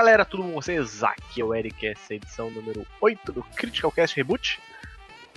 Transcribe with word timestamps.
Galera, 0.00 0.24
tudo 0.24 0.44
com 0.44 0.52
vocês? 0.52 1.04
Aqui 1.04 1.42
é 1.42 1.44
o 1.44 1.54
Eric, 1.54 1.86
essa 1.86 2.14
é 2.14 2.14
a 2.14 2.16
edição 2.16 2.50
número 2.50 2.86
8 3.02 3.32
do 3.32 3.42
Critical 3.42 3.92
Cast 3.92 4.16
Reboot. 4.16 4.58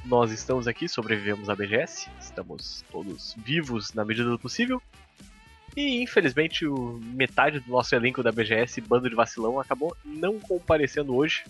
Nós 0.06 0.32
estamos 0.32 0.70
aqui, 0.70 0.88
sobrevivemos 0.88 1.50
à 1.50 1.56
BGS, 1.56 2.10
estamos 2.18 2.82
todos 2.90 3.36
vivos 3.40 3.94
na 3.94 4.06
medida 4.06 4.30
do 4.30 4.40
possível. 4.40 4.82
E 5.76 6.02
infelizmente 6.02 6.66
o 6.66 6.98
metade 7.04 7.60
do 7.60 7.70
nosso 7.70 7.94
elenco 7.94 8.24
da 8.24 8.32
BGS, 8.32 8.80
bando 8.80 9.10
de 9.10 9.16
vacilão, 9.16 9.60
acabou 9.60 9.98
não 10.06 10.40
comparecendo 10.40 11.14
hoje 11.14 11.44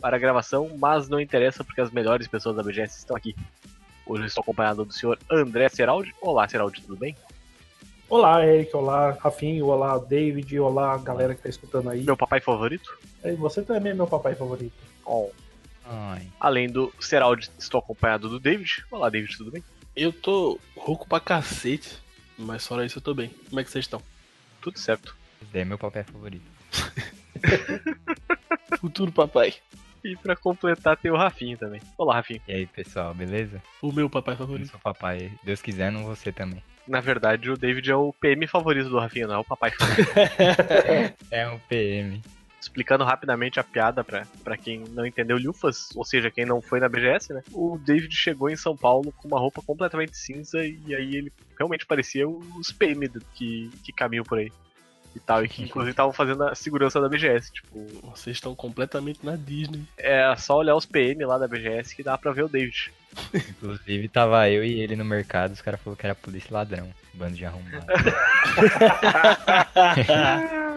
para 0.00 0.16
a 0.16 0.18
gravação, 0.18 0.70
mas 0.78 1.06
não 1.06 1.20
interessa 1.20 1.62
porque 1.62 1.82
as 1.82 1.90
melhores 1.90 2.26
pessoas 2.26 2.56
da 2.56 2.62
BGS 2.62 2.96
estão 2.96 3.14
aqui. 3.14 3.36
Hoje 4.06 4.22
eu 4.22 4.26
estou 4.26 4.40
acompanhado 4.40 4.86
do 4.86 4.92
senhor 4.94 5.18
André 5.30 5.68
Seraldi. 5.68 6.14
Olá, 6.18 6.48
Seraldi, 6.48 6.80
tudo 6.80 6.96
bem? 6.96 7.14
Olá, 8.08 8.44
Eric, 8.46 8.74
olá, 8.76 9.12
Rafinho, 9.12 9.66
olá, 9.66 9.98
David, 9.98 10.58
olá, 10.60 10.96
galera 10.98 11.34
que 11.34 11.42
tá 11.42 11.48
escutando 11.48 11.90
aí. 11.90 12.02
Meu 12.02 12.16
papai 12.16 12.40
favorito? 12.40 12.96
E 13.24 13.32
você 13.32 13.62
também 13.62 13.92
é 13.92 13.94
meu 13.94 14.06
papai 14.06 14.34
favorito. 14.34 14.74
Oh. 15.04 15.30
Ai. 15.84 16.28
Além 16.38 16.68
do 16.68 16.92
Seraldi, 17.00 17.50
estou 17.58 17.78
acompanhado 17.78 18.28
do 18.28 18.38
David. 18.38 18.84
Olá, 18.90 19.08
David, 19.08 19.36
tudo 19.36 19.50
bem? 19.50 19.64
Eu 19.96 20.12
tô 20.12 20.58
rouco 20.76 21.08
pra 21.08 21.18
cacete, 21.20 21.98
mas 22.38 22.66
fora 22.66 22.84
isso 22.84 22.98
eu 22.98 23.02
tô 23.02 23.14
bem. 23.14 23.30
Como 23.48 23.60
é 23.60 23.64
que 23.64 23.70
vocês 23.70 23.84
estão? 23.84 24.00
Tudo 24.60 24.78
certo. 24.78 25.16
Esse 25.42 25.58
é 25.58 25.64
meu 25.64 25.78
papai 25.78 26.04
favorito. 26.04 26.44
Futuro 28.80 29.10
papai. 29.12 29.54
E 30.04 30.14
pra 30.16 30.36
completar 30.36 30.96
tem 30.98 31.10
o 31.10 31.16
Rafinho 31.16 31.56
também. 31.56 31.80
Olá, 31.96 32.16
Rafinho. 32.16 32.40
E 32.46 32.52
aí, 32.52 32.66
pessoal, 32.66 33.14
beleza? 33.14 33.62
O 33.80 33.90
meu 33.90 34.10
papai 34.10 34.34
Eu 34.34 34.38
favorito. 34.38 34.70
sou 34.70 34.80
papai. 34.80 35.32
Deus 35.42 35.62
quiser, 35.62 35.90
não 35.90 36.04
você 36.04 36.30
também. 36.30 36.62
Na 36.86 37.00
verdade, 37.00 37.50
o 37.50 37.56
David 37.56 37.90
é 37.90 37.96
o 37.96 38.12
PM 38.12 38.46
favorito 38.46 38.88
do 38.90 38.98
Rafinha, 38.98 39.26
não 39.26 39.36
é 39.36 39.38
o 39.38 39.44
papai 39.44 39.70
favorito. 39.70 40.10
É 41.30 41.48
um 41.48 41.58
PM. 41.60 42.20
Explicando 42.60 43.04
rapidamente 43.04 43.60
a 43.60 43.64
piada 43.64 44.02
pra, 44.02 44.26
pra 44.42 44.56
quem 44.56 44.84
não 44.90 45.04
entendeu 45.04 45.36
Lufas, 45.36 45.90
ou 45.94 46.04
seja, 46.04 46.30
quem 46.30 46.46
não 46.46 46.62
foi 46.62 46.80
na 46.80 46.88
BGS, 46.88 47.32
né? 47.34 47.42
O 47.52 47.78
David 47.78 48.14
chegou 48.16 48.48
em 48.48 48.56
São 48.56 48.74
Paulo 48.74 49.12
com 49.12 49.28
uma 49.28 49.38
roupa 49.38 49.60
completamente 49.60 50.16
cinza 50.16 50.64
e 50.64 50.94
aí 50.94 51.16
ele 51.16 51.32
realmente 51.58 51.84
parecia 51.84 52.26
os 52.26 52.72
PM 52.72 53.08
que, 53.34 53.70
que 53.82 53.92
caminham 53.92 54.24
por 54.24 54.38
aí. 54.38 54.50
E 55.14 55.20
tal, 55.20 55.44
e 55.44 55.48
que 55.48 55.62
inclusive 55.62 55.92
estavam 55.92 56.12
fazendo 56.12 56.42
a 56.42 56.54
segurança 56.54 57.00
da 57.00 57.08
BGS. 57.08 57.52
Tipo, 57.52 57.86
Vocês 58.10 58.36
estão 58.36 58.54
completamente 58.54 59.24
na 59.24 59.36
Disney. 59.36 59.84
é 59.96 60.34
só 60.36 60.56
olhar 60.56 60.74
os 60.74 60.86
PM 60.86 61.24
lá 61.24 61.38
da 61.38 61.46
BGS 61.46 61.94
que 61.94 62.02
dá 62.02 62.18
pra 62.18 62.32
ver 62.32 62.44
o 62.44 62.48
David. 62.48 62.90
Inclusive, 63.34 64.08
tava 64.08 64.48
eu 64.48 64.64
e 64.64 64.80
ele 64.80 64.96
no 64.96 65.04
mercado. 65.04 65.52
Os 65.52 65.60
caras 65.60 65.80
falaram 65.80 65.98
que 65.98 66.06
era 66.06 66.14
polícia 66.14 66.48
e 66.50 66.52
ladrão. 66.52 66.88
Bando 67.12 67.36
de 67.36 67.44
arrombado. 67.44 67.86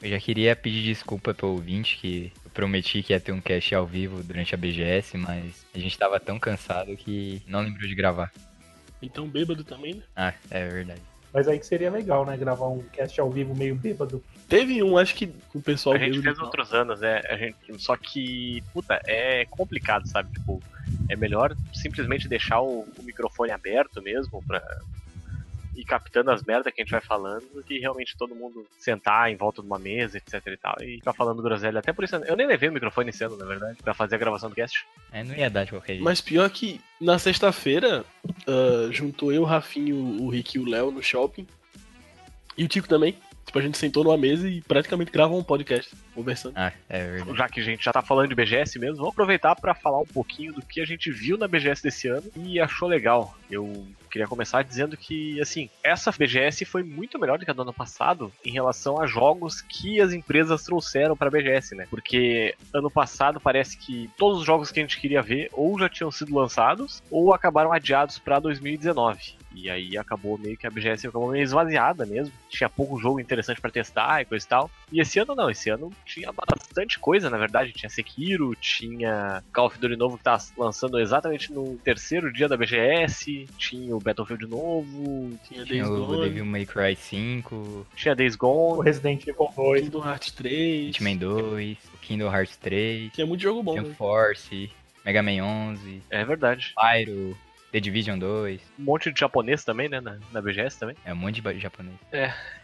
Eu 0.00 0.10
já 0.10 0.20
queria 0.20 0.54
pedir 0.54 0.84
desculpa 0.84 1.34
pro 1.34 1.48
ouvinte 1.48 1.96
que 1.96 2.32
eu 2.44 2.50
prometi 2.52 3.02
que 3.02 3.12
ia 3.12 3.18
ter 3.18 3.32
um 3.32 3.40
cast 3.40 3.74
ao 3.74 3.84
vivo 3.84 4.22
durante 4.22 4.54
a 4.54 4.56
BGS, 4.56 5.18
mas 5.18 5.66
a 5.74 5.78
gente 5.78 5.98
tava 5.98 6.20
tão 6.20 6.38
cansado 6.38 6.96
que 6.96 7.42
não 7.48 7.62
lembrou 7.62 7.88
de 7.88 7.96
gravar. 7.96 8.32
Então 9.02 9.26
bêbado 9.26 9.64
também, 9.64 9.94
né? 9.94 10.02
Ah, 10.14 10.32
é 10.50 10.68
verdade. 10.68 11.02
Mas 11.32 11.48
aí 11.48 11.58
que 11.58 11.66
seria 11.66 11.90
legal, 11.90 12.24
né? 12.24 12.36
Gravar 12.36 12.68
um 12.68 12.82
cast 12.92 13.20
ao 13.20 13.30
vivo 13.30 13.56
meio 13.56 13.74
bêbado. 13.74 14.22
Teve 14.48 14.82
um, 14.82 14.96
acho 14.96 15.14
que 15.14 15.30
o 15.52 15.60
pessoal 15.60 15.96
A 15.96 15.98
gente 15.98 16.22
fez 16.22 16.38
outros 16.38 16.72
anos, 16.72 17.00
né? 17.00 17.20
A 17.28 17.36
gente, 17.36 17.56
só 17.78 17.96
que, 17.96 18.62
puta, 18.72 19.00
é 19.04 19.44
complicado, 19.46 20.08
sabe? 20.08 20.32
Tipo, 20.32 20.62
é 21.08 21.16
melhor 21.16 21.56
simplesmente 21.72 22.28
deixar 22.28 22.60
o, 22.60 22.86
o 22.98 23.02
microfone 23.02 23.50
aberto 23.50 24.02
mesmo 24.02 24.42
pra 24.46 24.62
ir 25.78 25.84
captando 25.84 26.30
as 26.30 26.42
merdas 26.42 26.72
que 26.72 26.80
a 26.80 26.84
gente 26.84 26.90
vai 26.90 27.00
falando 27.00 27.46
do 27.54 27.62
que 27.62 27.78
realmente 27.78 28.16
todo 28.16 28.34
mundo 28.34 28.66
sentar 28.78 29.30
em 29.30 29.36
volta 29.36 29.62
de 29.62 29.68
uma 29.68 29.78
mesa, 29.78 30.18
etc 30.18 30.44
e 30.46 30.56
tal, 30.56 30.76
e 30.80 30.96
ficar 30.96 31.12
falando 31.12 31.40
groselha. 31.40 31.78
Até 31.78 31.92
por 31.92 32.04
isso, 32.04 32.16
eu 32.16 32.36
nem 32.36 32.46
levei 32.46 32.68
o 32.68 32.72
microfone 32.72 33.12
ano, 33.20 33.36
na 33.36 33.44
verdade, 33.44 33.78
pra 33.82 33.94
fazer 33.94 34.16
a 34.16 34.18
gravação 34.18 34.48
do 34.48 34.56
cast. 34.56 34.84
É, 35.12 35.22
não 35.22 35.34
ia 35.34 35.48
dar 35.48 35.64
de 35.64 35.70
qualquer 35.70 35.92
jeito. 35.92 36.04
Mas 36.04 36.20
pior 36.20 36.50
que 36.50 36.80
na 37.00 37.18
sexta-feira, 37.18 38.04
ah, 38.46 38.88
juntou 38.90 39.32
eu, 39.32 39.42
o 39.42 39.44
Rafinho, 39.44 39.96
o 39.96 40.28
Rick 40.28 40.56
e 40.56 40.60
o 40.60 40.68
Léo 40.68 40.90
no 40.90 41.02
shopping. 41.02 41.46
E 42.56 42.64
o 42.64 42.68
Tico 42.68 42.88
também. 42.88 43.16
Tipo, 43.46 43.60
a 43.60 43.62
gente 43.62 43.78
sentou 43.78 44.04
numa 44.04 44.18
mesa 44.18 44.48
e 44.48 44.60
praticamente 44.60 45.10
gravou 45.10 45.38
um 45.38 45.44
podcast, 45.44 45.94
conversando. 46.18 46.54
Ah, 46.56 46.72
é 46.88 47.10
verdade. 47.10 47.38
Já 47.38 47.48
que 47.48 47.60
a 47.60 47.62
gente 47.64 47.84
já 47.84 47.92
tá 47.92 48.02
falando 48.02 48.28
de 48.28 48.34
BGS 48.34 48.78
mesmo, 48.78 48.96
vamos 48.96 49.12
aproveitar 49.12 49.54
pra 49.56 49.74
falar 49.74 49.98
um 49.98 50.06
pouquinho 50.06 50.52
do 50.52 50.62
que 50.62 50.80
a 50.80 50.84
gente 50.84 51.10
viu 51.10 51.38
na 51.38 51.48
BGS 51.48 51.82
desse 51.82 52.08
ano 52.08 52.24
e 52.36 52.60
achou 52.60 52.88
legal. 52.88 53.36
Eu 53.50 53.86
queria 54.10 54.26
começar 54.26 54.62
dizendo 54.62 54.96
que, 54.96 55.40
assim, 55.40 55.70
essa 55.82 56.10
BGS 56.10 56.64
foi 56.64 56.82
muito 56.82 57.18
melhor 57.18 57.38
do 57.38 57.44
que 57.44 57.50
a 57.50 57.54
do 57.54 57.62
ano 57.62 57.72
passado 57.72 58.32
em 58.44 58.50
relação 58.50 59.00
a 59.00 59.06
jogos 59.06 59.60
que 59.60 60.00
as 60.00 60.12
empresas 60.12 60.62
trouxeram 60.64 61.16
pra 61.16 61.30
BGS, 61.30 61.74
né? 61.74 61.86
Porque 61.88 62.54
ano 62.74 62.90
passado 62.90 63.40
parece 63.40 63.76
que 63.76 64.10
todos 64.16 64.40
os 64.40 64.46
jogos 64.46 64.70
que 64.70 64.80
a 64.80 64.82
gente 64.82 65.00
queria 65.00 65.22
ver 65.22 65.48
ou 65.52 65.78
já 65.78 65.88
tinham 65.88 66.10
sido 66.10 66.34
lançados 66.34 67.02
ou 67.10 67.32
acabaram 67.32 67.72
adiados 67.72 68.18
pra 68.18 68.38
2019. 68.38 69.38
E 69.54 69.70
aí 69.70 69.96
acabou 69.96 70.38
meio 70.38 70.56
que 70.56 70.66
a 70.66 70.70
BGS 70.70 71.06
acabou 71.06 71.30
meio 71.30 71.42
esvaziada 71.42 72.06
mesmo. 72.06 72.32
Tinha 72.48 72.68
pouco 72.68 73.00
jogo 73.00 73.18
interessante 73.18 73.60
pra 73.60 73.70
testar 73.70 74.20
e 74.20 74.24
coisa 74.24 74.44
e 74.44 74.48
tal. 74.48 74.70
E 74.92 75.00
esse 75.00 75.18
ano 75.18 75.34
não, 75.34 75.50
esse 75.50 75.70
ano 75.70 75.90
tinha 76.08 76.32
bastante 76.32 76.98
coisa, 76.98 77.28
na 77.28 77.36
verdade. 77.38 77.72
Tinha 77.72 77.90
Sekiro, 77.90 78.54
tinha 78.56 79.42
Call 79.52 79.66
of 79.66 79.78
Duty 79.78 79.96
novo 79.96 80.16
que 80.16 80.24
tá 80.24 80.38
lançando 80.56 80.98
exatamente 80.98 81.52
no 81.52 81.76
terceiro 81.78 82.32
dia 82.32 82.48
da 82.48 82.56
BGS, 82.56 83.46
tinha 83.56 83.94
o 83.94 84.00
Battlefield 84.00 84.46
novo, 84.46 85.38
Tinha 85.46 85.64
Tinha 85.64 85.84
Days 85.84 85.88
o 85.88 86.06
Gone, 86.06 86.22
Devil 86.28 86.44
May 86.46 86.66
Cry 86.66 86.96
5, 86.96 87.86
tinha 87.94 88.14
Days 88.14 88.34
O 88.34 88.38
Gone. 88.38 88.84
Resident 88.84 89.26
Evil 89.26 89.50
2. 89.54 89.80
Kingdom 89.82 90.04
Hearts 90.04 90.30
3. 90.32 90.88
Hitman 90.96 91.16
2, 91.16 91.78
Kingdom 92.00 92.32
Hearts 92.34 92.56
3, 92.56 93.12
Tinha 93.12 93.26
muito 93.26 93.42
jogo 93.42 93.62
bom, 93.62 93.72
tinha 93.72 93.84
né? 93.84 93.94
Force, 93.94 94.70
Mega 95.04 95.22
Man 95.22 95.42
11, 95.42 96.02
É 96.10 96.24
verdade. 96.24 96.72
Pyro, 96.74 97.36
The 97.72 97.80
Division 97.80 98.18
2. 98.18 98.60
Um 98.78 98.84
monte 98.84 99.12
de 99.12 99.20
japonês 99.20 99.64
também, 99.64 99.88
né, 99.88 100.00
na, 100.00 100.18
na 100.32 100.40
BGS 100.40 100.78
também. 100.78 100.96
É 101.04 101.12
um 101.12 101.16
monte 101.16 101.40
de 101.40 101.60
japonês. 101.60 101.96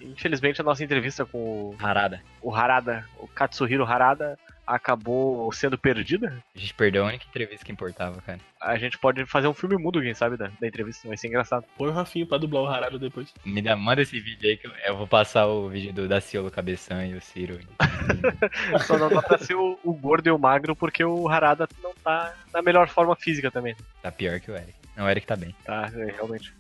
Infelizmente 0.01 0.61
a 0.61 0.65
nossa 0.65 0.83
entrevista 0.83 1.25
com 1.25 1.39
o, 1.39 1.77
Harada. 1.79 2.23
o 2.41 2.55
Harada, 2.55 3.05
o 3.19 3.29
Katsuhiro 3.29 3.85
Harada, 3.85 4.39
acabou 4.67 5.53
sendo 5.53 5.77
perdida. 5.77 6.43
A 6.55 6.59
gente 6.59 6.75
perdeu 6.75 7.05
a 7.05 7.09
única 7.09 7.27
entrevista 7.29 7.65
que 7.65 7.73
importava, 7.73 8.21
cara. 8.23 8.41
A 8.61 8.79
gente 8.79 8.99
pode 8.99 9.27
fazer 9.27 9.47
um 9.47 9.55
filme 9.55 9.77
mudo, 9.77 10.01
quem 10.01 10.15
sabe, 10.15 10.37
da, 10.37 10.51
da 10.59 10.67
entrevista, 10.67 11.07
vai 11.07 11.17
ser 11.17 11.29
engraçado. 11.29 11.65
Põe 11.77 11.89
o 11.89 11.93
Rafinho 11.93 12.27
pra 12.27 12.39
dublar 12.39 12.63
o 12.63 12.67
Harado 12.67 12.99
depois. 12.99 13.33
Me 13.45 13.61
dá, 13.61 13.77
manda 13.77 14.01
esse 14.01 14.19
vídeo 14.19 14.49
aí 14.49 14.57
que 14.57 14.67
eu, 14.67 14.73
eu 14.87 14.97
vou 14.97 15.07
passar 15.07 15.47
o 15.47 15.69
vídeo 15.69 15.93
do 15.93 16.09
Daciolo 16.09 16.51
Cabeção 16.51 17.05
e 17.05 17.15
o 17.15 17.21
Ciro. 17.21 17.61
Só 18.87 18.97
não 18.97 19.11
dá 19.11 19.21
pra 19.21 19.37
ser 19.37 19.55
o, 19.55 19.79
o 19.85 19.93
gordo 19.93 20.27
e 20.27 20.31
o 20.31 20.39
magro 20.39 20.75
porque 20.75 21.05
o 21.05 21.29
Harada 21.29 21.69
não 21.83 21.93
tá 22.03 22.35
na 22.53 22.63
melhor 22.63 22.89
forma 22.89 23.15
física 23.15 23.51
também. 23.51 23.77
Tá 24.03 24.11
pior 24.11 24.41
que 24.41 24.51
o 24.51 24.57
Eric. 24.57 24.84
Não, 24.97 25.05
o 25.05 25.09
Eric 25.09 25.27
tá 25.27 25.37
bem. 25.37 25.55
Tá, 25.65 25.91
é, 25.95 26.13
realmente. 26.13 26.55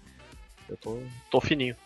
Eu 0.69 0.77
tô, 0.77 1.03
tô 1.31 1.41
fininho. 1.41 1.77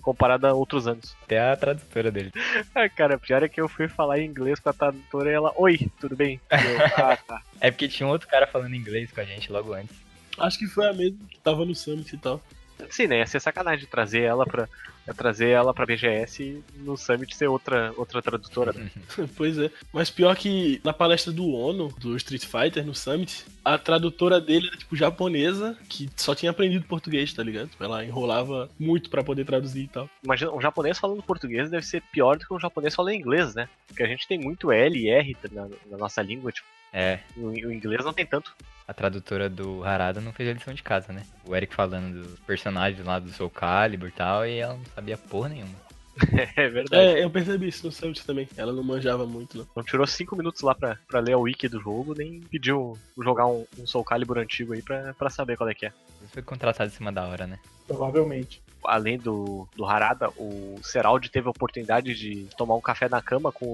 Comparado 0.00 0.46
a 0.46 0.52
outros 0.52 0.88
anos. 0.88 1.16
Até 1.22 1.38
a 1.38 1.56
tradutora 1.56 2.10
dele. 2.10 2.32
Ah, 2.74 2.88
cara, 2.88 3.18
pior 3.18 3.42
é 3.42 3.48
que 3.48 3.60
eu 3.60 3.68
fui 3.68 3.88
falar 3.88 4.18
em 4.18 4.26
inglês 4.26 4.58
com 4.58 4.68
a 4.68 4.72
tradutora 4.72 5.30
e 5.30 5.34
ela, 5.34 5.52
oi, 5.56 5.90
tudo 6.00 6.16
bem? 6.16 6.40
Eu, 6.50 7.04
ah, 7.04 7.16
tá. 7.16 7.42
É 7.60 7.70
porque 7.70 7.88
tinha 7.88 8.06
um 8.06 8.10
outro 8.10 8.28
cara 8.28 8.46
falando 8.46 8.74
inglês 8.74 9.12
com 9.12 9.20
a 9.20 9.24
gente 9.24 9.52
logo 9.52 9.72
antes. 9.72 9.94
Acho 10.38 10.58
que 10.58 10.66
foi 10.66 10.88
a 10.88 10.92
mesma 10.92 11.18
que 11.28 11.38
tava 11.38 11.64
no 11.64 11.74
Summit 11.74 12.14
e 12.14 12.18
tal. 12.18 12.42
Sim, 12.90 13.06
né? 13.06 13.18
Ia 13.18 13.26
ser 13.26 13.40
sacanagem 13.40 13.86
trazer 13.86 14.22
ela 14.22 14.44
pra. 14.44 14.68
trazer 15.16 15.48
ela 15.48 15.72
pra 15.72 15.86
BGS 15.86 16.42
e 16.42 16.64
no 16.76 16.96
Summit 16.96 17.34
ser 17.34 17.46
outra, 17.48 17.92
outra 17.96 18.20
tradutora. 18.20 18.72
né? 18.72 18.90
pois 19.36 19.58
é. 19.58 19.70
Mas 19.92 20.10
pior 20.10 20.36
que 20.36 20.80
na 20.84 20.92
palestra 20.92 21.32
do 21.32 21.48
Ono, 21.54 21.88
do 21.98 22.16
Street 22.16 22.44
Fighter, 22.44 22.84
no 22.84 22.94
Summit, 22.94 23.44
a 23.64 23.78
tradutora 23.78 24.40
dele 24.40 24.68
era 24.68 24.76
tipo 24.76 24.94
japonesa, 24.96 25.76
que 25.88 26.08
só 26.16 26.34
tinha 26.34 26.50
aprendido 26.50 26.86
português, 26.86 27.32
tá 27.32 27.42
ligado? 27.42 27.70
Ela 27.80 28.04
enrolava 28.04 28.68
muito 28.78 29.10
pra 29.10 29.24
poder 29.24 29.44
traduzir 29.44 29.84
e 29.84 29.88
tal. 29.88 30.08
Imagina, 30.22 30.52
um 30.52 30.60
japonês 30.60 30.98
falando 30.98 31.22
português 31.22 31.70
deve 31.70 31.86
ser 31.86 32.02
pior 32.12 32.36
do 32.36 32.46
que 32.46 32.54
um 32.54 32.60
japonês 32.60 32.94
falando 32.94 33.14
inglês, 33.14 33.54
né? 33.54 33.68
Porque 33.86 34.02
a 34.02 34.08
gente 34.08 34.26
tem 34.28 34.38
muito 34.38 34.70
L 34.70 34.98
e 34.98 35.08
R 35.08 35.36
na, 35.50 35.68
na 35.90 35.98
nossa 35.98 36.20
língua, 36.22 36.52
tipo, 36.52 36.66
É, 36.92 37.20
o, 37.36 37.46
o 37.46 37.72
inglês 37.72 38.04
não 38.04 38.12
tem 38.12 38.26
tanto. 38.26 38.54
a 38.86 38.92
tradutora 38.92 39.48
do 39.48 39.82
Harada 39.84 40.20
não 40.20 40.32
fez 40.32 40.48
a 40.48 40.52
lição 40.52 40.74
de 40.74 40.82
casa, 40.82 41.12
né? 41.12 41.24
O 41.46 41.56
Eric 41.56 41.74
falando 41.74 42.22
dos 42.22 42.38
personagens 42.40 43.04
lá 43.06 43.18
do 43.18 43.30
Soul 43.30 43.48
Calibur 43.50 44.08
e 44.08 44.12
tal, 44.12 44.46
e 44.46 44.58
ela 44.58 44.74
não 44.74 44.84
sabia 44.94 45.16
porra 45.16 45.48
nenhuma. 45.48 45.74
É 46.56 46.68
verdade. 46.68 47.18
É, 47.18 47.24
eu 47.24 47.30
percebi 47.30 47.68
isso 47.68 47.86
no 47.86 47.90
Summit 47.90 48.24
também. 48.26 48.46
Ela 48.54 48.70
não 48.70 48.84
manjava 48.84 49.26
muito, 49.26 49.56
não. 49.56 49.66
Não 49.74 49.82
tirou 49.82 50.06
5 50.06 50.36
minutos 50.36 50.60
lá 50.60 50.74
pra, 50.74 50.98
pra 51.08 51.20
ler 51.20 51.32
a 51.32 51.38
wiki 51.38 51.68
do 51.68 51.80
jogo, 51.80 52.14
nem 52.14 52.40
pediu 52.40 52.98
jogar 53.18 53.46
um, 53.46 53.64
um 53.78 53.86
Soul 53.86 54.04
Calibur 54.04 54.36
antigo 54.36 54.74
aí 54.74 54.82
pra, 54.82 55.14
pra 55.14 55.30
saber 55.30 55.56
qual 55.56 55.70
é 55.70 55.74
que 55.74 55.86
é. 55.86 55.92
Você 56.20 56.28
foi 56.28 56.42
contratado 56.42 56.90
em 56.90 56.94
cima 56.94 57.10
da 57.10 57.26
hora, 57.26 57.46
né? 57.46 57.58
Provavelmente. 57.86 58.62
Além 58.84 59.18
do, 59.18 59.68
do 59.76 59.84
Harada, 59.84 60.28
o 60.36 60.76
Seraldi 60.82 61.30
teve 61.30 61.46
a 61.46 61.50
oportunidade 61.50 62.14
de 62.14 62.46
tomar 62.56 62.74
um 62.74 62.80
café 62.80 63.08
na 63.08 63.20
cama 63.22 63.50
com, 63.52 63.66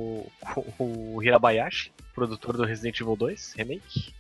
o- 0.57 0.63
com 0.77 1.15
o 1.17 1.23
Hirabayashi, 1.23 1.93
produtor 2.15 2.57
do 2.57 2.65
Resident 2.65 3.01
Evil 3.01 3.17
2 3.17 3.55
Remake. 3.57 4.13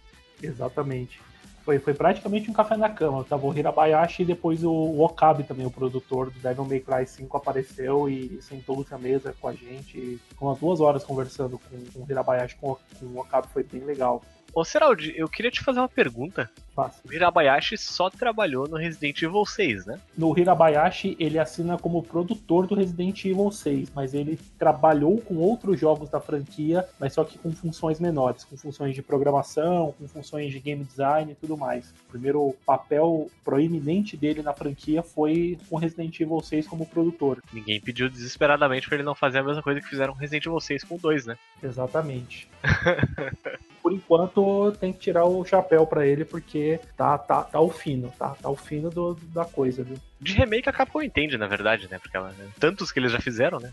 Exatamente. 0.42 1.20
Foi, 1.64 1.78
foi 1.78 1.92
praticamente 1.92 2.50
um 2.50 2.54
café 2.54 2.76
na 2.78 2.88
cama. 2.88 3.22
Tava 3.24 3.46
o 3.46 3.52
Hirabayashi 3.56 4.22
e 4.22 4.24
depois 4.24 4.64
o, 4.64 4.70
o 4.72 5.02
Okabe 5.04 5.42
também, 5.44 5.66
o 5.66 5.70
produtor 5.70 6.30
do 6.30 6.38
Devil 6.40 6.64
May 6.64 6.80
Cry 6.80 7.06
5, 7.06 7.36
apareceu 7.36 8.08
e 8.08 8.40
sentou-se 8.40 8.94
à 8.94 8.96
mesa 8.98 9.34
com 9.38 9.48
a 9.48 9.52
gente. 9.52 10.18
Ficou 10.30 10.48
umas 10.48 10.58
duas 10.58 10.80
horas 10.80 11.04
conversando 11.04 11.58
com, 11.58 11.76
com 11.92 11.98
o 12.04 12.06
Hirabayashi, 12.10 12.56
com, 12.56 12.70
o- 12.70 12.78
com 12.98 13.06
o 13.06 13.18
Okabe, 13.20 13.48
foi 13.52 13.62
bem 13.62 13.82
legal. 13.84 14.22
Ô 14.54 14.64
Seraldi, 14.64 15.12
eu 15.14 15.28
queria 15.28 15.50
te 15.50 15.60
fazer 15.62 15.78
uma 15.78 15.88
pergunta. 15.90 16.50
Fácil. 16.78 17.02
O 17.04 17.12
Hirabayashi 17.12 17.76
só 17.76 18.08
trabalhou 18.08 18.68
no 18.68 18.76
Resident 18.76 19.20
Evil 19.20 19.44
6, 19.44 19.86
né? 19.86 19.98
No 20.16 20.38
Hirabayashi, 20.38 21.16
ele 21.18 21.36
assina 21.36 21.76
como 21.76 22.04
produtor 22.04 22.68
do 22.68 22.76
Resident 22.76 23.24
Evil 23.24 23.50
6, 23.50 23.90
mas 23.92 24.14
ele 24.14 24.38
trabalhou 24.56 25.20
com 25.20 25.34
outros 25.38 25.80
jogos 25.80 26.08
da 26.08 26.20
franquia, 26.20 26.86
mas 27.00 27.14
só 27.14 27.24
que 27.24 27.36
com 27.36 27.50
funções 27.50 27.98
menores, 27.98 28.44
com 28.44 28.56
funções 28.56 28.94
de 28.94 29.02
programação, 29.02 29.92
com 29.98 30.06
funções 30.06 30.52
de 30.52 30.60
game 30.60 30.84
design 30.84 31.32
e 31.32 31.34
tudo 31.34 31.56
mais. 31.56 31.92
O 32.06 32.12
primeiro 32.12 32.54
papel 32.64 33.28
proeminente 33.42 34.16
dele 34.16 34.40
na 34.40 34.52
franquia 34.52 35.02
foi 35.02 35.58
com 35.68 35.78
Resident 35.78 36.20
Evil 36.20 36.40
6 36.40 36.68
como 36.68 36.86
produtor. 36.86 37.42
Ninguém 37.52 37.80
pediu 37.80 38.08
desesperadamente 38.08 38.86
pra 38.86 38.94
ele 38.94 39.04
não 39.04 39.16
fazer 39.16 39.38
a 39.38 39.42
mesma 39.42 39.64
coisa 39.64 39.80
que 39.80 39.88
fizeram 39.88 40.12
com 40.12 40.20
Resident 40.20 40.46
Evil 40.46 40.60
6 40.60 40.84
com 40.84 40.94
o 40.94 40.98
2, 40.98 41.26
né? 41.26 41.36
Exatamente. 41.60 42.48
Por 43.82 43.92
enquanto, 43.94 44.72
tem 44.72 44.92
que 44.92 44.98
tirar 44.98 45.24
o 45.24 45.42
chapéu 45.46 45.86
pra 45.86 46.06
ele, 46.06 46.22
porque 46.22 46.67
tá, 46.76 47.16
tá, 47.16 47.42
tá 47.44 47.60
o 47.60 47.70
fino, 47.70 48.12
tá? 48.18 48.36
Tá 48.40 48.50
o 48.50 48.56
fino 48.56 48.90
do- 48.90 49.14
da 49.32 49.44
coisa, 49.44 49.82
viu? 49.82 49.96
De 50.20 50.32
remake 50.32 50.68
a 50.68 50.72
Capcom 50.72 51.00
entende, 51.00 51.38
na 51.38 51.46
verdade, 51.46 51.88
né? 51.88 51.98
Porque 52.00 52.16
ela, 52.16 52.34
tantos 52.58 52.90
que 52.90 52.98
eles 52.98 53.12
já 53.12 53.20
fizeram, 53.20 53.58
né? 53.60 53.72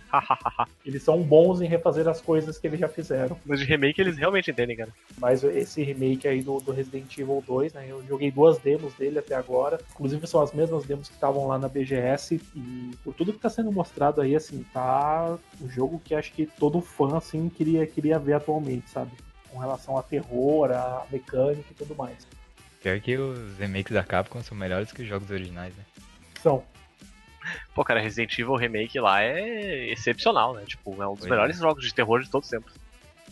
Eles 0.86 1.02
são 1.02 1.22
bons 1.24 1.60
em 1.60 1.66
refazer 1.68 2.08
as 2.08 2.22
coisas 2.22 2.58
que 2.60 2.68
eles 2.68 2.80
já 2.80 2.88
fizeram. 2.88 3.36
Mas 3.46 3.60
de 3.60 3.66
remake 3.66 4.00
eles 4.00 4.16
realmente 4.18 4.52
entendem, 4.52 4.78
cara. 4.78 4.92
Mas 5.18 5.44
esse 5.44 5.82
remake 5.84 6.28
aí 6.28 6.42
do, 6.44 6.60
do 6.60 6.72
Resident 6.72 7.18
Evil 7.18 7.44
2, 7.46 7.74
né? 7.74 7.88
Eu 7.90 8.04
joguei 8.08 8.30
duas 8.32 8.60
demos 8.60 8.94
dele 8.94 9.18
até 9.20 9.34
agora. 9.36 9.80
Inclusive 9.94 10.28
são 10.28 10.40
as 10.42 10.54
mesmas 10.54 10.86
demos 10.86 11.08
que 11.08 11.16
estavam 11.16 11.48
lá 11.48 11.58
na 11.58 11.68
BGS. 11.68 12.40
E 12.56 12.92
por 13.04 13.14
tudo 13.16 13.34
que 13.34 13.40
tá 13.40 13.50
sendo 13.50 13.72
mostrado 13.72 14.22
aí, 14.22 14.36
assim, 14.36 14.64
tá 14.72 15.38
o 15.60 15.68
jogo 15.68 16.00
que 16.06 16.14
acho 16.14 16.32
que 16.32 16.46
todo 16.46 16.80
fã, 16.80 17.18
assim, 17.18 17.50
queria, 17.50 17.88
queria 17.88 18.20
ver 18.20 18.34
atualmente, 18.34 18.88
sabe? 18.92 19.12
Com 19.50 19.58
relação 19.58 19.98
a 19.98 20.04
terror, 20.04 20.70
a 20.72 21.06
mecânica 21.12 21.66
e 21.72 21.74
tudo 21.74 21.96
mais. 21.96 22.28
Pior 22.86 23.00
que 23.00 23.18
os 23.18 23.58
remakes 23.58 23.92
da 23.92 24.04
Capcom 24.04 24.44
são 24.44 24.56
melhores 24.56 24.92
que 24.92 25.02
os 25.02 25.08
jogos 25.08 25.32
originais, 25.32 25.76
né? 25.76 25.84
São. 26.40 26.62
Pô, 27.74 27.84
cara, 27.84 28.00
Resident 28.00 28.38
Evil 28.38 28.56
Remake 28.56 29.00
lá 29.00 29.24
é 29.24 29.90
excepcional, 29.92 30.54
né? 30.54 30.66
Tipo, 30.68 30.92
é 31.02 31.08
um 31.08 31.14
dos 31.14 31.22
Pois 31.22 31.32
melhores 31.32 31.58
jogos 31.58 31.84
de 31.84 31.92
terror 31.92 32.22
de 32.22 32.30
todos 32.30 32.46
os 32.46 32.52
tempos. 32.52 32.74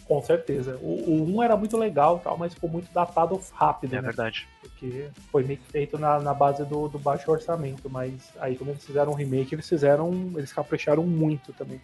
Com 0.05 0.19
certeza. 0.23 0.79
O, 0.81 1.21
o 1.21 1.37
1 1.37 1.43
era 1.43 1.55
muito 1.55 1.77
legal 1.77 2.17
e 2.17 2.23
tal, 2.23 2.35
mas 2.35 2.55
ficou 2.55 2.67
muito 2.67 2.91
datado 2.91 3.39
rápido, 3.53 3.93
É 3.93 3.97
né? 3.97 4.01
verdade. 4.01 4.47
Porque 4.59 5.09
foi 5.31 5.43
meio 5.43 5.59
que 5.59 5.71
feito 5.71 5.99
na, 5.99 6.19
na 6.19 6.33
base 6.33 6.65
do, 6.65 6.87
do 6.87 6.97
baixo 6.97 7.29
orçamento. 7.29 7.87
Mas 7.87 8.31
aí, 8.39 8.55
quando 8.55 8.71
eles 8.71 8.83
fizeram 8.83 9.11
um 9.11 9.15
remake, 9.15 9.53
eles 9.53 9.69
fizeram. 9.69 10.31
Eles 10.35 10.51
capricharam 10.51 11.03
muito 11.03 11.53
também. 11.53 11.79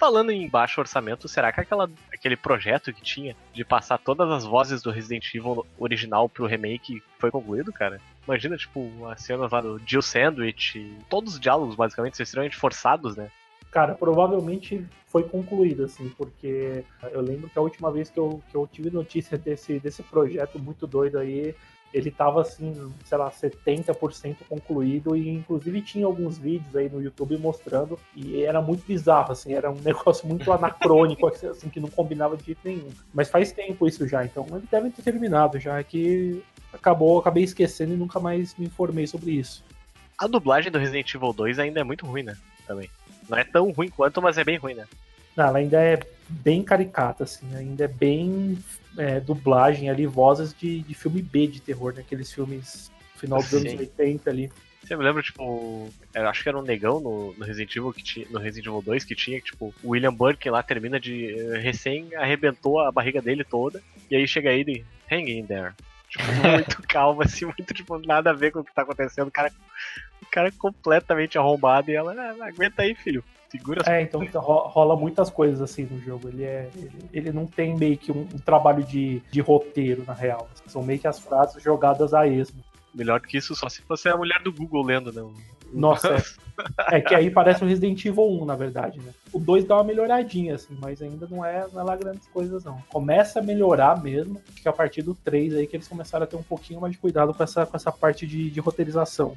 Falando 0.00 0.30
em 0.30 0.48
baixo 0.48 0.80
orçamento, 0.80 1.28
será 1.28 1.52
que 1.52 1.60
aquela, 1.60 1.90
aquele 2.10 2.34
projeto 2.34 2.90
que 2.90 3.02
tinha 3.02 3.36
de 3.52 3.62
passar 3.62 3.98
todas 3.98 4.30
as 4.30 4.46
vozes 4.46 4.80
do 4.80 4.90
Resident 4.90 5.34
Evil 5.34 5.66
original 5.78 6.26
pro 6.26 6.46
remake 6.46 7.02
foi 7.18 7.30
concluído, 7.30 7.70
cara? 7.70 8.00
Imagina, 8.26 8.56
tipo, 8.56 8.90
as 9.08 9.20
cenas 9.22 9.52
lá 9.52 9.60
do 9.60 9.78
Jill 9.84 10.00
Sandwich, 10.00 10.96
todos 11.10 11.34
os 11.34 11.40
diálogos 11.40 11.74
basicamente 11.76 12.16
são 12.16 12.24
extremamente 12.24 12.56
forçados, 12.56 13.14
né? 13.14 13.30
Cara, 13.70 13.94
provavelmente 13.94 14.86
foi 15.06 15.22
concluído, 15.24 15.84
assim, 15.84 16.08
porque 16.16 16.82
eu 17.12 17.20
lembro 17.20 17.50
que 17.50 17.58
a 17.58 17.62
última 17.62 17.92
vez 17.92 18.08
que 18.08 18.18
eu, 18.18 18.42
que 18.50 18.56
eu 18.56 18.66
tive 18.66 18.88
notícia 18.88 19.36
desse, 19.36 19.78
desse 19.78 20.02
projeto 20.02 20.58
muito 20.58 20.86
doido 20.86 21.18
aí, 21.18 21.54
ele 21.92 22.10
tava 22.10 22.42
assim, 22.42 22.92
sei 23.04 23.18
lá, 23.18 23.30
70% 23.30 24.36
concluído 24.48 25.16
e 25.16 25.28
inclusive 25.28 25.82
tinha 25.82 26.06
alguns 26.06 26.38
vídeos 26.38 26.74
aí 26.76 26.88
no 26.88 27.02
YouTube 27.02 27.36
mostrando 27.36 27.98
e 28.14 28.42
era 28.42 28.60
muito 28.62 28.84
bizarro, 28.86 29.32
assim, 29.32 29.52
era 29.52 29.70
um 29.70 29.78
negócio 29.82 30.26
muito 30.26 30.52
anacrônico, 30.52 31.26
assim, 31.26 31.68
que 31.68 31.80
não 31.80 31.88
combinava 31.88 32.36
de 32.36 32.46
jeito 32.46 32.60
nenhum. 32.64 32.88
Mas 33.12 33.28
faz 33.28 33.52
tempo 33.52 33.86
isso 33.86 34.06
já, 34.06 34.24
então 34.24 34.46
ele 34.52 34.68
deve 34.70 34.90
ter 34.90 35.02
terminado 35.02 35.58
já, 35.58 35.78
é 35.78 35.84
que 35.84 36.42
acabou, 36.72 37.18
acabei 37.18 37.42
esquecendo 37.42 37.94
e 37.94 37.96
nunca 37.96 38.20
mais 38.20 38.54
me 38.56 38.66
informei 38.66 39.06
sobre 39.06 39.32
isso. 39.32 39.64
A 40.16 40.26
dublagem 40.26 40.70
do 40.70 40.78
Resident 40.78 41.12
Evil 41.14 41.32
2 41.32 41.58
ainda 41.58 41.80
é 41.80 41.84
muito 41.84 42.06
ruim, 42.06 42.22
né? 42.22 42.36
Também. 42.66 42.90
Não 43.28 43.38
é 43.38 43.44
tão 43.44 43.70
ruim 43.70 43.88
quanto, 43.88 44.20
mas 44.20 44.38
é 44.38 44.44
bem 44.44 44.58
ruim, 44.58 44.74
né? 44.74 44.86
Não, 45.36 45.46
ela 45.46 45.58
ainda 45.58 45.80
é 45.80 45.98
bem 46.28 46.62
caricata, 46.62 47.24
assim, 47.24 47.46
ainda 47.56 47.84
é 47.84 47.88
bem 47.88 48.58
é, 48.96 49.20
dublagem 49.20 49.88
ali, 49.88 50.06
vozes 50.06 50.54
de, 50.54 50.80
de 50.80 50.94
filme 50.94 51.22
B 51.22 51.46
de 51.46 51.60
terror, 51.60 51.94
né? 51.94 52.00
Aqueles 52.00 52.32
filmes 52.32 52.90
final 53.16 53.40
dos 53.40 53.50
Sim. 53.50 53.68
anos 53.68 53.80
80 53.80 54.30
ali. 54.30 54.52
Você 54.82 54.96
me 54.96 55.04
lembra, 55.04 55.22
tipo, 55.22 55.88
acho 56.14 56.42
que 56.42 56.48
era 56.48 56.58
um 56.58 56.62
negão 56.62 57.00
no, 57.00 57.34
no 57.34 57.44
Resident 57.44 57.76
Evil 57.76 57.92
que 57.92 58.02
tinha, 58.02 58.26
no 58.30 58.38
Resident 58.38 58.66
Evil 58.66 58.82
2 58.82 59.04
que 59.04 59.14
tinha, 59.14 59.40
tipo, 59.40 59.74
o 59.84 59.90
William 59.90 60.12
Burke 60.12 60.50
lá 60.50 60.62
termina 60.62 60.98
de. 60.98 61.38
eh, 61.38 61.58
recém 61.58 62.14
arrebentou 62.16 62.80
a 62.80 62.90
barriga 62.90 63.20
dele 63.20 63.44
toda, 63.44 63.82
e 64.10 64.16
aí 64.16 64.26
chega 64.26 64.50
ele 64.50 64.84
hang 65.10 65.30
in 65.30 65.46
there. 65.46 65.74
Tipo, 66.08 66.24
muito 66.42 66.82
calmo, 66.88 67.22
assim, 67.22 67.44
muito, 67.44 67.72
tipo, 67.72 67.98
nada 67.98 68.30
a 68.30 68.32
ver 68.32 68.50
com 68.50 68.60
o 68.60 68.64
que 68.64 68.74
tá 68.74 68.82
acontecendo. 68.82 69.28
O 69.28 69.30
cara, 69.30 69.52
o 70.22 70.26
cara 70.26 70.48
é 70.48 70.52
completamente 70.52 71.38
arrombado 71.38 71.90
e 71.90 71.94
ela, 71.94 72.12
ah, 72.14 72.48
aguenta 72.48 72.82
aí, 72.82 72.94
filho. 72.94 73.22
Segura 73.50 73.82
É, 73.86 74.02
então 74.02 74.22
então, 74.22 74.40
ro- 74.40 74.68
rola 74.68 74.96
muitas 74.96 75.28
coisas 75.28 75.60
assim 75.60 75.84
no 75.84 76.00
jogo. 76.00 76.28
Ele, 76.28 76.44
é, 76.44 76.70
ele, 76.76 76.92
ele 77.12 77.32
não 77.32 77.46
tem 77.46 77.76
meio 77.76 77.98
que 77.98 78.12
um, 78.12 78.20
um 78.20 78.38
trabalho 78.38 78.84
de, 78.84 79.20
de 79.30 79.40
roteiro, 79.40 80.04
na 80.06 80.14
real. 80.14 80.48
São 80.66 80.82
meio 80.82 81.00
que 81.00 81.08
as 81.08 81.18
frases 81.18 81.62
jogadas 81.62 82.14
a 82.14 82.26
esmo. 82.26 82.62
Melhor 82.94 83.20
que 83.20 83.36
isso, 83.38 83.54
só 83.54 83.68
se 83.68 83.82
fosse 83.82 84.08
a 84.08 84.16
mulher 84.16 84.40
do 84.42 84.52
Google 84.52 84.84
lendo, 84.84 85.12
né? 85.12 85.22
Nossa, 85.72 86.16
é. 86.90 86.96
É 86.96 87.00
que 87.00 87.14
aí 87.14 87.30
parece 87.30 87.62
o 87.64 87.66
Resident 87.66 88.04
Evil 88.04 88.42
1, 88.42 88.44
na 88.44 88.56
verdade, 88.56 88.98
né? 89.00 89.12
O 89.32 89.38
2 89.38 89.64
dá 89.64 89.76
uma 89.76 89.84
melhoradinha, 89.84 90.56
assim, 90.56 90.76
mas 90.80 91.00
ainda 91.00 91.26
não 91.30 91.44
é, 91.44 91.66
não 91.72 91.80
é 91.80 91.84
lá 91.84 91.96
grandes 91.96 92.26
coisas, 92.28 92.64
não. 92.64 92.78
Começa 92.88 93.38
a 93.38 93.42
melhorar 93.42 94.02
mesmo, 94.02 94.42
que 94.60 94.68
a 94.68 94.72
partir 94.72 95.02
do 95.02 95.14
3 95.14 95.54
aí 95.54 95.66
que 95.66 95.76
eles 95.76 95.88
começaram 95.88 96.24
a 96.24 96.26
ter 96.26 96.36
um 96.36 96.42
pouquinho 96.42 96.80
mais 96.80 96.92
de 96.92 96.98
cuidado 96.98 97.32
com 97.32 97.42
essa, 97.42 97.64
com 97.64 97.76
essa 97.76 97.90
parte 97.92 98.26
de, 98.26 98.50
de 98.50 98.60
roteirização. 98.60 99.36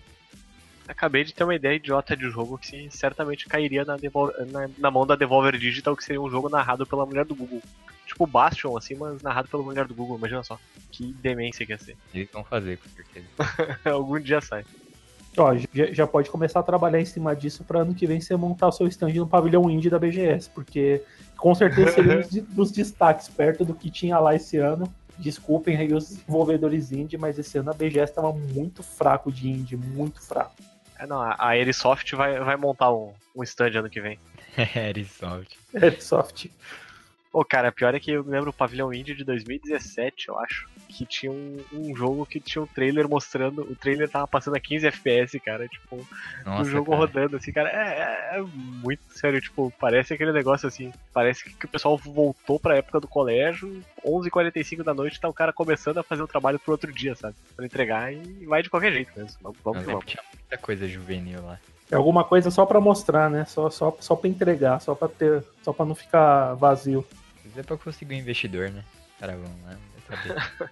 Acabei 0.88 1.24
de 1.24 1.34
ter 1.34 1.44
uma 1.44 1.56
ideia 1.56 1.75
idiota 1.75 2.16
de 2.16 2.30
jogo 2.30 2.58
que 2.58 2.90
certamente 2.92 3.48
cairia 3.48 3.86
na, 3.86 3.96
Devol- 3.96 4.34
na, 4.52 4.70
na 4.78 4.92
mão 4.92 5.06
da 5.08 5.16
Devolver 5.16 5.58
Digital, 5.58 5.96
que 5.96 6.04
seria 6.04 6.22
um 6.22 6.30
jogo 6.30 6.50
narrado 6.50 6.86
pela 6.86 7.06
mulher 7.06 7.25
do 7.25 7.36
Google. 7.36 7.62
Tipo 8.06 8.28
Bastion, 8.28 8.78
assim, 8.78 8.96
mas 8.96 9.22
narrado 9.22 9.48
pela 9.48 9.63
mulher 9.63 9.86
do 9.88 9.96
Google, 9.96 10.18
imagina 10.18 10.44
só. 10.44 10.60
Que 10.92 11.13
demência 11.13 11.66
que 11.66 11.72
ia 11.72 11.78
ser. 11.78 11.96
Eles 12.13 12.30
vão 12.32 12.44
fazer, 12.44 12.78
com 12.78 12.90
certeza. 12.90 13.25
Algum 13.90 14.20
dia 14.20 14.42
sai. 14.42 14.66
Ó, 15.38 15.56
já, 15.74 15.92
já 15.92 16.06
pode 16.06 16.30
começar 16.30 16.60
a 16.60 16.63
trabalhar 16.63 17.00
em 17.00 17.06
cima 17.06 17.36
disso 17.36 17.63
para 17.63 17.80
ano 17.80 17.96
que 17.96 18.06
vem 18.06 18.22
você 18.22 18.36
montar 18.36 18.68
o 18.68 18.72
seu 18.72 18.86
stand 18.88 19.13
no 19.13 19.25
pavilhão 19.28 19.68
indie 19.70 19.90
da 19.90 19.98
BGS, 19.98 20.50
porque 20.52 21.02
com 21.38 21.56
certeza 21.56 21.92
seria 21.94 22.18
um 22.18 22.22
dos, 22.22 22.30
dos 22.54 22.72
destaques 22.72 23.30
perto 23.30 23.66
do 23.66 23.74
que 23.74 23.90
tinha 23.90 24.20
lá 24.20 24.36
esse 24.36 24.58
ano. 24.58 24.94
Desculpem 25.18 25.78
aí 25.78 25.94
os 25.94 26.10
desenvolvedores 26.10 26.92
indie, 26.92 27.18
mas 27.18 27.40
esse 27.40 27.58
ano 27.58 27.72
a 27.72 27.74
BGS 27.74 28.12
estava 28.12 28.32
muito 28.34 28.84
fraco 28.84 29.32
de 29.32 29.50
indie, 29.50 29.75
muito 29.78 30.22
fraco. 30.22 30.54
É, 31.03 31.07
não, 31.07 31.22
a 31.22 31.36
a 31.38 31.48
Airsoft 31.50 32.13
vai, 32.15 32.39
vai 32.39 32.55
montar 32.55 32.93
um, 32.93 33.13
um 33.36 33.43
stand 33.43 33.77
ano 33.77 33.89
que 33.89 34.00
vem. 34.00 34.17
Airsoft. 35.75 36.50
Pô, 37.34 37.44
cara, 37.44 37.72
pior 37.72 37.96
é 37.96 38.00
que 38.00 38.12
eu 38.12 38.24
me 38.24 38.30
lembro 38.30 38.52
o 38.52 38.54
Pavilhão 38.54 38.94
Indie 38.94 39.16
de 39.16 39.24
2017, 39.24 40.30
eu 40.30 40.38
acho, 40.38 40.70
que 40.88 41.04
tinha 41.04 41.32
um, 41.32 41.58
um 41.74 41.96
jogo 41.96 42.28
que 42.28 42.40
tinha 42.40 42.62
um 42.62 42.68
trailer 42.68 43.10
mostrando, 43.10 43.63
o 43.63 43.75
trailer 43.75 44.08
tava 44.08 44.28
passando 44.28 44.56
a 44.56 44.60
15 44.60 44.86
FPS, 44.86 45.40
cara, 45.40 45.68
tipo, 45.68 46.08
Nossa, 46.46 46.62
o 46.62 46.66
jogo 46.66 46.92
cara. 46.92 46.98
rodando, 47.02 47.36
assim, 47.38 47.52
cara, 47.52 47.70
é, 47.70 48.36
é- 48.36 48.38
é 48.38 48.42
muito 48.44 49.02
sério, 49.16 49.42
tipo, 49.42 49.74
parece 49.80 50.13
aquele 50.13 50.32
negócio 50.32 50.68
assim, 50.68 50.94
parece 51.12 51.44
que, 51.44 51.66
o 51.66 51.70
pessoal 51.70 51.98
voltou 51.98 52.60
pra 52.60 52.78
época 52.78 53.00
do 53.00 53.08
colégio, 53.08 53.84
11h45 54.06 54.84
da 54.84 54.94
noite, 54.94 55.20
tá 55.20 55.28
o 55.28 55.34
cara 55.34 55.52
começando 55.52 55.98
a 55.98 56.04
fazer 56.04 56.22
o 56.22 56.28
trabalho 56.28 56.60
pro 56.60 56.74
outro 56.74 56.94
dia, 56.94 57.16
sabe, 57.16 57.36
pra 57.56 57.66
entregar 57.66 58.13
e 58.13 58.46
vai 58.46 58.62
de 58.62 58.70
qualquer 58.70 58.94
jeito 58.94 59.12
mesmo, 59.18 59.40
vamos, 59.42 59.60
vamos, 59.63 60.04
que 60.06 60.12
tinha 60.12 60.24
muita 60.32 60.58
coisa 60.60 60.88
juvenil 60.88 61.42
lá. 61.44 61.60
É 61.92 61.96
alguma 61.96 62.24
coisa 62.24 62.50
só 62.52 62.66
para 62.66 62.80
mostrar, 62.80 63.30
né? 63.30 63.46
Só, 63.46 63.70
só, 63.70 63.96
só 64.00 64.16
para 64.16 64.30
entregar, 64.30 64.80
só 64.80 64.96
para 64.96 65.08
ter, 65.08 65.44
só 65.63 65.74
para 65.74 65.86
não 65.86 65.94
ficar 65.94 66.54
vazio. 66.56 67.06
Mas 67.43 67.57
é 67.57 67.63
pra 67.63 67.77
conseguir 67.77 68.15
um 68.15 68.17
investidor, 68.17 68.69
né? 68.69 68.83
Cara, 69.19 69.38
vamos 69.38 69.62
lá. 69.63 69.77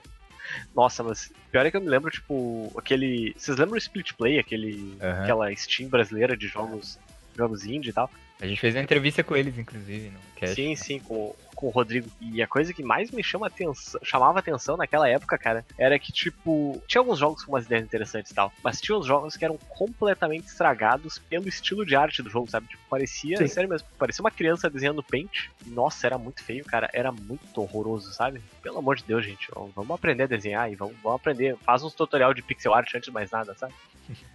Nossa, 0.75 1.03
mas 1.03 1.31
pior 1.51 1.65
é 1.65 1.71
que 1.71 1.77
eu 1.77 1.81
me 1.81 1.87
lembro, 1.87 2.11
tipo, 2.11 2.71
aquele. 2.77 3.33
Vocês 3.37 3.57
lembram 3.57 3.75
o 3.75 3.77
Split 3.77 4.13
Play, 4.13 4.39
aquele. 4.39 4.97
Aham. 5.01 5.23
aquela 5.23 5.55
Steam 5.55 5.89
brasileira 5.89 6.35
de 6.35 6.47
jogos, 6.47 6.99
jogos 7.35 7.65
indie 7.65 7.89
e 7.89 7.93
tal? 7.93 8.09
A 8.39 8.47
gente 8.47 8.59
fez 8.59 8.75
uma 8.75 8.81
entrevista 8.81 9.23
com 9.23 9.35
eles, 9.35 9.57
inclusive, 9.57 10.09
no 10.09 10.19
cast. 10.35 10.55
Sim, 10.55 10.75
sim, 10.75 10.99
com, 10.99 11.35
com 11.61 11.67
o 11.67 11.69
Rodrigo. 11.69 12.09
E 12.19 12.41
a 12.41 12.47
coisa 12.47 12.73
que 12.73 12.81
mais 12.81 13.11
me 13.11 13.23
chama 13.23 13.45
atenção, 13.45 14.01
chamava 14.03 14.39
atenção 14.39 14.75
naquela 14.75 15.07
época, 15.07 15.37
cara, 15.37 15.63
era 15.77 15.97
que, 15.99 16.11
tipo, 16.11 16.81
tinha 16.87 16.99
alguns 16.99 17.19
jogos 17.19 17.43
com 17.43 17.51
umas 17.51 17.65
ideias 17.67 17.85
interessantes 17.85 18.31
e 18.31 18.35
tal, 18.35 18.51
mas 18.63 18.81
tinha 18.81 18.97
uns 18.97 19.05
jogos 19.05 19.37
que 19.37 19.45
eram 19.45 19.57
completamente 19.69 20.47
estragados 20.47 21.19
pelo 21.19 21.47
estilo 21.47 21.85
de 21.85 21.95
arte 21.95 22.23
do 22.23 22.29
jogo, 22.29 22.49
sabe? 22.49 22.67
Tipo, 22.67 22.81
parecia, 22.89 23.37
Sim. 23.37 23.47
sério 23.47 23.69
mesmo, 23.69 23.87
parecia 23.99 24.23
uma 24.23 24.31
criança 24.31 24.69
desenhando 24.69 25.03
paint. 25.03 25.49
Nossa, 25.67 26.07
era 26.07 26.17
muito 26.17 26.43
feio, 26.43 26.65
cara. 26.65 26.89
Era 26.91 27.11
muito 27.11 27.61
horroroso, 27.61 28.11
sabe? 28.11 28.41
Pelo 28.63 28.79
amor 28.79 28.95
de 28.95 29.03
Deus, 29.03 29.23
gente. 29.23 29.47
Vamos 29.75 29.91
aprender 29.91 30.23
a 30.23 30.27
desenhar 30.27 30.71
e 30.71 30.75
vamos, 30.75 30.95
vamos 31.03 31.19
aprender. 31.19 31.55
Faz 31.57 31.83
uns 31.83 31.93
tutorial 31.93 32.33
de 32.33 32.41
pixel 32.41 32.73
art 32.73 32.89
antes 32.95 33.05
de 33.05 33.11
mais 33.11 33.29
nada, 33.29 33.53
sabe? 33.53 33.73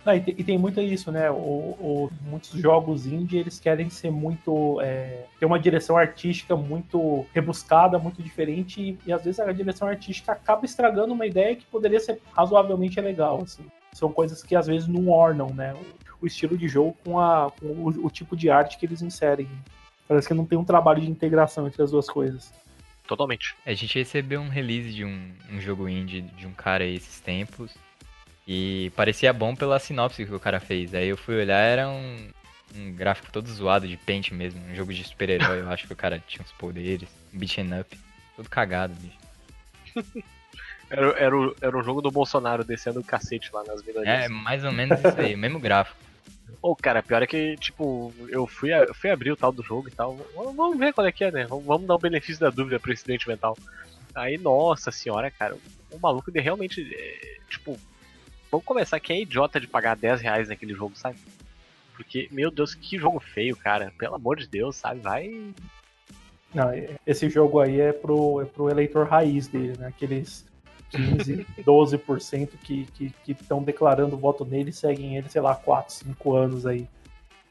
Não, 0.04 0.14
e, 0.14 0.21
tem, 0.21 0.35
e 0.38 0.45
tem 0.45 0.59
muito 0.59 0.80
isso, 0.80 1.11
né? 1.11 1.30
O, 1.30 1.35
o- 1.35 2.11
muitos 2.23 2.50
jogos 2.50 3.06
indie 3.06 3.38
eles 3.38 3.59
querem 3.61 3.90
ser 3.90 4.11
muito. 4.11 4.80
É, 4.80 5.25
ter 5.38 5.47
uma 5.47 5.59
direção 5.59 5.97
artística 5.97 6.56
muito 6.56 7.26
rebuscada, 7.35 7.99
muito 7.99 8.23
diferente, 8.23 8.80
e, 8.80 8.99
e 9.06 9.12
às 9.12 9.25
vezes 9.25 9.40
a 9.40 9.50
direção 9.52 9.88
artística 9.88 10.33
acaba 10.33 10.64
estragando 10.64 11.12
uma 11.14 11.26
ideia 11.26 11.54
que 11.56 11.64
poderia 11.66 12.00
ser 12.00 12.21
razoavelmente 12.33 13.00
legal. 13.00 13.40
Assim. 13.42 13.64
São 13.92 14.12
coisas 14.12 14.42
que 14.42 14.54
às 14.54 14.66
vezes 14.66 14.87
não 14.88 15.09
ornam, 15.09 15.49
né? 15.54 15.75
O, 15.75 16.25
o 16.25 16.26
estilo 16.26 16.56
de 16.56 16.68
jogo 16.68 16.97
com, 17.04 17.18
a, 17.21 17.50
com 17.61 17.66
o, 17.66 18.06
o 18.06 18.11
tipo 18.11 18.37
de 18.37 18.50
arte 18.50 18.78
que 18.78 18.87
eles 18.87 19.02
inserem. 19.02 19.49
Parece 20.09 20.28
que 20.28 20.35
não 20.35 20.47
tem 20.47 20.56
um 20.59 20.64
trabalho 20.64 21.00
de 21.00 21.11
integração 21.11 21.66
entre 21.66 21.83
as 21.83 21.90
duas 21.90 22.09
coisas. 22.09 22.52
Totalmente. 23.06 23.54
A 23.64 23.73
gente 23.73 23.99
recebeu 23.99 24.40
um 24.40 24.49
release 24.49 24.92
de 24.92 25.04
um, 25.04 25.30
um 25.52 25.61
jogo 25.61 25.88
indie 25.88 26.23
de 26.23 26.47
um 26.47 26.52
cara 26.52 26.85
aí 26.85 26.95
esses 26.97 27.21
tempos. 27.21 27.75
E 28.46 28.92
parecia 28.94 29.32
bom 29.32 29.56
pela 29.56 29.78
sinopse 29.78 30.24
que 30.24 30.32
o 30.32 30.40
cara 30.40 30.60
fez. 30.60 30.94
Aí 30.94 31.08
eu 31.08 31.16
fui 31.16 31.36
olhar, 31.36 31.58
era 31.58 31.88
um, 31.88 32.28
um 32.76 32.92
gráfico 32.92 33.32
todo 33.32 33.50
zoado 33.50 33.88
de 33.88 33.96
paint 33.96 34.30
mesmo. 34.30 34.60
Um 34.70 34.74
jogo 34.74 34.94
de 34.94 35.02
super-herói, 35.02 35.60
eu 35.60 35.70
acho 35.70 35.86
que 35.86 35.92
o 35.92 35.96
cara 35.96 36.22
tinha 36.26 36.44
uns 36.44 36.52
poderes. 36.52 37.08
Um 37.34 37.38
beat'em 37.38 37.80
up. 37.80 37.98
Todo 38.36 38.48
cagado, 38.48 38.94
bicho. 38.94 40.24
Era, 40.88 41.08
era, 41.18 41.36
o, 41.36 41.56
era 41.60 41.76
o 41.76 41.82
jogo 41.82 42.00
do 42.00 42.12
Bolsonaro 42.12 42.62
descendo 42.62 43.00
o 43.00 43.04
cacete 43.04 43.50
lá 43.52 43.64
nas 43.64 43.82
minorias. 43.82 44.24
É, 44.24 44.28
mais 44.28 44.64
ou 44.64 44.70
menos 44.70 44.96
isso 45.00 45.20
aí, 45.20 45.34
o 45.34 45.38
mesmo 45.38 45.58
gráfico. 45.58 45.98
Ô, 46.62 46.76
cara, 46.76 47.02
pior 47.02 47.22
é 47.22 47.26
que, 47.26 47.56
tipo, 47.56 48.14
eu 48.28 48.46
fui, 48.46 48.72
eu 48.72 48.94
fui 48.94 49.10
abrir 49.10 49.32
o 49.32 49.36
tal 49.36 49.50
do 49.50 49.64
jogo 49.64 49.88
e 49.88 49.90
tal. 49.90 50.16
Vamos 50.34 50.78
ver 50.78 50.92
qual 50.92 51.04
é 51.04 51.10
que 51.10 51.24
é, 51.24 51.32
né? 51.32 51.44
Vamos, 51.46 51.64
vamos 51.64 51.88
dar 51.88 51.96
o 51.96 51.98
benefício 51.98 52.40
da 52.40 52.50
dúvida 52.50 52.78
pro 52.78 52.92
incidente 52.92 53.26
mental. 53.26 53.58
Aí, 54.14 54.38
nossa 54.38 54.92
senhora, 54.92 55.28
cara, 55.28 55.56
o 55.90 55.98
maluco 55.98 56.30
de 56.30 56.38
realmente. 56.38 56.88
é, 56.94 57.40
tipo, 57.50 57.76
vamos 58.50 58.66
começar. 58.66 59.00
Quem 59.00 59.18
é 59.18 59.22
idiota 59.22 59.60
de 59.60 59.66
pagar 59.66 59.96
10 59.96 60.20
reais 60.20 60.48
naquele 60.48 60.74
jogo, 60.74 60.96
sabe? 60.96 61.16
Porque, 61.94 62.28
meu 62.30 62.50
Deus, 62.50 62.74
que 62.74 62.98
jogo 62.98 63.18
feio, 63.20 63.56
cara. 63.56 63.92
Pelo 63.98 64.14
amor 64.14 64.36
de 64.36 64.46
Deus, 64.46 64.76
sabe? 64.76 65.00
Vai. 65.00 65.52
Não, 66.54 66.70
esse 67.06 67.28
jogo 67.28 67.60
aí 67.60 67.80
é 67.80 67.92
pro, 67.92 68.42
é 68.42 68.44
pro 68.44 68.70
eleitor 68.70 69.06
raiz 69.06 69.48
dele, 69.48 69.76
né? 69.78 69.88
Aqueles 69.88 70.46
15, 70.90 71.46
12% 71.58 72.48
que 72.62 72.80
estão 72.82 73.12
que, 73.24 73.32
estão 73.32 73.62
declarando 73.62 74.16
voto 74.16 74.44
nele 74.44 74.70
e 74.70 74.72
seguem 74.72 75.16
ele, 75.16 75.28
sei 75.28 75.40
lá, 75.40 75.54
4, 75.54 75.94
5 75.94 76.34
anos 76.34 76.66
aí. 76.66 76.86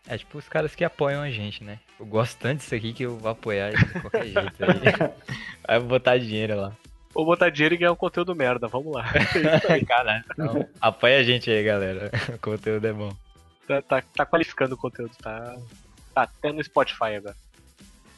É 0.08 0.18
tipo 0.18 0.38
os 0.38 0.48
caras 0.48 0.76
que 0.76 0.84
apoiam 0.84 1.22
a 1.22 1.32
gente, 1.32 1.64
né? 1.64 1.80
Eu 2.00 2.06
gosto 2.06 2.38
tanto 2.38 2.60
disso 2.60 2.76
aqui 2.76 2.94
que 2.94 3.04
eu 3.04 3.18
vou 3.18 3.32
apoiar 3.32 3.72
de 3.72 4.00
qualquer 4.02 4.26
jeito 4.26 4.64
aí. 4.64 5.12
Vai 5.68 5.80
botar 5.80 6.18
dinheiro 6.18 6.56
lá. 6.56 6.78
Vou 7.16 7.26
botar 7.26 7.50
dinheiro 7.50 7.74
e 7.76 7.78
ganhar 7.78 7.94
um 7.94 7.96
conteúdo 7.96 8.36
merda, 8.36 8.68
vamos 8.68 8.94
lá. 8.94 9.06
Não, 10.38 10.68
apoia 10.82 11.20
a 11.20 11.24
gente 11.24 11.50
aí, 11.50 11.64
galera. 11.64 12.12
O 12.34 12.38
conteúdo 12.40 12.86
é 12.86 12.94
bom. 12.94 13.12
tá, 13.68 13.82
tá, 13.82 14.04
tá 14.16 14.26
qualificando 14.26 14.76
o 14.76 14.78
conteúdo, 14.78 15.12
tá. 15.22 15.56
Tá 16.14 16.22
até 16.24 16.52
no 16.52 16.64
Spotify 16.64 17.16
agora. 17.18 17.36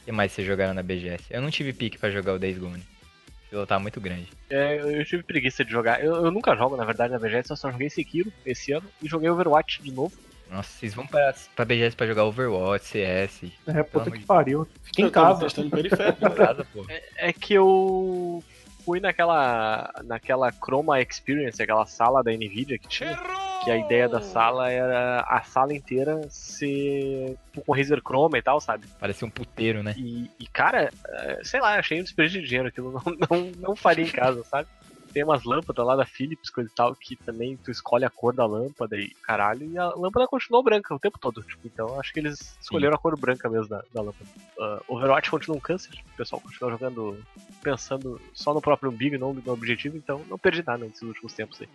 O 0.02 0.06
que 0.06 0.12
mais 0.12 0.32
vocês 0.32 0.46
jogaram 0.48 0.74
na 0.74 0.82
BGS? 0.84 1.26
Eu 1.30 1.42
não 1.42 1.50
tive 1.52 1.74
pique 1.74 1.98
pra 1.98 2.10
jogar 2.12 2.34
o 2.34 2.40
Days 2.40 2.58
Gone. 2.58 2.80
O 2.82 3.50
fila 3.50 3.68
tá 3.68 3.80
muito 3.80 4.02
grande. 4.02 4.28
É, 4.50 4.78
eu 5.00 5.06
tive 5.06 5.24
preguiça 5.24 5.64
de 5.64 5.72
jogar. 5.72 6.04
Eu, 6.04 6.16
eu 6.26 6.32
nunca 6.32 6.56
jogo, 6.56 6.76
na 6.76 6.84
verdade, 6.86 7.14
na 7.14 7.20
BGS, 7.20 7.50
eu 7.52 7.56
só 7.58 7.72
joguei 7.72 7.90
Sekiro 7.90 8.32
esse 8.46 8.72
ano 8.72 8.88
e 9.02 9.08
joguei 9.08 9.30
Overwatch 9.30 9.82
de 9.82 9.92
novo. 9.92 10.14
Nossa, 10.50 10.70
vocês 10.70 10.94
vão 10.94 11.06
pra, 11.06 11.34
pra 11.56 11.66
BGS 11.66 11.96
pra 11.96 12.08
jogar 12.08 12.24
Overwatch, 12.26 12.86
CS. 12.86 13.44
É, 13.68 13.84
puta 13.84 14.10
que 14.10 14.20
de- 14.20 14.26
pariu. 14.26 14.68
Fica 14.84 15.02
em 15.02 15.10
casa. 15.10 15.42
testando 15.42 15.70
periférico. 15.70 16.26
Em 16.26 16.32
casa, 16.36 16.66
pô. 16.74 16.86
É 17.18 17.34
que 17.34 17.54
eu 17.54 18.42
fui 18.88 19.02
naquela 19.02 19.92
naquela 20.06 20.50
Chroma 20.50 21.02
Experience, 21.02 21.62
aquela 21.62 21.86
sala 21.86 22.24
da 22.24 22.32
Nvidia 22.32 22.80
que 22.80 22.88
tinha, 22.88 23.20
que 23.62 23.70
a 23.70 23.76
ideia 23.76 24.08
da 24.08 24.22
sala 24.22 24.72
era 24.72 25.20
a 25.28 25.44
sala 25.44 25.74
inteira 25.74 26.22
ser 26.30 27.36
com 27.66 27.74
Razer 27.74 28.00
Chroma 28.00 28.38
e 28.38 28.42
tal, 28.42 28.62
sabe? 28.62 28.88
Parecia 28.98 29.28
um 29.28 29.30
puteiro, 29.30 29.84
né? 29.84 29.94
E, 29.98 30.32
e, 30.40 30.48
cara, 30.48 30.90
é, 31.06 31.42
sei 31.44 31.60
lá, 31.60 31.78
achei 31.78 32.00
um 32.00 32.04
desperdício 32.04 32.42
de 32.42 32.48
dinheiro, 32.48 32.70
aquilo 32.70 32.94
não, 32.94 33.02
não, 33.30 33.52
não 33.58 33.76
faria 33.76 34.06
em 34.06 34.10
casa, 34.10 34.42
sabe? 34.46 34.70
Tem 35.18 35.24
umas 35.24 35.46
lâmpadas 35.46 35.84
lá 35.84 35.96
da 35.96 36.06
Philips, 36.06 36.52
coisa 36.52 36.70
e 36.70 36.74
tal, 36.76 36.94
que 36.94 37.16
também 37.16 37.58
tu 37.58 37.72
escolhe 37.72 38.06
a 38.06 38.10
cor 38.10 38.36
da 38.36 38.46
lâmpada 38.46 38.96
e 38.96 39.10
caralho, 39.24 39.68
e 39.68 39.76
a 39.76 39.88
lâmpada 39.96 40.28
continuou 40.28 40.62
branca 40.62 40.94
o 40.94 41.00
tempo 41.00 41.18
todo. 41.18 41.42
Tipo, 41.42 41.66
então 41.66 42.00
acho 42.00 42.14
que 42.14 42.20
eles 42.20 42.56
escolheram 42.62 42.94
a 42.94 43.00
cor 43.00 43.20
branca 43.20 43.50
mesmo 43.50 43.68
da, 43.68 43.84
da 43.92 44.04
lâmpada. 44.04 44.30
Ah, 44.60 44.80
Overwatch 44.88 45.32
continua 45.32 45.58
um 45.58 45.60
câncer, 45.60 45.90
o 46.14 46.18
pessoal 46.18 46.40
continua 46.40 46.70
jogando 46.70 47.20
pensando 47.64 48.22
só 48.32 48.54
no 48.54 48.62
próprio 48.62 48.92
umbigo 48.92 49.16
e 49.16 49.18
não 49.18 49.34
no 49.34 49.52
objetivo, 49.52 49.98
então 49.98 50.24
não 50.30 50.38
perdi 50.38 50.64
nada 50.64 50.86
nesses 50.86 51.02
últimos 51.02 51.34
tempos 51.34 51.60
aí. 51.64 51.70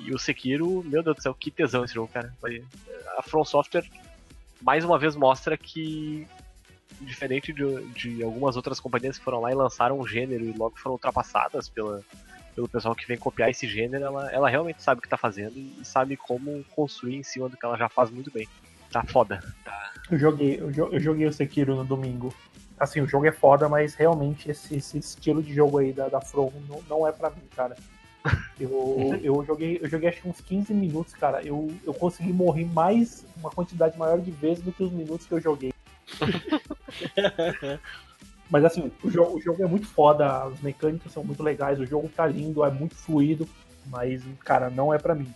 E 0.00 0.12
o 0.12 0.18
Sekiro, 0.18 0.82
meu 0.82 1.00
Deus 1.00 1.14
do 1.14 1.22
céu, 1.22 1.32
que 1.34 1.52
tesão 1.52 1.84
esse 1.84 1.94
jogo, 1.94 2.10
cara. 2.12 2.34
A 3.16 3.22
From 3.22 3.44
Software 3.44 3.88
mais 4.60 4.84
uma 4.84 4.98
vez 4.98 5.14
mostra 5.14 5.56
que 5.56 6.26
diferente 7.00 7.52
de, 7.52 7.84
de 7.92 8.24
algumas 8.24 8.56
outras 8.56 8.80
companhias 8.80 9.18
que 9.18 9.24
foram 9.24 9.40
lá 9.40 9.52
e 9.52 9.54
lançaram 9.54 10.00
um 10.00 10.04
gênero 10.04 10.44
e 10.44 10.52
logo 10.52 10.76
foram 10.76 10.94
ultrapassadas 10.94 11.68
pela, 11.68 12.02
pelo 12.58 12.68
pessoal 12.68 12.92
que 12.92 13.06
vem 13.06 13.16
copiar 13.16 13.48
esse 13.50 13.68
gênero, 13.68 14.04
ela, 14.04 14.32
ela 14.32 14.48
realmente 14.48 14.82
sabe 14.82 14.98
o 14.98 15.02
que 15.02 15.08
tá 15.08 15.16
fazendo 15.16 15.56
e 15.56 15.78
sabe 15.84 16.16
como 16.16 16.64
construir 16.74 17.14
em 17.14 17.22
cima 17.22 17.48
do 17.48 17.56
que 17.56 17.64
ela 17.64 17.76
já 17.78 17.88
faz 17.88 18.10
muito 18.10 18.32
bem. 18.32 18.48
Tá 18.90 19.04
foda. 19.04 19.40
Eu 20.10 20.18
joguei, 20.18 20.58
eu, 20.60 20.68
jo- 20.72 20.88
eu 20.90 20.98
joguei 20.98 21.24
o 21.28 21.32
Sekiro 21.32 21.76
no 21.76 21.84
domingo. 21.84 22.34
Assim, 22.76 23.00
o 23.00 23.06
jogo 23.06 23.26
é 23.26 23.30
foda, 23.32 23.68
mas 23.68 23.94
realmente 23.94 24.50
esse, 24.50 24.74
esse 24.74 24.98
estilo 24.98 25.40
de 25.40 25.54
jogo 25.54 25.78
aí 25.78 25.92
da, 25.92 26.08
da 26.08 26.20
From 26.20 26.50
não, 26.68 26.82
não 26.88 27.06
é 27.06 27.12
pra 27.12 27.30
mim, 27.30 27.42
cara. 27.54 27.76
Eu, 28.58 29.20
eu, 29.22 29.44
joguei, 29.44 29.78
eu 29.80 29.88
joguei 29.88 30.08
acho 30.08 30.20
que 30.20 30.28
uns 30.28 30.40
15 30.40 30.74
minutos, 30.74 31.14
cara. 31.14 31.40
Eu, 31.44 31.72
eu 31.86 31.94
consegui 31.94 32.32
morrer 32.32 32.64
mais, 32.64 33.24
uma 33.36 33.50
quantidade 33.50 33.96
maior 33.96 34.18
de 34.20 34.32
vezes 34.32 34.64
do 34.64 34.72
que 34.72 34.82
os 34.82 34.90
minutos 34.90 35.28
que 35.28 35.32
eu 35.32 35.40
joguei. 35.40 35.72
Mas 38.50 38.64
assim, 38.64 38.90
o 39.02 39.10
jogo, 39.10 39.36
o 39.36 39.40
jogo 39.40 39.62
é 39.62 39.66
muito 39.66 39.86
foda, 39.86 40.44
as 40.44 40.60
mecânicas 40.60 41.12
são 41.12 41.22
muito 41.22 41.42
legais, 41.42 41.78
o 41.78 41.86
jogo 41.86 42.08
tá 42.08 42.26
lindo, 42.26 42.64
é 42.64 42.70
muito 42.70 42.94
fluido, 42.94 43.46
mas, 43.86 44.22
cara, 44.44 44.70
não 44.70 44.92
é 44.92 44.98
pra 44.98 45.14
mim. 45.14 45.32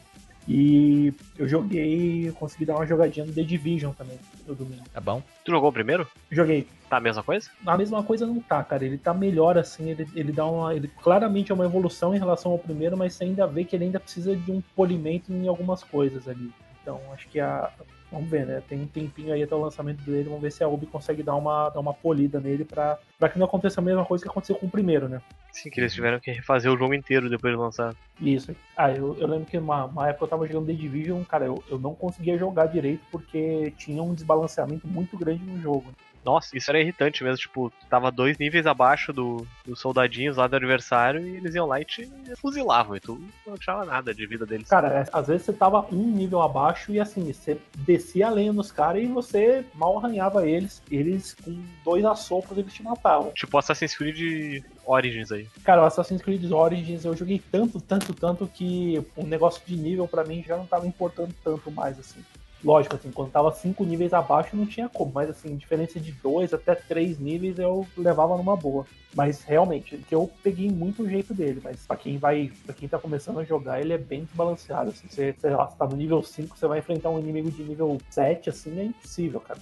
E 0.49 1.13
eu 1.39 1.49
joguei, 1.49 2.33
consegui 2.33 2.65
dar 2.65 2.75
uma 2.75 2.87
jogadinha 2.87 3.25
no 3.25 3.33
The 3.33 3.43
Division 3.43 3.93
também, 3.93 4.19
no 4.47 4.55
domingo. 4.55 4.83
Tá 4.93 5.01
bom? 5.01 5.23
Tu 5.45 5.53
jogou 5.53 5.71
o 5.71 5.73
primeiro? 5.73 6.07
Joguei. 6.31 6.67
Tá 6.91 6.97
a 6.97 7.01
mesma 7.01 7.23
coisa? 7.23 7.49
A 7.65 7.77
mesma 7.77 8.03
coisa 8.03 8.27
não 8.27 8.41
tá, 8.41 8.63
cara. 8.65 8.85
Ele 8.85 8.99
tá 8.99 9.15
melhor 9.15 9.57
assim, 9.57 9.91
ele, 9.91 10.07
ele 10.15 10.33
dá 10.33 10.45
uma. 10.45 10.75
Ele 10.75 10.89
claramente 11.03 11.53
é 11.53 11.55
uma 11.55 11.65
evolução 11.65 12.15
em 12.15 12.19
relação 12.19 12.51
ao 12.51 12.59
primeiro, 12.59 12.97
mas 12.97 13.15
você 13.15 13.25
ainda 13.25 13.47
vê 13.47 13.65
que 13.65 13.77
ele 13.77 13.85
ainda 13.85 14.01
precisa 14.01 14.35
de 14.35 14.51
um 14.51 14.61
polimento 14.75 15.33
em 15.33 15.47
algumas 15.47 15.85
coisas 15.85 16.27
ali. 16.27 16.53
Então 16.83 17.01
acho 17.13 17.29
que 17.29 17.39
a. 17.39 17.71
Vamos 18.13 18.29
ver, 18.29 18.47
né? 18.47 18.63
Tem 18.69 18.79
um 18.79 18.87
tempinho 18.87 19.33
aí 19.33 19.43
até 19.43 19.55
o 19.55 19.61
lançamento 19.61 20.03
dele, 20.03 20.29
vamos 20.29 20.43
ver 20.43 20.53
se 20.53 20.63
a 20.63 20.69
Ubi 20.69 20.85
consegue 20.85 21.23
dar 21.23 21.35
uma, 21.35 21.71
dar 21.71 21.81
uma 21.81 21.95
polida 21.95 22.39
nele 22.39 22.63
pra, 22.63 22.99
pra 23.19 23.31
que 23.31 23.39
não 23.39 23.47
aconteça 23.47 23.81
a 23.81 23.85
mesma 23.85 24.05
coisa 24.05 24.23
que 24.23 24.31
aconteceu 24.31 24.55
com 24.55 24.67
o 24.67 24.71
primeiro, 24.71 25.09
né? 25.09 25.23
Sim, 25.51 25.71
que 25.71 25.81
eles 25.81 25.95
tiveram 25.95 26.21
que 26.21 26.31
refazer 26.31 26.71
o 26.71 26.77
jogo 26.77 26.95
inteiro 26.95 27.31
depois 27.31 27.55
de 27.55 27.61
lançar. 27.61 27.95
Isso. 28.21 28.55
Ah, 28.77 28.91
eu, 28.91 29.17
eu 29.19 29.27
lembro 29.27 29.47
que 29.47 29.57
uma, 29.57 29.87
uma 29.87 30.09
época 30.09 30.27
eu 30.27 30.29
tava 30.29 30.47
jogando 30.47 30.67
The 30.67 30.75
Division, 30.75 31.23
cara, 31.25 31.47
eu, 31.47 31.63
eu 31.71 31.79
não 31.79 31.95
conseguia 31.95 32.37
jogar 32.37 32.67
direito 32.67 33.03
porque 33.11 33.73
tinha 33.79 34.03
um 34.03 34.15
desbalanceamento 34.15 34.87
muito 34.87 35.17
grande 35.17 35.43
no 35.43 35.59
jogo. 35.61 35.87
Nossa, 36.25 36.57
isso 36.57 36.71
era 36.71 36.81
irritante 36.81 37.23
mesmo. 37.25 37.39
Tipo, 37.39 37.71
tu 37.71 37.87
tava 37.89 38.11
dois 38.11 38.39
níveis 38.39 38.67
abaixo 38.67 39.13
do, 39.13 39.47
dos 39.67 39.81
soldadinhos 39.81 40.37
lá 40.37 40.47
do 40.47 40.57
adversário 40.57 41.27
e 41.27 41.37
eles 41.37 41.55
iam 41.55 41.67
lá 41.67 41.81
e 41.81 41.85
te 41.85 42.11
fuzilavam. 42.37 42.97
E 42.97 43.01
tu 43.01 43.21
não 43.47 43.55
achava 43.55 43.85
nada 43.85 44.15
de 44.15 44.27
vida 44.27 44.47
deles. 44.47 44.69
Cara, 44.69 44.89
é, 44.89 45.09
às 45.13 45.27
vezes 45.27 45.47
você 45.47 45.53
tava 45.53 45.87
um 45.93 46.03
nível 46.03 46.41
abaixo 46.41 46.93
e 46.93 47.01
assim, 47.01 47.33
você 47.33 47.59
descia 47.79 48.29
a 48.29 48.31
lenha 48.31 48.53
nos 48.53 48.71
caras 48.71 49.03
e 49.03 49.07
você 49.07 49.65
mal 49.75 49.99
arranhava 49.99 50.47
eles. 50.47 50.83
Eles, 50.91 51.35
com 51.35 51.63
dois 51.85 52.05
assopros, 52.05 52.57
eles 52.57 52.73
te 52.73 52.83
matavam. 52.83 53.33
Tipo 53.33 53.59
Assassin's 53.59 53.97
Creed 53.97 54.65
Origins 54.85 55.33
aí. 55.33 55.49
Cara, 55.65 55.83
o 55.83 55.87
Assassin's 55.87 56.23
Creed 56.23 56.51
Origins 56.51 57.05
eu 57.05 57.17
joguei 57.17 57.43
tanto, 57.51 57.81
tanto, 57.81 58.15
tanto 58.15 58.47
que 58.47 59.05
o 59.17 59.27
negócio 59.27 59.63
de 59.67 59.77
nível 59.77 60.07
pra 60.07 60.25
mim 60.25 60.43
já 60.47 60.57
não 60.57 60.67
tava 60.67 60.87
importando 60.87 61.35
tanto 61.43 61.71
mais, 61.71 61.99
assim. 61.99 62.21
Lógico, 62.65 62.95
assim, 62.95 63.11
quando 63.11 63.33
tava 63.33 63.53
cinco 63.53 63.85
níveis 63.85 64.13
abaixo 64.13 64.57
não 64.57 64.67
tinha 64.67 64.89
como, 64.89 65.11
mas 65.13 65.29
assim, 65.29 65.57
diferença 65.57 65.99
de 65.99 66.13
dois 66.13 66.55
até 66.55 66.75
três 66.75 67.19
níveis 67.19 67.59
eu 67.59 67.87
levava 67.97 68.37
numa 68.37 68.57
boa. 68.57 68.87
Mas 69.15 69.43
realmente, 69.43 69.99
que 69.99 70.15
eu 70.15 70.31
peguei 70.43 70.71
muito 70.71 71.03
o 71.03 71.09
jeito 71.09 71.35
dele, 71.35 71.61
mas 71.63 71.87
pra 71.87 71.97
quem 71.97 72.19
vai, 72.19 72.53
para 72.65 72.75
quem 72.75 72.89
tá 72.89 72.99
começando 72.99 73.41
a 73.41 73.45
jogar, 73.45 73.81
ele 73.81 73.93
é 73.93 73.99
bem 73.99 74.25
desbalanceado, 74.25 74.91
assim, 74.91 75.09
você, 75.09 75.35
sei 75.39 75.51
lá, 75.51 75.67
você 75.67 75.77
tá 75.77 75.87
no 75.87 75.97
nível 75.97 76.23
5, 76.23 76.57
você 76.57 76.67
vai 76.67 76.79
enfrentar 76.79 77.11
um 77.11 77.19
inimigo 77.19 77.51
de 77.51 77.63
nível 77.63 77.99
7, 78.11 78.49
assim, 78.49 78.79
é 78.79 78.85
impossível, 78.85 79.41
cara. 79.41 79.59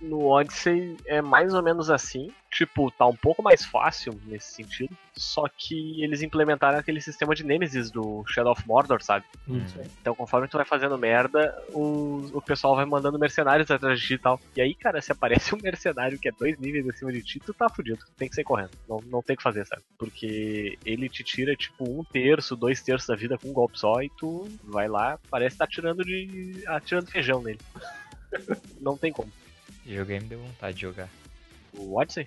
No 0.00 0.26
Odyssey 0.26 0.96
é 1.06 1.20
mais 1.20 1.54
ou 1.54 1.62
menos 1.62 1.90
assim. 1.90 2.30
Tipo, 2.50 2.90
tá 2.90 3.06
um 3.06 3.14
pouco 3.14 3.42
mais 3.42 3.64
fácil 3.64 4.18
nesse 4.24 4.52
sentido. 4.54 4.96
Só 5.14 5.44
que 5.48 6.02
eles 6.02 6.22
implementaram 6.22 6.78
aquele 6.78 7.00
sistema 7.00 7.34
de 7.34 7.44
Nemesis 7.44 7.90
do 7.90 8.24
Shadow 8.26 8.52
of 8.52 8.66
Mordor, 8.66 9.02
sabe? 9.02 9.26
Isso 9.46 9.78
aí. 9.78 9.86
Então, 10.00 10.14
conforme 10.14 10.48
tu 10.48 10.56
vai 10.56 10.64
fazendo 10.64 10.96
merda, 10.96 11.54
o, 11.70 12.30
o 12.32 12.40
pessoal 12.40 12.74
vai 12.74 12.86
mandando 12.86 13.18
mercenários 13.18 13.70
atrás 13.70 14.00
de 14.00 14.06
ti 14.06 14.14
e 14.14 14.18
tal. 14.18 14.40
E 14.56 14.62
aí, 14.62 14.74
cara, 14.74 15.02
se 15.02 15.12
aparece 15.12 15.52
um 15.54 15.58
mercenário 15.62 16.18
que 16.18 16.28
é 16.28 16.32
dois 16.32 16.58
níveis 16.58 16.88
acima 16.88 17.12
de 17.12 17.22
ti, 17.22 17.38
tu 17.38 17.52
tá 17.52 17.68
fudido. 17.68 17.98
Tu 17.98 18.12
tem 18.16 18.28
que 18.28 18.34
sair 18.34 18.44
correndo. 18.44 18.70
Não, 18.88 19.00
não 19.06 19.22
tem 19.22 19.34
o 19.34 19.36
que 19.36 19.42
fazer, 19.42 19.66
sabe? 19.66 19.82
Porque 19.98 20.78
ele 20.86 21.08
te 21.08 21.22
tira, 21.22 21.54
tipo, 21.54 21.84
um 21.84 22.02
terço, 22.02 22.56
dois 22.56 22.80
terços 22.80 23.08
da 23.08 23.16
vida 23.16 23.36
com 23.36 23.48
um 23.50 23.52
golpe 23.52 23.78
só 23.78 24.00
e 24.02 24.08
tu 24.16 24.48
vai 24.64 24.88
lá, 24.88 25.18
parece 25.30 25.54
que 25.54 25.58
tá 25.58 25.64
atirando 25.64 26.02
de. 26.02 26.62
atirando 26.66 27.10
feijão 27.10 27.42
nele. 27.42 27.60
não 28.80 28.96
tem 28.96 29.12
como. 29.12 29.30
Joguei 29.86 30.20
me 30.20 30.26
deu 30.26 30.40
vontade 30.40 30.74
de 30.76 30.82
jogar. 30.82 31.08
O 31.72 31.98
Odyssey? 31.98 32.26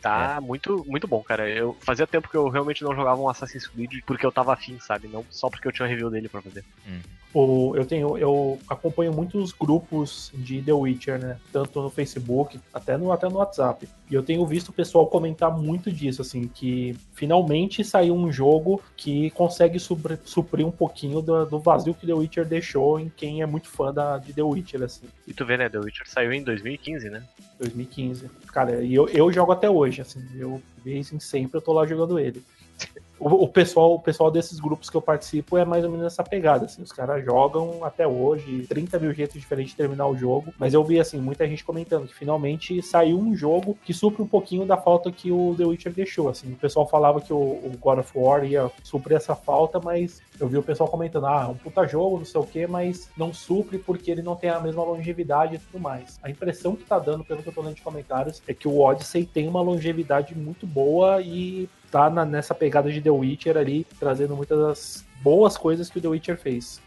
Tá 0.00 0.40
muito, 0.40 0.84
muito 0.86 1.08
bom, 1.08 1.22
cara. 1.22 1.48
Eu 1.48 1.76
fazia 1.80 2.06
tempo 2.06 2.28
que 2.28 2.36
eu 2.36 2.48
realmente 2.48 2.84
não 2.84 2.94
jogava 2.94 3.20
um 3.20 3.28
Assassin's 3.28 3.66
Creed 3.66 4.02
porque 4.06 4.24
eu 4.24 4.30
tava 4.30 4.52
afim, 4.52 4.78
sabe? 4.78 5.08
Não 5.08 5.24
só 5.30 5.50
porque 5.50 5.66
eu 5.66 5.72
tinha 5.72 5.86
um 5.86 5.88
review 5.88 6.10
dele 6.10 6.28
pra 6.28 6.40
fazer. 6.40 6.64
Hum. 6.86 7.00
O, 7.34 7.74
eu 7.76 7.84
tenho, 7.84 8.16
eu 8.16 8.58
acompanho 8.68 9.12
muitos 9.12 9.52
grupos 9.52 10.32
de 10.34 10.62
The 10.62 10.72
Witcher, 10.72 11.18
né? 11.18 11.38
Tanto 11.52 11.82
no 11.82 11.90
Facebook, 11.90 12.58
até 12.72 12.96
no, 12.96 13.12
até 13.12 13.28
no 13.28 13.36
WhatsApp. 13.36 13.88
E 14.10 14.14
eu 14.14 14.22
tenho 14.22 14.46
visto 14.46 14.70
o 14.70 14.72
pessoal 14.72 15.06
comentar 15.06 15.50
muito 15.56 15.92
disso, 15.92 16.22
assim, 16.22 16.48
que 16.48 16.96
finalmente 17.14 17.84
saiu 17.84 18.14
um 18.14 18.32
jogo 18.32 18.82
que 18.96 19.30
consegue 19.30 19.78
suprir, 19.78 20.18
suprir 20.24 20.66
um 20.66 20.70
pouquinho 20.70 21.20
do, 21.20 21.44
do, 21.44 21.58
vazio 21.58 21.94
que 21.94 22.06
The 22.06 22.14
Witcher 22.14 22.46
deixou 22.46 22.98
em 22.98 23.12
quem 23.14 23.42
é 23.42 23.46
muito 23.46 23.68
fã 23.68 23.92
da, 23.92 24.16
de 24.16 24.32
The 24.32 24.42
Witcher, 24.42 24.82
assim. 24.82 25.06
E 25.26 25.34
tu 25.34 25.44
vê, 25.44 25.58
né? 25.58 25.68
The 25.68 25.78
Witcher 25.78 26.08
saiu 26.08 26.32
em 26.32 26.42
2015, 26.42 27.10
né? 27.10 27.22
2015. 27.58 28.30
Cara, 28.52 28.82
e 28.82 28.94
eu, 28.94 29.06
eu 29.08 29.30
jogo 29.30 29.52
até 29.52 29.68
hoje, 29.68 30.00
assim, 30.00 30.26
eu 30.34 30.62
vez 30.82 31.12
em 31.12 31.20
sempre 31.20 31.58
eu 31.58 31.62
tô 31.62 31.72
lá 31.72 31.86
jogando 31.86 32.18
ele. 32.18 32.42
O, 33.18 33.48
pessoal, 33.48 33.94
o 33.94 34.00
pessoal 34.00 34.30
desses 34.30 34.60
grupos 34.60 34.88
que 34.88 34.96
eu 34.96 35.02
participo 35.02 35.56
é 35.56 35.64
mais 35.64 35.84
ou 35.84 35.90
menos 35.90 36.06
essa 36.06 36.22
pegada, 36.22 36.66
assim, 36.66 36.82
os 36.82 36.92
caras 36.92 37.24
jogam 37.24 37.84
até 37.84 38.06
hoje, 38.06 38.66
30 38.68 38.98
mil 38.98 39.12
jeitos 39.12 39.40
diferentes 39.40 39.72
de 39.72 39.76
terminar 39.76 40.06
o 40.06 40.16
jogo, 40.16 40.52
mas 40.58 40.74
eu 40.74 40.84
vi, 40.84 41.00
assim, 41.00 41.18
muita 41.18 41.46
gente 41.46 41.64
comentando 41.64 42.06
que 42.06 42.14
finalmente 42.14 42.80
saiu 42.82 43.18
um 43.18 43.34
jogo 43.34 43.76
que 43.84 43.92
supre 43.92 44.22
um 44.22 44.26
pouquinho 44.26 44.64
da 44.64 44.76
falta 44.76 45.10
que 45.10 45.32
o 45.32 45.54
The 45.56 45.64
Witcher 45.64 45.92
deixou, 45.92 46.28
assim, 46.28 46.52
o 46.52 46.56
pessoal 46.56 46.86
falava 46.86 47.20
que 47.20 47.32
o, 47.32 47.36
o 47.36 47.72
God 47.80 47.98
of 47.98 48.12
War 48.14 48.44
ia 48.44 48.70
suprir 48.82 49.16
essa 49.16 49.34
falta, 49.34 49.80
mas 49.80 50.20
eu 50.40 50.46
vi 50.46 50.56
o 50.56 50.62
pessoal 50.62 50.88
comentando, 50.88 51.26
ah, 51.26 51.48
um 51.48 51.54
puta 51.54 51.86
jogo, 51.86 52.18
não 52.18 52.24
sei 52.24 52.40
o 52.40 52.44
que, 52.44 52.66
mas 52.66 53.10
não 53.16 53.32
supre 53.32 53.78
porque 53.78 54.10
ele 54.10 54.22
não 54.22 54.36
tem 54.36 54.50
a 54.50 54.60
mesma 54.60 54.84
longevidade 54.84 55.56
e 55.56 55.58
tudo 55.58 55.80
mais. 55.80 56.18
A 56.22 56.30
impressão 56.30 56.76
que 56.76 56.84
tá 56.84 56.98
dando, 56.98 57.24
pelo 57.24 57.42
que 57.42 57.48
eu 57.48 57.52
tô 57.52 57.60
lendo 57.60 57.74
de 57.74 57.82
comentários, 57.82 58.42
é 58.46 58.54
que 58.54 58.68
o 58.68 58.78
Odyssey 58.80 59.26
tem 59.26 59.48
uma 59.48 59.60
longevidade 59.60 60.36
muito 60.36 60.66
boa 60.66 61.20
e 61.20 61.68
tá 61.90 62.10
na, 62.10 62.24
nessa 62.24 62.54
pegada 62.54 62.90
de 62.90 63.00
The 63.08 63.10
Witcher 63.10 63.56
ali, 63.56 63.86
trazendo 63.98 64.36
muitas 64.36 64.58
das 64.58 65.06
boas 65.22 65.56
coisas 65.56 65.88
que 65.88 65.98
o 65.98 66.02
The 66.02 66.08
Witcher 66.08 66.38
fez. 66.38 66.80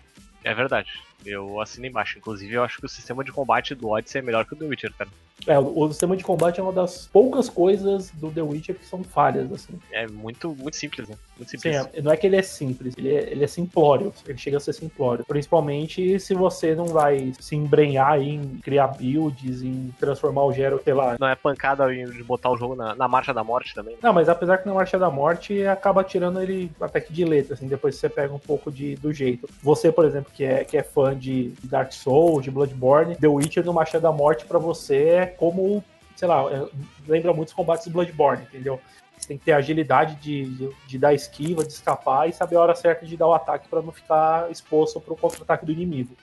É 0.44 0.54
verdade. 0.54 0.92
Eu 1.26 1.60
assino 1.60 1.88
embaixo. 1.88 2.20
Inclusive, 2.20 2.54
eu 2.54 2.64
acho 2.64 2.80
que 2.80 2.86
o 2.86 2.90
sistema 2.90 3.24
de 3.24 3.32
combate 3.32 3.74
do 3.74 3.90
Odyssey 3.90 4.20
é 4.20 4.24
melhor 4.24 4.46
que 4.46 4.54
o 4.54 4.58
The 4.58 4.66
Witcher, 4.66 4.94
cara. 4.94 5.10
É, 5.48 5.58
o, 5.58 5.88
sistema 5.88 6.16
de 6.16 6.24
combate 6.24 6.60
é 6.60 6.64
uma 6.64 6.72
das 6.72 7.08
poucas 7.08 7.50
coisas 7.50 8.12
do 8.12 8.30
The 8.30 8.42
Witcher 8.42 8.76
que 8.76 8.86
são 8.86 9.04
falhas, 9.04 9.52
assim. 9.52 9.74
É 9.92 10.08
muito, 10.08 10.56
muito 10.56 10.76
simples, 10.76 11.08
né? 11.08 11.16
Muito 11.38 11.50
simples. 11.50 11.76
Sim, 11.76 11.90
é, 11.94 12.02
não 12.02 12.12
é 12.12 12.18
que 12.18 12.28
ele 12.28 12.36
é 12.36 12.42
simples, 12.42 12.94
ele 12.98 13.14
é, 13.14 13.32
ele 13.32 13.44
é 13.44 13.48
simplório. 13.48 14.14
Ele 14.28 14.38
chega 14.38 14.58
a 14.58 14.60
ser 14.60 14.74
simplório. 14.74 15.26
Principalmente 15.26 16.20
se 16.20 16.34
você 16.34 16.76
não 16.76 16.88
vai 16.88 17.34
se 17.40 17.56
embrenhar 17.56 18.22
em 18.22 18.60
criar 18.64 18.88
builds, 18.88 19.64
em 19.64 19.94
transformar 20.00 20.44
o 20.46 20.54
Gero, 20.54 20.80
sei 20.84 20.94
lá. 20.94 21.18
Não 21.20 21.28
é 21.28 21.36
pancada 21.36 21.88
de 21.88 22.24
botar 22.24 22.52
o 22.52 22.58
jogo 22.58 22.76
na, 22.76 22.96
na 22.96 23.08
marcha 23.08 23.34
da 23.34 23.44
morte 23.44 23.74
também. 23.74 23.96
Né? 23.96 24.00
Não, 24.04 24.14
mas 24.14 24.30
apesar 24.30 24.58
que 24.58 24.68
na 24.68 24.74
marcha 24.74 25.00
da 25.00 25.10
morte 25.10 25.66
acaba 25.66 26.04
tirando 26.04 26.42
ele 26.42 26.72
até 26.80 27.02
que 27.02 27.12
de 27.12 27.26
letra, 27.26 27.56
assim, 27.56 27.68
depois 27.68 27.96
você 27.96 28.08
pega 28.08 28.34
um 28.34 28.40
pouco 28.40 28.72
de, 28.72 28.96
do 28.96 29.12
jeito. 29.12 29.50
Você, 29.64 29.92
por 29.92 30.06
exemplo, 30.06 30.32
que 30.34 30.44
é, 30.44 30.64
que 30.64 30.78
é 30.78 30.84
fã 30.84 31.18
de 31.18 31.54
Dark 31.64 31.92
Souls, 31.92 32.44
de 32.44 32.52
Bloodborne, 32.52 33.16
The 33.16 33.28
Witcher 33.28 33.66
no 33.66 33.74
Marcha 33.74 34.00
da 34.00 34.12
Morte 34.12 34.46
para 34.46 34.60
você 34.60 34.92
é 34.96 35.31
como 35.32 35.84
sei 36.22 36.28
lá, 36.28 36.44
é, 36.52 36.68
lembra 37.08 37.34
muitos 37.34 37.52
combates 37.52 37.88
do 37.88 37.92
Bloodborne, 37.92 38.44
entendeu? 38.44 38.80
Você 39.18 39.28
tem 39.28 39.38
que 39.40 39.46
ter 39.46 39.54
agilidade 39.54 40.16
de, 40.16 40.46
de, 40.46 40.70
de, 40.88 40.98
dar 41.00 41.14
esquiva, 41.14 41.64
de 41.64 41.74
escapar 41.74 42.30
e 42.30 42.34
saber 42.34 42.58
a 42.58 42.62
hora 42.62 42.76
certa 42.76 43.06
de 43.06 43.18
dar 43.18 43.28
o 43.28 43.34
ataque 43.34 43.68
para 43.68 43.82
não 43.82 43.92
ficar 43.92 44.50
exposto 44.52 45.00
para 45.00 45.14
o 45.14 45.18
contra-ataque 45.18 45.66
do 45.66 45.72
inimigo. 45.72 46.16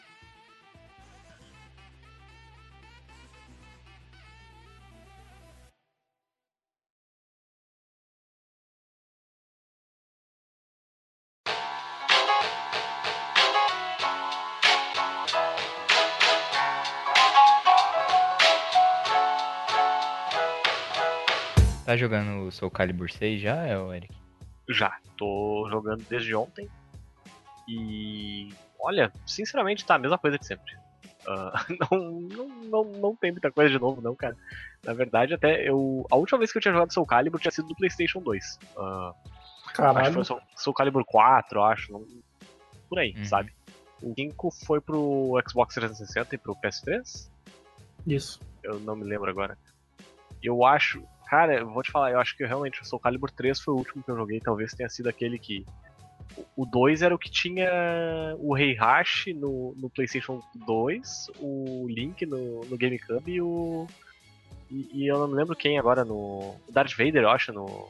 Tá 21.89 21.97
jogando 21.97 22.47
o 22.47 22.53
Soul 22.53 22.71
Calibur 22.71 23.11
6 23.11 23.41
já, 23.41 23.67
é, 23.67 23.73
Eric? 23.97 24.15
Já, 24.69 24.99
tô 25.17 25.67
jogando 25.71 26.05
desde 26.07 26.35
ontem. 26.35 26.69
E 27.67 28.53
olha, 28.79 29.11
sinceramente 29.25 29.87
tá 29.87 29.95
a 29.95 29.99
mesma 29.99 30.19
coisa 30.19 30.39
de 30.39 30.45
sempre. 30.45 30.71
Uh, 31.27 31.89
não, 31.91 32.21
não, 32.21 32.49
não, 32.65 32.85
não 32.93 33.17
tem 33.17 33.33
muita 33.33 33.51
coisa 33.51 33.71
de 33.71 33.79
novo, 33.79 34.03
não, 34.03 34.15
cara. 34.15 34.37
Na 34.85 34.93
verdade, 34.93 35.33
até 35.33 35.67
eu. 35.67 36.07
A 36.11 36.17
última 36.17 36.37
vez 36.37 36.53
que 36.53 36.59
eu 36.59 36.61
tinha 36.61 36.75
jogado 36.75 36.93
Soul 36.93 37.07
Calibur 37.07 37.41
tinha 37.41 37.51
sido 37.51 37.71
no 37.71 37.75
PlayStation 37.75 38.21
2. 38.21 38.59
Uh, 38.77 39.15
Caralho. 39.73 39.99
Acho 40.01 40.09
que 40.11 40.15
foi 40.17 40.25
Soul, 40.27 40.41
Soul 40.57 40.75
Calibur 40.75 41.07
4, 41.07 41.63
acho. 41.63 41.91
Não, 41.91 42.07
por 42.87 42.99
aí, 42.99 43.15
uhum. 43.17 43.25
sabe? 43.25 43.55
O 44.03 44.13
5 44.15 44.51
foi 44.67 44.83
pro 44.83 45.43
Xbox 45.49 45.75
360 45.75 46.35
e 46.35 46.37
pro 46.37 46.55
PS3? 46.57 47.31
Isso. 48.07 48.43
Eu 48.63 48.79
não 48.79 48.95
me 48.95 49.05
lembro 49.05 49.31
agora. 49.31 49.57
Eu 50.43 50.67
acho. 50.67 51.03
Cara, 51.29 51.59
eu 51.59 51.69
vou 51.69 51.83
te 51.83 51.91
falar, 51.91 52.11
eu 52.11 52.19
acho 52.19 52.35
que 52.35 52.47
realmente 52.47 52.81
o 52.81 52.85
Soul 52.87 53.01
Calibur 53.01 53.31
3 53.31 53.61
foi 53.61 53.75
o 53.75 53.77
último 53.77 54.03
que 54.03 54.11
eu 54.11 54.17
joguei, 54.17 54.41
talvez 54.41 54.73
tenha 54.73 54.89
sido 54.89 55.09
aquele 55.09 55.39
que. 55.39 55.65
O 56.57 56.65
2 56.65 57.03
era 57.03 57.15
o 57.15 57.19
que 57.19 57.31
tinha 57.31 57.69
o 58.39 58.55
Rei 58.55 58.75
Hash 58.75 59.27
no, 59.35 59.75
no 59.77 59.91
PlayStation 59.91 60.41
2, 60.67 61.31
o 61.41 61.87
Link 61.89 62.25
no, 62.25 62.65
no 62.65 62.79
GameCube 62.79 63.31
e 63.31 63.43
o. 63.43 63.87
E, 64.71 64.89
e, 64.93 65.07
eu 65.07 65.19
não 65.19 65.29
me 65.29 65.35
lembro 65.35 65.55
quem 65.55 65.79
agora 65.79 66.03
no. 66.05 66.57
O 66.67 66.73
Darth 66.73 66.97
Vader, 66.97 67.23
eu 67.23 67.31
acho, 67.31 67.53
no. 67.53 67.89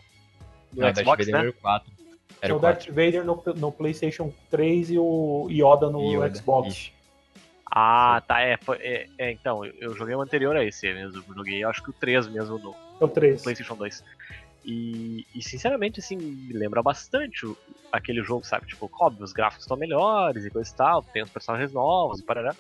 No 0.73 0.83
não, 0.83 0.95
Xbox, 0.95 1.05
Darth 1.05 1.19
Vader 1.19 1.35
né? 1.35 1.41
era 1.41 1.51
o 1.51 1.53
4. 1.53 1.93
Era 2.41 2.55
o, 2.55 2.57
o 2.57 2.61
Darth 2.61 2.87
Vader 2.89 3.25
no, 3.25 3.43
no, 3.57 3.73
PlayStation 3.73 4.33
3 4.51 4.91
e 4.91 4.99
o 4.99 5.47
Yoda 5.49 5.91
no 5.91 6.13
Yoda. 6.13 6.35
Xbox. 6.35 6.69
Ixi. 6.69 6.93
Ah, 7.71 8.23
tá, 8.27 8.41
é, 8.41 8.57
foi, 8.57 8.79
é, 8.79 9.07
é, 9.19 9.31
então, 9.31 9.65
eu, 9.65 9.95
joguei 9.95 10.15
o 10.15 10.23
anterior 10.23 10.57
a 10.57 10.65
esse 10.65 10.93
mesmo, 10.93 11.23
eu 11.29 11.35
joguei 11.35 11.63
acho 11.63 11.83
que 11.83 11.91
o 11.91 11.93
3 11.93 12.27
mesmo 12.27 12.59
no, 12.59 12.75
É 13.01 13.05
o 13.05 13.09
3. 13.09 13.43
PlayStation 13.43 13.77
2. 13.77 14.05
E, 14.65 15.27
e, 15.35 15.43
sinceramente, 15.43 16.01
assim, 16.01 16.17
me 16.17 16.53
lembra 16.53 16.83
bastante 16.83 17.47
aquele 17.91 18.23
jogo, 18.23 18.45
sabe? 18.45 18.67
Tipo, 18.67 18.91
óbvio, 19.01 19.25
os 19.25 19.33
gráficos 19.33 19.65
estão 19.65 19.77
melhores 19.77 20.45
e 20.45 20.51
coisa 20.51 20.71
e 20.71 20.75
tal, 20.75 21.03
tem 21.03 21.23
os 21.23 21.31
personagens 21.31 21.73
novos 21.73 22.21
e 22.21 22.23
parará. 22.23 22.55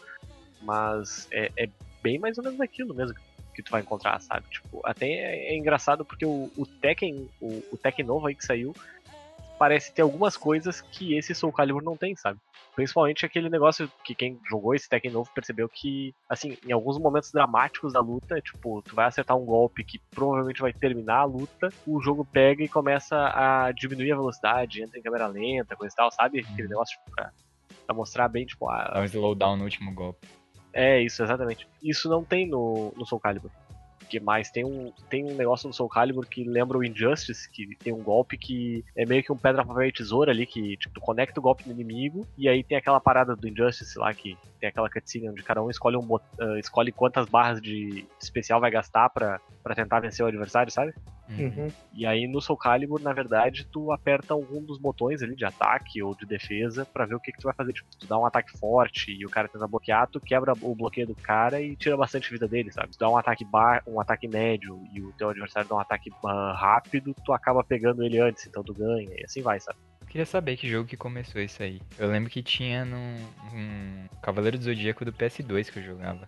Mas 0.62 1.28
é, 1.30 1.50
é, 1.56 1.68
bem 2.02 2.18
mais 2.18 2.38
ou 2.38 2.44
menos 2.44 2.60
aquilo 2.60 2.94
mesmo 2.94 3.14
que 3.54 3.62
tu 3.62 3.70
vai 3.70 3.82
encontrar, 3.82 4.20
sabe? 4.20 4.46
Tipo, 4.50 4.80
até 4.84 5.06
é, 5.06 5.52
é 5.52 5.56
engraçado 5.56 6.04
porque 6.04 6.24
o, 6.24 6.50
o 6.56 6.64
Tekken, 6.64 7.28
o, 7.40 7.62
o 7.72 7.76
Tekken 7.76 8.06
novo 8.06 8.26
aí 8.26 8.34
que 8.34 8.44
saiu, 8.44 8.72
parece 9.58 9.92
ter 9.92 10.02
algumas 10.02 10.36
coisas 10.36 10.80
que 10.80 11.16
esse 11.16 11.34
Soul 11.34 11.52
Calibur 11.52 11.82
não 11.82 11.96
tem, 11.96 12.14
sabe? 12.14 12.38
Principalmente 12.74 13.26
aquele 13.26 13.50
negócio 13.50 13.90
que 14.04 14.14
quem 14.14 14.38
jogou 14.48 14.74
esse 14.74 14.88
Tekken 14.88 15.10
novo 15.10 15.30
percebeu 15.34 15.68
que, 15.68 16.14
assim, 16.28 16.56
em 16.66 16.72
alguns 16.72 16.98
momentos 16.98 17.32
dramáticos 17.32 17.92
da 17.92 18.00
luta, 18.00 18.40
tipo, 18.40 18.80
tu 18.82 18.94
vai 18.94 19.06
acertar 19.06 19.36
um 19.36 19.44
golpe 19.44 19.82
que 19.82 19.98
provavelmente 20.10 20.60
vai 20.60 20.72
terminar 20.72 21.18
a 21.18 21.24
luta, 21.24 21.70
o 21.86 22.00
jogo 22.00 22.24
pega 22.24 22.62
e 22.62 22.68
começa 22.68 23.16
a 23.16 23.72
diminuir 23.72 24.12
a 24.12 24.16
velocidade, 24.16 24.82
entra 24.82 24.98
em 24.98 25.02
câmera 25.02 25.26
lenta, 25.26 25.76
coisa 25.76 25.92
e 25.92 25.96
tal, 25.96 26.10
sabe? 26.12 26.40
Aquele 26.40 26.68
negócio, 26.68 26.96
tipo, 26.96 27.10
pra, 27.10 27.32
pra 27.86 27.94
mostrar 27.94 28.28
bem, 28.28 28.46
tipo, 28.46 28.68
a... 28.70 28.84
Dá 28.84 29.00
um 29.00 29.04
slowdown 29.04 29.56
no 29.56 29.64
último 29.64 29.92
golpe. 29.92 30.28
É, 30.72 31.02
isso, 31.02 31.22
exatamente. 31.22 31.68
Isso 31.82 32.08
não 32.08 32.22
tem 32.22 32.46
no, 32.46 32.92
no 32.96 33.04
Soul 33.04 33.20
Calibur 33.20 33.50
que 34.08 34.18
mais 34.18 34.50
tem 34.50 34.64
um, 34.64 34.92
tem 35.08 35.24
um 35.24 35.36
negócio 35.36 35.68
no 35.68 35.74
Soul 35.74 35.88
Calibur 35.88 36.26
que 36.26 36.44
lembra 36.44 36.78
o 36.78 36.84
Injustice, 36.84 37.48
que 37.50 37.76
tem 37.76 37.92
um 37.92 38.02
golpe 38.02 38.36
que 38.36 38.84
é 38.96 39.04
meio 39.04 39.22
que 39.22 39.32
um 39.32 39.36
pedra, 39.36 39.64
papel 39.64 39.86
e 39.88 39.92
tesoura 39.92 40.32
ali, 40.32 40.46
que 40.46 40.76
tipo, 40.76 40.94
tu 40.94 41.00
conecta 41.00 41.38
o 41.38 41.42
golpe 41.42 41.64
no 41.66 41.72
inimigo, 41.72 42.26
e 42.36 42.48
aí 42.48 42.64
tem 42.64 42.78
aquela 42.78 43.00
parada 43.00 43.36
do 43.36 43.48
Injustice 43.48 43.98
lá, 43.98 44.12
que 44.12 44.36
tem 44.60 44.68
aquela 44.68 44.90
cutscene 44.90 45.28
onde 45.28 45.42
cada 45.42 45.62
um 45.62 45.70
escolhe, 45.70 45.96
um, 45.96 46.14
uh, 46.14 46.58
escolhe 46.58 46.90
quantas 46.90 47.28
barras 47.28 47.60
de 47.60 48.06
especial 48.20 48.60
vai 48.60 48.70
gastar 48.70 49.08
pra 49.10 49.40
tentar 49.74 50.00
vencer 50.00 50.24
o 50.24 50.28
adversário, 50.28 50.72
sabe? 50.72 50.94
Uhum. 51.28 51.68
E 51.92 52.06
aí 52.06 52.26
no 52.26 52.40
Soul 52.40 52.56
Calibur, 52.56 53.00
na 53.00 53.12
verdade, 53.12 53.66
tu 53.66 53.92
aperta 53.92 54.32
algum 54.34 54.62
dos 54.62 54.78
botões 54.78 55.22
ali 55.22 55.34
de 55.34 55.44
ataque 55.44 56.02
ou 56.02 56.14
de 56.14 56.26
defesa 56.26 56.86
pra 56.86 57.04
ver 57.04 57.14
o 57.14 57.20
que, 57.20 57.32
que 57.32 57.38
tu 57.38 57.44
vai 57.44 57.54
fazer. 57.54 57.72
Tipo, 57.72 57.88
tu 57.98 58.06
dá 58.06 58.18
um 58.18 58.26
ataque 58.26 58.56
forte 58.58 59.12
e 59.12 59.26
o 59.26 59.30
cara 59.30 59.48
tenta 59.48 59.66
bloquear, 59.66 60.08
tu 60.08 60.20
quebra 60.20 60.52
o 60.62 60.74
bloqueio 60.74 61.06
do 61.06 61.14
cara 61.14 61.60
e 61.60 61.76
tira 61.76 61.96
bastante 61.96 62.30
vida 62.30 62.48
dele, 62.48 62.72
sabe? 62.72 62.92
Tu 62.92 62.98
dá 62.98 63.08
um 63.08 63.16
ataque 63.16 63.44
bar, 63.44 63.82
um 63.86 64.00
ataque 64.00 64.26
médio 64.26 64.82
e 64.92 65.00
o 65.00 65.12
teu 65.12 65.30
adversário 65.30 65.68
dá 65.68 65.76
um 65.76 65.80
ataque 65.80 66.10
ah, 66.24 66.56
rápido, 66.58 67.14
tu 67.24 67.32
acaba 67.32 67.62
pegando 67.62 68.02
ele 68.02 68.18
antes, 68.18 68.46
então 68.46 68.62
tu 68.62 68.72
ganha 68.72 69.10
e 69.16 69.24
assim 69.24 69.42
vai, 69.42 69.60
sabe? 69.60 69.78
Queria 70.08 70.24
saber 70.24 70.56
que 70.56 70.68
jogo 70.68 70.88
que 70.88 70.96
começou 70.96 71.40
isso 71.40 71.62
aí. 71.62 71.82
Eu 71.98 72.08
lembro 72.10 72.30
que 72.30 72.42
tinha 72.42 72.84
num, 72.84 73.16
um 73.52 74.06
Cavaleiro 74.22 74.56
do 74.56 74.64
Zodíaco 74.64 75.04
do 75.04 75.12
PS2 75.12 75.70
que 75.70 75.80
eu 75.80 75.82
jogava. 75.82 76.26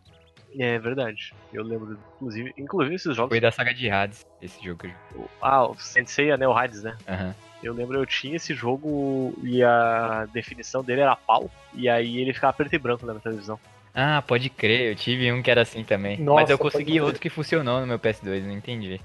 É 0.59 0.79
verdade. 0.79 1.35
Eu 1.53 1.63
lembro, 1.63 1.99
inclusive, 2.17 2.53
inclusive 2.57 2.95
esses 2.95 3.17
jogos. 3.17 3.31
Foi 3.31 3.41
da 3.41 3.53
saga 3.53 3.73
de 3.73 3.91
Hades, 3.91 4.27
esse 4.41 4.63
jogo 4.65 4.81
que 4.81 4.87
eu 4.87 4.93
joguei. 5.13 5.29
Ah, 5.41 5.67
o 5.67 5.79
Sensei 5.79 6.31
Anel 6.31 6.57
Hades, 6.57 6.83
né? 6.83 6.97
Aham. 7.09 7.35
Eu 7.63 7.75
lembro, 7.75 7.99
eu 7.99 8.07
tinha 8.07 8.37
esse 8.37 8.55
jogo 8.55 9.35
e 9.43 9.63
a 9.63 10.27
definição 10.33 10.83
dele 10.83 11.03
era 11.03 11.15
pau, 11.15 11.51
e 11.75 11.89
aí 11.91 12.19
ele 12.19 12.33
ficava 12.33 12.55
preto 12.55 12.75
e 12.75 12.79
branco 12.79 13.05
né, 13.05 13.13
na 13.13 13.21
televisão. 13.21 13.61
Ah, 13.95 14.23
pode 14.23 14.49
crer, 14.49 14.91
eu 14.91 14.95
tive 14.95 15.33
um 15.33 15.43
que 15.43 15.51
era 15.51 15.63
assim 15.63 15.83
também. 15.85 16.19
Nossa, 16.19 16.41
Mas 16.43 16.51
eu 16.51 16.59
consegui 16.59 17.01
outro 17.01 17.21
que 17.21 17.29
funcionou 17.31 17.81
no 17.81 17.87
meu 17.87 17.99
PS2, 17.99 18.45
não 18.45 18.53
entendi. 18.53 19.01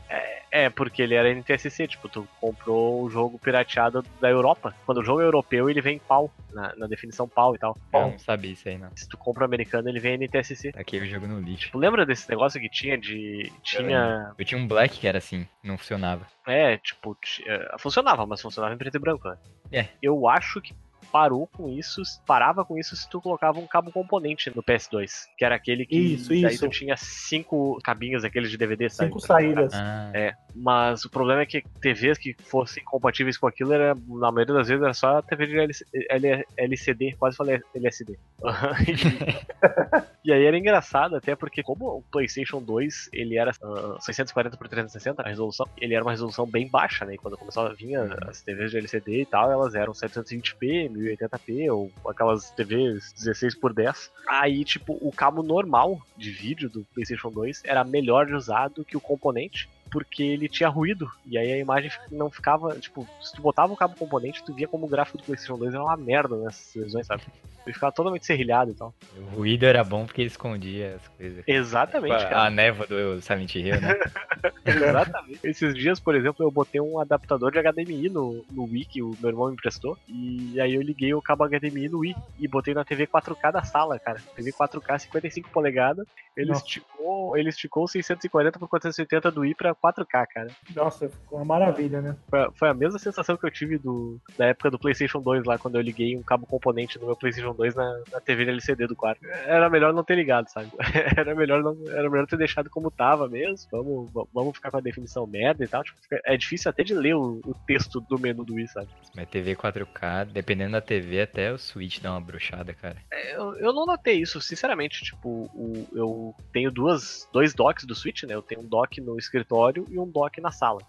É, 0.52 0.70
porque 0.70 1.02
ele 1.02 1.16
era 1.16 1.30
NTSC, 1.30 1.86
tipo, 1.86 2.08
tu 2.08 2.26
comprou 2.40 3.04
o 3.04 3.10
jogo 3.10 3.38
pirateado 3.38 4.02
da 4.22 4.30
Europa. 4.30 4.74
Quando 4.86 5.00
o 5.00 5.04
jogo 5.04 5.20
é 5.20 5.26
europeu, 5.26 5.70
ele 5.70 5.82
vem 5.82 6.00
pau, 6.00 6.32
na, 6.54 6.74
na 6.78 6.88
definição 6.88 7.28
pau 7.28 7.54
e 7.56 7.58
tal. 7.58 7.76
Eu 7.94 8.00
Bom. 8.00 8.12
não 8.12 8.20
sabia 8.20 8.54
isso 8.54 8.70
aí, 8.70 8.78
não. 8.78 8.90
Se 8.96 9.10
tu 9.10 9.18
compra 9.18 9.42
o 9.42 9.46
americano, 9.46 9.90
ele 9.90 10.00
vem 10.00 10.14
NTSC. 10.14 10.72
Taquei 10.72 11.02
o 11.02 11.06
jogo 11.06 11.28
no 11.28 11.42
lixo. 11.42 11.70
Tu 11.74 11.78
lembra 11.78 12.06
desse 12.06 12.30
negócio 12.30 12.62
que 12.62 12.70
tinha 12.70 12.98
de. 12.98 13.52
Tinha. 13.64 14.34
Eu 14.38 14.46
tinha 14.46 14.58
um 14.58 14.66
Black 14.66 14.98
que 14.98 15.06
era 15.08 15.18
assim, 15.18 15.46
não 15.62 15.78
funcionava. 15.78 16.26
É, 16.48 16.78
tipo, 16.78 17.18
ti- 17.22 17.44
é, 17.46 17.76
funcionava, 17.78 18.26
mas 18.26 18.42
funcionava 18.42 18.74
em 18.74 18.78
preto 18.78 18.96
e 18.96 19.00
branco, 19.00 19.28
né? 19.28 19.38
É. 19.74 19.88
Eu 20.02 20.26
acho 20.30 20.62
que 20.62 20.74
parou 21.16 21.48
com 21.48 21.70
isso, 21.70 22.02
parava 22.28 22.66
com 22.66 22.78
isso 22.78 22.94
se 22.94 23.10
tu 23.10 23.22
colocava 23.22 23.58
um 23.58 23.66
cabo 23.66 23.90
componente 23.90 24.54
no 24.54 24.62
PS2, 24.62 25.28
que 25.38 25.46
era 25.46 25.56
aquele 25.56 25.86
que 25.86 25.96
Isso, 25.96 26.28
daí 26.28 26.56
isso. 26.56 26.66
tu 26.66 26.70
tinha 26.70 26.98
cinco 26.98 27.80
cabinhos 27.82 28.26
aqueles 28.26 28.52
de 28.52 28.58
DVD, 28.58 28.90
sabe? 28.90 29.08
Cinco 29.08 29.22
saídas. 29.22 29.74
Ah, 29.74 30.12
É, 30.14 30.34
mas 30.54 31.06
o 31.06 31.10
problema 31.10 31.44
é 31.44 31.46
que 31.46 31.64
TVs 31.80 32.18
que 32.18 32.36
fossem 32.44 32.84
compatíveis 32.84 33.38
com 33.38 33.48
aquilo, 33.48 33.72
era, 33.72 33.96
na 33.96 34.30
maioria 34.30 34.56
das 34.56 34.68
vezes, 34.68 34.84
era 34.84 34.94
só 34.94 35.22
TV 35.22 35.48
de 35.48 35.58
LC 35.58 35.86
L- 35.94 36.46
LCD, 36.58 37.16
quase 37.18 37.38
falei 37.38 37.62
LSD. 37.74 38.20
e 40.24 40.34
aí 40.34 40.44
era 40.46 40.58
engraçado, 40.58 41.16
até 41.16 41.34
porque 41.34 41.64
como 41.64 41.86
o 42.00 42.04
PlayStation 42.12 42.62
2, 42.62 43.10
ele 43.14 43.38
era 43.38 43.52
ah, 43.64 43.98
640 44.02 44.58
por 44.58 44.68
360, 44.68 45.22
a 45.22 45.30
resolução, 45.30 45.66
ele 45.78 45.94
era 45.94 46.04
uma 46.04 46.12
resolução 46.12 46.46
bem 46.46 46.68
baixa, 46.68 47.06
né? 47.06 47.14
E 47.14 47.18
quando 47.18 47.38
começou 47.38 47.68
a 47.68 47.74
vir 47.74 47.96
as 48.28 48.42
TVs 48.42 48.72
de 48.72 48.78
LCD 48.80 49.22
e 49.22 49.26
tal, 49.26 49.50
elas 49.50 49.76
eram 49.76 49.94
720p, 49.94 50.90
1080p, 51.06 51.72
ou 51.72 51.92
aquelas 52.08 52.52
TVs 52.52 53.14
16 53.14 53.56
por 53.56 53.74
10. 53.74 54.12
Aí, 54.28 54.64
tipo, 54.64 54.98
o 55.02 55.12
cabo 55.12 55.44
normal 55.44 56.00
de 56.18 56.32
vídeo 56.32 56.70
do 56.70 56.86
PlayStation 56.94 57.30
2 57.30 57.62
era 57.66 57.84
melhor 57.84 58.26
de 58.26 58.34
usar 58.34 58.70
do 58.70 58.84
que 58.84 58.98
o 58.98 59.02
componente, 59.02 59.70
porque 59.92 60.24
ele 60.24 60.50
tinha 60.50 60.70
ruído. 60.70 61.10
E 61.26 61.38
aí 61.38 61.52
a 61.52 61.58
imagem 61.58 61.92
não 62.12 62.30
ficava. 62.30 62.76
Tipo, 62.80 63.08
se 63.22 63.34
tu 63.34 63.42
botava 63.42 63.74
o 63.74 63.78
cabo 63.78 63.96
componente, 63.96 64.44
tu 64.44 64.54
via 64.54 64.68
como 64.68 64.86
o 64.86 64.90
gráfico 64.90 65.18
do 65.18 65.24
PlayStation 65.24 65.58
2 65.58 65.74
era 65.74 65.84
uma 65.84 65.98
merda 65.98 66.36
nessas 66.38 66.74
televisões, 66.74 67.08
sabe? 67.08 67.24
Ele 67.66 67.74
ficava 67.74 67.92
totalmente 67.92 68.26
serrilhado 68.26 68.72
e 68.72 68.76
tal. 68.76 68.94
o 69.18 69.36
ruído 69.38 69.66
era 69.66 69.84
bom 69.84 70.06
porque 70.06 70.22
ele 70.22 70.28
escondia 70.30 70.96
as 70.96 71.08
coisas. 71.10 71.44
Exatamente, 71.48 72.18
Tipo, 72.18 72.30
cara. 72.30 72.46
a 72.48 72.50
névoa 72.50 72.86
do 72.88 73.22
Silent 73.22 73.56
Hill, 73.56 73.82
né? 73.82 73.96
Exatamente. 74.66 75.40
Esses 75.44 75.74
dias, 75.76 76.00
por 76.00 76.16
exemplo, 76.16 76.46
eu 76.46 76.52
botei 76.52 76.80
um 76.82 77.00
adaptador 77.00 77.52
de 77.52 77.60
HDMI 77.62 78.10
no, 78.10 78.46
no 78.52 78.64
Wii 78.66 78.86
que 78.86 79.02
o 79.02 79.16
meu 79.20 79.30
irmão 79.30 79.48
me 79.48 79.54
emprestou. 79.54 79.98
E 80.08 80.60
aí 80.60 80.74
eu 80.76 80.82
liguei 80.82 81.14
o 81.14 81.22
cabo 81.22 81.46
HDMI 81.48 81.90
no 81.90 82.00
Wii 82.00 82.16
e 82.40 82.48
botei 82.48 82.74
na 82.74 82.84
TV 82.86 83.08
4K 83.08 83.52
da 83.52 83.64
sala, 83.64 83.98
cara. 84.00 84.20
TV 84.36 84.52
4K 84.52 85.00
55 85.00 85.50
polegadas. 85.50 86.06
Ele 86.36 86.50
Nossa. 86.50 86.66
esticou, 86.66 87.38
ele 87.38 87.50
esticou 87.50 87.88
640 87.88 88.60
por 88.60 88.68
480 88.68 89.32
do 89.32 89.42
Wii 89.42 89.56
pra 89.56 89.74
4K, 89.74 90.26
cara. 90.34 90.48
Nossa, 90.76 91.08
ficou 91.10 91.40
uma 91.40 91.46
maravilha, 91.46 92.02
né? 92.02 92.16
Foi, 92.30 92.40
a- 92.42 92.52
foi 92.52 92.70
a 92.70 92.74
mesma 92.74 93.00
sensação 93.00 93.38
que 93.38 93.46
eu 93.46 93.52
tive 93.52 93.78
do, 93.78 94.20
da 94.38 94.48
época 94.48 94.70
do 94.70 94.78
PlayStation 94.80 95.22
2 95.22 95.46
lá, 95.46 95.58
quando 95.58 95.76
eu 95.76 95.82
liguei 95.82 96.16
um 96.18 96.24
cabo 96.24 96.46
componente 96.46 97.00
do 97.00 97.06
meu 97.06 97.16
PlayStation 97.16 97.54
2 97.56 97.76
na, 97.76 98.02
na 98.12 98.20
TV 98.22 98.44
LCD 98.50 98.88
do 98.88 98.96
quarto. 98.96 99.26
Era 99.46 99.70
melhor 99.70 99.94
não 99.94 100.04
ter 100.04 100.16
ligado, 100.16 100.48
sabe? 100.50 100.70
Era 101.18 101.34
melhor, 101.36 101.64
não, 101.64 101.76
era 101.90 102.10
melhor 102.10 102.28
ter 102.28 102.38
deixado 102.38 102.70
como 102.70 102.92
tava 102.92 103.28
mesmo. 103.28 103.68
Vamos, 103.72 104.12
vamos 104.34 104.56
ficar 104.56 104.72
com 104.72 104.78
a 104.78 104.82
definição 104.82 105.26
merda 105.26 105.64
e 105.64 105.68
tal. 105.68 105.84
Tipo, 105.84 105.98
é 106.26 106.38
difícil 106.38 106.70
até 106.70 106.84
de 106.84 106.94
ler 106.94 107.16
o, 107.16 107.42
o 107.46 107.54
texto 107.66 108.00
do 108.02 108.20
menu 108.20 108.44
do 108.44 108.56
Wii, 108.56 108.68
sabe? 108.68 108.88
Mas 109.16 109.28
TV 109.30 109.56
4K, 109.56 110.26
dependendo 110.26 110.74
da 110.74 110.82
TV, 110.82 111.22
até 111.22 111.52
o 111.52 111.58
Switch 111.58 112.00
dá 112.00 112.12
uma 112.12 112.22
brochada, 112.22 112.74
cara. 112.74 112.98
É, 113.12 113.36
Eu, 113.36 113.56
eu 113.58 113.74
não 113.74 113.86
notei 113.86 114.22
isso, 114.22 114.40
sinceramente. 114.42 115.04
Tipo, 115.04 115.50
o- 115.54 115.88
eu 115.94 116.36
tenho 116.54 116.72
duas, 116.72 117.28
dois 117.32 117.54
docks 117.54 117.86
do 117.86 117.96
Switch, 117.96 118.24
né? 118.24 118.34
Eu 118.36 118.42
tenho 118.42 118.62
um 118.62 118.68
dock 118.68 119.00
no 119.02 119.18
escritório 119.18 119.86
e 119.90 119.98
um 120.00 120.08
dock 120.10 120.40
na 120.42 120.52
sala. 120.52 120.80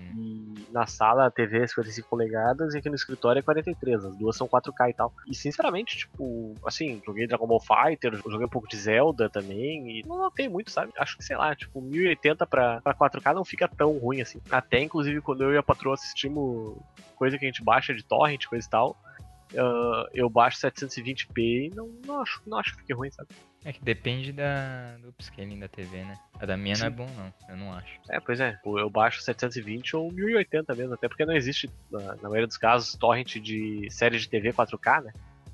E 0.00 0.66
na 0.70 0.86
sala 0.86 1.26
a 1.26 1.30
TV 1.30 1.58
é 1.58 1.66
55 1.66 2.08
polegadas 2.08 2.74
e 2.74 2.78
aqui 2.78 2.88
no 2.88 2.94
escritório 2.94 3.38
é 3.38 3.42
43. 3.42 4.04
As 4.04 4.16
duas 4.16 4.36
são 4.36 4.48
4K 4.48 4.90
e 4.90 4.94
tal. 4.94 5.12
E 5.28 5.34
sinceramente, 5.34 5.96
tipo, 5.98 6.54
assim, 6.66 7.00
joguei 7.04 7.26
Dragon 7.26 7.46
Ball 7.46 7.60
Fighter, 7.60 8.14
joguei 8.26 8.46
um 8.46 8.50
pouco 8.50 8.68
de 8.68 8.76
Zelda 8.76 9.28
também. 9.30 10.00
E 10.00 10.02
não 10.06 10.18
notei 10.18 10.48
muito, 10.48 10.70
sabe? 10.70 10.92
Acho 10.98 11.16
que, 11.16 11.24
sei 11.24 11.36
lá, 11.36 11.54
tipo, 11.54 11.80
1080 11.80 12.46
pra, 12.46 12.80
pra 12.80 12.94
4K 12.94 13.34
não 13.34 13.44
fica 13.44 13.68
tão 13.68 13.96
ruim 13.98 14.20
assim. 14.20 14.40
Até 14.50 14.80
inclusive 14.80 15.20
quando 15.20 15.44
eu 15.44 15.52
e 15.52 15.56
a 15.56 15.62
patroa 15.62 15.94
assistimos 15.94 16.76
coisa 17.16 17.38
que 17.38 17.44
a 17.44 17.48
gente 17.48 17.62
baixa 17.62 17.94
de 17.94 18.04
torrent, 18.04 18.46
coisa 18.46 18.66
e 18.66 18.70
tal. 18.70 18.96
ah, 19.56 20.08
eu 20.12 20.28
baixo 20.28 20.58
720p 20.58 21.38
e 21.38 21.72
não, 21.74 21.88
não, 22.04 22.20
acho, 22.20 22.42
não 22.46 22.58
acho 22.58 22.72
que 22.72 22.80
fique 22.80 22.92
ruim, 22.92 23.10
sabe? 23.10 23.28
É 23.64 23.72
que 23.72 23.82
depende 23.82 24.30
da, 24.32 24.96
do 25.00 25.08
upscaling 25.08 25.58
da 25.58 25.68
TV, 25.68 26.04
né? 26.04 26.18
A 26.38 26.44
da 26.44 26.56
minha 26.56 26.76
não 26.76 26.86
é 26.86 26.90
bom, 26.90 27.06
não. 27.16 27.32
Eu 27.48 27.56
não 27.56 27.72
acho. 27.72 27.98
É, 28.10 28.20
pois 28.20 28.38
é. 28.38 28.58
Eu 28.64 28.90
baixo 28.90 29.22
720 29.22 29.96
ou 29.96 30.12
1080 30.12 30.74
mesmo, 30.74 30.94
até 30.94 31.08
porque 31.08 31.24
não 31.24 31.34
existe, 31.34 31.70
na, 31.90 32.14
na 32.16 32.22
maioria 32.28 32.46
dos 32.46 32.58
casos, 32.58 32.94
torrent 32.94 33.36
de 33.36 33.88
série 33.90 34.18
de 34.18 34.28
TV 34.28 34.52
4K, 34.52 35.04
né? 35.04 35.12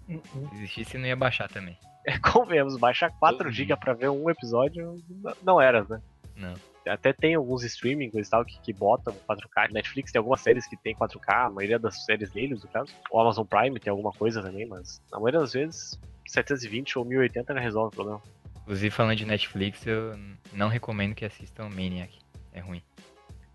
Se 0.09 0.55
existisse, 0.57 0.99
não 0.99 1.07
ia 1.07 1.15
baixar 1.15 1.49
também. 1.49 1.79
É, 2.05 2.19
convenhamos, 2.19 2.77
baixar 2.77 3.11
4 3.13 3.47
Uhum. 3.47 3.53
GB 3.53 3.77
pra 3.77 3.95
ver 3.95 4.09
um 4.11 4.29
episódio 4.29 5.01
não 5.41 5.61
era, 5.61 5.85
né? 5.85 6.01
Não. 6.35 6.55
Até 6.89 7.13
tem 7.13 7.35
alguns 7.35 7.63
streaming 7.63 8.11
e 8.13 8.23
tal 8.29 8.45
que, 8.45 8.59
que 8.63 8.73
botam 8.73 9.15
4K. 9.29 9.71
Netflix 9.71 10.11
tem 10.11 10.19
algumas 10.19 10.41
séries 10.41 10.67
que 10.67 10.77
tem 10.79 10.97
4K, 10.97 11.47
a 11.47 11.51
maioria 11.51 11.79
das 11.79 12.05
séries 12.05 12.33
deles, 12.33 12.65
no 12.65 12.69
caso. 12.71 12.93
O 13.13 13.21
Amazon 13.21 13.47
Prime 13.47 13.79
tem 13.79 13.91
alguma 13.91 14.11
coisa 14.13 14.43
também, 14.43 14.67
mas 14.67 15.01
na 15.13 15.19
maioria 15.21 15.41
das 15.41 15.53
vezes 15.53 16.01
720 16.31 16.99
ou 16.99 17.05
1080 17.05 17.55
já 17.55 17.61
resolve 17.61 17.89
o 17.89 17.97
problema. 17.97 18.23
Inclusive, 18.63 18.91
falando 18.91 19.17
de 19.17 19.27
Netflix, 19.27 19.87
eu 19.87 20.17
não 20.53 20.69
recomendo 20.69 21.15
que 21.15 21.25
assistam 21.25 21.69
Maniac. 21.69 22.19
É 22.53 22.61
ruim. 22.61 22.83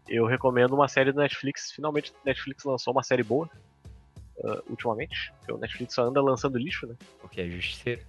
Eu 0.07 0.25
recomendo 0.25 0.73
uma 0.73 0.87
série 0.87 1.11
do 1.11 1.19
Netflix. 1.19 1.71
Finalmente 1.71 2.13
Netflix 2.25 2.63
lançou 2.63 2.93
uma 2.93 3.03
série 3.03 3.23
boa. 3.23 3.49
ah, 4.43 4.61
ultimamente. 4.69 5.33
Porque 5.39 5.51
o 5.53 5.57
Netflix 5.57 5.93
só 5.93 6.03
anda 6.03 6.21
lançando 6.21 6.57
lixo, 6.57 6.85
né? 6.85 6.95
Porque 7.19 7.41
é 7.41 7.49
justiceiro. 7.49 8.01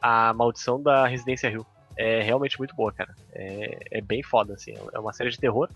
A 0.00 0.32
Maldição 0.34 0.82
da 0.82 1.06
Residência 1.06 1.48
Hill. 1.48 1.66
É 1.96 2.22
realmente 2.22 2.58
muito 2.58 2.74
boa, 2.76 2.92
cara. 2.92 3.14
É, 3.32 3.98
é 3.98 4.00
bem 4.00 4.22
foda, 4.22 4.54
assim. 4.54 4.72
É 4.92 4.98
uma 4.98 5.12
série 5.12 5.30
de 5.30 5.38
terror. 5.38 5.68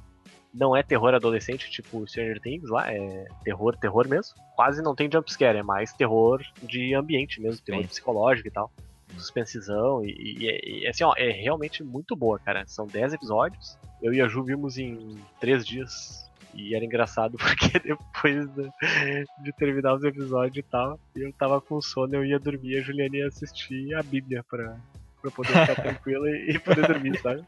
Não 0.54 0.76
é 0.76 0.82
terror 0.82 1.14
adolescente, 1.14 1.70
tipo 1.70 2.06
Stranger 2.06 2.40
Things 2.40 2.68
lá. 2.68 2.92
É 2.92 3.26
terror, 3.42 3.76
terror 3.76 4.06
mesmo. 4.08 4.34
Quase 4.54 4.82
não 4.82 4.94
tem 4.94 5.08
jumpscare, 5.10 5.56
é 5.58 5.62
mais 5.62 5.92
terror 5.92 6.42
de 6.62 6.94
ambiente 6.94 7.40
mesmo. 7.40 7.60
Terror 7.64 7.78
Suspense. 7.80 7.88
psicológico 8.00 8.48
e 8.48 8.50
tal. 8.50 8.70
Suspensão. 9.16 10.04
E, 10.04 10.10
e- 10.10 10.80
e, 10.82 10.86
assim, 10.86 11.04
ó, 11.04 11.14
é 11.16 11.30
realmente 11.30 11.82
muito 11.82 12.14
boa, 12.16 12.38
cara. 12.38 12.64
São 12.66 12.86
10 12.86 13.12
episódios. 13.14 13.78
Eu 14.02 14.12
e 14.12 14.20
a 14.20 14.28
Ju 14.28 14.42
vimos 14.42 14.76
em 14.78 15.18
3 15.40 15.64
dias. 15.64 16.30
E 16.54 16.74
era 16.74 16.84
engraçado 16.84 17.38
porque 17.38 17.78
depois 17.78 18.46
da- 18.50 18.70
de 19.42 19.52
terminar 19.56 19.94
os 19.94 20.04
episódios 20.04 20.58
e 20.58 20.62
tal, 20.68 21.00
eu 21.16 21.32
tava 21.32 21.60
com 21.62 21.80
sono, 21.80 22.14
eu 22.14 22.24
ia 22.26 22.38
dormir, 22.38 22.76
a 22.78 22.82
Juliana 22.82 23.16
ia 23.16 23.26
assistir 23.28 23.94
a 23.94 24.02
Bíblia 24.02 24.44
pra, 24.50 24.76
pra 25.22 25.30
poder 25.30 25.48
ficar 25.52 25.76
tranquila 25.76 26.28
e, 26.28 26.50
e 26.50 26.58
poder 26.58 26.86
dormir, 26.86 27.18
sabe? 27.20 27.42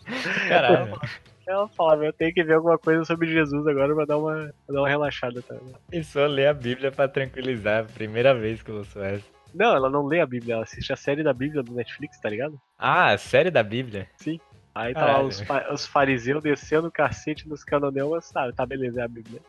Caralho. 0.49 0.99
Ela 1.47 1.69
falava, 1.69 2.07
eu 2.07 2.13
tenho 2.13 2.33
que 2.33 2.43
ver 2.43 2.55
alguma 2.55 2.79
coisa 2.79 3.05
sobre 3.05 3.31
Jesus 3.31 3.67
agora 3.67 3.95
pra 3.95 4.07
dar 4.07 4.17
uma, 4.17 4.55
pra 4.67 4.75
dar 4.75 4.81
uma 4.81 4.89
relaxada, 4.89 5.43
tá? 5.43 5.55
Pensou 5.91 6.27
ler 6.27 6.47
a 6.47 6.55
Bíblia 6.55 6.91
pra 6.91 7.07
tranquilizar. 7.07 7.85
Primeira 7.93 8.35
vez 8.35 8.63
que 8.63 8.71
eu 8.71 8.77
ouço 8.77 8.99
essa. 9.01 9.25
Não, 9.55 9.77
ela 9.77 9.91
não 9.91 10.07
lê 10.07 10.21
a 10.21 10.27
Bíblia, 10.27 10.55
ela 10.55 10.63
assiste 10.65 10.93
a 10.93 10.97
série 10.97 11.23
da 11.23 11.33
Bíblia 11.33 11.63
do 11.63 11.75
Netflix, 11.75 12.19
tá 12.19 12.31
ligado? 12.31 12.59
Ah, 12.79 13.13
a 13.13 13.19
série 13.19 13.51
da 13.51 13.63
Bíblia? 13.63 14.09
Sim. 14.17 14.41
Aí 14.75 14.93
tá 14.93 15.01
Caralho. 15.01 15.19
lá 15.23 15.29
os, 15.29 15.41
fa- 15.41 15.73
os 15.73 15.87
fariseus 15.87 16.43
descendo 16.43 16.89
o 16.89 16.91
cacete 16.91 17.49
nos 17.49 17.63
canoneus, 17.63 18.11
mas 18.11 18.25
sabe, 18.25 18.53
tá 18.53 18.67
beleza, 18.67 19.01
é 19.01 19.05
a 19.05 19.09
Bíblia. 19.09 19.41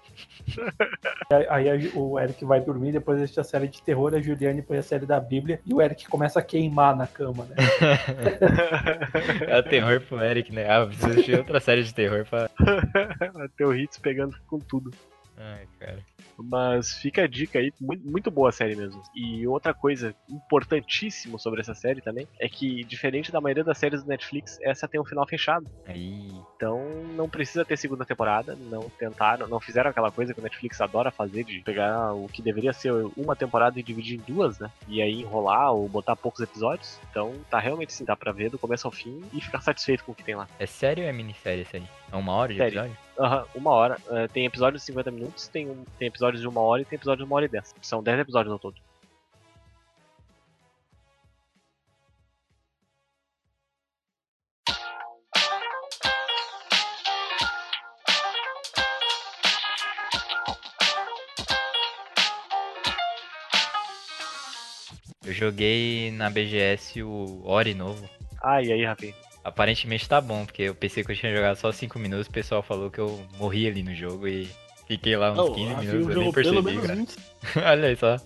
Aí 1.49 1.67
aí 1.69 1.69
a- 1.89 1.97
o 1.97 2.19
Eric 2.19 2.45
vai 2.45 2.61
dormir, 2.61 2.91
depois 2.91 3.19
assiste 3.19 3.39
a 3.39 3.43
série 3.43 3.67
de 3.67 3.81
terror, 3.81 4.13
a 4.13 4.21
Juliane 4.21 4.61
põe 4.61 4.77
a 4.77 4.83
série 4.83 5.05
da 5.07 5.19
Bíblia 5.19 5.59
e 5.65 5.73
o 5.73 5.81
Eric 5.81 6.07
começa 6.07 6.39
a 6.39 6.43
queimar 6.43 6.95
na 6.95 7.07
cama, 7.07 7.45
né? 7.45 7.55
É 9.47 9.61
terror 9.63 9.99
pro 10.01 10.21
Eric, 10.23 10.53
né? 10.53 10.69
Ah, 10.69 10.85
preciso 10.85 11.09
assistir 11.09 11.37
outra 11.37 11.59
série 11.59 11.83
de 11.83 11.93
terror 11.93 12.25
pra. 12.25 12.49
Teu 13.57 13.75
hits 13.75 13.97
pegando 13.97 14.35
com 14.47 14.59
tudo. 14.59 14.91
Ai, 15.37 15.65
cara. 15.79 15.99
Mas 16.37 16.93
fica 16.93 17.23
a 17.23 17.27
dica 17.27 17.59
aí, 17.59 17.71
muito, 17.79 18.07
muito 18.07 18.31
boa 18.31 18.49
a 18.49 18.51
série 18.51 18.75
mesmo. 18.75 19.01
E 19.15 19.47
outra 19.47 19.73
coisa 19.73 20.15
importantíssima 20.29 21.37
sobre 21.37 21.61
essa 21.61 21.73
série 21.73 22.01
também 22.01 22.27
é 22.39 22.47
que, 22.47 22.83
diferente 22.83 23.31
da 23.31 23.41
maioria 23.41 23.63
das 23.63 23.77
séries 23.77 24.03
do 24.03 24.09
Netflix, 24.09 24.59
essa 24.61 24.87
tem 24.87 24.99
um 24.99 25.05
final 25.05 25.27
fechado. 25.27 25.65
Aí. 25.85 26.31
Então 26.55 26.83
não 27.15 27.29
precisa 27.29 27.65
ter 27.65 27.77
segunda 27.77 28.05
temporada, 28.05 28.55
não 28.69 28.89
tentaram, 28.89 29.47
não 29.47 29.59
fizeram 29.59 29.89
aquela 29.89 30.11
coisa 30.11 30.33
que 30.33 30.39
o 30.39 30.43
Netflix 30.43 30.79
adora 30.81 31.11
fazer 31.11 31.43
de 31.43 31.59
pegar 31.61 32.13
o 32.13 32.27
que 32.27 32.41
deveria 32.41 32.73
ser 32.73 32.91
uma 33.17 33.35
temporada 33.35 33.79
e 33.79 33.83
dividir 33.83 34.19
em 34.19 34.33
duas, 34.33 34.59
né? 34.59 34.69
E 34.87 35.01
aí 35.01 35.21
enrolar 35.21 35.73
ou 35.73 35.87
botar 35.87 36.15
poucos 36.15 36.41
episódios. 36.41 36.99
Então 37.09 37.33
tá 37.49 37.59
realmente 37.59 37.89
assim, 37.89 38.05
dá 38.05 38.15
pra 38.15 38.31
ver 38.31 38.49
do 38.49 38.59
começo 38.59 38.87
ao 38.87 38.91
fim 38.91 39.23
e 39.33 39.41
ficar 39.41 39.61
satisfeito 39.61 40.03
com 40.03 40.11
o 40.11 40.15
que 40.15 40.23
tem 40.23 40.35
lá. 40.35 40.47
É 40.59 40.65
sério 40.65 41.03
ou 41.03 41.09
é 41.09 41.13
minissérie 41.13 41.61
essa 41.61 41.77
aí? 41.77 41.87
É 42.11 42.15
uma 42.15 42.33
hora 42.33 42.53
de 42.53 42.57
Série. 42.57 42.77
episódio? 42.77 43.04
Aham, 43.17 43.45
uma 43.55 43.71
hora. 43.71 43.97
Eh, 44.09 44.27
tem 44.27 44.45
episódios 44.45 44.81
de 44.81 44.85
50 44.87 45.09
minutos, 45.11 45.47
tem, 45.47 45.69
um, 45.69 45.85
tem 45.97 46.07
episódios 46.07 46.41
de 46.41 46.47
uma 46.47 46.61
hora 46.61 46.81
e 46.81 46.85
tem 46.85 46.97
episódios 46.97 47.25
de 47.25 47.31
uma 47.31 47.35
hora 47.37 47.45
e 47.45 47.49
dez. 47.49 47.73
São 47.81 48.03
10 48.03 48.19
episódios 48.19 48.51
ao 48.51 48.59
todo. 48.59 48.75
Eu 65.25 65.33
joguei 65.33 66.11
na 66.11 66.29
BGS 66.29 67.01
o 67.01 67.41
Ori 67.45 67.73
novo. 67.73 68.07
Ah, 68.43 68.61
e 68.61 68.71
aí, 68.71 68.85
Rafinha? 68.85 69.24
Aparentemente 69.45 70.09
tá 70.09 70.19
bom, 70.19 70.43
porque 70.43 70.63
eu 70.63 70.73
pensei 70.73 71.03
que 71.03 71.11
eu 71.11 71.15
tinha 71.15 71.33
jogado 71.35 71.55
só 71.55 71.71
5 71.71 71.99
minutos, 71.99 72.25
o 72.25 72.31
pessoal 72.31 72.63
falou 72.63 72.89
que 72.89 72.99
eu 72.99 73.23
morri 73.37 73.67
ali 73.67 73.83
no 73.83 73.93
jogo 73.93 74.27
e 74.27 74.49
fiquei 74.87 75.15
lá 75.15 75.31
uns 75.31 75.37
Não, 75.37 75.53
15 75.53 75.71
a 75.71 75.77
minutos, 75.77 76.15
eu 76.15 76.21
nem 76.21 76.31
percebi, 76.31 76.81
cara. 76.81 76.95
20. 76.95 77.15
Olha 77.63 77.87
aí 77.89 77.95
só. 77.95 78.17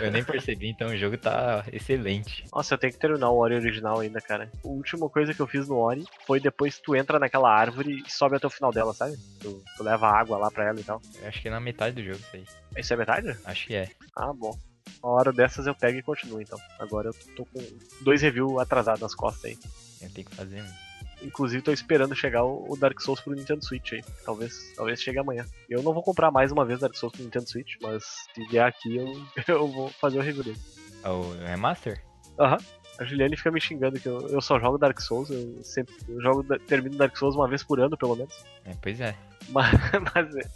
Eu 0.00 0.12
nem 0.12 0.22
percebi, 0.22 0.68
então 0.68 0.88
o 0.88 0.96
jogo 0.96 1.18
tá 1.18 1.64
excelente. 1.72 2.44
Nossa, 2.52 2.74
eu 2.74 2.78
tenho 2.78 2.92
que 2.92 2.98
terminar 3.00 3.28
o 3.30 3.38
Ori 3.38 3.56
original 3.56 3.98
ainda, 3.98 4.20
cara. 4.20 4.48
A 4.64 4.68
última 4.68 5.08
coisa 5.08 5.34
que 5.34 5.40
eu 5.40 5.48
fiz 5.48 5.66
no 5.66 5.78
Ori 5.78 6.04
foi 6.26 6.38
depois 6.38 6.78
tu 6.78 6.94
entra 6.94 7.18
naquela 7.18 7.50
árvore 7.50 8.04
e 8.06 8.10
sobe 8.12 8.36
até 8.36 8.46
o 8.46 8.50
final 8.50 8.70
dela, 8.70 8.94
sabe? 8.94 9.16
Tu, 9.40 9.60
tu 9.76 9.82
leva 9.82 10.06
água 10.06 10.38
lá 10.38 10.48
pra 10.48 10.66
ela 10.68 10.78
e 10.78 10.84
tal. 10.84 11.02
Eu 11.20 11.26
acho 11.26 11.42
que 11.42 11.48
é 11.48 11.50
na 11.50 11.58
metade 11.58 11.96
do 11.96 12.04
jogo 12.04 12.18
isso 12.18 12.36
aí. 12.36 12.44
Isso 12.76 12.92
é 12.92 12.96
metade? 12.96 13.36
Acho 13.44 13.66
que 13.66 13.74
é. 13.74 13.90
Ah, 14.14 14.32
bom. 14.32 14.56
Uma 15.02 15.12
hora 15.12 15.32
dessas 15.32 15.66
eu 15.66 15.74
pego 15.74 15.98
e 15.98 16.02
continuo, 16.02 16.40
então. 16.40 16.58
Agora 16.78 17.08
eu 17.08 17.14
tô 17.34 17.44
com 17.46 17.60
dois 18.02 18.22
reviews 18.22 18.60
atrasados 18.60 19.00
nas 19.00 19.14
costas 19.14 19.46
aí. 19.46 19.58
Eu 20.00 20.10
tenho 20.10 20.26
que 20.26 20.34
fazer 20.34 20.62
um. 20.62 20.88
Inclusive 21.26 21.62
tô 21.62 21.72
esperando 21.72 22.14
chegar 22.14 22.44
o 22.44 22.76
Dark 22.76 23.00
Souls 23.00 23.20
pro 23.20 23.34
Nintendo 23.34 23.64
Switch 23.64 23.92
aí. 23.92 24.04
Talvez, 24.24 24.72
talvez 24.76 25.02
chegue 25.02 25.18
amanhã. 25.18 25.44
Eu 25.68 25.82
não 25.82 25.92
vou 25.92 26.02
comprar 26.02 26.30
mais 26.30 26.52
uma 26.52 26.64
vez 26.64 26.78
Dark 26.80 26.94
Souls 26.94 27.12
pro 27.12 27.24
Nintendo 27.24 27.48
Switch, 27.48 27.74
mas 27.82 28.04
se 28.34 28.46
vier 28.46 28.64
aqui 28.64 28.96
eu, 28.96 29.20
eu 29.48 29.68
vou 29.68 29.88
fazer 29.88 30.18
o 30.18 30.22
review 30.22 30.44
dele. 30.44 30.58
Ah, 31.02 31.12
O 31.12 31.32
remaster? 31.32 32.00
Aham. 32.38 32.58
A 32.98 33.04
Juliane 33.04 33.36
fica 33.36 33.52
me 33.52 33.60
xingando 33.60 33.98
que 34.00 34.08
eu, 34.08 34.28
eu 34.28 34.40
só 34.40 34.58
jogo 34.58 34.76
Dark 34.76 35.00
Souls, 35.00 35.30
eu 35.30 35.62
sempre 35.62 35.94
eu 36.08 36.20
jogo, 36.20 36.42
termino 36.58 36.96
Dark 36.96 37.16
Souls 37.16 37.36
uma 37.36 37.46
vez 37.48 37.62
por 37.62 37.78
ano, 37.78 37.96
pelo 37.96 38.16
menos. 38.16 38.44
É, 38.64 38.72
pois 38.82 39.00
é. 39.00 39.14
Mas, 39.50 39.70
mas, 40.14 40.48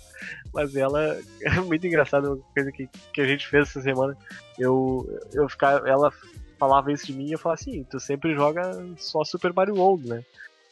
mas 0.53 0.77
ela 0.77 1.21
é 1.41 1.61
muito 1.61 1.87
engraçada, 1.87 2.33
uma 2.33 2.43
coisa 2.53 2.73
que, 2.73 2.89
que 3.13 3.21
a 3.21 3.27
gente 3.27 3.47
fez 3.47 3.69
essa 3.69 3.81
semana. 3.81 4.17
Eu, 4.59 5.09
eu 5.33 5.49
ficar, 5.49 5.87
ela 5.87 6.13
falava 6.63 6.93
isso 6.93 7.07
de 7.07 7.13
mim 7.13 7.27
e 7.27 7.33
eu 7.33 7.39
falava 7.41 7.61
assim, 7.61 7.83
tu 7.83 7.99
sempre 7.99 8.37
joga 8.37 8.63
só 8.97 9.25
Super 9.25 9.53
Mario 9.53 9.75
World, 9.75 10.09
né? 10.09 10.23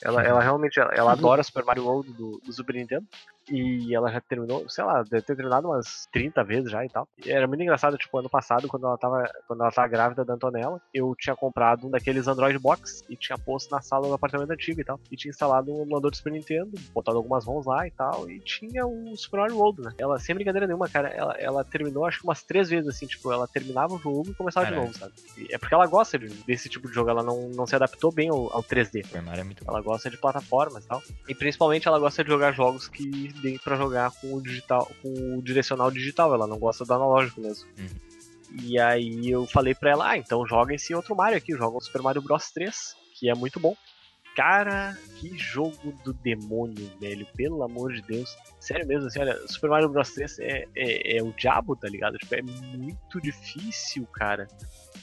Ela, 0.01 0.23
ela 0.23 0.41
realmente, 0.41 0.79
ela, 0.79 0.95
ela 0.95 1.13
adora 1.13 1.43
Super 1.43 1.65
Mario 1.65 1.85
World 1.85 2.13
do, 2.13 2.41
do 2.47 2.53
Super 2.53 2.77
Nintendo. 2.77 3.05
E 3.51 3.95
ela 3.95 4.11
já 4.11 4.21
terminou, 4.21 4.69
sei 4.69 4.85
lá, 4.85 5.03
deve 5.03 5.23
ter 5.23 5.35
terminado 5.37 5.69
umas 5.69 6.07
30 6.13 6.45
vezes 6.45 6.71
já 6.71 6.85
e 6.85 6.89
tal. 6.89 7.09
E 7.25 7.31
era 7.31 7.47
muito 7.47 7.63
engraçado, 7.63 7.97
tipo, 7.97 8.17
ano 8.19 8.29
passado, 8.31 8.69
quando 8.69 8.87
ela 8.87 8.97
tava, 8.97 9.29
quando 9.49 9.63
ela 9.63 9.73
tava 9.73 9.89
grávida 9.89 10.25
da 10.25 10.35
Antonella, 10.35 10.81
eu 10.95 11.15
tinha 11.19 11.35
comprado 11.35 11.87
um 11.87 11.91
daqueles 11.91 12.29
Android 12.29 12.59
Box 12.59 13.03
e 13.09 13.17
tinha 13.17 13.37
posto 13.39 13.71
na 13.71 13.81
sala 13.81 14.07
do 14.07 14.15
apartamento 14.15 14.51
antigo 14.53 14.81
e 14.81 14.85
tal. 14.85 15.01
E 15.11 15.17
tinha 15.17 15.31
instalado 15.31 15.73
um 15.75 15.83
emulador 15.83 16.11
do 16.11 16.17
Super 16.17 16.33
Nintendo, 16.33 16.71
botado 16.95 17.17
algumas 17.19 17.45
ROMs 17.45 17.67
lá 17.67 17.87
e 17.87 17.91
tal, 17.91 18.31
e 18.31 18.41
tinha 18.41 18.87
o 18.87 19.17
Super 19.17 19.41
Mario 19.41 19.57
World, 19.57 19.83
né? 19.83 19.93
Ela, 19.99 20.19
sem 20.19 20.35
brincadeira 20.35 20.67
nenhuma, 20.67 20.89
cara, 20.89 21.09
ela, 21.09 21.35
ela 21.39 21.65
terminou 21.65 22.07
acho 22.07 22.21
que 22.21 22.25
umas 22.27 22.43
três 22.43 22.69
vezes, 22.71 22.89
assim, 22.89 23.07
tipo, 23.07 23.33
ela 23.33 23.49
terminava 23.49 23.95
o 23.95 23.99
jogo 23.99 24.31
e 24.31 24.35
começava 24.35 24.67
Caralho. 24.67 24.83
de 24.83 24.87
novo, 24.89 24.99
sabe? 24.99 25.13
E 25.37 25.55
é 25.55 25.59
porque 25.59 25.75
ela 25.75 25.87
gosta 25.87 26.19
de- 26.19 26.29
desse 26.45 26.69
tipo 26.69 26.87
de 26.89 26.95
jogo, 26.95 27.11
ela 27.11 27.23
não, 27.23 27.49
não 27.49 27.67
se 27.67 27.75
adaptou 27.75 28.13
bem 28.13 28.29
ao, 28.29 28.53
ao 28.55 28.63
3D. 28.63 29.05
Super 29.05 29.23
Mario 29.23 29.41
é 29.41 29.45
muito 29.45 29.65
bom. 29.65 29.73
Ela 29.73 29.81
gosta 29.83 30.09
de 30.11 30.17
plataformas 30.17 30.85
e 30.85 30.89
tal. 30.89 31.03
E 31.29 31.35
principalmente 31.35 31.89
ela 31.89 31.99
gosta 31.99 32.23
de 32.23 32.31
jogar 32.31 32.53
jogos 32.53 32.89
que 32.89 33.29
dê 33.41 33.59
pra 33.63 33.77
jogar 33.77 34.11
com 34.13 34.35
o 34.35 34.43
digital, 34.43 34.91
com 35.03 35.39
o 35.39 35.43
direcional 35.43 35.91
digital. 35.91 36.33
Ela 36.35 36.47
não 36.47 36.59
gosta 36.59 36.85
do 36.85 36.95
analógico 36.95 37.41
mesmo. 37.41 37.69
Uhum. 37.79 38.11
E 38.63 38.79
aí 38.81 39.31
eu 39.31 39.47
falei 39.47 39.75
pra 39.75 39.91
ela, 39.91 40.11
ah, 40.11 40.19
então 40.19 40.47
joga 40.47 40.75
esse 40.75 40.95
outro 40.95 41.15
Mario 41.15 41.39
aqui, 41.39 41.53
joga 41.53 41.77
o 41.77 41.81
Super 41.81 42.03
Mario 42.03 42.23
Bros 42.23 42.51
3, 42.51 42.97
que 43.19 43.31
é 43.31 43.35
muito 43.35 43.61
bom. 43.61 43.77
Cara, 44.37 44.97
que 45.17 45.37
jogo 45.37 45.93
do 46.05 46.13
demônio, 46.13 46.91
velho. 47.01 47.27
Pelo 47.37 47.63
amor 47.63 47.93
de 47.93 48.03
Deus. 48.03 48.37
Sério 48.61 48.87
mesmo, 48.87 49.07
assim, 49.07 49.21
olha, 49.21 49.37
Super 49.49 49.71
Mario 49.71 49.89
Bros 49.89 50.11
3 50.11 50.39
é, 50.39 50.65
é, 50.77 51.17
é 51.19 51.23
o 51.23 51.33
diabo, 51.33 51.77
tá 51.77 51.89
ligado? 51.89 52.17
Tipo, 52.17 52.37
é 52.37 52.43
muito 52.43 53.21
difícil, 53.21 54.07
cara. 54.07 54.47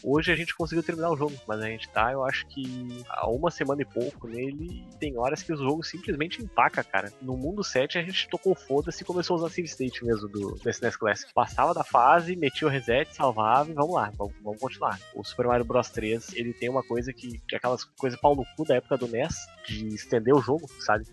Hoje 0.04 0.32
a 0.32 0.36
gente 0.36 0.56
conseguiu 0.56 0.84
terminar 0.84 1.12
o 1.12 1.18
jogo, 1.18 1.34
mas 1.48 1.60
a 1.60 1.68
gente 1.68 1.90
tá, 1.90 2.12
eu 2.12 2.24
acho 2.24 2.46
que 2.48 3.04
há 3.10 3.30
uma 3.30 3.52
semana 3.52 3.82
e 3.82 3.86
pouco 3.86 4.28
nele. 4.28 4.86
e 4.92 4.98
Tem 4.98 5.18
horas 5.18 5.44
que 5.44 5.54
o 5.54 5.58
jogo 5.58 5.84
simplesmente 5.84 6.42
empaca, 6.42 6.84
cara. 6.84 7.12
No 7.22 7.36
mundo 7.36 7.64
7 7.64 7.98
a 7.98 8.04
gente 8.04 8.28
tocou 8.30 8.56
foda-se 8.56 9.04
e 9.04 9.06
começou 9.06 9.36
a 9.36 9.40
usar 9.40 9.50
save 9.50 9.68
state 9.68 10.06
mesmo 10.06 10.28
do, 10.28 10.52
do 10.56 10.70
SNES 10.70 10.96
Classic. 10.96 11.34
Passava 11.34 11.74
da 11.74 11.84
fase, 11.84 12.36
metia 12.36 12.68
o 12.68 12.72
reset, 12.72 13.14
salvava 13.14 13.70
e 13.70 13.74
vamos 13.74 13.96
lá, 13.96 14.12
vamos, 14.16 14.34
vamos 14.42 14.60
continuar. 14.60 15.00
O 15.14 15.24
Super 15.24 15.48
Mario 15.48 15.66
Bros 15.66 15.90
3, 15.90 16.34
ele 16.34 16.54
tem 16.54 16.70
uma 16.70 16.84
coisa 16.84 17.12
que, 17.14 17.40
que 17.48 17.56
é 17.56 17.58
aquelas 17.58 17.84
coisas 17.84 18.20
pau 18.20 18.36
no 18.36 18.46
cu 18.56 18.64
da 18.66 18.76
época 18.76 18.98
do 18.98 19.08
NES, 19.08 19.36
de 19.68 19.88
estender 19.88 20.34
o 20.34 20.42
jogo, 20.42 20.68
sabe? 20.80 21.06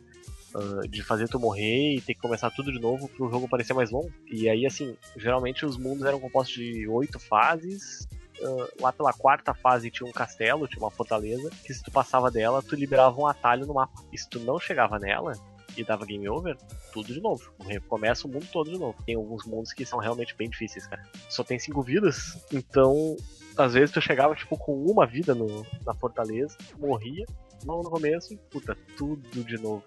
Ah, 0.55 0.87
de 0.89 1.03
fazer 1.03 1.29
tu 1.29 1.41
morrer 1.41 1.97
e 1.97 2.01
ter 2.01 2.15
que 2.15 2.21
começar 2.21 2.49
tudo 2.51 2.73
de 2.73 2.79
novo 2.79 3.09
pro 3.09 3.29
jogo 3.29 3.49
parecer 3.49 3.75
mais 3.75 3.91
longo. 3.91 4.13
E 4.31 4.49
aí, 4.49 4.65
assim, 4.65 4.97
geralmente 5.17 5.67
os 5.67 5.77
mundos 5.77 6.07
eram 6.07 6.21
compostos 6.21 6.55
de 6.55 6.87
oito 6.89 7.19
fases. 7.19 8.07
Ah, 8.45 8.69
lá 8.81 8.93
pela 8.93 9.13
quarta 9.13 9.55
fase 9.55 9.91
tinha 9.91 10.09
um 10.09 10.13
castelo, 10.13 10.69
tinha 10.69 10.83
uma 10.83 10.91
fortaleza, 10.91 11.51
que 11.65 11.73
se 11.73 11.83
tu 11.83 11.91
passava 11.91 12.31
dela, 12.31 12.63
tu 12.63 12.77
liberava 12.77 13.19
um 13.19 13.27
atalho 13.27 13.67
no 13.67 13.75
mapa. 13.75 14.03
E 14.13 14.19
se 14.19 14.29
tu 14.29 14.39
não 14.41 14.59
chegava 14.59 14.99
nela 14.99 15.33
e 15.77 15.83
dava 15.83 16.07
game 16.07 16.29
over, 16.29 16.57
tudo 16.93 17.13
de 17.13 17.21
novo. 17.21 17.53
Recomeça 17.61 18.27
o 18.27 18.31
mundo 18.31 18.47
todo 18.53 18.71
de 18.71 18.79
novo. 18.79 18.97
Tem 19.05 19.17
alguns 19.17 19.45
mundos 19.45 19.73
que 19.73 19.85
são 19.85 19.99
realmente 19.99 20.37
bem 20.37 20.49
difíceis, 20.49 20.87
cara. 20.87 21.03
Só 21.29 21.43
tem 21.43 21.59
cinco 21.59 21.83
vidas, 21.83 22.45
então 22.53 23.17
às 23.57 23.75
vezes 23.75 23.93
tu 23.93 24.01
chegava 24.01 24.35
tipo 24.35 24.57
com 24.59 24.85
uma 24.85 25.07
vida 25.07 25.35
no, 25.35 25.65
na 25.85 25.95
fortaleza, 25.95 26.57
morria, 26.79 27.25
não 27.65 27.83
no 27.83 27.91
começo, 27.91 28.37
puta, 28.51 28.77
tudo 28.97 29.45
de 29.45 29.57
novo. 29.57 29.85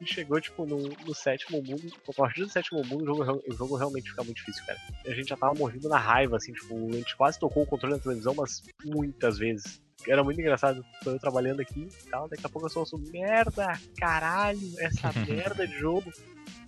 E 0.00 0.06
chegou, 0.06 0.40
tipo, 0.40 0.66
no, 0.66 0.78
no 0.88 1.14
sétimo 1.14 1.62
mundo. 1.62 1.92
A 2.08 2.12
partir 2.12 2.42
do 2.42 2.48
sétimo 2.48 2.84
mundo, 2.84 3.04
o 3.04 3.06
jogo, 3.06 3.42
o 3.48 3.54
jogo 3.54 3.76
realmente 3.76 4.10
fica 4.10 4.22
muito 4.22 4.36
difícil, 4.36 4.64
cara. 4.66 4.78
A 5.06 5.14
gente 5.14 5.28
já 5.28 5.36
tava 5.36 5.54
morrendo 5.54 5.88
na 5.88 5.98
raiva, 5.98 6.36
assim, 6.36 6.52
tipo, 6.52 6.88
a 6.88 6.92
gente 6.92 7.16
quase 7.16 7.38
tocou 7.38 7.62
o 7.62 7.66
controle 7.66 7.96
da 7.96 8.02
televisão, 8.02 8.34
mas 8.34 8.62
muitas 8.84 9.38
vezes. 9.38 9.80
Era 10.06 10.22
muito 10.22 10.40
engraçado. 10.40 10.84
Tô 11.02 11.10
eu 11.10 11.18
trabalhando 11.18 11.60
aqui 11.60 11.88
e 11.88 12.10
tal, 12.10 12.28
daqui 12.28 12.44
a 12.44 12.48
pouco 12.48 12.66
eu 12.66 12.70
só 12.70 12.80
ouço 12.80 12.98
merda, 13.10 13.72
caralho, 13.98 14.60
essa 14.78 15.10
merda 15.26 15.66
de 15.66 15.78
jogo. 15.78 16.12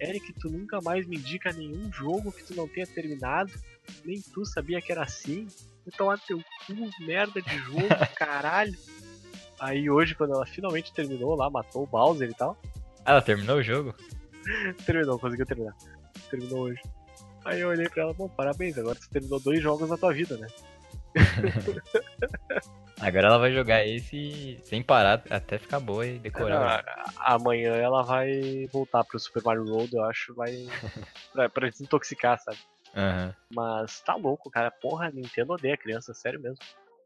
Eric, 0.00 0.32
tu 0.34 0.48
nunca 0.48 0.80
mais 0.80 1.06
me 1.06 1.16
indica 1.16 1.52
nenhum 1.52 1.92
jogo 1.92 2.32
que 2.32 2.44
tu 2.44 2.54
não 2.54 2.68
tenha 2.68 2.86
terminado. 2.86 3.52
Nem 4.04 4.20
tu 4.20 4.44
sabia 4.44 4.80
que 4.80 4.92
era 4.92 5.02
assim. 5.02 5.46
Então, 5.86 6.10
a 6.10 6.18
teu 6.18 6.38
cu, 6.66 7.04
merda 7.04 7.40
de 7.40 7.58
jogo, 7.58 7.88
caralho. 8.16 8.76
Aí 9.58 9.90
hoje, 9.90 10.14
quando 10.14 10.34
ela 10.34 10.46
finalmente 10.46 10.92
terminou 10.92 11.34
lá, 11.34 11.50
matou 11.50 11.82
o 11.82 11.86
Bowser 11.86 12.30
e 12.30 12.34
tal, 12.34 12.56
ela 13.08 13.22
terminou 13.22 13.56
o 13.58 13.62
jogo? 13.62 13.94
terminou, 14.86 15.18
conseguiu 15.18 15.46
terminar. 15.46 15.74
Terminou 16.30 16.60
hoje. 16.60 16.80
Aí 17.44 17.60
eu 17.60 17.68
olhei 17.68 17.88
pra 17.88 18.02
ela, 18.02 18.14
bom, 18.14 18.28
parabéns, 18.28 18.76
agora 18.76 18.98
você 18.98 19.08
terminou 19.10 19.40
dois 19.40 19.62
jogos 19.62 19.88
na 19.88 19.96
tua 19.96 20.12
vida, 20.12 20.36
né? 20.36 20.46
Agora 23.00 23.28
ela 23.28 23.38
vai 23.38 23.52
jogar 23.52 23.86
esse 23.86 24.58
sem 24.64 24.82
parar 24.82 25.22
até 25.30 25.56
ficar 25.56 25.78
boa 25.78 26.04
e 26.04 26.18
decorar. 26.18 26.84
Ah, 27.16 27.34
amanhã 27.34 27.74
ela 27.76 28.02
vai 28.02 28.66
voltar 28.72 29.04
pro 29.04 29.20
Super 29.20 29.42
Mario 29.44 29.66
World, 29.66 29.94
eu 29.94 30.02
acho, 30.04 30.34
vai. 30.34 30.66
pra, 31.32 31.48
pra 31.48 31.68
desintoxicar, 31.68 32.38
sabe? 32.40 32.58
Aham. 32.94 33.34
Mas 33.54 34.00
tá 34.00 34.16
louco, 34.16 34.50
cara. 34.50 34.70
Porra, 34.70 35.10
Nintendo 35.10 35.52
odeia 35.52 35.76
criança, 35.76 36.12
sério 36.12 36.40
mesmo. 36.40 36.58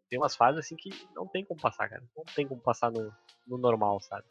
Tem 0.09 0.19
umas 0.19 0.35
fases 0.35 0.61
assim 0.61 0.77
que 0.77 0.91
não 1.15 1.27
tem 1.27 1.45
como 1.45 1.61
passar, 1.61 1.89
cara. 1.89 2.03
Não 2.17 2.25
tem 2.25 2.47
como 2.49 2.61
passar 2.61 2.91
no, 2.91 3.13
no 3.47 3.59
normal, 3.59 4.01
sabe? 4.01 4.25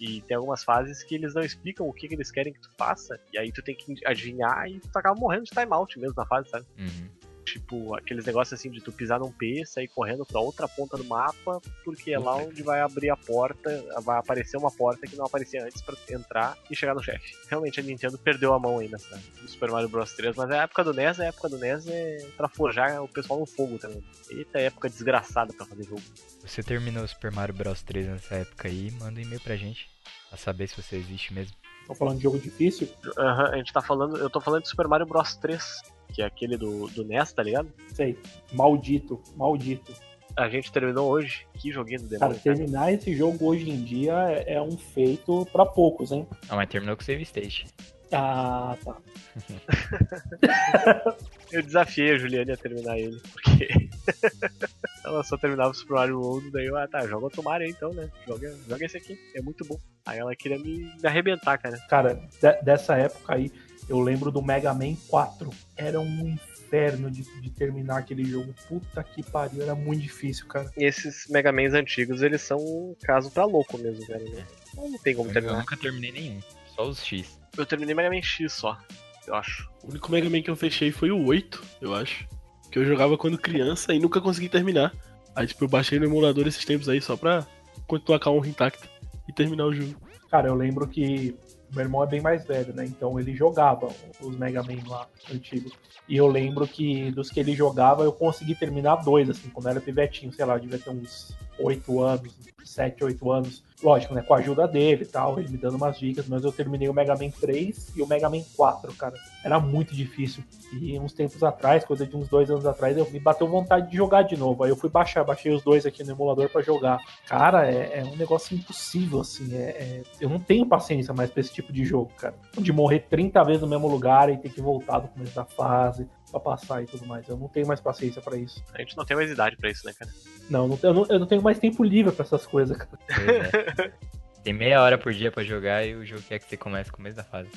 E 0.00 0.22
tem 0.22 0.36
algumas 0.36 0.62
fases 0.62 1.02
que 1.02 1.14
eles 1.14 1.34
não 1.34 1.42
explicam 1.42 1.88
o 1.88 1.92
que, 1.92 2.08
que 2.08 2.14
eles 2.14 2.30
querem 2.30 2.52
que 2.52 2.60
tu 2.60 2.70
faça, 2.78 3.18
e 3.32 3.38
aí 3.38 3.50
tu 3.50 3.62
tem 3.62 3.74
que 3.74 3.94
adivinhar 4.06 4.68
e 4.68 4.80
tu 4.80 4.96
acaba 4.96 5.18
morrendo 5.18 5.44
de 5.44 5.50
timeout 5.50 5.98
mesmo 5.98 6.14
na 6.16 6.26
fase, 6.26 6.48
sabe? 6.48 6.66
Uhum. 6.78 7.08
Tipo, 7.52 7.94
aqueles 7.94 8.24
negócios 8.24 8.58
assim 8.58 8.70
de 8.70 8.80
tu 8.80 8.92
pisar 8.92 9.18
num 9.18 9.32
P, 9.32 9.64
sair 9.64 9.88
correndo 9.88 10.24
pra 10.26 10.40
outra 10.40 10.68
ponta 10.68 10.96
do 10.96 11.04
mapa, 11.04 11.60
porque 11.84 12.12
é 12.12 12.18
lá 12.18 12.36
onde 12.36 12.62
vai 12.62 12.80
abrir 12.80 13.10
a 13.10 13.16
porta, 13.16 13.84
vai 14.02 14.18
aparecer 14.18 14.56
uma 14.56 14.70
porta 14.70 15.06
que 15.06 15.16
não 15.16 15.24
aparecia 15.24 15.64
antes 15.64 15.80
pra 15.82 15.96
entrar 16.10 16.58
e 16.70 16.76
chegar 16.76 16.94
no 16.94 17.02
chefe. 17.02 17.34
Realmente 17.48 17.80
a 17.80 17.82
Nintendo 17.82 18.18
perdeu 18.18 18.52
a 18.52 18.58
mão 18.58 18.78
aí 18.78 18.88
nessa 18.88 19.20
no 19.40 19.48
Super 19.48 19.70
Mario 19.70 19.88
Bros 19.88 20.12
3, 20.12 20.36
mas 20.36 20.50
a 20.50 20.62
época 20.62 20.84
do 20.84 20.92
NES, 20.92 21.20
a 21.20 21.26
época 21.26 21.48
do 21.48 21.58
NES 21.58 21.86
é 21.86 22.26
pra 22.36 22.48
forjar 22.48 23.02
o 23.02 23.08
pessoal 23.08 23.40
no 23.40 23.46
fogo 23.46 23.78
também. 23.78 24.04
Eita 24.30 24.58
época 24.58 24.88
desgraçada 24.88 25.52
pra 25.54 25.66
fazer 25.66 25.84
jogo. 25.84 26.02
Você 26.44 26.62
terminou 26.62 27.04
o 27.04 27.08
Super 27.08 27.32
Mario 27.32 27.54
Bros 27.54 27.82
3 27.82 28.08
nessa 28.08 28.34
época 28.36 28.68
aí, 28.68 28.90
manda 28.92 29.18
um 29.18 29.22
e-mail 29.22 29.40
pra 29.40 29.56
gente. 29.56 29.88
Pra 30.28 30.36
saber 30.36 30.68
se 30.68 30.80
você 30.80 30.96
existe 30.96 31.32
mesmo. 31.32 31.56
Tô 31.86 31.94
falando 31.94 32.18
de 32.18 32.24
jogo 32.24 32.38
difícil? 32.38 32.88
Aham, 33.16 33.50
a 33.50 33.56
gente 33.56 33.72
tá 33.72 33.80
falando, 33.80 34.18
eu 34.18 34.28
tô 34.28 34.40
falando 34.42 34.62
de 34.62 34.68
Super 34.68 34.86
Mario 34.86 35.06
Bros 35.06 35.36
3, 35.36 35.80
que 36.12 36.22
é 36.22 36.24
aquele 36.26 36.56
do, 36.56 36.88
do 36.88 37.04
NES, 37.04 37.32
tá 37.32 37.42
ligado? 37.42 37.72
Sei. 37.94 38.18
Maldito, 38.52 39.22
maldito. 39.36 39.92
A 40.36 40.48
gente 40.48 40.70
terminou 40.70 41.10
hoje. 41.10 41.46
Que 41.54 41.72
joguinho 41.72 42.00
do 42.02 42.08
Cara, 42.10 42.32
demônio. 42.32 42.42
cara. 42.42 42.56
terminar 42.56 42.92
esse 42.92 43.14
jogo 43.16 43.44
hoje 43.46 43.68
em 43.68 43.82
dia 43.82 44.12
é 44.30 44.54
é 44.54 44.62
um 44.62 44.76
feito 44.78 45.44
pra 45.52 45.66
poucos, 45.66 46.12
hein? 46.12 46.26
Ah, 46.48 46.54
mas 46.56 46.68
terminou 46.68 46.96
com 46.96 47.02
o 47.02 47.04
save 47.04 47.22
state. 47.22 47.66
Ah, 48.12 48.76
tá. 48.84 48.96
Eu 51.52 51.62
desafiei 51.62 52.12
a 52.14 52.18
Juliane 52.18 52.52
a 52.52 52.56
terminar 52.56 52.98
ele, 52.98 53.18
porque 53.32 53.68
ela 55.04 55.22
só 55.24 55.36
terminava 55.38 55.70
o 55.70 55.74
Super 55.74 55.94
Mario 55.94 56.20
World, 56.20 56.50
daí 56.50 56.66
eu, 56.66 56.76
ah 56.76 56.86
tá, 56.86 57.06
joga 57.06 57.24
outro 57.24 57.42
Mario 57.42 57.66
aí, 57.66 57.72
então, 57.72 57.92
né? 57.94 58.10
Joga, 58.26 58.54
joga 58.68 58.84
esse 58.84 58.98
aqui, 58.98 59.18
é 59.34 59.40
muito 59.40 59.64
bom. 59.66 59.78
Aí 60.04 60.18
ela 60.18 60.36
queria 60.36 60.58
me, 60.58 60.78
me 60.78 61.06
arrebentar, 61.06 61.56
cara. 61.58 61.78
Cara, 61.88 62.14
de- 62.14 62.62
dessa 62.62 62.96
época 62.96 63.34
aí, 63.34 63.50
eu 63.88 64.00
lembro 64.00 64.30
do 64.30 64.42
Mega 64.42 64.72
Man 64.74 64.94
4. 65.08 65.50
Era 65.76 65.98
um 66.00 66.28
inferno 66.28 67.10
de, 67.10 67.22
de 67.40 67.50
terminar 67.50 67.98
aquele 67.98 68.24
jogo. 68.24 68.54
Puta 68.68 69.02
que 69.02 69.22
pariu, 69.22 69.62
era 69.62 69.74
muito 69.74 70.02
difícil, 70.02 70.46
cara. 70.46 70.70
E 70.76 70.84
esses 70.84 71.26
Mega 71.28 71.50
Mans 71.52 71.72
antigos, 71.74 72.22
eles 72.22 72.42
são 72.42 72.58
um 72.58 72.94
caso 73.02 73.30
pra 73.30 73.44
louco 73.44 73.78
mesmo, 73.78 74.06
cara, 74.06 74.22
né? 74.24 74.44
Não 74.74 74.98
tem 74.98 75.14
como 75.14 75.30
Eu 75.30 75.32
terminar. 75.32 75.58
nunca 75.58 75.76
terminei 75.76 76.12
nenhum. 76.12 76.40
Só 76.74 76.86
os 76.88 77.02
X. 77.04 77.38
Eu 77.56 77.66
terminei 77.66 77.94
Mega 77.94 78.10
Man 78.10 78.22
X 78.22 78.52
só, 78.52 78.78
eu 79.26 79.34
acho. 79.34 79.68
O 79.82 79.90
único 79.90 80.10
Mega 80.12 80.28
Man 80.30 80.42
que 80.42 80.50
eu 80.50 80.56
fechei 80.56 80.92
foi 80.92 81.10
o 81.10 81.24
8, 81.26 81.62
eu 81.80 81.94
acho. 81.94 82.26
Que 82.70 82.78
eu 82.78 82.84
jogava 82.84 83.16
quando 83.16 83.38
criança 83.38 83.94
e 83.94 83.98
nunca 83.98 84.20
consegui 84.20 84.48
terminar. 84.48 84.92
Aí, 85.34 85.46
tipo, 85.46 85.64
eu 85.64 85.68
baixei 85.68 85.98
no 85.98 86.04
emulador 86.04 86.46
esses 86.46 86.64
tempos 86.64 86.88
aí 86.88 87.00
só 87.00 87.16
pra 87.16 87.46
continuar 87.86 88.18
com 88.20 88.28
a 88.28 88.32
honra 88.32 88.48
intacta 88.48 88.86
e 89.26 89.32
terminar 89.32 89.64
o 89.64 89.72
jogo. 89.72 89.96
Cara, 90.30 90.48
eu 90.48 90.54
lembro 90.54 90.86
que 90.86 91.34
meu 91.72 91.84
irmão 91.84 92.02
é 92.02 92.06
bem 92.06 92.20
mais 92.20 92.44
velho, 92.46 92.74
né? 92.74 92.84
Então 92.84 93.18
ele 93.18 93.34
jogava 93.34 93.88
os 94.20 94.36
Mega 94.36 94.62
Man 94.62 94.78
lá 94.86 95.06
antigos. 95.32 95.72
E 96.08 96.16
eu 96.16 96.26
lembro 96.26 96.66
que 96.66 97.10
dos 97.10 97.30
que 97.30 97.38
ele 97.40 97.54
jogava, 97.54 98.02
eu 98.02 98.12
consegui 98.12 98.54
terminar 98.54 98.96
dois, 98.96 99.28
assim, 99.28 99.50
quando 99.50 99.68
era 99.68 99.80
pivetinho, 99.80 100.32
sei 100.32 100.44
lá, 100.44 100.54
eu 100.54 100.60
devia 100.60 100.78
ter 100.78 100.90
uns 100.90 101.36
8 101.60 102.00
anos, 102.00 102.32
7, 102.64 103.04
8 103.04 103.30
anos. 103.32 103.62
Lógico, 103.82 104.12
né? 104.12 104.22
Com 104.22 104.34
a 104.34 104.38
ajuda 104.38 104.66
dele 104.66 105.04
e 105.04 105.06
tal, 105.06 105.38
ele 105.38 105.50
me 105.50 105.56
dando 105.56 105.76
umas 105.76 105.96
dicas, 105.98 106.26
mas 106.26 106.42
eu 106.42 106.50
terminei 106.50 106.88
o 106.88 106.92
Mega 106.94 107.14
Man 107.14 107.30
3 107.30 107.92
e 107.96 108.02
o 108.02 108.06
Mega 108.08 108.28
Man 108.28 108.42
4, 108.56 108.92
cara. 108.94 109.14
Era 109.44 109.60
muito 109.60 109.94
difícil. 109.94 110.42
E 110.72 110.98
uns 110.98 111.12
tempos 111.12 111.44
atrás, 111.44 111.84
coisa 111.84 112.04
de 112.04 112.16
uns 112.16 112.28
dois 112.28 112.50
anos 112.50 112.66
atrás, 112.66 112.96
eu 112.96 113.08
me 113.10 113.20
bateu 113.20 113.46
vontade 113.46 113.88
de 113.88 113.96
jogar 113.96 114.22
de 114.22 114.36
novo. 114.36 114.64
Aí 114.64 114.70
eu 114.70 114.76
fui 114.76 114.90
baixar, 114.90 115.22
baixei 115.22 115.52
os 115.52 115.62
dois 115.62 115.86
aqui 115.86 116.02
no 116.02 116.10
emulador 116.10 116.48
pra 116.50 116.60
jogar. 116.60 116.98
Cara, 117.28 117.70
é, 117.70 118.00
é 118.00 118.04
um 118.04 118.16
negócio 118.16 118.56
impossível, 118.56 119.20
assim. 119.20 119.54
É, 119.54 119.60
é- 119.60 120.02
eu 120.20 120.28
não 120.28 120.40
tenho 120.40 120.66
paciência 120.66 121.14
mais 121.14 121.30
pra 121.30 121.40
esse 121.40 121.52
tipo 121.52 121.72
de 121.72 121.84
jogo, 121.84 122.10
cara. 122.18 122.34
De 122.58 122.72
morrer 122.72 123.06
30 123.08 123.44
vezes 123.44 123.62
no 123.62 123.68
mesmo 123.68 123.86
lugar 123.86 124.28
e 124.28 124.36
ter 124.36 124.50
que 124.50 124.60
voltar 124.60 124.98
do 124.98 125.08
começo 125.08 125.34
da 125.36 125.44
fase 125.44 126.08
pra 126.30 126.40
passar 126.40 126.82
e 126.82 126.86
tudo 126.86 127.06
mais. 127.06 127.28
Eu 127.28 127.36
não 127.36 127.48
tenho 127.48 127.66
mais 127.66 127.80
paciência 127.80 128.20
pra 128.22 128.36
isso. 128.36 128.62
A 128.74 128.78
gente 128.80 128.96
não 128.96 129.04
tem 129.04 129.16
mais 129.16 129.30
idade 129.30 129.56
pra 129.56 129.70
isso, 129.70 129.86
né, 129.86 129.92
cara? 129.92 130.10
Não, 130.50 130.64
eu 130.64 130.68
não, 130.68 130.78
eu 130.82 130.94
não, 130.94 131.06
eu 131.08 131.18
não 131.20 131.26
tenho 131.26 131.42
mais 131.42 131.58
tempo 131.58 131.82
livre 131.84 132.12
pra 132.12 132.24
essas 132.24 132.46
coisas, 132.46 132.76
cara. 132.76 132.98
É. 133.08 133.92
Tem 134.44 134.52
meia 134.52 134.80
hora 134.80 134.96
por 134.96 135.12
dia 135.12 135.32
pra 135.32 135.42
jogar 135.42 135.84
e 135.84 135.94
o 135.96 136.06
jogo 136.06 136.22
quer 136.22 136.38
que 136.38 136.48
você 136.48 136.56
comece 136.56 136.90
no 136.90 136.96
começo 136.96 137.16
da 137.16 137.24
fase. 137.24 137.50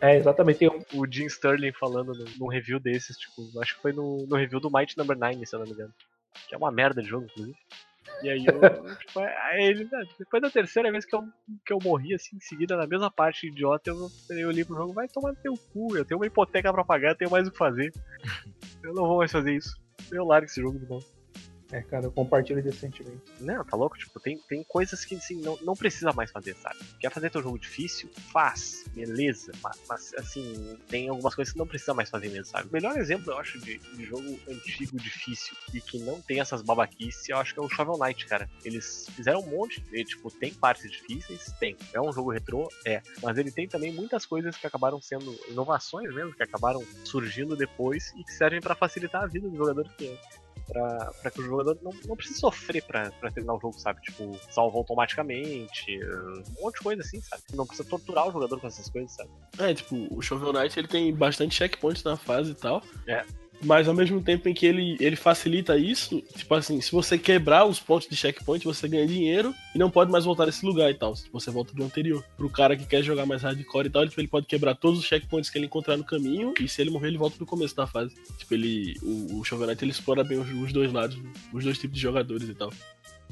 É, 0.00 0.16
exatamente. 0.16 0.60
Tem 0.60 0.68
um- 0.70 0.82
O 0.94 1.04
Jim 1.10 1.26
Sterling 1.26 1.72
falando 1.72 2.14
no- 2.14 2.24
num 2.38 2.46
review 2.48 2.78
desses, 2.78 3.16
tipo, 3.18 3.42
acho 3.60 3.74
que 3.74 3.82
foi 3.82 3.92
no, 3.92 4.24
no 4.26 4.36
review 4.36 4.60
do 4.60 4.70
Might 4.72 4.96
Number 4.96 5.18
9, 5.18 5.44
se 5.44 5.54
eu 5.54 5.58
não 5.58 5.66
me 5.66 5.72
engano. 5.72 5.92
Que 6.48 6.54
é 6.54 6.58
uma 6.58 6.70
merda 6.70 7.02
de 7.02 7.08
jogo, 7.08 7.26
inclusive. 7.26 7.56
E 8.22 8.28
aí 8.28 8.44
eu, 8.46 8.96
tipo, 8.96 9.20
aí 9.20 9.64
ele, 9.64 9.84
né, 9.84 10.02
depois 10.18 10.42
da 10.42 10.50
terceira 10.50 10.90
vez 10.90 11.04
que 11.04 11.14
eu, 11.14 11.22
que 11.64 11.72
eu 11.72 11.78
morri 11.82 12.14
assim 12.14 12.36
em 12.36 12.40
seguida 12.40 12.76
na 12.76 12.86
mesma 12.86 13.10
parte 13.10 13.46
idiota, 13.46 13.90
eu, 13.90 14.08
eu 14.30 14.48
olhei 14.48 14.64
pro 14.64 14.76
jogo, 14.76 14.92
vai 14.92 15.06
tomar 15.08 15.30
no 15.30 15.36
teu 15.36 15.54
cu, 15.72 15.96
eu 15.96 16.04
tenho 16.04 16.18
uma 16.18 16.26
hipoteca 16.26 16.72
pra 16.72 16.84
pagar, 16.84 17.14
tenho 17.14 17.30
mais 17.30 17.46
o 17.46 17.50
que 17.50 17.58
fazer. 17.58 17.92
Eu 18.82 18.94
não 18.94 19.06
vou 19.06 19.18
mais 19.18 19.30
fazer 19.30 19.54
isso. 19.54 19.74
Eu 20.10 20.24
largo 20.24 20.46
esse 20.46 20.60
jogo 20.60 20.78
de 20.78 20.86
novo. 20.86 21.17
É, 21.70 21.82
cara, 21.82 22.06
eu 22.06 22.12
compartilho 22.12 22.62
desse 22.62 22.78
sentimento. 22.78 23.20
Não, 23.40 23.62
tá 23.64 23.76
louco? 23.76 23.98
Tipo, 23.98 24.18
tem, 24.18 24.38
tem 24.48 24.64
coisas 24.64 25.04
que 25.04 25.16
assim, 25.16 25.40
não, 25.40 25.58
não 25.62 25.74
precisa 25.74 26.12
mais 26.12 26.30
fazer, 26.30 26.54
sabe? 26.56 26.78
Quer 26.98 27.10
fazer 27.10 27.30
teu 27.30 27.42
jogo 27.42 27.58
difícil? 27.58 28.08
Faz, 28.32 28.84
beleza. 28.94 29.52
Mas, 29.62 29.78
mas, 29.88 30.14
assim, 30.14 30.78
tem 30.88 31.08
algumas 31.08 31.34
coisas 31.34 31.52
que 31.52 31.58
não 31.58 31.66
precisa 31.66 31.92
mais 31.92 32.08
fazer 32.08 32.28
mesmo, 32.28 32.46
sabe? 32.46 32.68
O 32.68 32.72
melhor 32.72 32.96
exemplo, 32.96 33.32
eu 33.32 33.38
acho, 33.38 33.58
de, 33.58 33.78
de 33.78 34.04
jogo 34.04 34.38
antigo, 34.48 34.96
difícil 34.98 35.54
e 35.74 35.80
que 35.80 35.98
não 35.98 36.20
tem 36.22 36.40
essas 36.40 36.62
babaquices, 36.62 37.28
eu 37.28 37.36
acho 37.36 37.52
que 37.52 37.60
é 37.60 37.62
o 37.62 37.68
Shovel 37.68 37.98
Knight, 37.98 38.26
cara. 38.26 38.48
Eles 38.64 39.06
fizeram 39.14 39.40
um 39.40 39.46
monte, 39.46 39.84
e, 39.92 40.04
tipo, 40.04 40.30
tem 40.30 40.54
partes 40.54 40.90
difíceis? 40.90 41.52
Tem. 41.60 41.76
É 41.92 42.00
um 42.00 42.12
jogo 42.12 42.30
retrô? 42.30 42.70
É. 42.86 43.02
Mas 43.22 43.36
ele 43.36 43.50
tem 43.50 43.68
também 43.68 43.92
muitas 43.92 44.24
coisas 44.24 44.56
que 44.56 44.66
acabaram 44.66 45.00
sendo 45.02 45.38
inovações 45.48 46.14
mesmo, 46.14 46.34
que 46.34 46.42
acabaram 46.42 46.82
surgindo 47.04 47.56
depois 47.56 48.12
e 48.16 48.24
que 48.24 48.32
servem 48.32 48.60
pra 48.60 48.74
facilitar 48.74 49.24
a 49.24 49.26
vida 49.26 49.48
do 49.48 49.56
jogador 49.56 49.88
que 49.96 50.18
pra, 50.68 51.12
pra 51.22 51.30
que 51.30 51.40
o 51.40 51.44
jogador 51.44 51.78
não, 51.82 51.92
não 52.06 52.16
precise 52.16 52.38
sofrer 52.38 52.82
pra, 52.82 53.10
pra 53.12 53.30
terminar 53.30 53.54
o 53.54 53.60
jogo, 53.60 53.78
sabe? 53.78 54.00
Tipo, 54.02 54.38
salva 54.50 54.76
automaticamente, 54.76 55.98
um 56.04 56.62
monte 56.62 56.76
de 56.76 56.82
coisa 56.82 57.02
assim, 57.02 57.20
sabe? 57.20 57.42
Não 57.54 57.66
precisa 57.66 57.88
torturar 57.88 58.28
o 58.28 58.32
jogador 58.32 58.60
com 58.60 58.66
essas 58.66 58.88
coisas, 58.88 59.10
sabe? 59.12 59.30
É, 59.58 59.74
tipo, 59.74 60.06
o 60.10 60.22
Shovel 60.22 60.52
Knight 60.52 60.78
ele 60.78 60.88
tem 60.88 61.14
bastante 61.14 61.54
checkpoints 61.54 62.04
na 62.04 62.16
fase 62.16 62.52
e 62.52 62.54
tal. 62.54 62.82
É. 63.06 63.24
Mas 63.62 63.88
ao 63.88 63.94
mesmo 63.94 64.22
tempo 64.22 64.48
em 64.48 64.54
que 64.54 64.64
ele, 64.64 64.96
ele 65.00 65.16
facilita 65.16 65.76
isso, 65.76 66.22
tipo 66.36 66.54
assim, 66.54 66.80
se 66.80 66.92
você 66.92 67.18
quebrar 67.18 67.64
os 67.64 67.80
pontos 67.80 68.08
de 68.08 68.16
checkpoint, 68.16 68.64
você 68.64 68.86
ganha 68.86 69.06
dinheiro 69.06 69.54
e 69.74 69.78
não 69.78 69.90
pode 69.90 70.12
mais 70.12 70.24
voltar 70.24 70.46
nesse 70.46 70.64
lugar 70.64 70.90
e 70.90 70.94
tal. 70.94 71.16
Se 71.16 71.28
você 71.30 71.50
volta 71.50 71.74
do 71.74 71.82
anterior. 71.82 72.24
Pro 72.36 72.48
cara 72.48 72.76
que 72.76 72.86
quer 72.86 73.02
jogar 73.02 73.26
mais 73.26 73.42
hardcore 73.42 73.86
e 73.86 73.90
tal, 73.90 74.02
ele, 74.02 74.10
tipo, 74.10 74.20
ele 74.20 74.28
pode 74.28 74.46
quebrar 74.46 74.74
todos 74.74 75.00
os 75.00 75.06
checkpoints 75.06 75.50
que 75.50 75.58
ele 75.58 75.66
encontrar 75.66 75.96
no 75.96 76.04
caminho 76.04 76.54
e 76.60 76.68
se 76.68 76.80
ele 76.80 76.90
morrer, 76.90 77.08
ele 77.08 77.18
volta 77.18 77.36
pro 77.36 77.46
começo 77.46 77.74
da 77.74 77.86
fase. 77.86 78.14
Tipo, 78.38 78.54
ele. 78.54 78.94
O, 79.02 79.40
o 79.40 79.44
Shovel 79.44 79.66
Knight 79.66 79.84
ele 79.84 79.90
explora 79.90 80.22
bem 80.22 80.38
os, 80.38 80.48
os 80.48 80.72
dois 80.72 80.92
lados, 80.92 81.18
os 81.52 81.64
dois 81.64 81.78
tipos 81.78 81.96
de 81.96 82.02
jogadores 82.02 82.48
e 82.48 82.54
tal. 82.54 82.70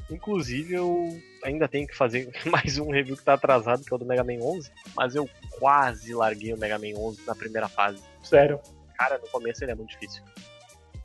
Inclusive, 0.09 0.73
eu 0.73 1.19
ainda 1.43 1.67
tenho 1.67 1.87
que 1.87 1.95
fazer 1.95 2.29
mais 2.45 2.77
um 2.77 2.91
review 2.91 3.15
que 3.15 3.23
tá 3.23 3.33
atrasado, 3.33 3.83
que 3.83 3.93
é 3.93 3.95
o 3.95 3.99
do 3.99 4.05
Mega 4.05 4.23
Man 4.23 4.41
11, 4.41 4.69
mas 4.95 5.15
eu 5.15 5.29
quase 5.51 6.13
larguei 6.13 6.53
o 6.53 6.57
Mega 6.57 6.77
Man 6.77 6.97
11 6.97 7.21
na 7.25 7.35
primeira 7.35 7.67
fase. 7.67 8.01
Sério. 8.23 8.59
Cara, 8.97 9.17
no 9.17 9.27
começo 9.27 9.63
ele 9.63 9.71
é 9.71 9.75
muito 9.75 9.91
difícil. 9.91 10.23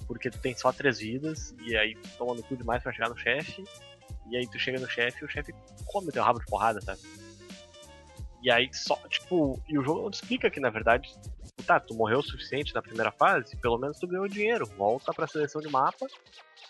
Porque 0.07 0.31
tu 0.31 0.39
tem 0.39 0.55
só 0.55 0.73
três 0.73 0.99
vidas, 0.99 1.55
e 1.61 1.77
aí 1.77 1.95
tu 1.95 2.09
toma 2.19 2.35
no 2.35 2.43
cu 2.43 2.57
demais 2.57 2.83
pra 2.83 2.93
chegar 2.93 3.09
no 3.09 3.17
chefe, 3.17 3.65
e 4.31 4.37
aí 4.37 4.47
tu 4.47 4.59
chega 4.59 4.79
no 4.79 4.89
chefe 4.89 5.23
e 5.23 5.25
o 5.25 5.29
chefe 5.29 5.55
come 5.87 6.11
teu 6.11 6.23
rabo 6.23 6.39
de 6.39 6.47
porrada, 6.47 6.81
sabe? 6.81 7.01
E 8.43 8.51
aí 8.51 8.69
só, 8.73 8.97
tipo, 9.09 9.63
e 9.69 9.79
o 9.79 9.85
jogo 9.85 10.11
explica 10.11 10.51
que 10.51 10.59
na 10.59 10.71
verdade, 10.71 11.15
tá, 11.65 11.79
tu 11.79 11.95
morreu 11.95 12.19
o 12.19 12.23
suficiente 12.23 12.75
na 12.75 12.83
primeira 12.83 13.13
fase, 13.13 13.57
pelo 13.57 13.79
menos 13.79 13.99
tu 13.99 14.07
ganhou 14.07 14.27
dinheiro. 14.27 14.67
Volta 14.67 15.13
pra 15.13 15.27
seleção 15.27 15.61
de 15.61 15.69
mapa, 15.69 16.07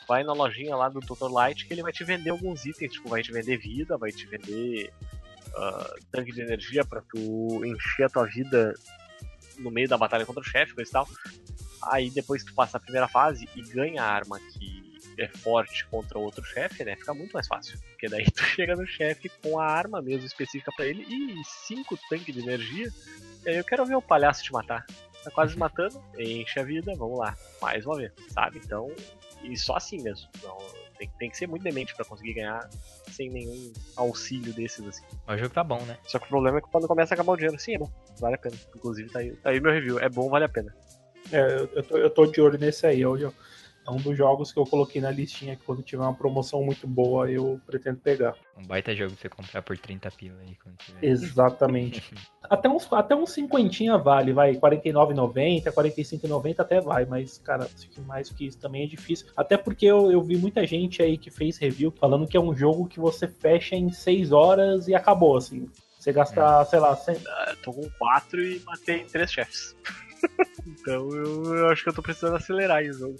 vai 0.07 0.23
na 0.23 0.33
lojinha 0.33 0.77
lá 0.77 0.89
do 0.89 1.01
Dr. 1.01 1.31
Light 1.31 1.67
que 1.67 1.73
ele 1.73 1.83
vai 1.83 1.93
te 1.93 2.05
vender 2.05 2.31
alguns 2.31 2.67
itens, 2.67 2.93
tipo, 2.93 3.09
vai 3.09 3.23
te 3.23 3.33
vender 3.33 3.57
vida, 3.57 3.97
vai 3.97 4.13
te 4.13 4.27
vender 4.27 4.93
ah, 5.57 5.95
tanque 6.11 6.33
de 6.33 6.43
energia 6.43 6.85
pra 6.85 7.03
tu 7.03 7.65
encher 7.65 8.05
a 8.05 8.09
tua 8.09 8.27
vida 8.27 8.75
no 9.59 9.71
meio 9.71 9.89
da 9.89 9.99
batalha 9.99 10.27
contra 10.27 10.43
o 10.43 10.45
chefe, 10.45 10.75
coisa 10.75 10.91
e 10.91 10.93
tal. 10.93 11.09
Aí 11.91 12.11
depois 12.11 12.45
tu 12.45 12.55
passa 12.55 12.77
a 12.77 12.81
primeira 12.81 13.09
fase 13.09 13.49
e 13.57 13.63
ganha 13.63 14.03
a 14.03 14.07
arma 14.07 14.39
que 14.39 14.83
é 15.19 15.29
forte 15.29 15.85
contra 15.87 16.19
outro 16.19 16.45
chefe, 16.45 16.85
né? 16.85 16.97
Fica 16.97 17.13
muito 17.13 17.33
mais 17.33 17.47
fácil. 17.47 17.79
Porque 17.91 18.09
daí 18.09 18.25
tu 18.25 18.43
chega 18.55 18.77
no 18.77 18.87
chefe 18.87 19.29
com 19.43 19.59
a 19.59 19.67
arma 19.67 20.01
mesmo 20.01 20.27
específica 20.27 20.73
pra 20.77 20.87
ele 20.87 21.03
e 21.03 21.43
cinco 21.45 21.99
tanques 22.09 22.35
de 22.35 22.41
energia. 22.41 22.89
E 23.45 23.51
aí 23.51 23.57
eu 23.57 23.65
quero 23.65 23.85
ver 23.85 23.97
o 23.97 24.03
palhaço 24.03 24.43
te 24.43 24.53
matar. 24.53 24.87
Tá 25.25 25.31
quase 25.31 25.57
matando, 25.59 26.03
enche 26.19 26.59
a 26.59 26.63
vida, 26.63 26.95
vamos 26.97 27.19
lá. 27.19 27.37
Mais 27.61 27.85
uma 27.85 27.97
vez, 27.97 28.13
sabe? 28.29 28.61
Então, 28.65 28.91
e 29.43 29.57
só 29.57 29.77
assim 29.77 30.01
mesmo. 30.03 30.29
Não, 30.43 30.57
tem, 30.99 31.11
tem 31.19 31.31
que 31.31 31.37
ser 31.37 31.47
muito 31.47 31.63
demente 31.63 31.95
pra 31.95 32.05
conseguir 32.05 32.35
ganhar 32.35 32.69
sem 33.11 33.29
nenhum 33.31 33.73
auxílio 33.97 34.53
desses, 34.53 34.87
assim. 34.87 35.05
Mas 35.27 35.37
o 35.37 35.43
jogo 35.45 35.55
tá 35.55 35.65
bom, 35.65 35.81
né? 35.83 35.99
Só 36.07 36.19
que 36.19 36.27
o 36.27 36.29
problema 36.29 36.59
é 36.59 36.61
que 36.61 36.69
quando 36.69 36.87
começa 36.87 37.15
a 37.15 37.17
acabar 37.17 37.33
o 37.33 37.37
dinheiro, 37.37 37.59
sim, 37.59 37.75
é 37.75 37.79
bom, 37.79 37.91
vale 38.21 38.37
a 38.37 38.39
pena. 38.39 38.57
Inclusive, 38.75 39.11
tá 39.11 39.19
aí, 39.19 39.33
tá 39.37 39.51
aí 39.51 39.61
meu 39.61 39.73
review. 39.73 39.99
É 39.99 40.09
bom, 40.09 40.29
vale 40.29 40.45
a 40.45 40.49
pena. 40.49 40.75
É, 41.31 41.41
eu, 41.41 41.69
eu 41.75 41.83
tô, 41.83 41.97
eu 41.99 42.11
tô 42.11 42.27
de 42.27 42.41
olho 42.41 42.59
nesse 42.59 42.87
aí. 42.87 43.01
Eu, 43.01 43.17
eu, 43.17 43.35
É 43.87 43.91
um 43.91 43.97
dos 43.97 44.17
jogos 44.17 44.53
que 44.53 44.59
eu 44.59 44.65
coloquei 44.65 45.01
na 45.01 45.11
listinha 45.11 45.57
que 45.57 45.65
quando 45.65 45.83
tiver 45.83 46.03
uma 46.03 46.15
promoção 46.15 46.63
muito 46.63 46.87
boa 46.87 47.31
eu 47.31 47.61
pretendo 47.67 47.99
pegar. 47.99 48.35
Um 48.57 48.65
baita 48.65 48.95
jogo 48.95 49.13
pra 49.13 49.21
você 49.21 49.29
comprar 49.29 49.63
por 49.63 49.77
30 49.77 50.11
pila 50.13 50.39
aí 50.41 50.57
quando 50.63 50.77
tiver. 50.77 51.05
Exatamente. 51.05 52.15
até 52.49 52.69
uns, 52.69 52.93
até 52.93 53.15
uns 53.15 53.33
50 53.33 53.99
vale, 53.99 54.33
vai. 54.33 54.55
49,90, 54.55 55.65
45,90 55.65 56.61
até 56.61 56.81
vai, 56.81 57.05
mas, 57.05 57.39
cara, 57.39 57.69
mais 58.07 58.31
que 58.31 58.47
isso 58.47 58.59
também 58.59 58.85
é 58.85 58.87
difícil. 58.87 59.27
Até 59.37 59.57
porque 59.57 59.87
eu, 59.87 60.13
eu 60.13 60.23
vi 60.23 60.37
muita 60.37 60.65
gente 60.67 61.03
aí 61.03 61.19
que 61.19 61.31
fez 61.31 61.59
review 61.59 61.91
falando 61.91 62.27
que 62.27 62.37
é 62.37 62.41
um 62.41 62.55
jogo 62.55 62.87
que 62.87 63.01
você 63.01 63.27
fecha 63.27 63.75
em 63.75 63.91
6 63.91 64.31
horas 64.31 64.87
e 64.87 64.95
acabou, 64.95 65.37
assim. 65.37 65.69
Você 65.99 66.13
gasta, 66.13 66.65
sei 66.65 66.81
lá, 66.81 66.97
100... 66.97 67.17
Ah, 67.27 67.55
tô 67.63 67.73
com 67.73 67.89
4 67.99 68.43
e 68.43 68.61
matei 68.61 69.05
3 69.05 69.31
chefes. 69.31 69.77
então 70.67 71.09
eu, 71.11 71.57
eu 71.57 71.69
acho 71.69 71.83
que 71.85 71.89
eu 71.89 71.95
tô 71.95 72.03
precisando 72.03 72.37
acelerar 72.37 72.79
aí 72.79 72.91
o 72.91 72.93
jogo. 72.93 73.17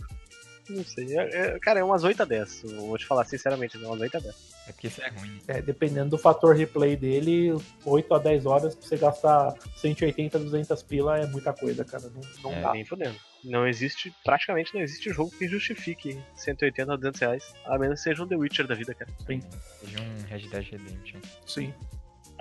Não 0.69 0.85
sei. 0.85 1.17
É, 1.19 1.23
é, 1.55 1.59
cara, 1.59 1.81
é 1.81 1.85
umas 1.85 2.05
8 2.05 2.23
a 2.23 2.25
10. 2.25 2.65
Eu 2.65 2.87
vou 2.87 2.97
te 2.99 3.05
falar 3.07 3.25
sinceramente, 3.25 3.77
é 3.77 3.87
umas 3.87 4.01
8 4.01 4.17
a 4.17 4.21
10. 4.21 4.35
É 4.69 4.73
porque 4.73 4.87
isso 4.87 5.03
é 5.03 5.09
ruim. 5.09 5.41
É, 5.49 5.61
dependendo 5.61 6.11
do 6.11 6.19
fator 6.19 6.55
replay 6.55 6.97
dele, 6.97 7.53
8 7.85 8.15
a 8.15 8.19
10 8.19 8.47
horas 8.47 8.75
pra 8.75 8.87
você 8.89 8.97
gastar 8.97 9.55
180, 9.77 10.39
200 10.39 10.83
pila 10.85 11.19
é 11.19 11.27
muita 11.27 11.53
coisa, 11.53 11.85
cara. 11.85 12.05
Não, 12.15 12.21
não 12.45 12.53
É, 12.53 12.61
dá. 12.63 12.73
nem 12.73 12.85
fodendo. 12.85 13.17
Não 13.45 13.67
existe, 13.67 14.15
praticamente 14.25 14.73
não 14.73 14.81
existe 14.81 15.11
jogo 15.11 15.33
que 15.37 15.49
justifique 15.49 16.17
180 16.37 16.93
a 16.93 16.97
200 16.97 17.21
reais. 17.21 17.55
A 17.65 17.77
menos 17.77 17.99
que 17.99 18.05
seja 18.05 18.23
um 18.23 18.29
The 18.29 18.37
Witcher 18.37 18.67
da 18.69 18.75
vida, 18.77 18.95
cara. 18.95 19.11
Sim. 19.27 19.43
Seja 19.81 19.99
um 20.01 20.27
Red 20.29 20.49
Dead 20.49 20.65
Redemption. 20.71 21.21
Sim. 21.45 21.75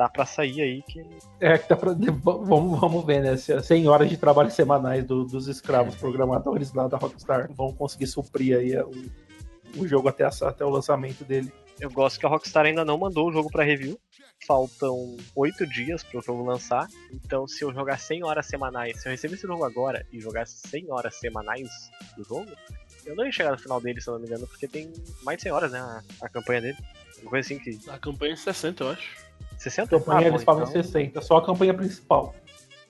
Tá 0.02 0.10
pra 0.10 0.26
sair 0.26 0.60
aí 0.62 0.82
que. 0.82 1.06
É, 1.40 1.60
que 1.60 1.70
dá 1.70 1.76
pra, 1.78 1.94
vamos, 1.94 2.80
vamos 2.80 3.06
ver, 3.06 3.22
né? 3.22 3.38
Se 3.38 3.62
100 3.62 3.88
horas 3.88 4.10
de 4.10 4.18
trabalho 4.18 4.50
semanais 4.50 5.04
do- 5.06 5.26
dos 5.26 5.48
escravos 5.48 5.94
programadores 5.96 6.74
lá 6.74 6.88
da 6.88 6.98
Rockstar 6.98 7.48
vão 7.54 7.72
conseguir 7.72 8.08
suprir 8.08 8.58
aí 8.58 8.76
o, 8.80 8.92
o 9.78 9.88
jogo 9.88 10.08
até, 10.10 10.24
essa- 10.24 10.50
até 10.50 10.66
o 10.66 10.70
lançamento 10.70 11.24
dele. 11.24 11.54
Eu 11.80 11.92
gosto 11.92 12.20
que 12.20 12.26
a 12.26 12.30
Rockstar 12.30 12.66
ainda 12.66 12.84
não 12.84 12.98
mandou 12.98 13.30
o 13.30 13.32
jogo 13.32 13.50
pra 13.52 13.64
review. 13.64 14.00
Faltam 14.48 15.18
8 15.36 15.68
dias 15.68 16.02
pro 16.04 16.20
jogo 16.20 16.44
lançar. 16.44 16.88
Então, 17.14 17.48
se 17.48 17.64
eu 17.64 17.72
jogar 17.72 18.00
100 18.00 18.24
horas 18.24 18.48
semanais, 18.48 19.00
se 19.00 19.08
eu 19.08 19.12
receber 19.12 19.36
esse 19.36 19.46
jogo 19.46 19.64
agora 19.64 20.04
e 20.12 20.20
jogar 20.20 20.48
100 20.48 20.92
horas 20.92 21.16
semanais 21.20 21.70
do 22.18 22.24
jogo, 22.24 22.50
eu 23.06 23.16
não 23.16 23.24
ia 23.24 23.32
chegar 23.32 23.52
no 23.52 23.58
final 23.60 23.80
dele, 23.80 24.02
se 24.02 24.08
eu 24.10 24.14
não 24.16 24.22
me 24.22 24.26
engano, 24.26 24.48
porque 24.48 24.68
tem 24.68 24.92
mais 25.24 25.38
de 25.38 25.44
100 25.44 25.52
horas, 25.52 25.72
né? 25.72 25.80
A, 25.80 26.02
a 26.24 26.30
campanha 26.30 26.62
dele. 26.62 26.78
Uma 27.22 27.30
coisa 27.30 27.46
assim 27.46 27.60
que. 27.60 27.78
A 27.88 28.00
campanha 28.00 28.34
é 28.34 28.36
60, 28.36 28.84
eu 28.84 28.90
acho. 28.90 29.31
60? 29.58 29.96
A 29.96 30.00
campanha 30.00 30.20
ah, 30.20 30.28
eles 30.28 30.42
bom, 30.42 30.46
falam 30.46 30.62
então... 30.64 30.84
60, 30.84 31.22
só 31.22 31.38
a 31.38 31.46
campanha 31.46 31.74
principal. 31.74 32.34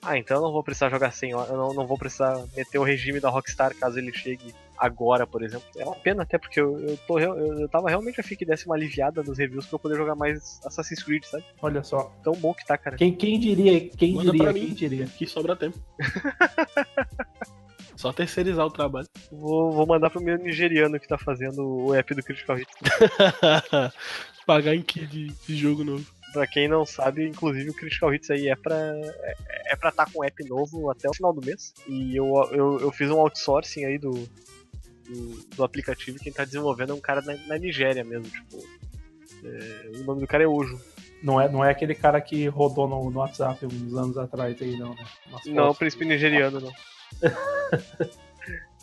Ah, 0.04 0.18
então 0.18 0.38
eu 0.38 0.42
não 0.42 0.52
vou 0.52 0.64
precisar 0.64 0.88
jogar 0.88 1.12
100 1.12 1.34
horas. 1.34 1.50
Eu 1.50 1.56
não, 1.56 1.72
não 1.74 1.86
vou 1.86 1.96
precisar 1.96 2.44
meter 2.56 2.78
o 2.78 2.82
regime 2.82 3.20
da 3.20 3.30
Rockstar 3.30 3.72
caso 3.76 3.98
ele 3.98 4.12
chegue 4.12 4.52
agora, 4.76 5.24
por 5.24 5.44
exemplo. 5.44 5.64
É 5.76 5.84
uma 5.84 5.94
pena 5.94 6.24
até, 6.24 6.38
porque 6.38 6.60
eu, 6.60 6.76
eu, 6.80 6.96
tô, 7.06 7.20
eu, 7.20 7.60
eu 7.60 7.68
tava 7.68 7.88
realmente 7.88 8.20
afim 8.20 8.34
que 8.34 8.44
desse 8.44 8.66
uma 8.66 8.74
aliviada 8.74 9.22
nos 9.22 9.38
reviews 9.38 9.64
pra 9.66 9.76
eu 9.76 9.78
poder 9.78 9.96
jogar 9.96 10.16
mais 10.16 10.60
Assassin's 10.66 11.04
Creed, 11.04 11.22
sabe? 11.22 11.44
Olha 11.62 11.84
só. 11.84 12.12
Tão 12.24 12.32
bom 12.32 12.52
que 12.52 12.66
tá, 12.66 12.76
cara. 12.76 12.96
Quem, 12.96 13.14
quem 13.14 13.38
diria, 13.38 13.88
quem 13.90 14.14
Manda 14.14 14.32
diria, 14.32 14.44
pra 14.44 14.52
quem 14.52 14.68
mim. 14.68 14.74
diria. 14.74 15.06
Que 15.06 15.24
sobra 15.24 15.54
tempo. 15.54 15.78
Só 17.94 18.12
terceirizar 18.12 18.66
o 18.66 18.70
trabalho. 18.70 19.06
Vou, 19.30 19.70
vou 19.70 19.86
mandar 19.86 20.10
pro 20.10 20.20
meu 20.20 20.36
nigeriano 20.36 20.98
que 20.98 21.06
tá 21.06 21.16
fazendo 21.16 21.64
o 21.64 21.94
app 21.94 22.12
do 22.12 22.22
Critical 22.22 22.56
Hit. 22.56 22.68
Pagar 24.44 24.74
em 24.74 24.82
que 24.82 25.06
de, 25.06 25.28
de 25.28 25.56
jogo 25.56 25.84
novo. 25.84 26.04
Pra 26.32 26.46
quem 26.46 26.66
não 26.66 26.86
sabe, 26.86 27.28
inclusive 27.28 27.70
o 27.70 27.74
Critical 27.74 28.14
Hits 28.14 28.30
aí 28.30 28.48
é 28.48 28.56
pra 28.56 28.74
é, 28.76 29.72
é 29.72 29.76
pra 29.76 29.92
tá 29.92 30.06
com 30.10 30.20
um 30.20 30.24
app 30.24 30.48
novo 30.48 30.90
até 30.90 31.08
o 31.08 31.14
final 31.14 31.32
do 31.32 31.44
mês. 31.44 31.74
E 31.86 32.16
eu, 32.16 32.26
eu, 32.52 32.80
eu 32.80 32.90
fiz 32.92 33.10
um 33.10 33.20
outsourcing 33.20 33.84
aí 33.84 33.98
do, 33.98 34.10
do, 34.10 35.56
do 35.56 35.64
aplicativo. 35.64 36.18
Quem 36.18 36.32
tá 36.32 36.44
desenvolvendo 36.44 36.92
é 36.92 36.94
um 36.94 37.00
cara 37.00 37.20
na, 37.22 37.36
na 37.46 37.58
Nigéria 37.58 38.02
mesmo, 38.02 38.24
tipo. 38.30 38.64
é, 39.44 39.98
o 39.98 40.04
nome 40.04 40.20
do 40.20 40.26
cara 40.26 40.44
é 40.44 40.46
Ojo. 40.46 40.80
Não 41.22 41.40
é, 41.40 41.48
não 41.48 41.64
é 41.64 41.70
aquele 41.70 41.94
cara 41.94 42.20
que 42.20 42.48
rodou 42.48 42.88
no, 42.88 43.10
no 43.10 43.20
WhatsApp 43.20 43.64
uns 43.64 43.94
anos 43.94 44.18
atrás 44.18 44.60
aí, 44.60 44.76
não, 44.76 44.92
né? 44.94 45.04
Umas 45.28 45.44
Não, 45.46 45.64
fotos. 45.66 45.78
príncipe 45.78 46.04
nigeriano, 46.04 46.60
não. 46.60 46.72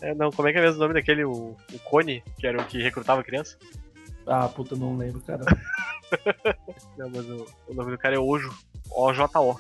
É, 0.02 0.16
não, 0.16 0.32
como 0.32 0.48
é 0.48 0.54
que 0.54 0.58
é 0.58 0.62
mesmo 0.62 0.78
o 0.78 0.80
nome 0.80 0.94
daquele, 0.94 1.26
o, 1.26 1.58
o 1.74 1.80
Cone, 1.84 2.24
que 2.40 2.48
era 2.48 2.62
o 2.62 2.66
que 2.66 2.82
recrutava 2.82 3.22
criança? 3.22 3.58
Ah, 4.26 4.48
puta, 4.48 4.74
não 4.74 4.96
lembro, 4.96 5.20
cara. 5.20 5.44
Não, 6.98 7.10
mas 7.10 7.30
o, 7.30 7.46
o 7.68 7.74
nome 7.74 7.92
do 7.92 7.98
cara 7.98 8.16
é 8.16 8.20
Ojo, 8.20 8.50
O-J-O. 8.92 9.60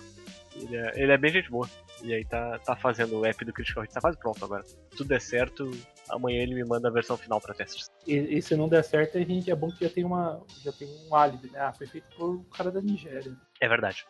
Ele 0.56 0.76
é, 0.76 0.91
ele 0.95 1.12
é 1.12 1.18
bem 1.18 1.32
gente 1.32 1.50
boa. 1.50 1.70
E 2.02 2.14
aí 2.14 2.26
tá, 2.26 2.58
tá 2.60 2.76
fazendo 2.76 3.20
o 3.20 3.26
app 3.26 3.43
do 3.43 3.54
Critical 3.54 3.84
Hit, 3.84 3.93
tá 3.93 4.02
quase 4.02 4.18
pronto 4.18 4.43
agora. 4.43 4.64
Se 4.64 4.76
tudo 4.91 5.08
der 5.08 5.22
certo, 5.22 5.70
amanhã 6.10 6.41
ele 6.41 6.56
me 6.56 6.64
manda 6.64 6.88
a 6.88 6.91
versão 6.91 7.18
final 7.18 7.41
pra 7.41 7.54
testes. 7.54 7.89
E, 8.08 8.16
e 8.16 8.41
se 8.41 8.56
não 8.56 8.70
der 8.70 8.84
certo, 8.84 9.18
a 9.18 9.22
gente 9.22 9.52
é 9.52 9.56
bom 9.56 9.70
que 9.70 9.86
já 9.86 9.89
tem 9.89 10.04
uma. 10.04 10.41
Já 10.64 10.72
tem 10.72 10.88
um 10.88 11.16
álibi, 11.16 11.52
né? 11.52 11.60
Ah, 11.60 11.74
foi 11.74 11.88
feito 11.88 12.08
por 12.16 12.30
um 12.30 12.43
cara 12.45 12.72
da 12.72 12.82
Nigéria. 12.82 13.36
É 13.60 13.68
verdade. 13.68 14.06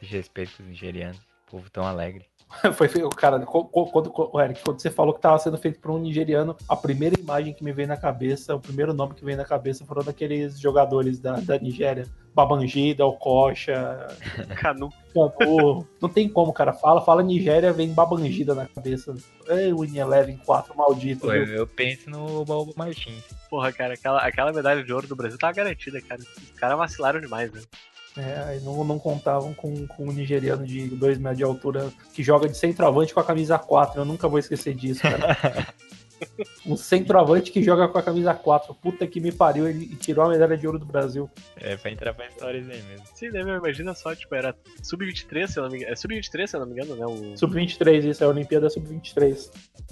Deixa 0.00 0.16
respeito 0.16 0.52
pros 0.54 0.68
nigerianos. 0.68 1.20
Povo 1.50 1.68
tão 1.70 1.84
alegre. 1.84 2.26
Foi 2.74 2.88
feito, 2.88 3.08
cara, 3.10 3.38
co- 3.40 3.64
quando, 3.66 4.10
co- 4.10 4.40
Eric, 4.40 4.62
quando 4.64 4.80
você 4.80 4.90
falou 4.90 5.12
que 5.14 5.20
tava 5.20 5.38
sendo 5.38 5.58
feito 5.58 5.78
por 5.80 5.90
um 5.90 5.98
nigeriano, 5.98 6.56
a 6.68 6.74
primeira 6.74 7.18
imagem 7.20 7.52
que 7.52 7.62
me 7.62 7.72
veio 7.72 7.86
na 7.88 7.96
cabeça, 7.96 8.56
o 8.56 8.60
primeiro 8.60 8.94
nome 8.94 9.14
que 9.14 9.24
veio 9.24 9.36
na 9.36 9.44
cabeça 9.44 9.84
foram 9.84 10.02
daqueles 10.02 10.58
jogadores 10.58 11.18
da, 11.20 11.34
da 11.40 11.58
Nigéria. 11.58 12.06
Babangida, 12.34 13.04
Okocha, 13.04 14.06
Canu. 14.60 14.90
Canu. 15.12 15.86
Não 16.00 16.08
tem 16.08 16.28
como, 16.28 16.52
cara. 16.52 16.72
Fala, 16.72 17.00
fala 17.00 17.22
Nigéria, 17.22 17.72
vem 17.72 17.92
Babangida 17.92 18.54
na 18.54 18.66
cabeça. 18.66 19.14
Ei, 19.48 19.72
o 19.72 19.84
Eleven 19.84 20.36
4, 20.46 20.76
maldito. 20.76 21.22
Pô, 21.22 21.32
eu, 21.32 21.66
penso 21.66 22.08
no 22.08 22.44
Balbo 22.44 22.72
Martins. 22.76 23.24
Porra, 23.50 23.72
cara, 23.72 23.94
aquela, 23.94 24.20
aquela 24.20 24.52
medalha 24.52 24.84
de 24.84 24.92
ouro 24.92 25.06
do 25.08 25.16
Brasil 25.16 25.38
tava 25.38 25.52
garantida, 25.52 26.00
cara. 26.00 26.20
Os 26.20 26.50
caras 26.58 26.78
vacilaram 26.78 27.20
demais, 27.20 27.50
né? 27.52 27.60
É, 28.18 28.44
aí 28.48 28.60
não, 28.60 28.82
não 28.84 28.98
contavam 28.98 29.54
com, 29.54 29.86
com 29.86 30.08
um 30.08 30.12
nigeriano 30.12 30.66
de 30.66 30.88
2 30.88 31.18
metros 31.18 31.38
de 31.38 31.44
altura 31.44 31.92
que 32.12 32.22
joga 32.22 32.48
de 32.48 32.56
centroavante 32.56 33.14
com 33.14 33.20
a 33.20 33.24
camisa 33.24 33.58
4. 33.58 34.00
Eu 34.00 34.04
nunca 34.04 34.28
vou 34.28 34.38
esquecer 34.38 34.74
disso, 34.74 35.02
cara. 35.02 35.36
um 36.66 36.76
centroavante 36.76 37.50
que 37.50 37.62
joga 37.62 37.88
com 37.88 37.98
a 37.98 38.02
camisa 38.02 38.34
4. 38.34 38.74
Puta 38.74 39.06
que 39.06 39.20
me 39.20 39.32
pariu, 39.32 39.68
ele 39.68 39.94
tirou 39.96 40.24
a 40.24 40.28
medalha 40.28 40.56
de 40.56 40.66
ouro 40.66 40.78
do 40.78 40.86
Brasil. 40.86 41.30
É 41.56 41.76
pra 41.76 41.90
entrar 41.90 42.14
pra 42.14 42.26
histórias 42.26 42.68
aí 42.68 42.82
mesmo. 42.82 43.06
Sim, 43.14 43.30
né, 43.30 43.42
meu? 43.42 43.56
Imagina 43.56 43.94
só, 43.94 44.14
tipo, 44.14 44.34
era 44.34 44.54
sub-23, 44.82 45.46
se 45.46 45.58
eu 45.58 45.62
não 45.62 45.70
me 45.70 45.76
engano. 45.78 45.92
É 45.92 45.96
sub-23, 45.96 46.46
se 46.46 46.56
eu 46.56 46.60
não 46.60 46.66
me 46.66 46.72
engano, 46.72 46.96
né? 46.96 47.06
O... 47.06 47.36
Sub-23, 47.36 48.04
isso 48.04 48.22
é 48.22 48.26
a 48.26 48.30
Olimpíada 48.30 48.68
Sub-23. 48.70 49.50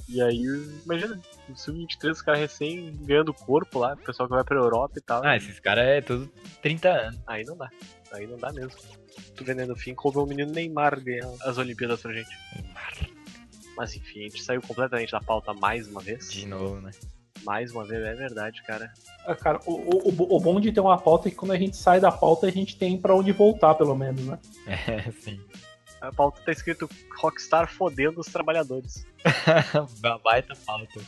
E 0.08 0.22
aí, 0.22 0.44
imagina, 0.84 1.20
o 1.48 1.56
sub-23, 1.56 2.10
os 2.12 2.22
caras 2.22 2.40
recém 2.40 2.92
ganhando 3.00 3.34
corpo 3.34 3.78
lá, 3.78 3.94
o 3.94 3.96
pessoal 3.96 4.28
que 4.28 4.34
vai 4.34 4.44
pra 4.44 4.56
Europa 4.56 4.94
e 4.96 5.00
tal. 5.00 5.24
Ah, 5.24 5.36
esses 5.36 5.58
caras 5.58 5.84
é 5.84 6.00
tudo 6.00 6.30
30 6.62 6.88
anos. 6.88 7.20
Aí 7.26 7.44
não 7.44 7.56
dá. 7.56 7.68
Aí 8.12 8.26
não 8.26 8.36
dá 8.38 8.52
mesmo. 8.52 8.72
Tu 9.34 9.44
vendendo 9.44 9.74
fim, 9.76 9.94
coube 9.94 10.18
o 10.18 10.26
menino 10.26 10.52
Neymar 10.52 11.00
ganhar 11.02 11.28
as 11.42 11.58
Olimpíadas 11.58 12.00
pra 12.00 12.12
gente. 12.12 12.30
Mas 13.76 13.94
enfim, 13.94 14.20
a 14.20 14.22
gente 14.28 14.42
saiu 14.42 14.62
completamente 14.62 15.12
da 15.12 15.20
pauta 15.20 15.52
mais 15.52 15.86
uma 15.88 16.00
vez. 16.00 16.30
De 16.32 16.46
novo, 16.46 16.80
né? 16.80 16.90
Mais 17.44 17.70
uma 17.72 17.84
vez, 17.84 18.02
é 18.02 18.14
verdade, 18.14 18.62
cara. 18.64 18.92
Ah, 19.26 19.34
cara, 19.34 19.60
o, 19.66 19.72
o, 19.72 20.08
o 20.08 20.12
bo- 20.12 20.28
o 20.36 20.40
bom 20.40 20.58
de 20.60 20.72
ter 20.72 20.80
uma 20.80 20.98
pauta 20.98 21.28
é 21.28 21.30
que 21.30 21.36
quando 21.36 21.52
a 21.52 21.58
gente 21.58 21.76
sai 21.76 22.00
da 22.00 22.10
pauta, 22.10 22.46
a 22.46 22.50
gente 22.50 22.76
tem 22.76 22.98
pra 22.98 23.14
onde 23.14 23.30
voltar, 23.32 23.74
pelo 23.74 23.94
menos, 23.94 24.22
né? 24.24 24.38
É, 24.66 25.10
sim. 25.20 25.38
A 26.00 26.12
pauta 26.12 26.40
tá 26.44 26.52
escrito 26.52 26.88
Rockstar 27.18 27.70
fodendo 27.70 28.20
os 28.20 28.26
trabalhadores. 28.26 29.04
Ba- 30.00 30.18
Baita 30.18 30.54
pauta. 30.66 31.00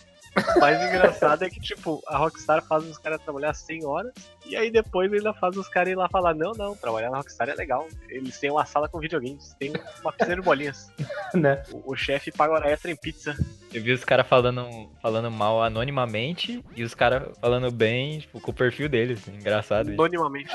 O 0.56 0.60
mais 0.60 0.80
engraçado 0.80 1.44
é 1.44 1.50
que, 1.50 1.60
tipo, 1.60 2.02
a 2.06 2.16
Rockstar 2.18 2.62
faz 2.62 2.84
os 2.84 2.98
caras 2.98 3.20
trabalhar 3.22 3.54
100 3.54 3.84
horas 3.84 4.12
e 4.46 4.56
aí 4.56 4.70
depois 4.70 5.12
ainda 5.12 5.32
faz 5.34 5.56
os 5.56 5.68
caras 5.68 5.92
ir 5.92 5.96
lá 5.96 6.08
falar: 6.08 6.34
não, 6.34 6.52
não, 6.52 6.76
trabalhar 6.76 7.10
na 7.10 7.18
Rockstar 7.18 7.48
é 7.48 7.54
legal. 7.54 7.86
Eles 8.08 8.38
têm 8.38 8.50
uma 8.50 8.64
sala 8.64 8.88
com 8.88 8.98
videogames, 8.98 9.54
tem 9.58 9.72
uma 10.00 10.12
piscina 10.12 10.36
de 10.36 10.42
bolinhas. 10.42 10.92
né? 11.34 11.62
O, 11.72 11.92
o 11.92 11.96
chefe 11.96 12.30
paga 12.30 12.54
hora 12.54 12.70
extra 12.70 12.90
em 12.90 12.96
pizza. 12.96 13.36
Eu 13.72 13.82
vi 13.82 13.92
os 13.92 14.02
caras 14.04 14.26
falando, 14.26 14.66
falando 15.02 15.30
mal 15.30 15.62
anonimamente 15.62 16.64
e 16.74 16.82
os 16.82 16.94
caras 16.94 17.36
falando 17.38 17.70
bem, 17.70 18.18
tipo, 18.20 18.40
com 18.40 18.50
o 18.50 18.54
perfil 18.54 18.88
deles. 18.88 19.28
Engraçado 19.28 19.90
isso. 19.90 20.00
Anonimamente. 20.00 20.50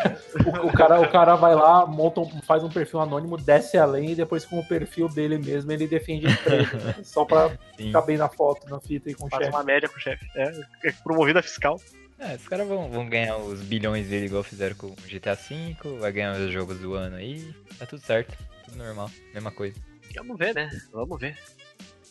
O, 0.64 0.68
o 0.68 0.74
cara, 0.74 0.99
o 0.99 1.07
cara 1.11 1.36
vai 1.36 1.53
lá, 1.53 1.86
monta 1.86 2.22
um- 2.22 2.41
faz 2.41 2.64
um 2.64 2.70
perfil 2.70 2.99
anônimo, 3.01 3.38
desce 3.38 3.78
além 3.78 4.11
e 4.11 4.16
depois 4.16 4.45
com 4.45 4.57
o 4.59 4.66
perfil 4.68 5.07
dele 5.07 5.38
mesmo 5.38 5.72
ele 5.72 5.88
defende 5.88 6.26
a 6.28 6.32
empresa. 6.32 6.78
né? 6.78 6.95
Só 7.05 7.24
pra 7.24 7.49
Sim. 7.78 7.88
ficar 7.88 8.01
bem 8.01 8.18
na 8.18 8.28
foto, 8.30 8.68
na 8.68 8.80
fita 8.80 9.11
e 9.11 9.14
com 9.14 9.28
o 9.28 9.30
Faz 9.30 9.43
chefe. 9.45 9.55
uma 9.55 9.64
média 9.64 9.88
com 9.88 9.97
o 9.97 10.01
chefe. 10.01 10.26
É, 10.36 10.51
é 10.86 10.91
promovido 11.03 11.38
a 11.38 11.43
fiscal. 11.43 11.80
É, 12.18 12.36
os 12.36 12.47
caras 12.47 12.68
vão, 12.68 12.89
vão 12.89 13.07
ganhar 13.07 13.38
os 13.38 13.61
bilhões 13.61 14.07
dele 14.07 14.26
igual 14.28 14.43
fizeram 14.43 14.76
com 14.76 14.88
o 14.88 14.95
GTA 15.07 15.36
V, 15.36 15.76
vai 15.99 16.11
ganhar 16.11 16.34
os 16.39 16.51
jogos 16.51 16.80
do 16.80 16.93
ano 16.93 17.18
aí, 17.18 17.53
tá 17.78 17.86
tudo 17.86 18.01
certo, 18.01 18.38
tudo 18.66 18.78
normal, 18.78 19.09
mesma 19.34 19.51
coisa. 19.51 19.76
Vamos 20.16 20.38
ver, 20.38 20.53
né? 20.55 20.70
Vamos 20.91 21.20
ver. 21.20 21.36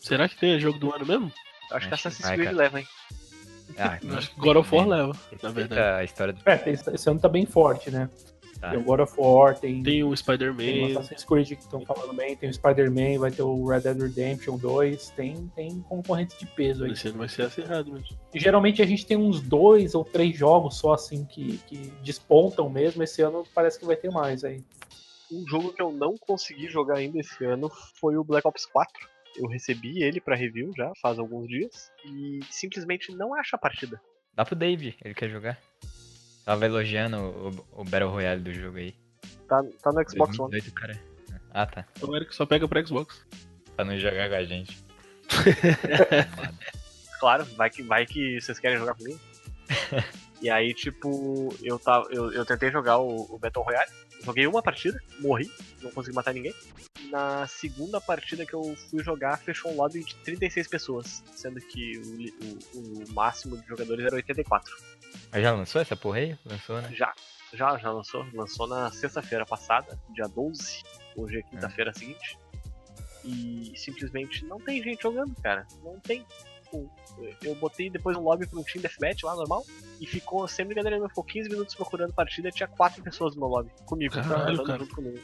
Será 0.02 0.28
que 0.28 0.36
tem 0.36 0.58
jogo 0.58 0.78
do 0.78 0.92
ano 0.92 1.06
mesmo? 1.06 1.32
Acho 1.70 1.88
que 1.88 1.94
Acho 1.94 2.02
que 2.02 2.08
Assassin's 2.08 2.28
Creed 2.28 2.44
cara. 2.44 2.56
leva, 2.56 2.80
hein? 2.80 2.86
Ah, 3.78 3.98
acho 4.18 4.34
que 4.34 4.40
God 4.40 4.56
of 4.56 4.74
War 4.74 4.86
leva, 4.86 5.16
na 5.42 5.50
verdade. 5.50 5.80
a 5.80 6.04
história 6.04 6.32
do 6.32 6.42
É, 6.44 6.62
esse 6.66 7.08
ano 7.08 7.20
tá 7.20 7.28
bem 7.28 7.46
forte, 7.46 7.90
né? 7.90 8.10
Tá. 8.60 8.70
Tem 8.70 8.78
o 8.78 8.82
God 8.84 9.00
of 9.00 9.14
War, 9.16 9.58
tem, 9.58 9.74
Tem 9.74 9.80
o 9.80 9.82
tem 9.82 10.04
o 10.04 10.16
Spider-Man. 10.16 10.98
Assassin's 10.98 11.24
Creed 11.24 11.48
que 11.48 11.54
estão 11.54 11.84
falando 11.84 12.12
bem, 12.14 12.36
tem 12.36 12.48
o 12.50 12.54
Spider-Man, 12.54 13.18
vai 13.18 13.30
ter 13.30 13.42
o 13.42 13.64
Red 13.66 13.80
Dead 13.80 14.00
Redemption 14.00 14.56
2, 14.56 15.10
tem, 15.10 15.50
tem 15.54 15.80
concorrentes 15.82 16.38
de 16.38 16.46
peso 16.46 16.84
aí. 16.84 16.92
Esse 16.92 17.08
ano 17.08 17.18
vai 17.18 17.28
ser 17.28 17.42
acirrado 17.42 17.92
mesmo. 17.92 18.16
E 18.34 18.38
geralmente 18.38 18.82
a 18.82 18.86
gente 18.86 19.06
tem 19.06 19.16
uns 19.16 19.40
dois 19.40 19.94
ou 19.94 20.04
três 20.04 20.36
jogos 20.36 20.76
só 20.78 20.94
assim 20.94 21.24
que, 21.24 21.58
que 21.66 21.92
despontam 22.02 22.68
mesmo. 22.68 23.02
Esse 23.02 23.22
ano 23.22 23.44
parece 23.54 23.78
que 23.78 23.86
vai 23.86 23.96
ter 23.96 24.10
mais 24.10 24.44
aí. 24.44 24.62
Um 25.30 25.46
jogo 25.46 25.72
que 25.72 25.82
eu 25.82 25.90
não 25.90 26.16
consegui 26.16 26.68
jogar 26.68 26.98
ainda 26.98 27.18
esse 27.18 27.44
ano 27.44 27.70
foi 27.94 28.16
o 28.16 28.22
Black 28.22 28.46
Ops 28.46 28.66
4. 28.66 29.11
Eu 29.36 29.46
recebi 29.48 30.02
ele 30.02 30.20
pra 30.20 30.36
review 30.36 30.72
já 30.76 30.92
faz 31.00 31.18
alguns 31.18 31.48
dias 31.48 31.90
e 32.04 32.40
simplesmente 32.50 33.12
não 33.12 33.34
acho 33.34 33.56
a 33.56 33.58
partida. 33.58 34.00
Dá 34.34 34.44
pro 34.44 34.56
Dave, 34.56 34.94
ele 35.04 35.14
quer 35.14 35.28
jogar. 35.28 35.58
Tava 36.44 36.66
elogiando 36.66 37.16
o, 37.18 37.80
o 37.80 37.84
Battle 37.84 38.10
Royale 38.10 38.42
do 38.42 38.52
jogo 38.52 38.78
aí. 38.78 38.94
Tá, 39.48 39.62
tá 39.82 39.92
no 39.92 40.08
Xbox 40.08 40.38
One. 40.38 40.50
2018, 40.50 40.72
cara. 40.74 41.00
Ah, 41.50 41.66
tá. 41.66 41.86
O 42.00 42.16
Eric 42.16 42.34
só 42.34 42.46
pega 42.46 42.66
pra 42.66 42.84
Xbox. 42.84 43.24
Pra 43.76 43.84
não 43.84 43.98
jogar 43.98 44.28
com 44.28 44.34
a 44.34 44.44
gente. 44.44 44.82
Claro, 47.22 47.44
vai 47.54 47.70
que, 47.70 47.84
vai 47.84 48.04
que 48.04 48.40
vocês 48.40 48.58
querem 48.58 48.78
jogar 48.78 48.96
comigo. 48.96 49.20
e 50.42 50.50
aí, 50.50 50.74
tipo, 50.74 51.54
eu, 51.62 51.78
tava, 51.78 52.08
eu, 52.10 52.32
eu 52.32 52.44
tentei 52.44 52.68
jogar 52.68 52.98
o, 52.98 53.32
o 53.32 53.38
Battle 53.38 53.64
Royale. 53.64 53.92
Joguei 54.24 54.44
uma 54.44 54.60
partida, 54.60 55.00
morri, 55.20 55.48
não 55.80 55.92
consegui 55.92 56.16
matar 56.16 56.34
ninguém. 56.34 56.52
Na 57.12 57.46
segunda 57.46 58.00
partida 58.00 58.46
que 58.46 58.54
eu 58.54 58.74
fui 58.74 59.04
jogar, 59.04 59.36
fechou 59.36 59.70
um 59.70 59.76
lobby 59.76 60.02
de 60.02 60.14
36 60.16 60.66
pessoas, 60.66 61.22
sendo 61.34 61.60
que 61.60 61.98
o, 61.98 62.78
o, 62.78 63.04
o 63.04 63.12
máximo 63.12 63.58
de 63.58 63.68
jogadores 63.68 64.06
era 64.06 64.14
84. 64.14 64.74
Mas 65.30 65.42
já 65.42 65.52
lançou 65.52 65.82
essa 65.82 65.94
porra 65.94 66.20
aí? 66.20 66.38
Lançou, 66.46 66.80
né? 66.80 66.90
Já, 66.94 67.12
já, 67.52 67.76
já 67.76 67.92
lançou. 67.92 68.24
Lançou 68.32 68.66
na 68.66 68.90
sexta-feira 68.90 69.44
passada, 69.44 70.00
dia 70.14 70.26
12. 70.26 70.82
Hoje 71.14 71.40
é 71.40 71.42
quinta-feira 71.42 71.92
seguinte. 71.92 72.38
E 73.22 73.74
simplesmente 73.76 74.46
não 74.46 74.58
tem 74.58 74.82
gente 74.82 75.02
jogando, 75.02 75.34
cara. 75.42 75.66
Não 75.84 76.00
tem. 76.00 76.26
Tipo, 76.72 76.90
Eu 77.42 77.54
botei 77.56 77.90
depois 77.90 78.16
um 78.16 78.22
lobby 78.22 78.46
pra 78.46 78.58
um 78.58 78.62
Team 78.62 78.80
Deathmatch 78.80 79.22
lá, 79.24 79.34
normal. 79.36 79.64
E 80.00 80.06
ficou, 80.06 80.48
sem 80.48 80.64
brincadeira, 80.64 80.96
nenhuma, 80.96 81.08
ficou 81.10 81.22
15 81.24 81.48
minutos 81.50 81.74
procurando 81.74 82.12
partida 82.14 82.48
e 82.48 82.52
tinha 82.52 82.66
4 82.68 83.02
pessoas 83.02 83.34
no 83.34 83.40
meu 83.40 83.48
lobby. 83.48 83.70
Comigo, 83.84 84.14
Caralho, 84.14 84.64
cara. 84.64 84.78
junto 84.78 84.94
comigo. 84.94 85.18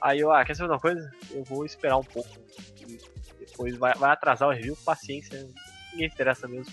Aí 0.00 0.20
eu, 0.20 0.30
ah, 0.32 0.44
quer 0.44 0.54
saber 0.54 0.70
uma 0.72 0.80
coisa? 0.80 1.10
Eu 1.30 1.44
vou 1.44 1.64
esperar 1.64 1.96
um 1.96 2.04
pouco. 2.04 2.28
Depois 3.38 3.76
vai, 3.76 3.94
vai 3.94 4.10
atrasar 4.10 4.48
o 4.48 4.52
review, 4.52 4.76
paciência. 4.84 5.48
Ninguém 5.92 6.06
interessa 6.08 6.46
mesmo 6.46 6.72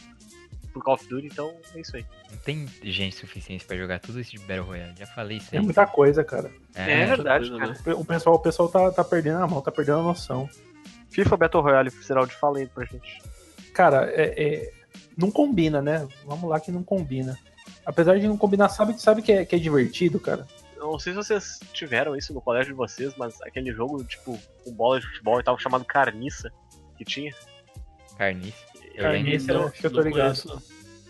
por 0.73 0.83
Call 0.83 0.95
of 0.95 1.07
Duty, 1.07 1.27
então 1.27 1.55
é 1.73 1.79
isso 1.79 1.95
aí. 1.95 2.05
Não 2.29 2.37
tem 2.39 2.67
gente 2.83 3.15
suficiente 3.15 3.63
pra 3.63 3.77
jogar 3.77 3.99
tudo 3.99 4.19
isso 4.19 4.31
de 4.31 4.39
Battle 4.39 4.65
Royale. 4.65 4.93
Já 4.97 5.05
falei 5.05 5.37
isso 5.37 5.55
É 5.55 5.59
aí. 5.59 5.63
muita 5.63 5.85
coisa, 5.87 6.21
cara. 6.23 6.51
É, 6.73 7.05
verdade, 7.05 7.49
coisa, 7.49 7.75
cara. 7.83 7.97
O 7.97 8.03
pessoal, 8.03 8.35
o 8.35 8.39
pessoal 8.39 8.67
tá, 8.69 8.91
tá 8.91 9.03
perdendo 9.03 9.41
a 9.41 9.47
mão, 9.47 9.61
tá 9.61 9.71
perdendo 9.71 9.99
a 9.99 10.03
noção. 10.03 10.49
FIFA 11.09 11.37
Battle 11.37 11.63
Royale 11.63 11.89
será 11.91 12.21
o 12.21 12.25
de 12.25 12.35
fala 12.35 12.57
aí 12.57 12.67
pra 12.67 12.83
gente. 12.83 13.21
Cara, 13.75 14.09
é, 14.09 14.33
é- 14.43 14.71
não 15.17 15.29
combina, 15.29 15.81
né? 15.81 16.07
Vamos 16.25 16.49
lá 16.49 16.59
que 16.59 16.71
não 16.71 16.81
combina. 16.81 17.37
Apesar 17.85 18.17
de 18.17 18.27
não 18.27 18.37
combinar, 18.37 18.69
sabe, 18.69 18.99
sabe 18.99 19.21
que, 19.21 19.31
é, 19.31 19.45
que 19.45 19.55
é 19.55 19.59
divertido, 19.59 20.19
cara? 20.19 20.47
Não 20.77 20.97
sei 20.97 21.11
se 21.13 21.17
vocês 21.17 21.59
tiveram 21.73 22.15
isso 22.15 22.33
no 22.33 22.41
colégio 22.41 22.71
de 22.73 22.77
vocês, 22.77 23.13
mas 23.17 23.41
aquele 23.41 23.71
jogo, 23.73 24.03
tipo, 24.03 24.39
com 24.63 24.71
bola 24.71 24.99
de 24.99 25.05
futebol 25.07 25.39
e 25.39 25.43
tal, 25.43 25.59
chamado 25.59 25.83
Carniça, 25.83 26.51
que 26.97 27.03
tinha. 27.03 27.33
Carniça. 28.17 28.57
Eu 28.95 29.03
Carniça. 29.03 29.59
acho 29.65 29.81
que 29.81 29.87
eu 29.87 29.91
tô 29.91 30.01
ligado. 30.01 30.41
não. 30.45 30.61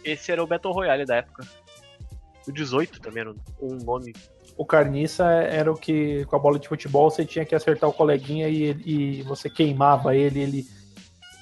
Esse 0.03 0.31
era 0.31 0.43
o 0.43 0.47
Battle 0.47 0.73
Royale 0.73 1.05
da 1.05 1.17
época. 1.17 1.45
O 2.47 2.51
18 2.51 2.99
também 2.99 3.21
era 3.21 3.33
um 3.61 3.75
nome. 3.77 4.13
O 4.57 4.65
Carniça 4.65 5.25
era 5.25 5.71
o 5.71 5.75
que, 5.75 6.25
com 6.25 6.35
a 6.35 6.39
bola 6.39 6.57
de 6.57 6.67
futebol, 6.67 7.09
você 7.09 7.25
tinha 7.25 7.45
que 7.45 7.53
acertar 7.55 7.89
o 7.89 7.93
coleguinha 7.93 8.47
e, 8.47 8.71
e 8.85 9.21
você 9.23 9.49
queimava 9.49 10.15
ele, 10.15 10.39
ele. 10.39 10.67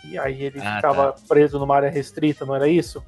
E 0.06 0.18
aí 0.18 0.44
ele 0.44 0.60
Ah, 0.62 0.76
ficava 0.78 1.16
preso 1.28 1.58
numa 1.60 1.76
área 1.76 1.90
restrita, 1.90 2.46
não 2.46 2.56
era 2.56 2.68
isso? 2.68 3.04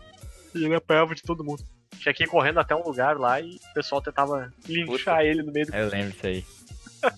O 0.53 0.59
jogo 0.59 0.75
apanhava 0.75 1.13
de 1.13 1.21
todo 1.21 1.43
mundo. 1.43 1.63
Tinha 1.99 2.13
que 2.13 2.23
ir 2.23 2.27
correndo 2.27 2.59
até 2.59 2.75
um 2.75 2.83
lugar 2.83 3.17
lá 3.17 3.39
e 3.41 3.55
o 3.55 3.73
pessoal 3.73 4.01
tentava 4.01 4.51
linchar 4.67 5.21
ele 5.23 5.43
no 5.43 5.51
meio 5.51 5.65
do. 5.67 5.75
Eu 5.75 5.89
lembro 5.89 6.11
disso 6.11 6.27
aí. 6.27 6.43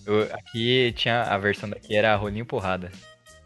Eu- 0.06 0.22
aqui 0.34 0.92
tinha 0.96 1.22
a 1.22 1.38
versão 1.38 1.68
daqui 1.68 1.96
era 1.96 2.14
rolinho 2.16 2.44
porrada. 2.46 2.90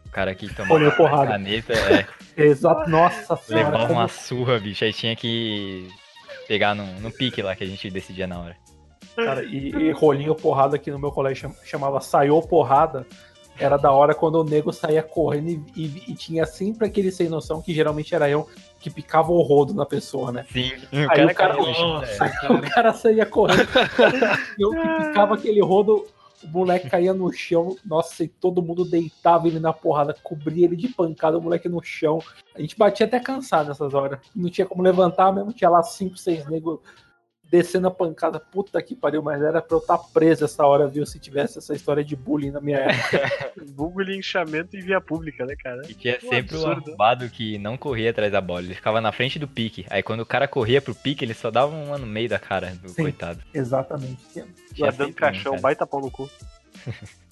O 0.07 0.11
cara 0.11 0.35
que 0.35 0.47
tomava 0.49 0.75
Rolinho 0.75 0.97
porrada. 0.97 1.27
caneta, 1.33 1.73
é, 1.73 2.07
Exato, 2.37 2.89
nossa 2.91 3.37
senhora. 3.37 3.65
levava 3.67 3.87
como- 3.87 3.99
uma 4.01 4.09
surra, 4.09 4.59
bicho. 4.59 4.85
Aí 4.85 4.93
tinha 4.93 5.15
que 5.17 5.89
pegar 6.49 6.75
no, 6.75 6.85
no 7.01 7.11
pique 7.11 7.41
lá 7.43 7.55
que 7.57 7.65
a 7.65 7.67
gente 7.67 7.89
decidia 7.91 8.27
na 8.27 8.39
hora. 8.41 8.57
Cara, 9.15 9.45
e, 9.45 9.71
e 9.71 9.93
rolinho 9.93 10.35
porrada 10.35 10.79
que 10.79 10.91
no 10.91 10.99
meu 10.99 11.11
colégio 11.13 11.43
cham- 11.51 11.57
chamava 11.65 12.01
saiô 12.01 12.41
porrada. 12.43 13.07
Era 13.63 13.77
da 13.77 13.93
hora 13.93 14.15
quando 14.15 14.37
o 14.37 14.45
nego 14.45 14.73
saía 14.73 15.03
correndo 15.03 15.49
e, 15.49 15.63
e- 15.77 16.03
e 16.09 16.15
tinha 16.15 16.45
sempre 16.47 16.87
aquele 16.87 17.11
sem 17.11 17.29
noção 17.29 17.63
que 17.63 17.73
geralmente 17.75 18.15
era 18.15 18.29
eu 18.29 18.49
que 18.81 18.91
picava 18.91 19.31
o 19.31 19.41
rodo 19.43 19.73
na 19.73 19.87
pessoa, 19.87 20.33
né? 20.33 20.45
Sim, 20.53 20.73
Aí 20.93 21.25
o 21.25 21.35
cara- 21.35 21.35
caiu 21.35 21.67
no 21.67 21.75
chão, 21.75 21.89
Nossa, 21.95 22.25
velho. 22.27 22.55
O 22.59 22.71
cara 22.71 22.93
saía 22.93 23.25
correndo. 23.27 23.69
eu 24.59 24.71
que 24.71 25.05
picava 25.07 25.35
aquele 25.35 25.63
rodo, 25.63 26.05
o 26.43 26.49
moleque 26.49 26.91
caía 26.91 27.15
no 27.15 27.33
chão. 27.33 27.77
Nossa, 27.85 28.25
e 28.25 28.29
todo 28.29 28.61
mundo 28.61 28.85
deitava 28.85 29.47
ele 29.47 29.61
na 29.61 29.73
porrada, 29.73 30.15
cobria 30.23 30.65
ele 30.67 30.75
de 30.77 30.89
pancada, 30.89 31.39
o 31.39 31.41
moleque 31.41 31.69
no 31.69 31.81
chão. 31.83 32.19
A 32.57 32.61
gente 32.61 32.77
batia 32.77 33.07
até 33.07 33.21
cansado 33.21 33.69
nessas 33.69 33.95
horas. 33.95 34.19
Não 34.35 34.51
tinha 34.51 34.67
como 34.67 34.83
levantar 34.83 35.33
mesmo, 35.33 35.53
tinha 35.53 35.71
lá 35.71 35.83
cinco, 35.85 36.17
seis 36.17 36.45
negros 36.49 36.81
descendo 37.53 37.87
a 37.87 37.91
pancada. 37.91 38.41
Puta 38.41 38.81
que 38.81 38.97
pariu, 38.97 39.23
mas 39.23 39.43
era 39.43 39.61
pra 39.61 39.77
eu 39.77 39.81
estar 39.81 39.99
preso 39.99 40.47
essa 40.47 40.65
hora, 40.65 40.89
viu? 40.89 41.05
Se 41.05 41.19
tivesse 41.19 41.59
essa 41.59 41.75
história 41.75 42.03
de 42.03 42.17
bullying 42.17 42.51
na 42.51 42.63
minha 42.63 42.79
época. 42.79 43.53
Google 43.77 44.05
linchamento 44.05 44.75
em 44.75 44.81
via 44.81 45.03
pública, 45.03 45.45
né, 45.45 45.55
cara? 45.63 45.83
E 45.87 45.93
tinha 45.93 46.17
Um 46.25 46.31
sempre 46.31 46.57
o 46.57 46.67
absurdo. 46.67 46.89
arrombado 46.89 47.29
que 47.29 47.59
não 47.59 47.77
corria 47.77 48.11
atrás 48.11 48.33
da 48.33 48.41
bola. 48.41 48.63
Ele 48.63 48.75
ficava 48.75 49.03
na 49.03 49.13
frente 49.13 49.39
do 49.39 49.47
pique. 49.47 49.85
Aí 49.91 50.03
quando 50.03 50.21
o 50.21 50.27
cara 50.27 50.49
corria 50.49 50.81
pro 50.81 50.95
pique, 50.95 51.23
ele 51.23 51.35
só 51.35 51.51
dava 51.51 51.77
uma 51.77 51.99
no 51.99 52.07
meio 52.07 52.29
da 52.31 52.39
cara 52.39 52.75
do 52.83 52.89
Sim. 52.89 53.03
coitado. 53.03 53.43
Exatamente. 53.53 54.19
Tinha 54.33 54.47
um, 55.07 55.13
caixão, 55.13 55.61
baita 55.61 55.87
pau 55.87 56.01
no 56.01 56.11
cu. 56.11 56.31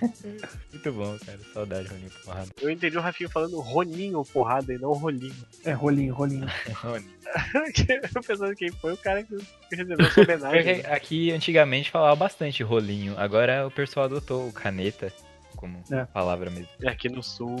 Muito 0.72 0.92
bom, 0.92 1.16
cara. 1.24 1.38
Saudade, 1.52 1.88
Rolinho 1.88 2.10
porrada. 2.24 2.48
Eu 2.60 2.70
entendi 2.70 2.96
o 2.96 3.00
Rafinho 3.00 3.30
falando 3.30 3.60
Roninho 3.60 4.24
porrada 4.24 4.72
e 4.72 4.78
não 4.78 4.92
Rolinho. 4.92 5.34
É, 5.64 5.72
rolinho, 5.72 6.14
rolinho. 6.14 6.46
eu 8.14 8.22
pensando 8.22 8.54
quem 8.54 8.70
foi 8.70 8.92
o 8.92 8.96
cara 8.96 9.22
que 9.22 9.36
recebeu 9.70 9.96
essa 10.06 10.20
homenagem. 10.20 10.74
Porque 10.74 10.86
aqui 10.86 11.32
antigamente 11.32 11.90
falava 11.90 12.16
bastante 12.16 12.62
rolinho. 12.62 13.18
Agora 13.18 13.66
o 13.66 13.70
pessoal 13.70 14.06
adotou 14.06 14.48
o 14.48 14.52
caneta 14.52 15.12
como 15.56 15.82
É. 15.90 16.04
palavra 16.04 16.50
mesmo. 16.50 16.68
E 16.80 16.88
aqui 16.88 17.08
no 17.08 17.22
sul 17.22 17.56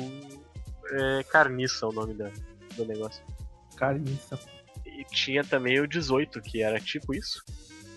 é 0.92 1.24
Carniça 1.24 1.86
o 1.86 1.92
nome 1.92 2.14
da, 2.14 2.30
do 2.76 2.84
negócio. 2.84 3.24
Carniça. 3.76 4.38
E 4.84 5.04
tinha 5.04 5.42
também 5.42 5.80
o 5.80 5.86
18, 5.86 6.40
que 6.40 6.62
era 6.62 6.80
tipo 6.80 7.14
isso. 7.14 7.42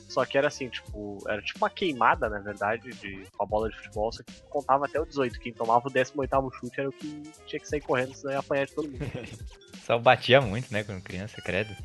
Só 0.09 0.25
que 0.25 0.37
era 0.37 0.47
assim, 0.47 0.67
tipo, 0.69 1.23
era 1.27 1.39
tipo 1.39 1.59
uma 1.59 1.69
queimada, 1.69 2.27
na 2.27 2.39
verdade, 2.39 2.89
de, 2.89 3.27
com 3.37 3.43
a 3.43 3.45
bola 3.45 3.69
de 3.69 3.77
futebol, 3.77 4.11
só 4.11 4.23
que 4.23 4.33
contava 4.49 4.85
até 4.85 4.99
o 4.99 5.05
18. 5.05 5.39
Quem 5.39 5.53
tomava 5.53 5.87
o 5.87 5.91
18 5.91 6.51
chute 6.59 6.79
era 6.79 6.89
o 6.89 6.91
que 6.91 7.21
tinha 7.45 7.59
que 7.59 7.67
sair 7.67 7.81
correndo, 7.81 8.15
senão 8.15 8.33
ia 8.33 8.39
apanhar 8.39 8.65
de 8.65 8.73
todo 8.73 8.89
mundo. 8.89 8.99
Só 9.85 9.97
batia 9.99 10.41
muito, 10.41 10.71
né, 10.73 10.83
quando 10.83 11.01
criança, 11.01 11.41
credo. 11.41 11.75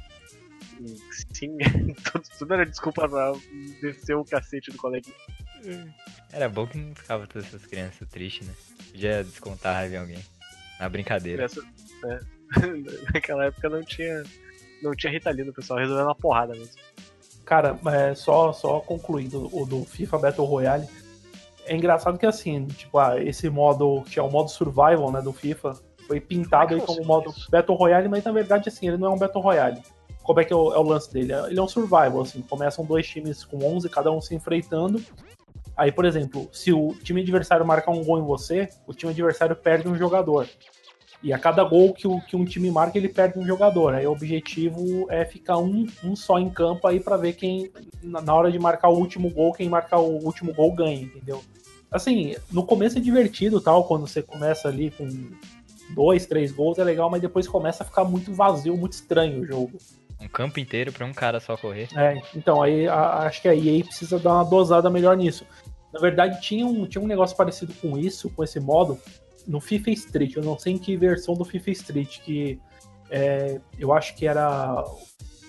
Sim, 1.35 1.57
tudo, 2.13 2.25
tudo 2.39 2.55
era 2.55 2.67
desculpa 2.67 3.09
pra 3.09 3.33
descer 3.81 4.17
o 4.17 4.25
cacete 4.25 4.71
do 4.71 4.79
colega. 4.79 5.11
Era 6.33 6.49
bom 6.49 6.67
que 6.67 6.79
não 6.79 6.95
ficava 6.95 7.27
todas 7.27 7.47
essas 7.47 7.65
crianças 7.67 8.09
tristes, 8.09 8.47
né? 8.47 8.55
Podia 8.91 9.23
descontar 9.23 9.73
a 9.73 9.79
raiva 9.79 9.95
em 9.95 9.99
alguém. 9.99 10.25
Na 10.81 10.89
brincadeira. 10.89 11.45
Essa, 11.45 11.61
é, 12.07 12.21
naquela 13.15 13.47
época 13.47 13.69
não 13.69 13.83
tinha. 13.83 14.23
Não 14.83 14.95
tinha 14.95 15.13
Ritalina, 15.13 15.51
o 15.51 15.55
pessoal 15.55 15.79
resolveu 15.79 16.05
na 16.05 16.15
porrada 16.15 16.53
mesmo. 16.53 16.75
Cara, 17.45 17.79
é, 17.87 18.15
só, 18.15 18.53
só 18.53 18.81
concluindo 18.81 19.49
o 19.53 19.67
do 19.67 19.85
FIFA 19.85 20.19
Battle 20.19 20.47
Royale. 20.47 20.89
É 21.67 21.75
engraçado 21.75 22.19
que 22.19 22.27
assim, 22.27 22.67
tipo, 22.67 22.99
ah, 22.99 23.23
esse 23.23 23.49
modo, 23.49 24.03
que 24.11 24.19
é 24.19 24.23
o 24.23 24.31
modo 24.31 24.51
survival, 24.51 25.11
né, 25.11 25.21
do 25.21 25.33
FIFA, 25.33 25.75
foi 26.07 26.21
pintado 26.21 26.69
Como 26.69 26.79
é 26.79 26.81
aí 26.81 26.87
como 26.87 27.07
modo 27.07 27.31
isso? 27.31 27.51
Battle 27.51 27.77
Royale, 27.77 28.09
mas 28.09 28.25
na 28.25 28.33
verdade, 28.33 28.69
assim, 28.69 28.89
ele 28.89 28.97
não 28.97 29.09
é 29.09 29.11
um 29.11 29.19
Battle 29.19 29.43
Royale. 29.43 29.83
Como 30.23 30.41
é 30.41 30.45
que 30.45 30.53
é 30.53 30.57
o, 30.57 30.73
é 30.73 30.79
o 30.79 30.83
lance 30.83 31.13
dele? 31.13 31.33
Ele 31.49 31.59
é 31.59 31.63
um 31.63 31.69
survival, 31.69 32.23
assim, 32.23 32.41
começam 32.43 32.85
dois 32.85 33.07
times 33.07 33.45
com 33.45 33.59
11, 33.59 33.89
cada 33.89 34.11
um 34.11 34.21
se 34.21 34.35
enfrentando. 34.35 35.03
Aí, 35.77 35.91
por 35.91 36.05
exemplo, 36.05 36.49
se 36.53 36.73
o 36.73 36.95
time 37.03 37.21
adversário 37.21 37.67
marcar 37.67 37.91
um 37.91 38.05
gol 38.05 38.19
em 38.19 38.25
você, 38.25 38.69
o 38.87 38.95
time 38.95 39.13
adversário 39.13 39.57
perde 39.57 39.89
um 39.89 39.97
jogador. 39.97 40.49
E 41.25 41.33
a 41.33 41.39
cada 41.39 41.65
gol 41.65 41.95
que, 41.95 42.07
o, 42.07 42.21
que 42.21 42.37
um 42.37 42.45
time 42.45 42.71
marca, 42.71 42.99
ele 42.99 43.09
perde 43.09 43.39
um 43.39 43.47
jogador. 43.47 43.95
Aí 43.95 44.07
o 44.07 44.13
objetivo 44.13 45.07
é 45.11 45.25
ficar 45.25 45.57
um, 45.57 45.87
um 46.05 46.15
só 46.15 46.39
em 46.39 46.51
campo 46.51 46.87
aí 46.87 47.01
pra 47.01 47.17
ver 47.17 47.33
quem, 47.33 47.73
na, 48.03 48.35
hora 48.35 48.53
de 48.53 48.59
marcar 48.59 48.91
o 48.91 48.99
último 48.99 49.31
gol, 49.31 49.55
quem 49.55 49.67
marcar 49.67 49.99
o 50.01 50.23
último 50.23 50.53
gol 50.53 50.71
ganha, 50.75 51.01
entendeu? 51.01 51.43
Assim, 51.91 52.37
no 52.53 52.63
começo 52.67 52.99
é 52.99 53.01
divertido 53.01 53.59
tal, 53.59 53.85
quando 53.85 54.07
você 54.07 54.23
começa 54.23 54.69
ali 54.69 54.91
com 54.91 55.09
dois, 55.95 56.27
três 56.27 56.53
gols 56.53 56.79
é 56.79 56.85
legal, 56.85 57.09
mas 57.09 57.23
depois 57.23 57.49
começa 57.49 57.83
a 57.83 57.87
ficar 57.87 58.05
muito 58.05 58.31
vazio, 58.35 58.77
muito 58.77 58.93
estranho 58.93 59.41
o 59.41 59.47
jogo. 59.47 59.79
um 60.21 60.29
campo 60.29 60.61
inteiro 60.61 60.93
pra 60.93 61.07
um 61.07 61.13
cara 61.15 61.41
só 61.41 61.57
correr. 61.57 61.89
É, 61.97 62.21
então, 62.37 62.63
aí 62.63 62.87
a- 62.87 63.21
acho 63.21 63.41
que 63.41 63.49
a 63.49 63.55
EA 63.55 63.83
precisa 63.83 64.19
dar 64.19 64.35
uma 64.35 64.45
dosada 64.45 64.91
melhor 64.91 65.17
nisso. 65.17 65.47
Na 65.91 66.01
verdade, 66.01 66.41
tinha 66.43 66.67
um, 66.67 66.85
tinha 66.87 67.03
um 67.03 67.07
negócio 67.07 67.35
parecido 67.35 67.73
com 67.81 67.97
isso, 67.97 68.29
com 68.29 68.43
esse 68.45 68.61
modo, 68.61 68.99
no 69.47 69.61
FIFA 69.61 69.91
Street. 69.91 70.37
Eu 70.37 70.43
não 70.43 70.59
sei 70.59 70.75
em 70.75 70.79
que 70.79 70.97
versão 70.97 71.35
do 71.35 71.45
FIFA 71.45 71.71
Street, 71.71 72.21
que 72.21 72.61
é, 73.11 73.61
eu 73.79 73.93
acho 73.93 74.15
que 74.17 74.27
era. 74.27 74.85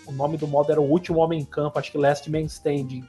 O 0.07 0.11
nome 0.11 0.37
do 0.37 0.47
modo 0.47 0.71
era 0.71 0.79
o 0.79 0.89
último 0.89 1.19
homem 1.19 1.39
em 1.39 1.45
campo, 1.45 1.79
acho 1.79 1.91
que 1.91 1.97
Last 1.97 2.29
Man 2.29 2.41
Standing. 2.41 3.07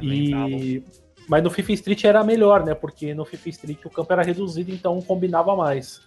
Lembrava. 0.00 0.50
E, 0.50 0.84
mas 1.28 1.44
no 1.44 1.50
FIFA 1.50 1.72
Street 1.72 2.04
era 2.04 2.24
melhor, 2.24 2.64
né? 2.64 2.74
Porque 2.74 3.14
no 3.14 3.24
FIFA 3.24 3.48
Street 3.50 3.84
o 3.84 3.90
campo 3.90 4.12
era 4.12 4.22
reduzido, 4.22 4.72
então 4.72 5.00
combinava 5.02 5.54
mais. 5.54 6.00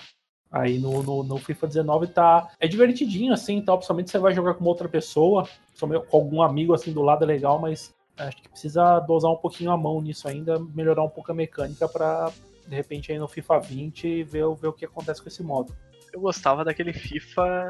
Aí 0.52 0.80
no, 0.80 1.02
no, 1.02 1.24
no 1.24 1.38
FIFA 1.38 1.68
19 1.68 2.08
tá. 2.08 2.49
É 2.60 2.68
divertidinho, 2.68 3.32
assim, 3.32 3.56
então, 3.56 3.78
principalmente 3.78 4.12
você 4.12 4.20
vai 4.20 4.34
jogar 4.34 4.56
com 4.56 4.66
outra 4.66 4.89
pessoa, 4.89 5.47
com 5.80 6.18
algum 6.18 6.41
amigo 6.41 6.74
assim 6.74 6.91
do 6.91 7.02
lado 7.02 7.24
é 7.24 7.28
legal, 7.28 7.58
mas 7.58 7.93
acho 8.18 8.41
que 8.41 8.49
precisa 8.49 8.99
dosar 8.99 9.32
um 9.32 9.38
pouquinho 9.38 9.72
a 9.72 9.78
mão 9.78 10.02
nisso 10.02 10.28
ainda, 10.28 10.60
melhorar 10.76 11.04
um 11.04 11.10
pouco 11.10 11.32
a 11.32 11.36
mecânica 11.36 11.88
pra, 11.88 12.32
de 12.68 12.76
repente, 12.76 13.12
aí 13.12 13.20
no 13.20 13.28
FIFA 13.28 13.59
20 13.59 14.24
ver, 14.24 14.43
ver 14.55 14.68
o 14.68 14.74
que 14.74 14.86
acontece 14.86 15.22
com 15.22 15.28
esse 15.30 15.43
modo. 15.43 15.76
Eu 16.14 16.20
gostava 16.20 16.64
daquele 16.64 16.93
FIFA 16.93 17.70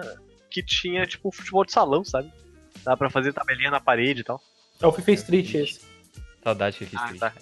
que 0.50 0.64
tinha, 0.64 1.06
tipo, 1.06 1.32
futebol 1.32 1.64
de 1.64 1.72
salão, 1.72 2.04
sabe? 2.04 2.32
Dá 2.84 2.98
pra 2.98 3.10
fazer 3.10 3.34
tabelinha 3.34 3.72
na 3.72 3.80
parede 3.80 4.22
e 4.22 4.24
tal. 4.24 4.42
É 4.82 4.88
o 4.88 4.92
FIFA 4.92 5.12
Street 5.12 5.54
esse. 5.54 5.82
Saudade 6.44 6.78
eu 6.82 6.88
fiz 6.88 7.00
Ah, 7.00 7.04
Street, 7.14 7.20
tá. 7.20 7.34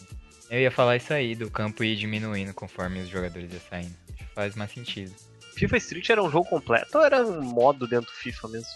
Eu 0.50 0.60
ia 0.60 0.72
falar 0.72 0.98
isso 0.98 1.14
aí, 1.14 1.36
do 1.36 1.50
campo 1.50 1.84
ir 1.84 1.96
diminuindo 1.96 2.54
conforme 2.54 3.02
os 3.02 3.10
jogadores 3.10 3.52
iam 3.52 3.62
saindo. 3.70 3.96
Faz 4.36 4.56
mais 4.56 4.72
sentido. 4.72 5.14
FIFA 5.56 5.78
Street 5.78 6.10
era 6.10 6.24
um 6.24 6.30
jogo 6.30 6.50
completo 6.50 6.98
ou 6.98 7.04
era 7.04 7.26
um 7.26 7.42
modo 7.42 7.88
dentro 7.88 8.08
do 8.12 8.18
FIFA 8.18 8.48
mesmo? 8.50 8.70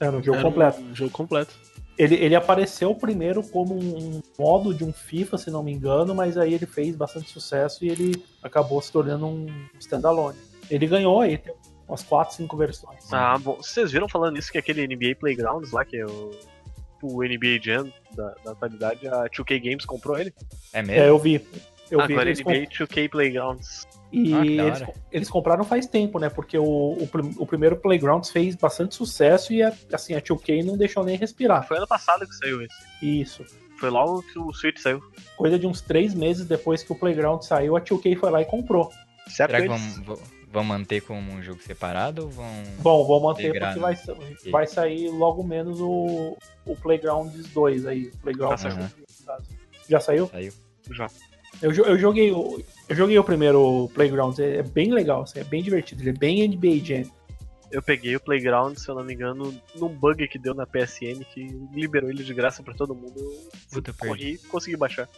É, 0.00 0.10
no 0.10 0.22
jogo 0.22 0.38
Era 0.38 0.42
completo. 0.42 0.80
Um 0.80 0.94
jogo 0.94 1.10
completo. 1.10 1.54
Ele, 1.96 2.16
ele 2.16 2.34
apareceu 2.34 2.94
primeiro 2.94 3.42
como 3.42 3.74
um 3.74 4.20
modo 4.38 4.74
de 4.74 4.82
um 4.84 4.92
FIFA, 4.92 5.38
se 5.38 5.50
não 5.50 5.62
me 5.62 5.72
engano, 5.72 6.14
mas 6.14 6.36
aí 6.36 6.52
ele 6.54 6.66
fez 6.66 6.96
bastante 6.96 7.30
sucesso 7.30 7.84
e 7.84 7.88
ele 7.88 8.24
acabou 8.42 8.80
se 8.82 8.90
tornando 8.90 9.26
um 9.26 9.46
standalone. 9.78 10.36
Ele 10.68 10.86
ganhou 10.86 11.20
aí, 11.20 11.38
tem 11.38 11.54
umas 11.88 12.02
4, 12.02 12.34
5 12.36 12.56
versões. 12.56 13.12
Ah, 13.12 13.38
bom. 13.38 13.56
Vocês 13.56 13.92
viram 13.92 14.08
falando 14.08 14.38
isso 14.38 14.50
que 14.50 14.58
aquele 14.58 14.86
NBA 14.86 15.14
Playgrounds 15.20 15.70
lá, 15.70 15.84
que 15.84 15.98
é 15.98 16.04
o, 16.06 16.30
o 17.02 17.22
NBA 17.22 17.60
Jam 17.62 17.92
da, 18.16 18.34
da 18.44 18.52
atualidade, 18.52 19.06
a 19.06 19.24
2K 19.28 19.62
Games 19.62 19.84
comprou 19.84 20.18
ele? 20.18 20.32
É 20.72 20.80
É, 20.80 20.82
mesmo? 20.82 21.02
eu 21.04 21.18
vi. 21.18 21.46
Eu 21.90 22.04
vi. 22.06 22.12
Agora 22.14 22.30
NBA 22.30 22.66
2K 22.70 23.08
Playgrounds. 23.10 23.86
E 24.16 24.32
Ah, 24.34 24.44
eles, 24.46 24.82
eles 25.10 25.30
compraram 25.30 25.64
faz 25.64 25.86
tempo, 25.86 26.18
né? 26.20 26.28
Porque 26.28 26.56
o, 26.56 26.64
o, 26.64 27.08
o 27.38 27.46
primeiro 27.46 27.76
Playgrounds 27.76 28.30
fez 28.30 28.54
bastante 28.54 28.94
sucesso 28.94 29.52
e 29.52 29.62
a, 29.62 29.72
assim, 29.92 30.14
a 30.14 30.20
2K 30.20 30.64
não 30.64 30.76
deixou 30.76 31.02
nem 31.02 31.16
respirar. 31.16 31.66
Foi 31.66 31.76
ano 31.78 31.86
passado 31.88 32.26
que 32.26 32.34
saiu 32.34 32.62
esse. 32.62 32.74
Isso. 33.02 33.44
Foi 33.78 33.90
logo 33.90 34.22
que 34.22 34.38
o 34.38 34.52
Switch 34.52 34.78
saiu. 34.78 35.02
Coisa 35.36 35.58
de 35.58 35.66
uns 35.66 35.80
três 35.80 36.14
meses 36.14 36.46
depois 36.46 36.82
que 36.82 36.92
o 36.92 36.94
Playground 36.94 37.42
saiu, 37.42 37.76
a 37.76 37.80
2K 37.80 38.16
foi 38.16 38.30
lá 38.30 38.40
e 38.40 38.44
comprou. 38.44 38.90
Certo? 39.26 39.50
Será 39.50 39.60
que 39.62 39.66
eles- 39.68 39.96
vão, 39.96 40.04
vão- 40.16 40.24
vão 40.52 40.64
manter 40.64 41.00
como 41.02 41.32
um 41.32 41.42
jogo 41.42 41.60
separado 41.60 42.22
ou 42.22 42.30
vão. 42.30 42.46
Bom, 42.78 43.04
vou 43.04 43.20
manter 43.20 43.48
Integrar, 43.48 43.74
porque 43.74 43.84
né? 44.12 44.16
vai, 44.44 44.50
vai 44.52 44.66
sair 44.68 45.08
logo 45.08 45.42
menos 45.42 45.80
o, 45.80 46.36
o 46.64 46.76
Playgrounds 46.76 47.48
2 47.48 47.84
aí. 47.86 48.04
o 48.14 48.16
Playground 48.18 48.52
Já 48.52 48.56
saiu. 48.58 48.86
Já 49.88 50.00
saiu? 50.00 50.26
Saiu? 50.28 50.52
Já. 50.92 51.08
Eu, 51.62 51.72
eu 51.72 51.98
joguei 51.98 52.32
eu 52.88 52.96
joguei 52.96 53.18
o 53.18 53.24
primeiro 53.24 53.88
Playgrounds, 53.94 54.38
é, 54.38 54.58
é 54.58 54.62
bem 54.62 54.92
legal, 54.92 55.22
assim, 55.22 55.40
é 55.40 55.44
bem 55.44 55.62
divertido, 55.62 56.02
ele 56.02 56.10
é 56.10 56.12
bem 56.12 56.46
NBA 56.48 56.84
Jam. 56.84 57.10
Eu 57.70 57.82
peguei 57.82 58.14
o 58.14 58.20
Playground, 58.20 58.76
se 58.76 58.88
eu 58.88 58.94
não 58.94 59.02
me 59.02 59.14
engano, 59.14 59.52
num 59.74 59.88
bug 59.88 60.28
que 60.28 60.38
deu 60.38 60.54
na 60.54 60.64
PSN 60.64 61.24
que 61.32 61.44
liberou 61.72 62.08
ele 62.08 62.22
de 62.22 62.32
graça 62.32 62.62
pra 62.62 62.74
todo 62.74 62.94
mundo. 62.94 63.18
Eu 63.18 63.50
Puta, 63.72 63.92
corri 63.92 64.34
e 64.34 64.38
consegui 64.38 64.76
baixar. 64.76 65.08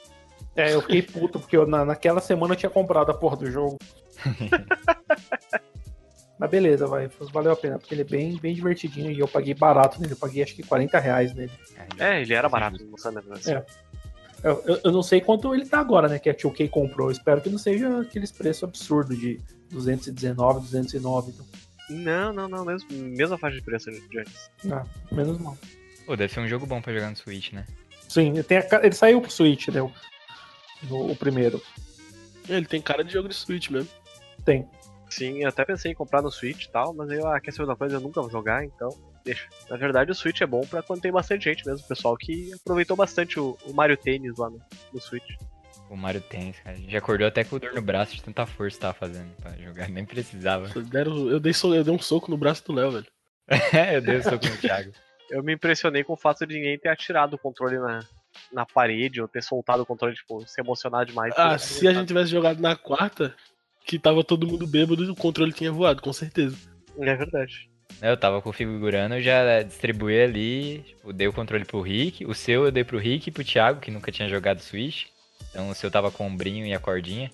É, 0.55 0.73
eu 0.73 0.81
fiquei 0.81 1.03
puto, 1.03 1.39
porque 1.39 1.57
eu, 1.57 1.67
na, 1.67 1.85
naquela 1.85 2.21
semana 2.21 2.55
eu 2.55 2.57
tinha 2.57 2.71
comprado 2.71 3.11
a 3.11 3.15
porra 3.15 3.37
do 3.37 3.51
jogo. 3.51 3.77
Mas 6.39 6.51
beleza, 6.51 6.87
vai, 6.87 7.09
valeu 7.33 7.53
a 7.53 7.57
pena, 7.57 7.79
porque 7.79 7.95
ele 7.95 8.03
é 8.03 8.05
bem, 8.05 8.37
bem 8.39 8.55
divertidinho 8.55 9.11
e 9.11 9.19
eu 9.19 9.27
paguei 9.27 9.55
barato 9.55 9.99
nele, 10.01 10.13
eu 10.13 10.19
paguei 10.19 10.43
acho 10.43 10.55
que 10.55 10.63
40 10.63 10.99
reais 10.99 11.35
nele. 11.35 11.53
É, 11.99 12.21
ele 12.21 12.35
era 12.35 12.49
barato, 12.49 12.85
não 12.85 12.99
sabe, 12.99 13.17
né? 13.27 13.37
É. 13.47 13.65
Eu, 14.47 14.63
eu- 14.65 14.81
eu 14.85 14.93
não 14.93 15.03
sei 15.03 15.21
quanto 15.21 15.53
ele 15.53 15.67
tá 15.67 15.81
agora, 15.81 16.09
né, 16.09 16.19
que 16.21 16.31
a 16.31 16.35
2K 16.35 16.69
comprou, 16.69 17.09
eu 17.09 17.13
espero 17.13 17.41
que 17.41 17.51
não 17.51 17.59
seja 17.59 18.01
aqueles 18.01 18.31
preços 18.31 18.63
absurdos 18.63 19.19
de 19.19 19.41
219, 19.71 20.61
209, 20.61 21.33
então. 21.33 21.45
Não, 21.91 22.33
não, 22.33 22.49
não, 22.49 22.65
mesmo, 22.65 22.89
mesma 22.93 23.37
faixa 23.39 23.57
de 23.57 23.63
preço 23.63 23.91
de 23.91 24.19
antes. 24.21 24.51
Ah, 24.71 24.85
menos 25.11 25.39
mal. 25.39 25.57
Pô, 26.05 26.15
deve 26.17 26.33
ser 26.33 26.41
um 26.41 26.47
jogo 26.49 26.65
bom 26.67 26.81
pra 26.81 26.93
jogar 26.93 27.11
no 27.11 27.17
Switch, 27.17 27.53
né? 27.53 27.67
Sim, 28.09 28.31
ele, 28.31 28.43
tem 28.45 28.59
a 28.59 28.67
ele 28.85 28.95
saiu 28.95 29.21
pro 29.21 29.31
Switch, 29.33 29.67
né, 29.69 29.83
o, 29.83 29.91
no- 30.85 31.11
o 31.11 31.17
primeiro, 31.17 31.61
Ele 32.49 32.67
tem 32.67 32.81
cara 32.81 33.03
de 33.03 33.13
jogo 33.13 33.29
de 33.29 33.35
Switch 33.35 33.69
mesmo. 33.71 33.91
tem. 34.45 34.65
Sim, 35.11 35.43
eu 35.43 35.49
até 35.49 35.65
pensei 35.65 35.91
em 35.93 35.95
comprar 35.95 36.21
no 36.23 36.31
Switch 36.31 36.65
e 36.65 36.69
tal, 36.71 36.93
mas 36.95 37.11
eu, 37.11 37.27
ah, 37.27 37.41
quer 37.41 37.53
saber 37.53 37.69
uma 37.69 37.77
coisa, 37.77 37.97
eu 37.97 38.01
nunca 38.01 38.21
vou 38.21 38.31
jogar, 38.31 38.65
então 38.65 38.91
deixa. 39.27 39.47
Na 39.69 39.77
verdade, 39.77 40.11
o 40.11 40.15
Switch 40.15 40.41
é 40.41 40.47
bom 40.47 40.63
pra 40.63 40.83
quando 40.83 41.03
tem 41.03 41.13
bastante 41.13 41.45
gente 41.45 41.67
mesmo, 41.67 41.85
o 41.85 41.89
pessoal 41.89 42.17
que 42.17 42.51
aproveitou 42.55 42.97
bastante 42.97 43.39
o, 43.39 43.59
o 43.67 43.75
Mario 43.75 43.97
Tênis 43.99 44.39
lá 44.39 44.49
no, 44.49 44.59
no 44.95 45.01
Switch. 45.01 45.29
O 45.91 45.97
Mario 45.97 46.21
Tennis, 46.23 46.59
cara. 46.61 46.77
A 46.77 46.81
gente 46.81 46.97
acordou 46.97 47.27
até 47.29 47.45
com 47.45 47.59
dor 47.59 47.73
no 47.75 47.83
braço 47.83 48.15
de 48.17 48.23
tanta 48.23 48.45
força 48.47 48.77
que 48.77 48.81
tava 48.81 48.95
fazendo 48.95 49.31
pra 49.37 49.53
jogar. 49.57 49.89
Nem 49.91 50.05
precisava. 50.05 50.69
Deram- 50.83 51.29
eu, 51.29 51.39
dei, 51.39 51.53
so- 51.53 51.75
eu 51.75 51.85
dei 51.85 51.93
um 51.95 51.99
soco 51.99 52.31
no 52.31 52.37
braço 52.37 52.65
do 52.65 52.73
Léo, 52.73 52.91
velho. 52.93 53.07
É, 53.73 53.95
eu 53.97 54.01
dei 54.01 54.17
o 54.17 54.23
soco 54.23 54.47
no 54.47 54.57
Thiago. 54.57 54.91
Eu 55.31 55.43
me 55.43 55.53
impressionei 55.55 56.03
com 56.05 56.13
o 56.15 56.17
fato 56.17 56.47
de 56.47 56.55
ninguém 56.55 56.79
ter 56.79 56.89
atirado 56.89 57.35
o 57.35 57.39
controle 57.39 57.79
na, 57.79 58.01
na 58.53 58.65
parede 58.67 59.21
ou 59.21 59.29
ter 59.29 59.43
soltado 59.43 59.83
o 59.83 59.87
controle, 59.87 60.15
tipo, 60.15 60.45
se 60.47 60.61
emocionar 60.61 61.05
demais. 61.05 61.35
Ah, 61.37 61.59
se 61.59 61.87
a 61.87 61.93
gente 61.93 62.07
tivesse 62.09 62.31
jogado 62.31 62.61
na 62.61 62.75
quarta, 62.77 63.35
que 63.85 63.99
tava 63.99 64.23
todo 64.25 64.47
mundo 64.47 64.67
bêbado, 64.67 65.11
o 65.11 65.17
controle 65.17 65.53
tinha 65.53 65.71
voado, 65.73 66.01
com 66.03 66.13
certeza. 66.13 66.57
É 67.01 67.15
verdade. 67.15 67.69
Eu 68.03 68.17
tava 68.17 68.43
configurando, 68.43 69.15
eu 69.15 69.23
já 69.23 69.63
distribuí 69.63 70.21
ali, 70.23 70.79
tipo, 70.87 71.13
dei 71.13 71.27
o 71.29 71.33
controle 71.33 71.65
pro 71.65 71.81
Rick, 71.81 72.27
o 72.27 72.35
seu 72.35 72.65
eu 72.67 72.71
dei 72.71 72.85
pro 72.85 72.99
Rick 72.99 73.29
e 73.29 73.33
pro 73.33 73.43
Thiago, 73.45 73.81
que 73.81 73.91
nunca 73.91 74.13
tinha 74.13 74.29
jogado 74.29 74.61
Switch. 74.61 75.07
Então 75.51 75.71
o 75.71 75.75
seu 75.75 75.91
tava 75.91 76.11
com 76.11 76.25
o 76.25 76.27
ombrinho 76.27 76.67
e 76.67 76.75
a 76.75 76.79
cordinha. 76.79 77.31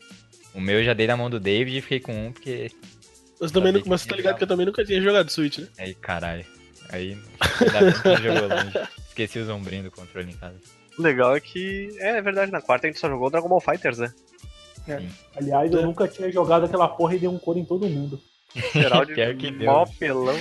O 0.55 0.61
meu 0.61 0.79
eu 0.79 0.85
já 0.85 0.93
dei 0.93 1.07
na 1.07 1.17
mão 1.17 1.29
do 1.29 1.41
David 1.41 1.79
e 1.79 1.81
fiquei 1.81 1.99
com 1.99 2.13
um, 2.29 2.33
porque. 2.33 2.71
Mas, 3.41 3.51
também, 3.51 3.73
nu- 3.73 3.83
mas 3.87 4.03
que 4.05 4.11
tá 4.11 4.17
ligado 4.17 4.37
que 4.37 4.45
eu 4.45 4.49
também 4.49 4.65
nunca 4.67 4.85
tinha 4.85 5.01
jogado 5.01 5.31
Switch, 5.31 5.59
né? 5.59 5.67
Aí, 5.79 5.95
caralho. 5.95 6.45
Aí, 6.91 7.17
ainda 7.61 8.17
jogou 8.23 8.47
longe. 8.55 8.89
Esqueci 9.09 9.39
os 9.41 9.49
ombrinhos 9.49 9.87
do 9.87 9.91
controle 9.91 10.31
em 10.31 10.37
casa. 10.37 10.57
O 10.97 11.03
legal 11.03 11.35
é 11.35 11.41
que, 11.41 11.89
é, 11.99 12.19
é 12.19 12.23
verdade, 12.23 12.53
na 12.53 12.61
quarta 12.61 12.87
a 12.87 12.91
gente 12.91 13.01
só 13.01 13.09
jogou 13.09 13.31
Dragon 13.31 13.49
Ball 13.49 13.61
Fighters, 13.61 13.99
né? 13.99 14.13
Aliás, 15.35 15.73
eu 15.73 15.81
É. 15.81 15.83
nunca 15.83 16.07
tinha 16.07 16.31
jogado 16.31 16.67
aquela 16.67 16.87
porra 16.89 17.15
e 17.15 17.19
dei 17.19 17.29
um 17.29 17.39
couro 17.39 17.59
em 17.59 17.65
todo 17.65 17.89
mundo. 17.89 18.21
Geral 18.73 19.05
de 19.05 19.15
Pior 19.15 19.35
que 19.37 19.51
deu. 19.51 19.71
mó 19.73 19.83
apelão. 19.83 20.35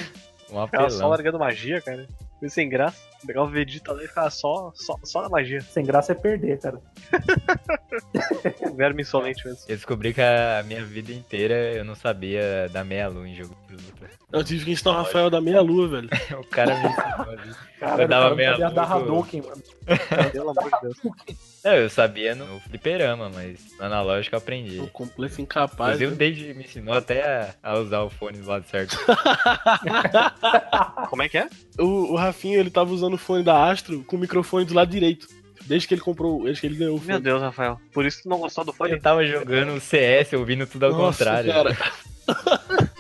Um 0.50 0.66
Ficava 0.66 0.90
só 0.90 0.96
apelão. 0.98 1.10
largando 1.10 1.40
magia, 1.40 1.82
cara. 1.82 2.08
Foi 2.40 2.50
sem 2.50 2.68
graça. 2.70 3.11
Pegar 3.26 3.44
o 3.44 3.48
Vegeta 3.48 3.94
lá 3.94 4.04
e 4.04 4.08
ficava 4.08 4.30
só, 4.30 4.72
só, 4.76 4.98
só 5.04 5.22
na 5.22 5.30
magia. 5.30 5.62
Sem 5.62 5.86
graça 5.86 6.12
é 6.12 6.16
perder, 6.16 6.60
cara. 6.60 6.82
Um 8.62 8.74
verme 8.76 9.02
insolente 9.02 9.46
mesmo. 9.46 9.62
Eu 9.68 9.76
descobri 9.76 10.14
que 10.14 10.22
a 10.22 10.64
minha 10.66 10.84
vida 10.84 11.12
inteira 11.12 11.54
eu 11.74 11.86
não 11.86 11.96
sabia 11.96 12.70
dar 12.72 12.84
meia 12.84 13.08
lua 13.08 13.28
em 13.28 13.36
jogo 13.36 13.56
de 13.68 13.76
luta. 13.76 14.10
Eu 14.32 14.44
tive 14.44 14.64
que 14.64 14.72
ensinar 14.72 14.92
o 14.92 14.96
Rafael 14.96 15.30
da 15.30 15.42
meia-lua, 15.42 15.88
velho. 15.88 16.10
O 16.40 16.46
cara 16.46 16.74
me 16.76 16.88
ensinou 16.90 17.40
ali. 17.40 17.56
Cara, 17.80 18.04
Eu 18.04 18.08
dava 18.08 18.36
meia 18.36 18.56
lua, 18.56 18.84
Hadouken, 18.84 19.42
mano. 19.42 19.62
Pelo 20.32 20.50
amor 20.52 20.72
de 20.72 20.82
Deus. 20.82 20.98
Não, 21.64 21.74
eu 21.74 21.90
sabia 21.90 22.34
no 22.34 22.60
fliperama, 22.62 23.30
mas 23.30 23.60
no 23.78 23.86
analógico 23.86 24.36
eu 24.36 24.38
aprendi. 24.38 24.80
O 24.80 24.88
complexo 24.88 25.42
incapaz. 25.42 25.96
Inclusive 25.96 26.06
o 26.06 26.12
né? 26.12 26.18
David 26.18 26.54
me 26.54 26.64
ensinou 26.64 26.94
até 26.94 27.24
a, 27.24 27.72
a 27.72 27.78
usar 27.80 28.02
o 28.02 28.10
fone 28.10 28.38
do 28.38 28.48
lado 28.48 28.66
certo. 28.68 28.98
Como 31.10 31.22
é 31.22 31.30
que 31.30 31.38
é? 31.38 31.50
O, 31.78 32.14
o 32.14 32.16
Rafinha, 32.16 32.58
ele 32.58 32.70
tava 32.70 32.92
usando 32.94 33.11
o 33.16 33.18
fone 33.18 33.44
da 33.44 33.70
Astro 33.70 34.04
com 34.04 34.16
o 34.16 34.20
microfone 34.20 34.66
do 34.66 34.74
lado 34.74 34.90
direito. 34.92 35.28
Desde 35.66 35.88
que 35.88 35.94
ele 35.94 36.02
comprou, 36.02 36.44
desde 36.44 36.62
que 36.62 36.68
ele 36.68 36.76
ganhou 36.76 36.98
o 36.98 37.00
Meu 37.00 37.16
fone. 37.16 37.24
Deus, 37.24 37.42
Rafael. 37.42 37.80
Por 37.94 38.06
isso 38.06 38.18
que 38.18 38.24
tu 38.24 38.30
não 38.30 38.40
gostou 38.40 38.66
do 38.66 38.74
fone? 38.74 38.94
Eu 38.94 39.02
tava 39.02 39.26
jogando 39.26 39.80
CS, 39.80 40.34
ouvindo 40.34 40.66
tudo 40.66 40.88
ao 40.88 40.92
Nossa, 40.94 41.20
contrário. 41.24 41.52
cara. 41.54 41.78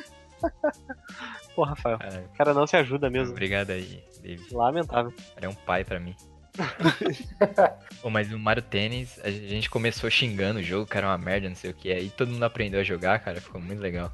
Pô, 1.55 1.64
Rafael. 1.64 1.97
Caralho, 1.97 2.26
O 2.26 2.38
cara 2.38 2.53
não 2.53 2.66
se 2.68 2.78
ajuda 2.78 3.09
mesmo. 3.09 3.32
Obrigado 3.32 3.72
aí, 3.72 4.03
David. 4.22 4.53
Lamentável. 4.53 5.14
Ele 5.36 5.45
é 5.45 5.49
um 5.49 5.53
pai 5.53 5.84
pra 5.84 5.99
mim. 5.99 6.16
Pô, 8.01 8.09
mas 8.09 8.32
o 8.32 8.39
Mario 8.39 8.64
Tênis, 8.64 9.20
a 9.24 9.30
gente 9.30 9.70
começou 9.70 10.09
xingando 10.09 10.59
o 10.59 10.64
jogo, 10.64 10.86
que 10.86 10.97
era 10.97 11.07
uma 11.07 11.18
merda, 11.18 11.49
não 11.49 11.55
sei 11.55 11.72
o 11.72 11.74
que. 11.74 11.91
Aí 11.91 12.09
todo 12.09 12.32
mundo 12.32 12.43
aprendeu 12.43 12.80
a 12.80 12.84
jogar, 12.84 13.20
cara, 13.20 13.41
ficou 13.41 13.59
muito 13.59 13.80
legal. 13.80 14.14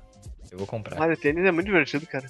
Eu 0.52 0.58
vou 0.58 0.68
comprar. 0.68 0.98
Mario 0.98 1.18
Tênis 1.18 1.45
é 1.45 1.52
muito 1.52 1.68
divertido, 1.68 2.06
cara. 2.08 2.30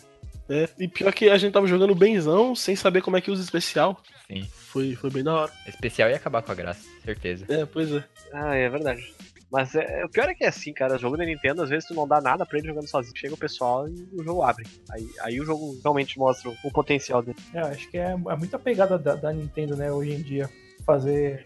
É, 0.50 0.70
e 0.80 0.88
pior 0.88 1.14
que 1.14 1.30
a 1.30 1.38
gente 1.38 1.54
tava 1.54 1.68
jogando 1.68 1.94
benzão, 1.94 2.56
sem 2.56 2.76
saber 2.76 3.02
como 3.02 3.18
é 3.18 3.22
que 3.22 3.32
usa 3.32 3.44
especial. 3.44 4.02
Sim. 4.28 4.48
Foi, 4.52 4.96
foi 4.96 5.10
bem 5.10 5.24
da 5.24 5.34
hora. 5.34 5.52
Especial 5.68 6.10
ia 6.10 6.16
acabar 6.16 6.42
com 6.42 6.52
a 6.52 6.56
graça, 6.56 6.88
certeza. 7.04 7.46
É, 7.50 7.66
pois 7.66 7.92
é. 7.92 8.04
Ah, 8.34 8.56
é 8.56 8.70
verdade. 8.70 9.14
Mas 9.52 9.74
é, 9.76 10.04
o 10.04 10.10
pior 10.10 10.30
é 10.30 10.36
que 10.36 10.44
é 10.44 10.48
assim, 10.48 10.74
cara. 10.74 10.96
O 10.96 11.00
jogo 11.00 11.18
da 11.18 11.26
Nintendo, 11.26 11.64
às 11.64 11.70
vezes 11.70 11.88
tu 11.88 11.94
não 11.94 12.08
dá 12.08 12.20
nada 12.20 12.46
pra 12.46 12.58
ele 12.58 12.68
jogando 12.68 12.88
sozinho. 12.88 13.16
Chega 13.16 13.34
o 13.34 13.38
pessoal 13.38 13.88
e 13.88 14.08
o 14.14 14.24
jogo 14.24 14.44
abre. 14.44 14.66
Aí, 14.92 15.10
aí 15.22 15.40
o 15.40 15.46
jogo 15.46 15.80
realmente 15.82 16.20
mostra 16.20 16.50
o, 16.50 16.72
potencial 16.72 17.22
dele. 17.22 17.38
É, 17.54 17.60
acho 17.60 17.90
que 17.90 17.98
é, 17.98 18.12
é 18.12 18.36
muita 18.36 18.60
pegada 18.60 18.98
da, 18.98 19.16
da 19.16 19.32
Nintendo, 19.32 19.76
né, 19.76 19.92
hoje 19.92 20.12
em 20.12 20.22
dia. 20.22 20.50
Fazer. 20.86 21.46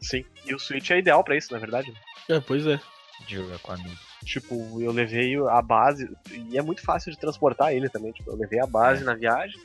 Sim. 0.00 0.24
E 0.46 0.54
o 0.54 0.58
Switch 0.58 0.90
é 0.90 0.98
ideal 0.98 1.22
pra 1.22 1.36
isso, 1.36 1.52
na 1.52 1.58
verdade. 1.58 1.90
né? 1.90 2.36
É, 2.36 2.40
pois 2.40 2.66
é. 2.66 2.80
De 3.26 3.36
jogar 3.36 3.58
com 3.60 3.72
amigo. 3.72 3.96
Tipo, 4.24 4.80
eu 4.80 4.92
levei 4.92 5.36
a 5.36 5.62
base. 5.62 6.08
E 6.32 6.58
é 6.58 6.62
muito 6.62 6.82
fácil 6.82 7.10
de 7.12 7.18
transportar 7.18 7.72
ele 7.72 7.88
também. 7.88 8.12
Tipo, 8.12 8.30
eu 8.30 8.36
levei 8.36 8.60
a 8.60 8.66
base 8.66 9.02
É. 9.02 9.04
na 9.04 9.14
viagem, 9.14 9.60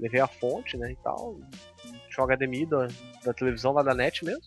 levei 0.00 0.20
a 0.20 0.26
fonte, 0.26 0.76
né, 0.76 0.92
e 0.92 0.96
tal. 0.96 1.38
Tinha 2.10 2.24
o 2.24 2.26
HDMI 2.26 2.66
da, 2.66 2.88
da 3.24 3.32
televisão 3.34 3.72
lá 3.72 3.82
da 3.82 3.94
net 3.94 4.24
mesmo. 4.24 4.42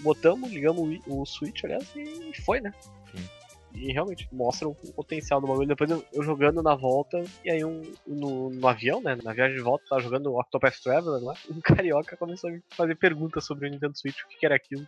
Botamos, 0.00 0.50
ligamos 0.50 1.00
o, 1.06 1.22
o 1.22 1.26
Switch, 1.26 1.64
aliás, 1.64 1.88
e 1.96 2.32
foi, 2.44 2.60
né? 2.60 2.72
Sim. 3.14 3.28
E 3.74 3.92
realmente 3.92 4.28
mostra 4.32 4.68
o 4.68 4.74
potencial 4.74 5.40
do 5.40 5.46
bagulho. 5.46 5.66
Depois 5.66 5.90
eu, 5.90 6.04
eu 6.12 6.22
jogando 6.22 6.62
na 6.62 6.74
volta, 6.76 7.22
e 7.44 7.50
aí 7.50 7.64
um, 7.64 7.82
no, 8.06 8.48
no 8.50 8.68
avião, 8.68 9.00
né? 9.00 9.18
Na 9.22 9.32
viagem 9.32 9.56
de 9.56 9.62
volta, 9.62 9.84
tava 9.88 10.00
jogando 10.00 10.30
o 10.32 10.40
Octopath 10.40 10.80
Traveler 10.82 11.22
lá. 11.22 11.34
Um 11.50 11.60
carioca 11.60 12.16
começou 12.16 12.48
a 12.50 12.52
me 12.52 12.62
fazer 12.70 12.94
perguntas 12.96 13.44
sobre 13.44 13.66
o 13.68 13.70
Nintendo 13.70 13.96
Switch, 13.98 14.20
o 14.22 14.28
que, 14.28 14.38
que 14.38 14.46
era 14.46 14.54
aquilo. 14.56 14.86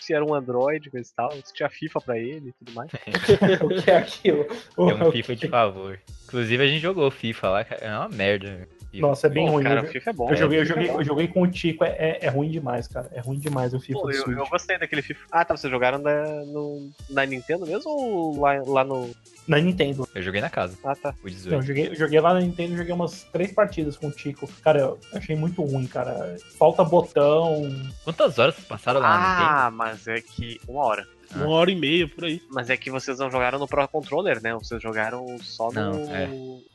Se 0.00 0.14
era 0.14 0.24
um 0.24 0.34
Android, 0.34 0.90
coisa 0.90 1.08
e 1.10 1.14
tal, 1.14 1.32
se 1.32 1.52
tinha 1.52 1.68
FIFA 1.68 2.00
pra 2.00 2.18
ele 2.18 2.48
e 2.48 2.52
tudo 2.52 2.72
mais. 2.74 2.90
o 3.62 3.82
que 3.82 3.90
é 3.90 3.96
aquilo? 3.96 4.46
É 4.78 5.04
um 5.04 5.12
FIFA 5.12 5.36
de 5.36 5.48
favor. 5.48 6.00
Inclusive 6.24 6.62
a 6.62 6.66
gente 6.66 6.80
jogou 6.80 7.10
FIFA 7.10 7.48
lá, 7.48 7.64
cara, 7.64 7.84
é 7.84 7.96
uma 7.96 8.08
merda. 8.08 8.68
Nossa, 8.94 9.26
é 9.26 9.30
bem 9.30 9.46
Pô, 9.46 9.52
ruim. 9.52 9.64
cara, 9.64 9.80
eu, 9.80 9.84
o 9.84 9.86
FIFA 9.86 10.10
é 10.10 10.12
bom. 10.12 10.30
eu 10.30 10.36
joguei, 10.36 10.58
eu, 10.58 10.62
né? 10.62 10.68
joguei, 10.68 10.90
eu 10.90 11.04
joguei 11.04 11.28
com 11.28 11.42
o 11.42 11.50
Tico, 11.50 11.84
é, 11.84 11.88
é, 11.98 12.18
é 12.22 12.28
ruim 12.28 12.50
demais, 12.50 12.88
cara. 12.88 13.08
É 13.12 13.20
ruim 13.20 13.38
demais 13.38 13.74
o 13.74 13.80
FIFA 13.80 14.00
Pô, 14.00 14.10
eu, 14.10 14.32
eu 14.32 14.46
gostei 14.48 14.78
daquele 14.78 15.02
FIFA. 15.02 15.26
Ah, 15.30 15.44
tá, 15.44 15.56
vocês 15.56 15.70
jogaram 15.70 15.98
na, 15.98 16.24
no, 16.46 16.90
na 17.10 17.26
Nintendo 17.26 17.66
mesmo 17.66 17.90
ou 17.90 18.40
lá, 18.40 18.62
lá 18.66 18.84
no. 18.84 19.10
Na 19.46 19.58
Nintendo. 19.58 20.06
Eu 20.14 20.22
joguei 20.22 20.40
na 20.40 20.50
casa, 20.50 20.76
Ah, 20.84 20.94
tá. 20.94 21.10
o 21.22 21.26
Não, 21.26 21.30
18. 21.30 21.54
eu 21.54 21.62
joguei, 21.62 21.88
eu 21.88 21.94
joguei 21.94 22.20
lá 22.20 22.34
na 22.34 22.40
Nintendo, 22.40 22.76
joguei 22.76 22.92
umas 22.92 23.24
três 23.24 23.50
partidas 23.52 23.96
com 23.96 24.08
o 24.08 24.10
Tico. 24.10 24.46
Cara, 24.62 24.80
eu 24.80 24.98
achei 25.12 25.34
muito 25.36 25.62
ruim, 25.62 25.86
cara. 25.86 26.36
Falta 26.58 26.84
botão. 26.84 27.62
Quantas 28.04 28.38
horas 28.38 28.54
passaram 28.60 29.00
lá 29.00 29.08
na 29.08 29.28
Nintendo? 29.30 29.50
Ah, 29.50 29.70
mas 29.70 30.06
é 30.06 30.20
que. 30.20 30.60
Uma 30.68 30.84
hora. 30.84 31.06
Ah. 31.34 31.38
Uma 31.44 31.48
hora 31.56 31.70
e 31.70 31.74
meia 31.76 32.08
por 32.08 32.24
aí. 32.24 32.40
Mas 32.50 32.70
é 32.70 32.76
que 32.76 32.90
vocês 32.90 33.18
não 33.18 33.30
jogaram 33.30 33.58
no 33.58 33.66
Pro 33.68 33.86
Controller, 33.88 34.42
né? 34.42 34.54
Vocês 34.54 34.82
jogaram 34.82 35.26
só 35.40 35.70
no. 35.70 35.92
Não, 36.06 36.14
é. 36.16 36.28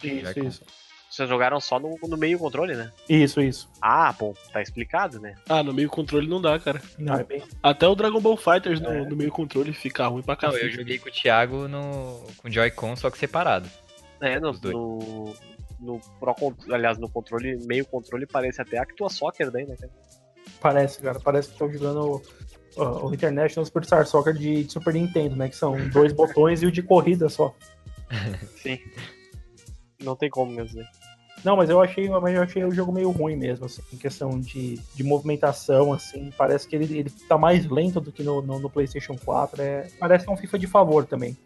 Isso, 0.03 0.39
isso. 0.39 0.64
Vocês 1.14 1.30
jogaram 1.30 1.59
só 1.59 1.80
no, 1.80 1.95
no 2.07 2.18
meio 2.18 2.39
controle, 2.39 2.74
né? 2.74 2.91
Isso, 3.07 3.39
isso. 3.39 3.70
Ah, 3.80 4.11
bom, 4.11 4.34
tá 4.51 4.64
explicado, 4.64 5.20
né? 5.20 5.36
Ah, 5.47 5.61
no 5.61 5.72
meio 5.72 5.88
controle 5.88 6.28
não 6.28 6.41
dá, 6.41 6.57
cara. 6.57 6.82
Não, 6.97 7.14
é 7.14 7.24
bem. 7.24 7.43
Até 7.61 7.88
o 7.88 7.93
Dragon 7.93 8.20
Ball 8.20 8.36
Fighters 8.36 8.82
no, 8.82 8.89
É. 8.89 9.05
no 9.05 9.16
meio 9.16 9.32
controle 9.32 9.74
fica 9.74 10.07
ruim 10.07 10.24
pra 10.24 10.36
Não, 10.41 10.57
eu 10.57 10.72
joguei 10.72 10.97
com 10.97 11.09
o 11.09 11.11
Thiago 11.11 11.68
no, 11.68 12.26
com 12.38 12.47
o 12.47 12.51
Joy-Con, 12.51 12.95
só 12.95 13.11
que 13.11 13.20
separado. 13.20 13.70
É, 14.20 14.39
no. 14.39 14.49
Os 14.49 14.59
dois. 14.59 14.74
No, 14.74 15.36
no 15.80 16.01
Pro 16.20 16.34
Controle. 16.34 16.74
Aliás, 16.74 16.97
no 16.97 17.07
controle, 17.07 17.64
meio 17.68 17.86
controle 17.86 18.26
parece 18.26 18.59
até 18.59 18.80
Actua 18.80 19.09
Soccer 19.09 19.51
daí, 19.51 19.68
né, 19.68 19.76
cara? 19.80 19.93
Parece, 20.59 20.99
cara. 20.99 21.20
Parece 21.20 21.49
que 21.49 21.53
estão 21.53 21.72
jogando 21.72 22.24
ó, 22.76 23.05
o 23.07 23.14
International 23.14 23.66
Superstar 23.68 24.07
Soccer 24.07 24.34
de, 24.34 24.64
de 24.64 24.74
Super 24.74 24.95
Nintendo, 24.95 25.36
né? 25.36 25.47
Que 25.47 25.55
são 25.55 25.78
dois 25.89 26.11
botões 26.11 26.64
e 26.64 26.66
o 26.66 26.72
de 26.72 26.82
corrida 26.82 27.30
só. 27.30 27.53
Sim. 28.57 28.80
Não 30.01 30.16
tem 30.16 30.30
como 30.30 30.51
mesmo, 30.51 30.80
né? 30.80 30.88
Não, 31.43 31.57
mas 31.57 31.69
eu 31.69 31.81
achei, 31.81 32.07
mas 32.09 32.35
eu 32.35 32.41
achei 32.41 32.63
o 32.63 32.71
jogo 32.71 32.91
meio 32.91 33.11
ruim 33.11 33.35
mesmo, 33.35 33.65
assim, 33.65 33.81
em 33.91 33.97
questão 33.97 34.39
de, 34.39 34.79
de 34.95 35.03
movimentação, 35.03 35.91
assim. 35.91 36.31
Parece 36.37 36.67
que 36.67 36.75
ele, 36.75 36.99
ele 36.99 37.09
tá 37.27 37.37
mais 37.37 37.65
lento 37.69 37.99
do 37.99 38.11
que 38.11 38.23
no, 38.23 38.41
no, 38.41 38.59
no 38.59 38.69
PlayStation 38.69 39.15
4. 39.17 39.61
É, 39.61 39.87
parece 39.99 40.25
que 40.25 40.31
é 40.31 40.33
um 40.33 40.37
FIFA 40.37 40.59
de 40.59 40.67
favor 40.67 41.05
também. 41.05 41.37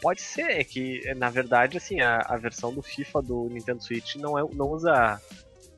Pode 0.00 0.20
ser, 0.22 0.50
é 0.52 0.64
que, 0.64 1.02
na 1.16 1.28
verdade, 1.28 1.76
assim, 1.76 2.00
a, 2.00 2.18
a 2.26 2.36
versão 2.36 2.72
do 2.72 2.80
FIFA 2.80 3.22
do 3.22 3.48
Nintendo 3.50 3.82
Switch 3.82 4.16
não, 4.16 4.38
é, 4.38 4.42
não 4.54 4.70
usa 4.70 5.20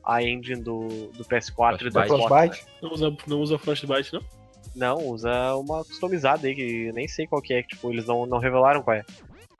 a 0.05 0.23
engine 0.23 0.61
do, 0.61 1.09
do 1.11 1.25
PS4 1.25 1.81
e 1.81 1.89
do 1.89 1.91
Frostbite. 1.91 2.07
Xbox. 2.07 2.27
Frostbite. 2.27 2.65
Não 2.81 2.91
usa, 2.91 3.17
não 3.27 3.41
usa 3.41 3.57
Frostbite, 3.57 4.13
não? 4.13 4.21
Não, 4.75 5.07
usa 5.07 5.55
uma 5.55 5.83
customizada 5.83 6.47
aí, 6.47 6.55
que 6.55 6.91
nem 6.93 7.07
sei 7.07 7.27
qual 7.27 7.41
que 7.41 7.53
é, 7.53 7.61
que 7.61 7.69
tipo, 7.69 7.91
eles 7.91 8.05
não, 8.05 8.25
não 8.25 8.39
revelaram 8.39 8.81
qual 8.81 8.97
é. 8.97 9.05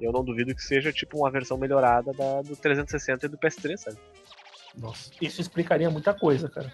Eu 0.03 0.11
não 0.11 0.23
duvido 0.23 0.53
que 0.53 0.61
seja 0.61 0.91
tipo 0.91 1.17
uma 1.17 1.31
versão 1.31 1.57
melhorada 1.57 2.11
da, 2.13 2.41
do 2.41 2.55
360 2.55 3.25
e 3.25 3.29
do 3.29 3.37
PS3, 3.37 3.77
sabe? 3.77 3.97
Nossa. 4.77 5.11
Isso 5.21 5.39
explicaria 5.39 5.89
muita 5.89 6.13
coisa, 6.13 6.49
cara. 6.49 6.71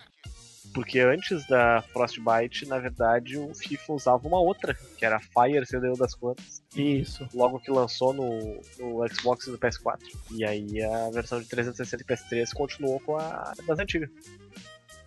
Porque 0.73 0.99
antes 0.99 1.45
da 1.47 1.81
Frostbite, 1.93 2.67
na 2.67 2.77
verdade, 2.77 3.37
o 3.37 3.53
FIFA 3.53 3.93
usava 3.93 4.27
uma 4.27 4.39
outra, 4.39 4.75
que 4.97 5.05
era 5.05 5.17
a 5.17 5.19
Fire, 5.19 5.65
se 5.65 5.79
deu 5.79 5.93
das 5.95 6.13
contas, 6.13 6.63
Isso. 6.75 7.27
logo 7.33 7.59
que 7.59 7.71
lançou 7.71 8.13
no, 8.13 8.61
no 8.77 9.07
Xbox 9.07 9.47
e 9.47 9.51
no 9.51 9.57
PS4. 9.57 9.99
E 10.31 10.45
aí 10.45 10.83
a 10.83 11.09
versão 11.09 11.41
de 11.41 11.47
360 11.47 12.03
e 12.03 12.05
PS3 12.05 12.53
continuou 12.53 12.99
com 12.99 13.17
a 13.17 13.53
das 13.65 13.79
antigas. 13.79 14.09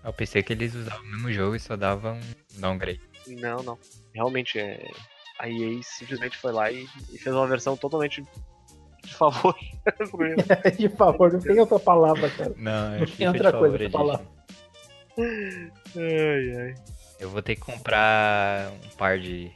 Eu 0.04 0.12
pensei 0.12 0.42
que 0.42 0.52
eles 0.52 0.74
usavam 0.74 1.00
o 1.00 1.10
mesmo 1.12 1.32
jogo 1.32 1.54
e 1.54 1.60
só 1.60 1.76
davam 1.76 2.18
um 2.56 2.60
downgrade. 2.60 3.00
Não, 3.28 3.62
não. 3.62 3.78
Realmente, 4.12 4.58
é... 4.58 4.90
a 5.43 5.49
EA 5.49 5.80
simplesmente 5.82 6.36
foi 6.38 6.53
lá 6.53 6.70
e, 6.70 6.86
e 7.12 7.18
fez 7.18 7.34
uma 7.34 7.47
versão 7.47 7.76
totalmente 7.76 8.22
de 9.05 9.14
favor. 9.14 9.55
de 10.78 10.88
favor, 10.88 11.32
não 11.32 11.40
tem 11.40 11.59
outra 11.59 11.78
palavra, 11.80 12.30
cara. 12.30 12.53
Não, 12.57 12.99
Não 13.01 13.07
tem 13.07 13.26
outra 13.28 13.53
coisa 13.53 13.76
pra 13.76 13.90
falar. 13.90 14.20
ai, 15.18 16.57
ai. 16.57 16.74
Eu 17.18 17.28
vou 17.30 17.43
ter 17.43 17.55
que 17.57 17.61
comprar 17.61 18.70
um 18.84 18.97
par 18.97 19.18
de 19.18 19.51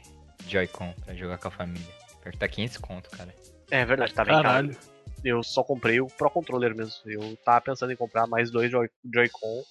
Joy-Con 0.47 0.93
pra 1.05 1.13
jogar 1.15 1.37
com 1.37 1.47
a 1.47 1.51
família. 1.51 1.87
Pior 2.21 2.31
que 2.31 2.37
tá 2.37 2.47
500 2.47 2.77
conto, 2.77 3.09
cara. 3.09 3.33
É 3.71 3.83
verdade, 3.85 4.13
tá 4.13 4.23
bem 4.23 4.33
caro. 4.35 4.47
Caralho. 4.47 4.77
Eu 5.23 5.41
só 5.43 5.63
comprei 5.63 5.99
o 5.99 6.07
Pro 6.07 6.29
Controller 6.29 6.75
mesmo. 6.75 6.93
Eu 7.05 7.35
tava 7.43 7.59
pensando 7.61 7.91
em 7.91 7.95
comprar 7.95 8.27
mais 8.27 8.51
dois 8.51 8.71
Joy- 8.71 8.89
Joy-Con. 9.13 9.63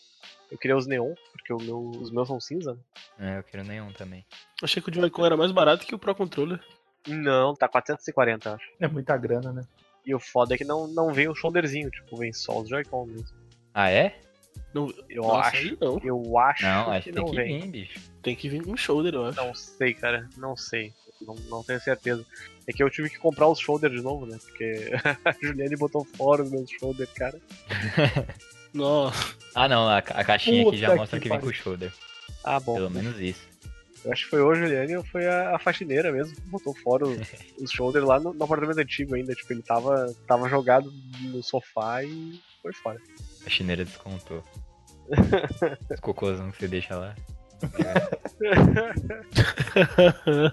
Eu 0.51 0.59
queria 0.59 0.77
os 0.77 0.87
neon, 0.87 1.14
porque 1.47 1.53
o 1.53 1.64
meu- 1.66 1.90
os 2.03 2.11
meus 2.11 2.26
são 2.26 2.40
cinza. 2.40 2.76
É, 3.18 3.38
eu 3.38 3.42
quero 3.44 3.62
nenhum 3.64 3.92
também. 3.92 4.24
Achei 4.62 4.82
que 4.82 4.90
o 4.90 4.94
Joy-Con 4.94 5.24
era 5.24 5.36
mais 5.36 5.53
barato 5.53 5.86
que 5.86 5.94
o 5.94 5.99
Pro 5.99 6.14
Controller. 6.14 6.61
Não, 7.07 7.55
tá 7.55 7.68
440, 7.68 8.49
eu 8.49 8.55
acho. 8.57 8.64
É 8.80 8.88
muita 8.88 9.16
grana, 9.16 9.53
né? 9.53 9.62
E 10.05 10.14
o 10.14 10.18
foda 10.20 10.55
é 10.55 10.59
que 10.59 10.64
não, 10.64 10.88
não 10.88 11.12
vem 11.12 11.28
o 11.28 11.34
shoulderzinho, 11.34 11.90
tipo, 11.90 12.16
vem 12.16 12.32
só 12.32 12.61
os 12.61 12.68
Joy-Con 12.68 13.07
mesmo. 13.07 13.36
Ah, 13.72 13.90
é? 13.90 14.20
Não, 14.74 14.92
Eu 15.09 15.22
nossa, 15.22 15.51
acho. 15.51 15.76
não. 15.80 16.01
Eu 16.03 16.38
acho 16.38 16.62
Não, 16.64 16.90
acho 16.90 17.05
que 17.05 17.11
que 17.11 17.12
tem 17.14 17.22
não 17.24 17.30
que 17.30 17.36
vem. 17.36 17.61
vir, 17.61 17.68
bicho. 17.68 18.01
Tem 18.22 18.34
que 18.36 18.49
vir 18.49 18.62
com 18.64 18.72
um 18.72 18.76
shoulder, 18.76 19.14
eu 19.14 19.26
acho. 19.26 19.36
Não 19.36 19.55
sei, 19.55 19.94
cara. 19.94 20.28
Não 20.36 20.57
sei. 20.57 20.92
Não, 21.20 21.34
não 21.49 21.62
tenho 21.62 21.80
certeza. 21.80 22.24
É 22.66 22.72
que 22.72 22.82
eu 22.82 22.90
tive 22.90 23.09
que 23.09 23.18
comprar 23.18 23.49
os 23.49 23.59
shoulder 23.61 23.90
de 23.90 24.03
novo, 24.03 24.26
né? 24.26 24.36
Porque 24.44 24.90
a 25.24 25.32
Juliane 25.40 25.76
botou 25.76 26.05
fora 26.05 26.42
os 26.42 26.51
meus 26.51 26.68
shoulder, 26.70 27.09
cara. 27.14 27.40
Nossa. 28.77 29.35
Ah, 29.55 29.68
não, 29.68 29.89
a, 29.89 29.99
a 29.99 30.24
caixinha 30.24 30.66
aqui 30.68 30.77
já 30.77 30.89
Puta 30.89 31.01
mostra 31.01 31.18
que 31.18 31.22
que 31.24 31.29
vem 31.31 31.41
com 31.41 31.47
o 31.47 31.53
shoulder. 31.53 31.93
Ah, 32.45 32.61
bom. 32.61 32.74
Pelo 32.74 32.91
menos 32.91 33.18
isso. 33.18 33.41
Eu 34.05 34.12
acho 34.12 34.24
que 34.24 34.31
foi 34.31 34.41
hoje, 34.41 34.61
Juliane, 34.61 34.97
ou 34.97 35.05
foi 35.05 35.27
a, 35.27 35.57
a 35.57 35.59
faxineira 35.59 36.12
mesmo 36.12 36.35
que 36.37 36.43
botou 36.43 36.74
fora 36.77 37.07
os, 37.09 37.18
os 37.59 37.70
shoulder 37.72 38.05
lá 38.05 38.20
no, 38.20 38.33
no 38.33 38.45
apartamento 38.45 38.79
antigo 38.79 39.14
ainda. 39.14 39.35
Tipo, 39.35 39.55
ele 39.55 39.62
tava, 39.62 40.14
tava 40.29 40.49
jogado 40.49 40.93
no 41.22 41.43
sofá 41.43 42.05
e 42.05 42.41
foi 42.62 42.72
fora. 42.74 43.01
A 43.45 43.51
chineira 43.51 43.85
descontou. 43.85 44.45
Os 45.91 46.01
cocôzão 46.01 46.51
que 46.51 46.59
você 46.59 46.68
deixa 46.68 46.97
lá. 46.97 47.14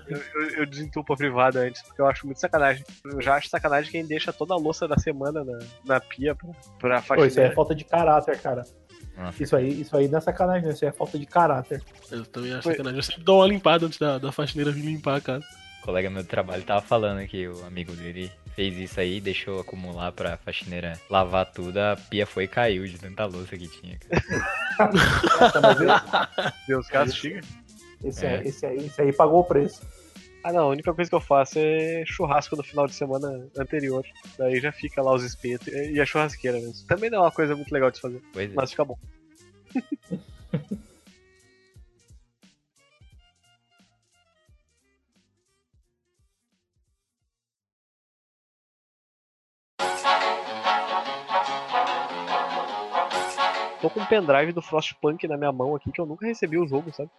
Eu, 0.07 0.17
eu, 0.41 0.49
eu 0.59 0.65
desentupo 0.65 1.13
a 1.13 1.17
privada 1.17 1.59
antes, 1.61 1.81
porque 1.83 2.01
eu 2.01 2.07
acho 2.07 2.25
muito 2.25 2.39
sacanagem. 2.39 2.83
Eu 3.05 3.21
já 3.21 3.35
acho 3.35 3.49
sacanagem 3.49 3.91
quem 3.91 4.05
deixa 4.05 4.31
toda 4.33 4.53
a 4.53 4.57
louça 4.57 4.87
da 4.87 4.97
semana 4.97 5.43
na, 5.43 5.59
na 5.85 5.99
pia 5.99 6.35
pra, 6.35 6.49
pra 6.79 7.01
Pô, 7.01 7.25
isso 7.25 7.39
aí 7.39 7.45
é 7.45 7.49
faxineira. 7.49 7.55
falta 7.55 7.75
de 7.75 7.83
caráter, 7.83 8.39
cara. 8.39 8.63
Nossa, 9.17 9.43
Isso 9.43 9.55
aí, 9.55 9.81
isso 9.81 9.95
aí 9.95 10.07
não 10.07 10.17
é 10.17 10.21
sacanagem, 10.21 10.69
isso 10.69 10.83
aí 10.85 10.89
é 10.89 10.93
falta 10.93 11.19
de 11.19 11.25
caráter. 11.25 11.83
Eu 12.11 12.25
também 12.25 12.51
acho 12.53 12.63
Foi- 12.63 12.71
sacanagem. 12.73 12.97
Eu 12.99 13.03
sempre 13.03 13.23
dou 13.23 13.39
uma 13.41 13.47
limpada 13.47 13.85
antes 13.85 13.99
da, 13.99 14.17
da 14.17 14.31
faxineira 14.31 14.71
vir 14.71 14.81
limpar 14.85 15.17
a 15.17 15.21
casa. 15.21 15.45
O 15.83 15.85
colega 15.85 16.09
meu 16.09 16.23
de 16.23 16.29
trabalho 16.29 16.63
tava 16.63 16.81
falando 16.81 17.27
que 17.27 17.45
o 17.45 17.65
amigo 17.65 17.91
dele 17.93 18.31
fez 18.55 18.77
isso 18.77 18.99
aí, 19.01 19.19
deixou 19.19 19.59
acumular 19.59 20.13
pra 20.13 20.37
faxineira 20.37 20.97
lavar 21.09 21.45
tudo, 21.51 21.77
a 21.77 21.97
pia 22.09 22.25
foi 22.25 22.45
e 22.45 22.47
caiu 22.47 22.85
de 22.87 22.97
tanta 22.97 23.25
louça 23.25 23.57
que 23.57 23.67
tinha. 23.67 23.97
Cara. 24.77 24.91
Nossa, 24.93 25.59
mas 26.39 26.53
Deus 26.67 26.87
castiga. 26.87 27.41
esse, 28.01 28.25
É. 28.25 28.37
aí, 28.37 28.47
esse, 28.47 28.65
aí, 28.65 28.77
esse 28.85 29.01
aí 29.01 29.11
pagou 29.11 29.41
o 29.41 29.43
preço. 29.43 29.81
Ah 30.41 30.53
não, 30.53 30.63
a 30.63 30.67
única 30.69 30.93
coisa 30.93 31.09
que 31.09 31.15
eu 31.15 31.21
faço 31.21 31.57
é 31.59 32.03
churrasco 32.05 32.55
no 32.55 32.63
final 32.63 32.85
de 32.87 32.93
semana 32.93 33.45
anterior. 33.57 34.05
Daí 34.37 34.59
já 34.61 34.71
fica 34.71 35.01
lá 35.01 35.13
os 35.13 35.23
espetos 35.23 35.67
e 35.67 35.99
a 35.99 36.05
churrasqueira 36.05 36.59
mesmo. 36.59 36.85
Também 36.87 37.09
não 37.09 37.19
é 37.19 37.21
uma 37.21 37.31
coisa 37.31 37.55
muito 37.55 37.71
legal 37.73 37.91
de 37.91 37.99
fazer, 37.99 38.21
Pois 38.33 38.49
é. 38.49 38.53
mas 38.53 38.71
fica 38.71 38.85
bom. 38.85 38.97
Tô 53.83 53.89
com 53.89 53.99
um 53.99 54.05
pendrive 54.05 54.53
do 54.53 54.61
Frostpunk 54.61 55.27
na 55.27 55.35
minha 55.35 55.51
mão 55.51 55.75
aqui 55.75 55.91
que 55.91 55.99
eu 55.99 56.05
nunca 56.05 56.25
recebi 56.25 56.57
o 56.57 56.65
jogo, 56.65 56.93
sabe? 56.93 57.09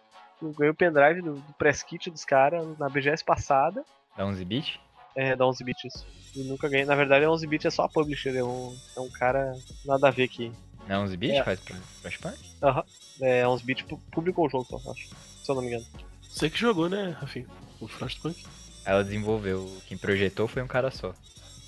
Eu 0.41 0.51
ganhei 0.51 0.71
o 0.71 0.75
pendrive 0.75 1.21
do, 1.21 1.35
do 1.35 1.53
press 1.59 1.83
kit 1.83 2.09
dos 2.09 2.25
caras 2.25 2.75
na 2.79 2.89
BGS 2.89 3.23
passada. 3.23 3.83
Dá 4.17 4.25
11 4.25 4.43
bits? 4.43 4.79
É, 5.15 5.35
da 5.35 5.45
11 5.45 5.63
bits. 5.63 6.03
E 6.35 6.39
nunca 6.43 6.67
ganhei. 6.67 6.83
Na 6.85 6.95
verdade, 6.95 7.23
a 7.23 7.29
11 7.29 7.45
bits 7.45 7.65
é 7.67 7.69
só 7.69 7.83
a 7.83 7.89
publisher. 7.89 8.35
É 8.35 8.43
um, 8.43 8.75
é 8.97 8.99
um 8.99 9.09
cara 9.11 9.55
nada 9.85 10.07
a 10.07 10.11
ver 10.11 10.27
que. 10.27 10.51
Não, 10.87 11.03
11 11.03 11.15
bits 11.15 11.37
É. 11.37 11.43
faz 11.43 11.59
Flashpoint? 12.01 12.37
Aham. 12.63 12.83
É, 13.21 13.47
11 13.47 13.63
bits 13.63 13.85
pu- 13.85 14.01
publicou 14.11 14.47
o 14.47 14.49
jogo 14.49 14.65
só, 14.67 14.91
acho. 14.91 15.07
Se 15.43 15.51
eu 15.51 15.53
não 15.55 15.61
me 15.61 15.67
engano. 15.69 15.85
Você 16.23 16.49
que 16.49 16.57
jogou, 16.59 16.89
né, 16.89 17.11
Rafinha? 17.21 17.47
O 17.79 17.87
Frostpunk. 17.87 18.43
Ela 18.83 19.03
desenvolveu. 19.03 19.71
Quem 19.85 19.97
projetou 19.99 20.47
foi 20.47 20.63
um 20.63 20.67
cara 20.67 20.89
só. 20.89 21.13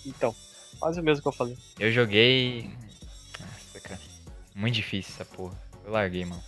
Então, 0.04 0.34
quase 0.80 1.00
o 1.00 1.04
mesmo 1.04 1.22
que 1.22 1.28
eu 1.28 1.34
falei. 1.34 1.56
Eu 1.80 1.92
joguei. 1.92 2.70
Nossa, 3.40 3.80
cara. 3.80 4.17
Muito 4.58 4.74
difícil 4.76 5.14
essa 5.14 5.24
porra. 5.26 5.56
Eu 5.86 5.92
larguei, 5.92 6.26
mano. 6.26 6.42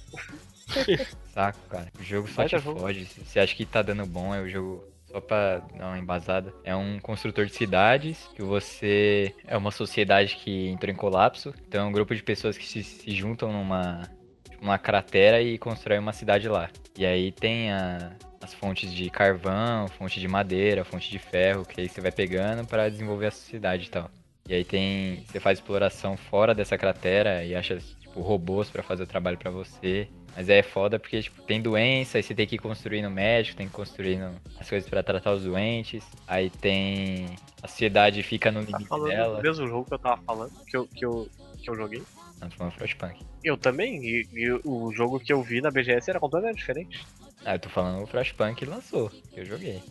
Saco, 1.33 1.59
cara. 1.69 1.87
O 1.99 2.03
jogo 2.03 2.27
só 2.27 2.37
Baita 2.41 2.57
te 2.59 2.63
jogo. 2.63 2.79
fode. 2.79 3.05
Se 3.05 3.21
você 3.23 3.39
acha 3.39 3.55
que 3.55 3.65
tá 3.65 3.81
dando 3.81 4.05
bom, 4.05 4.33
é 4.33 4.41
o 4.41 4.49
jogo. 4.49 4.83
Só 5.11 5.19
pra 5.19 5.59
dar 5.75 5.87
uma 5.87 5.97
embasada. 5.97 6.53
É 6.63 6.75
um 6.75 6.99
construtor 6.99 7.45
de 7.45 7.53
cidades 7.55 8.29
que 8.35 8.41
você. 8.43 9.33
É 9.47 9.57
uma 9.57 9.71
sociedade 9.71 10.35
que 10.35 10.67
entrou 10.67 10.91
em 10.91 10.95
colapso. 10.95 11.53
Então 11.67 11.85
é 11.85 11.87
um 11.87 11.91
grupo 11.91 12.13
de 12.13 12.21
pessoas 12.21 12.57
que 12.57 12.65
se, 12.67 12.83
se 12.83 13.11
juntam 13.15 13.51
numa. 13.51 14.01
tipo, 14.49 14.61
Uma 14.63 14.77
cratera 14.77 15.41
e 15.41 15.57
constroem 15.57 15.99
uma 15.99 16.13
cidade 16.13 16.47
lá. 16.47 16.69
E 16.97 17.05
aí 17.05 17.31
tem 17.31 17.71
a- 17.71 18.11
as 18.41 18.53
fontes 18.53 18.91
de 18.93 19.09
carvão, 19.09 19.87
fonte 19.87 20.19
de 20.19 20.27
madeira, 20.27 20.83
fonte 20.85 21.09
de 21.09 21.17
ferro, 21.19 21.65
que 21.65 21.81
aí 21.81 21.89
você 21.89 22.01
vai 22.01 22.11
pegando 22.11 22.65
pra 22.67 22.87
desenvolver 22.89 23.27
a 23.27 23.31
sociedade 23.31 23.85
e 23.87 23.89
tal. 23.89 24.11
E 24.47 24.53
aí 24.53 24.63
tem. 24.63 25.23
Você 25.27 25.39
faz 25.39 25.57
exploração 25.59 26.15
fora 26.17 26.53
dessa 26.53 26.77
cratera 26.77 27.43
e 27.43 27.55
acha, 27.55 27.79
tipo, 28.19 28.21
robôs 28.21 28.69
pra 28.69 28.83
fazer 28.83 29.03
o 29.03 29.07
trabalho 29.07 29.37
pra 29.37 29.49
você. 29.51 30.07
Mas 30.35 30.47
é 30.47 30.61
foda 30.61 30.99
porque, 30.99 31.21
tipo, 31.21 31.41
tem 31.41 31.61
doença, 31.61 32.17
aí 32.17 32.23
você 32.23 32.35
tem 32.35 32.45
que 32.47 32.55
ir 32.55 32.59
construindo 32.59 33.09
médico, 33.09 33.57
tem 33.57 33.67
que 33.67 33.73
ir 33.73 33.75
construindo 33.75 34.31
as 34.59 34.69
coisas 34.69 34.87
pra 34.89 35.01
tratar 35.01 35.33
os 35.33 35.43
doentes. 35.43 36.03
Aí 36.27 36.49
tem. 36.49 37.25
A 37.61 37.67
sociedade 37.67 38.21
fica 38.23 38.51
no 38.51 38.61
Tá 38.61 38.67
limite 38.67 38.87
falando 38.87 39.09
dela. 39.09 39.37
do 39.37 39.43
mesmo 39.43 39.67
jogo 39.67 39.85
que 39.85 39.93
eu 39.95 39.99
tava 39.99 40.21
falando, 40.21 40.51
que 40.65 40.77
eu, 40.77 40.87
que 40.87 41.05
eu, 41.05 41.27
que 41.61 41.69
eu 41.69 41.75
joguei. 41.75 42.03
Não, 42.39 42.47
tô 42.49 42.55
falando 42.55 42.73
Frostpunk. 42.73 43.25
Eu 43.43 43.57
também, 43.57 44.01
e, 44.01 44.27
e 44.33 44.51
o 44.63 44.91
jogo 44.93 45.19
que 45.19 45.33
eu 45.33 45.41
vi 45.41 45.61
na 45.61 45.71
BGS 45.71 46.09
era 46.09 46.19
completamente 46.19 46.57
diferente. 46.59 47.05
Ah, 47.43 47.55
eu 47.55 47.59
tô 47.59 47.69
falando 47.69 48.03
o 48.03 48.07
Frostpunk 48.07 48.55
que 48.55 48.65
lançou, 48.65 49.09
que 49.33 49.39
eu 49.41 49.45
joguei. 49.45 49.81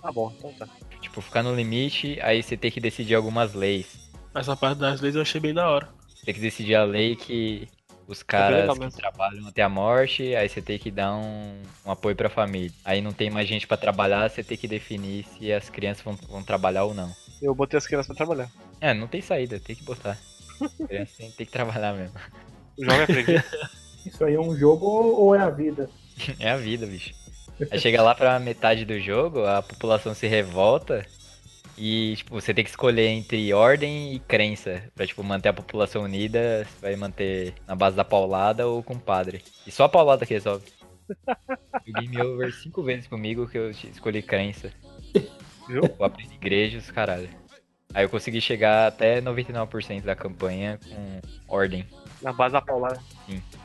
Tá 0.00 0.10
bom, 0.12 0.32
então 0.38 0.52
tá. 0.54 0.66
Tipo, 1.02 1.20
ficar 1.20 1.42
no 1.42 1.54
limite, 1.54 2.18
aí 2.22 2.42
você 2.42 2.56
tem 2.56 2.70
que 2.70 2.80
decidir 2.80 3.14
algumas 3.14 3.52
leis. 3.52 4.08
Essa 4.34 4.56
parte 4.56 4.78
das 4.78 5.00
leis 5.00 5.16
eu 5.16 5.22
achei 5.22 5.40
bem 5.40 5.52
da 5.52 5.68
hora. 5.68 5.88
Tem 6.24 6.32
que 6.32 6.40
decidir 6.40 6.76
a 6.76 6.84
lei 6.84 7.16
que 7.16 7.68
os 8.08 8.20
bem 8.20 8.26
caras 8.26 8.78
que 8.78 8.90
trabalham 8.96 9.46
até 9.46 9.62
a 9.62 9.68
morte, 9.68 10.34
aí 10.34 10.48
você 10.48 10.62
tem 10.62 10.78
que 10.78 10.90
dar 10.90 11.14
um, 11.14 11.62
um 11.84 11.90
apoio 11.90 12.16
pra 12.16 12.30
família. 12.30 12.72
Aí 12.82 13.02
não 13.02 13.12
tem 13.12 13.30
mais 13.30 13.46
gente 13.46 13.66
pra 13.66 13.76
trabalhar, 13.76 14.30
você 14.30 14.42
tem 14.42 14.56
que 14.56 14.66
definir 14.66 15.26
se 15.26 15.52
as 15.52 15.68
crianças 15.68 16.02
vão, 16.02 16.14
vão 16.14 16.42
trabalhar 16.42 16.84
ou 16.84 16.94
não. 16.94 17.14
Eu 17.42 17.54
botei 17.54 17.76
as 17.76 17.86
crianças 17.86 18.06
pra 18.06 18.16
trabalhar. 18.16 18.50
É, 18.80 18.94
não 18.94 19.06
tem 19.06 19.20
saída, 19.20 19.60
tem 19.60 19.76
que 19.76 19.84
botar. 19.84 20.18
Criança 20.88 21.12
tem, 21.18 21.30
tem 21.32 21.46
que 21.46 21.52
trabalhar 21.52 21.92
mesmo. 21.92 22.18
O 22.78 22.84
jovem 22.84 23.02
aprendiz. 23.02 23.44
Isso 24.06 24.24
aí 24.24 24.34
é 24.34 24.40
um 24.40 24.56
jogo 24.56 24.86
ou 24.86 25.34
é 25.34 25.40
a 25.40 25.50
vida? 25.50 25.90
É 26.40 26.50
a 26.50 26.56
vida, 26.56 26.84
bicho. 26.84 27.14
Aí 27.70 27.78
chega 27.78 28.02
lá 28.02 28.12
pra 28.12 28.40
metade 28.40 28.84
do 28.84 28.98
jogo, 28.98 29.44
a 29.44 29.62
população 29.62 30.14
se 30.14 30.26
revolta 30.26 31.06
e, 31.78 32.16
tipo, 32.16 32.34
você 32.34 32.52
tem 32.52 32.64
que 32.64 32.70
escolher 32.70 33.06
entre 33.06 33.52
ordem 33.54 34.14
e 34.14 34.18
crença. 34.18 34.82
Pra, 34.94 35.06
tipo, 35.06 35.22
manter 35.22 35.50
a 35.50 35.52
população 35.52 36.02
unida, 36.02 36.64
você 36.64 36.80
vai 36.80 36.96
manter 36.96 37.54
na 37.66 37.76
base 37.76 37.96
da 37.96 38.04
paulada 38.04 38.66
ou 38.66 38.82
com 38.82 38.94
o 38.94 39.00
padre. 39.00 39.42
E 39.66 39.70
só 39.70 39.84
a 39.84 39.88
paulada 39.88 40.26
que 40.26 40.34
resolve. 40.34 40.66
O 41.88 41.92
game 41.92 42.20
over 42.20 42.52
cinco 42.52 42.82
vezes 42.82 43.06
comigo 43.06 43.48
que 43.48 43.56
eu 43.56 43.70
escolhi 43.70 44.20
crença. 44.20 44.70
Viu? 45.66 45.80
Eu 45.98 46.04
aprendi 46.04 46.34
igrejas, 46.34 46.90
caralho. 46.90 47.30
Aí 47.94 48.04
eu 48.04 48.10
consegui 48.10 48.42
chegar 48.42 48.86
até 48.86 49.20
99% 49.20 50.02
da 50.02 50.14
campanha 50.14 50.78
com 50.86 51.20
ordem. 51.48 51.86
Na 52.22 52.32
base 52.32 52.52
da 52.52 52.60
paulada. 52.60 53.00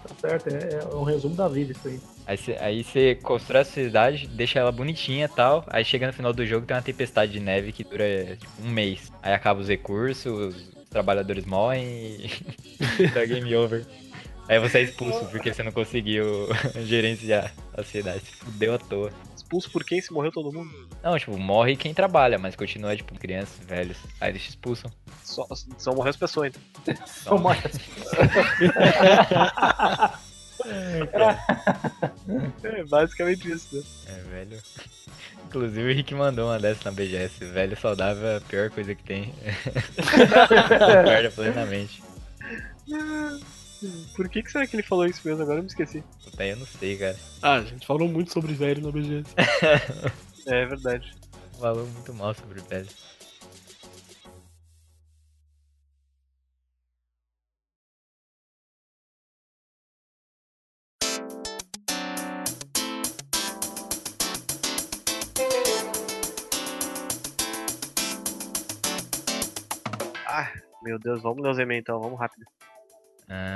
Tá 0.03 0.15
certo, 0.19 0.49
é, 0.49 0.79
é 0.81 0.95
um 0.95 1.03
resumo 1.03 1.35
da 1.35 1.47
vida 1.47 1.71
isso 1.71 1.87
aí. 1.87 1.99
Aí 2.25 2.37
você 2.37 2.57
aí 2.59 2.83
você 2.83 3.15
constrói 3.15 3.61
a 3.61 3.65
cidade, 3.65 4.27
deixa 4.27 4.59
ela 4.59 4.71
bonitinha 4.71 5.25
e 5.25 5.35
tal. 5.35 5.63
Aí 5.67 5.83
chega 5.83 6.07
no 6.07 6.13
final 6.13 6.33
do 6.33 6.45
jogo 6.45 6.65
tem 6.65 6.75
uma 6.75 6.83
tempestade 6.83 7.31
de 7.31 7.39
neve 7.39 7.71
que 7.71 7.83
dura 7.83 8.37
tipo, 8.37 8.51
um 8.61 8.69
mês. 8.69 9.11
Aí 9.21 9.33
acaba 9.33 9.59
os 9.59 9.67
recursos, 9.67 10.25
os 10.25 10.87
trabalhadores 10.89 11.45
morrem 11.45 11.85
e. 11.85 13.07
dá 13.13 13.25
game 13.25 13.55
over. 13.55 13.85
Aí 14.47 14.59
você 14.59 14.79
é 14.79 14.81
expulso 14.83 15.25
porque 15.31 15.53
você 15.53 15.63
não 15.63 15.71
conseguiu 15.71 16.25
gerenciar 16.83 17.53
a 17.73 17.83
cidade. 17.83 18.21
Fudeu 18.21 18.73
à 18.73 18.77
toa. 18.77 19.11
Expulso 19.53 19.71
por 19.71 19.83
quem 19.83 20.01
se 20.01 20.11
morreu 20.11 20.31
todo 20.31 20.51
mundo? 20.51 20.89
Não, 21.03 21.19
tipo, 21.19 21.37
morre 21.37 21.75
quem 21.75 21.93
trabalha, 21.93 22.39
mas 22.39 22.55
continua, 22.55 22.95
tipo, 22.95 23.13
crianças, 23.19 23.63
velhos. 23.65 23.97
Aí 24.19 24.31
eles 24.31 24.41
te 24.41 24.49
expulsam. 24.49 24.91
Só, 25.23 25.47
só 25.77 25.93
morreu 25.93 26.09
as 26.09 26.17
pessoas 26.17 26.53
então. 26.85 26.95
São 27.05 27.37
mais. 27.37 27.61
É 32.63 32.83
basicamente 32.85 33.51
isso, 33.51 33.75
né? 33.75 33.83
É, 34.07 34.21
velho. 34.29 34.63
Inclusive 35.47 35.91
o 35.91 35.93
Rick 35.93 36.15
mandou 36.15 36.47
uma 36.47 36.57
dessa 36.57 36.85
na 36.85 36.95
BGS. 36.95 37.43
Velho 37.45 37.75
saudável 37.75 38.25
é 38.25 38.37
a 38.37 38.41
pior 38.41 38.69
coisa 38.69 38.95
que 38.95 39.03
tem. 39.03 39.33
Concorda 39.99 41.31
plenamente. 41.35 42.01
Por 44.15 44.29
que, 44.29 44.41
que 44.41 44.51
será 44.51 44.65
que 44.65 44.75
ele 44.75 44.83
falou 44.83 45.05
isso 45.05 45.21
mesmo? 45.25 45.41
Agora 45.43 45.59
eu 45.59 45.63
me 45.63 45.69
esqueci. 45.69 46.03
Aí 46.37 46.49
eu 46.49 46.57
não 46.57 46.65
sei, 46.65 46.97
cara. 46.97 47.17
Ah, 47.41 47.55
a 47.55 47.63
gente 47.63 47.85
falou 47.85 48.07
muito 48.07 48.31
sobre 48.31 48.53
velho 48.53 48.81
na 48.81 48.91
BGS. 48.91 49.33
É 50.45 50.65
verdade. 50.65 51.13
Falou 51.57 51.87
muito 51.87 52.13
mal 52.13 52.33
sobre 52.33 52.59
velho. 52.59 52.87
Ah, 70.27 70.51
meu 70.81 70.99
Deus, 70.99 71.21
vamos 71.21 71.41
ler 71.41 71.51
os 71.51 71.59
e-mails 71.59 71.81
então, 71.83 72.01
vamos 72.01 72.19
rápido. 72.19 72.45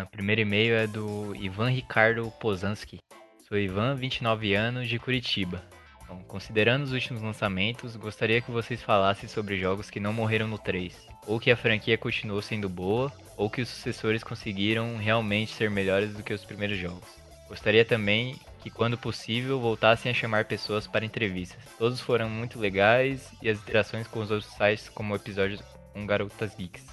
O 0.03 0.09
primeiro 0.09 0.41
e-mail 0.41 0.75
é 0.75 0.87
do 0.87 1.35
Ivan 1.35 1.69
Ricardo 1.69 2.31
Pozansky. 2.39 2.99
Sou 3.47 3.57
Ivan, 3.57 3.95
29 3.95 4.53
anos, 4.53 4.87
de 4.87 4.97
Curitiba. 4.97 5.63
Bom, 6.07 6.23
considerando 6.23 6.83
os 6.83 6.93
últimos 6.93 7.21
lançamentos, 7.21 7.95
gostaria 7.97 8.41
que 8.41 8.49
vocês 8.49 8.81
falassem 8.81 9.27
sobre 9.27 9.57
jogos 9.57 9.89
que 9.89 9.99
não 9.99 10.13
morreram 10.13 10.47
no 10.47 10.57
3. 10.57 11.07
Ou 11.25 11.39
que 11.39 11.51
a 11.51 11.57
franquia 11.57 11.97
continuou 11.97 12.41
sendo 12.41 12.69
boa, 12.69 13.11
ou 13.35 13.49
que 13.49 13.61
os 13.61 13.67
sucessores 13.67 14.23
conseguiram 14.23 14.95
realmente 14.97 15.53
ser 15.53 15.69
melhores 15.69 16.13
do 16.13 16.23
que 16.23 16.33
os 16.33 16.45
primeiros 16.45 16.77
jogos. 16.77 17.07
Gostaria 17.49 17.83
também 17.83 18.35
que, 18.61 18.69
quando 18.69 18.97
possível, 18.97 19.59
voltassem 19.59 20.09
a 20.09 20.15
chamar 20.15 20.45
pessoas 20.45 20.87
para 20.87 21.05
entrevistas. 21.05 21.61
Todos 21.77 21.99
foram 21.99 22.29
muito 22.29 22.59
legais 22.59 23.31
e 23.41 23.49
as 23.49 23.59
interações 23.59 24.07
com 24.07 24.19
os 24.19 24.31
outros 24.31 24.51
sites, 24.53 24.89
como 24.89 25.13
o 25.13 25.17
episódio 25.17 25.59
com 25.93 26.05
Garotas 26.05 26.55
Geeks. 26.55 26.85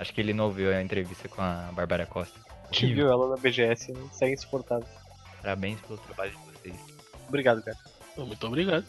Acho 0.00 0.12
que 0.14 0.20
ele 0.20 0.32
não 0.32 0.46
ouviu 0.46 0.72
a 0.74 0.82
entrevista 0.82 1.28
com 1.28 1.40
a 1.42 1.68
Bárbara 1.72 2.06
Costa. 2.06 2.38
Gente 2.72 2.94
viu 2.94 3.08
ela 3.10 3.28
na 3.28 3.36
BGS, 3.36 3.92
né? 3.92 4.00
segue 4.12 4.32
insuportável. 4.34 4.86
Parabéns 5.42 5.78
pelo 5.80 5.98
trabalho 5.98 6.30
de 6.32 6.38
vocês. 6.58 6.74
Obrigado, 7.28 7.62
cara. 7.62 7.76
Muito 8.16 8.46
obrigado. 8.46 8.84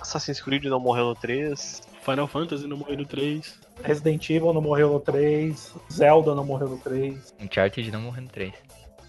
Assassin's 0.00 0.40
Creed 0.40 0.64
não 0.64 0.80
morreu 0.80 1.06
no 1.06 1.14
3. 1.14 1.82
Final 2.04 2.26
Fantasy 2.28 2.66
não 2.66 2.76
morreu 2.76 2.98
no 2.98 3.06
3. 3.06 3.60
Resident 3.82 4.28
Evil 4.30 4.52
não 4.52 4.60
morreu 4.60 4.92
no 4.92 5.00
3. 5.00 5.74
Zelda 5.92 6.34
não 6.34 6.44
morreu 6.44 6.68
no 6.68 6.78
3. 6.78 7.34
Uncharted 7.40 7.90
não 7.90 8.00
morreu 8.02 8.22
no 8.22 8.28
3. 8.28 8.52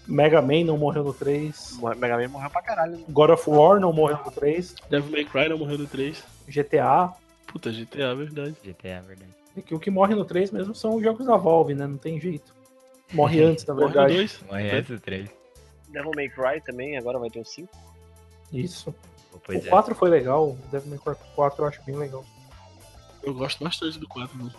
Mega 0.06 0.40
Man 0.40 0.64
não 0.64 0.78
morreu 0.78 1.02
no 1.04 1.12
3. 1.12 1.72
Mo- 1.78 1.94
Mega 1.96 2.16
Man 2.16 2.28
morreu 2.28 2.50
pra 2.50 2.62
caralho. 2.62 2.96
né? 2.96 3.04
God 3.08 3.30
of 3.30 3.50
War 3.50 3.78
não 3.80 3.92
morreu 3.92 4.18
no 4.24 4.30
3. 4.30 4.74
Devil 4.88 5.10
May 5.10 5.24
Cry 5.24 5.48
não 5.48 5.58
morreu 5.58 5.78
no 5.78 5.86
3. 5.86 6.22
GTA. 6.48 7.12
Puta, 7.46 7.70
GTA, 7.70 8.14
verdade. 8.14 8.56
GTA, 8.64 8.88
é 8.88 9.00
verdade. 9.02 9.30
É 9.56 9.62
que 9.62 9.74
o 9.74 9.80
que 9.80 9.90
morre 9.90 10.14
no 10.14 10.24
3 10.24 10.50
mesmo 10.50 10.74
são 10.74 10.96
os 10.96 11.02
jogos 11.02 11.26
da 11.26 11.36
Valve, 11.36 11.74
né? 11.74 11.86
Não 11.86 11.96
tem 11.96 12.20
jeito. 12.20 12.54
Morre 13.12 13.42
antes, 13.42 13.64
na 13.64 13.72
no 13.74 13.80
verdade. 13.80 14.14
2. 14.14 14.42
Morre 14.42 14.70
antes 14.70 14.90
do 14.90 15.00
3. 15.00 15.30
Devil 15.88 16.10
May 16.14 16.28
Cry 16.28 16.60
também, 16.60 16.98
agora 16.98 17.18
vai 17.18 17.30
ter 17.30 17.40
o 17.40 17.44
5. 17.44 17.68
Isso. 18.52 18.94
Pois 19.44 19.64
o 19.64 19.66
é. 19.66 19.70
4 19.70 19.94
foi 19.94 20.10
legal. 20.10 20.50
O 20.50 20.58
Devil 20.70 20.90
May 20.90 20.98
Cry 20.98 21.16
4 21.34 21.62
eu 21.62 21.68
acho 21.68 21.82
bem 21.84 21.96
legal. 21.96 22.24
Eu 23.22 23.34
gosto 23.34 23.64
bastante 23.64 23.98
do 23.98 24.06
4. 24.06 24.44
Né? 24.44 24.50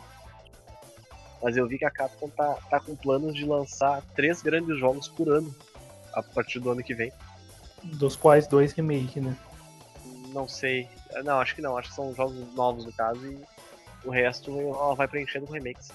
Mas 1.42 1.56
eu 1.56 1.68
vi 1.68 1.78
que 1.78 1.86
a 1.86 1.92
Capcom 1.92 2.30
tá, 2.30 2.58
tá 2.70 2.80
com 2.80 2.96
planos 2.96 3.36
de 3.36 3.46
lançar 3.46 4.02
três 4.16 4.42
grandes 4.42 4.80
jogos 4.80 5.08
por 5.08 5.30
ano. 5.30 5.54
A 6.14 6.24
partir 6.24 6.60
do 6.60 6.72
ano 6.72 6.84
que 6.84 6.96
vem. 6.96 7.12
Dos 7.84 8.16
quais 8.16 8.48
dois 8.48 8.74
remake, 8.74 9.20
né? 9.20 9.38
Não 10.34 10.48
sei. 10.48 10.90
Não, 11.24 11.40
acho 11.40 11.54
que 11.54 11.62
não. 11.62 11.78
Acho 11.78 11.90
que 11.90 11.96
são 11.96 12.14
jogos 12.16 12.36
novos 12.56 12.86
no 12.86 12.92
caso 12.92 13.24
e 13.28 13.40
o 14.04 14.10
resto 14.10 14.52
ela 14.60 14.96
vai 14.96 15.08
preenchendo 15.08 15.48
com 15.48 15.54
remakes. 15.54 15.92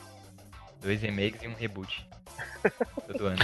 Dois 0.80 1.00
remakes 1.00 1.42
e 1.42 1.48
um 1.48 1.54
reboot. 1.54 2.08
Todo 3.06 3.26
ano. 3.26 3.38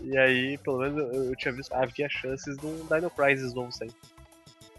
E 0.00 0.16
aí, 0.16 0.58
pelo 0.58 0.78
menos, 0.78 0.98
eu, 1.14 1.24
eu 1.24 1.36
tinha 1.36 1.52
visto, 1.52 1.72
havia 1.72 2.08
chances 2.08 2.56
de 2.56 2.66
um 2.66 2.86
Dino 2.86 3.10
Crisis 3.10 3.54
novo 3.54 3.70
sair. 3.70 3.92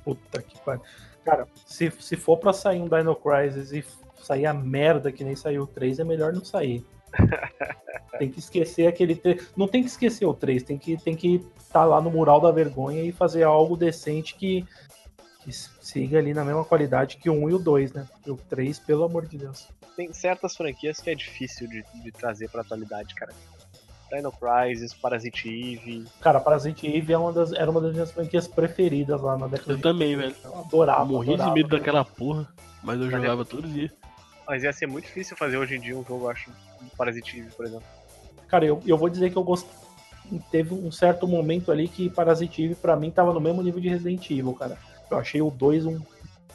Puta 0.03 0.41
que 0.41 0.59
pariu. 0.61 0.81
Cara, 1.23 1.47
se, 1.65 1.91
se 1.99 2.15
for 2.15 2.37
pra 2.37 2.51
sair 2.51 2.81
um 2.81 2.89
Dino 2.89 3.15
Crisis 3.15 3.71
e 3.71 3.85
sair 4.21 4.45
a 4.45 4.53
merda 4.53 5.11
que 5.11 5.23
nem 5.23 5.35
saiu 5.35 5.63
o 5.63 5.67
3, 5.67 5.99
é 5.99 6.03
melhor 6.03 6.33
não 6.33 6.43
sair. 6.43 6.83
tem 8.17 8.29
que 8.29 8.39
esquecer 8.39 8.87
aquele 8.87 9.15
3. 9.15 9.53
Não 9.55 9.67
tem 9.67 9.81
que 9.81 9.89
esquecer 9.89 10.25
o 10.25 10.33
3, 10.33 10.63
tem 10.63 10.77
que 10.77 10.97
tem 10.97 11.15
que 11.15 11.35
estar 11.57 11.81
tá 11.81 11.85
lá 11.85 12.01
no 12.01 12.09
mural 12.09 12.41
da 12.41 12.51
vergonha 12.51 13.03
e 13.03 13.11
fazer 13.11 13.43
algo 13.43 13.77
decente 13.77 14.35
que, 14.35 14.65
que 15.43 15.51
siga 15.51 16.19
ali 16.19 16.33
na 16.33 16.45
mesma 16.45 16.63
qualidade 16.63 17.17
que 17.17 17.29
o 17.29 17.33
1 17.33 17.49
e 17.49 17.53
o 17.53 17.59
2, 17.59 17.93
né? 17.93 18.07
E 18.25 18.31
o 18.31 18.37
3, 18.37 18.79
pelo 18.79 19.03
amor 19.03 19.25
de 19.25 19.37
Deus. 19.37 19.67
Tem 19.95 20.11
certas 20.13 20.55
franquias 20.55 20.99
que 20.99 21.09
é 21.09 21.15
difícil 21.15 21.67
de, 21.67 21.83
de 22.03 22.11
trazer 22.11 22.49
pra 22.49 22.61
atualidade, 22.61 23.13
cara. 23.15 23.33
Dino 24.11 24.31
Crisis, 24.31 24.93
Parasite 24.93 25.47
Eve. 25.47 26.05
Cara, 26.19 26.39
Parasite 26.39 26.85
Eve 26.85 27.13
é 27.13 27.17
uma 27.17 27.31
das, 27.31 27.53
era 27.53 27.71
uma 27.71 27.79
das 27.79 27.93
minhas 27.93 28.11
franquias 28.11 28.45
preferidas 28.47 29.21
lá 29.21 29.37
na 29.37 29.47
década 29.47 29.71
Eu 29.71 29.77
de... 29.77 29.81
também, 29.83 30.15
velho. 30.17 30.35
Eu 30.43 30.59
adorava. 30.59 31.05
Morri 31.05 31.29
adorava, 31.33 31.49
de 31.49 31.55
medo 31.55 31.69
cara. 31.69 31.79
daquela 31.79 32.05
porra, 32.05 32.47
mas 32.83 32.99
eu 32.99 33.05
Mas 33.05 33.13
é- 33.13 33.17
jogava 33.17 33.45
todo 33.45 33.67
dia. 33.67 33.91
Mas 34.47 34.63
ia 34.63 34.73
ser 34.73 34.85
muito 34.85 35.05
difícil 35.05 35.37
fazer 35.37 35.55
hoje 35.57 35.75
em 35.75 35.79
dia 35.79 35.97
um 35.97 36.03
jogo, 36.03 36.25
eu 36.25 36.29
acho, 36.29 36.51
Parasite 36.97 37.39
Eve, 37.39 37.51
por 37.55 37.65
exemplo. 37.65 37.85
Cara, 38.49 38.65
eu, 38.65 38.81
eu 38.85 38.97
vou 38.97 39.09
dizer 39.09 39.29
que 39.29 39.37
eu 39.37 39.43
gost... 39.43 39.65
Teve 40.51 40.73
um 40.73 40.91
certo 40.91 41.25
momento 41.27 41.71
ali 41.71 41.87
que 41.87 42.09
Parasite 42.09 42.63
Eve 42.63 42.75
pra 42.75 42.95
mim 42.97 43.11
tava 43.11 43.33
no 43.33 43.39
mesmo 43.39 43.61
nível 43.61 43.79
de 43.79 43.87
Resident 43.89 44.29
Evil, 44.29 44.53
cara. 44.53 44.77
Eu 45.11 45.17
achei 45.17 45.41
o 45.41 45.51
2 45.51 45.85
um 45.85 45.99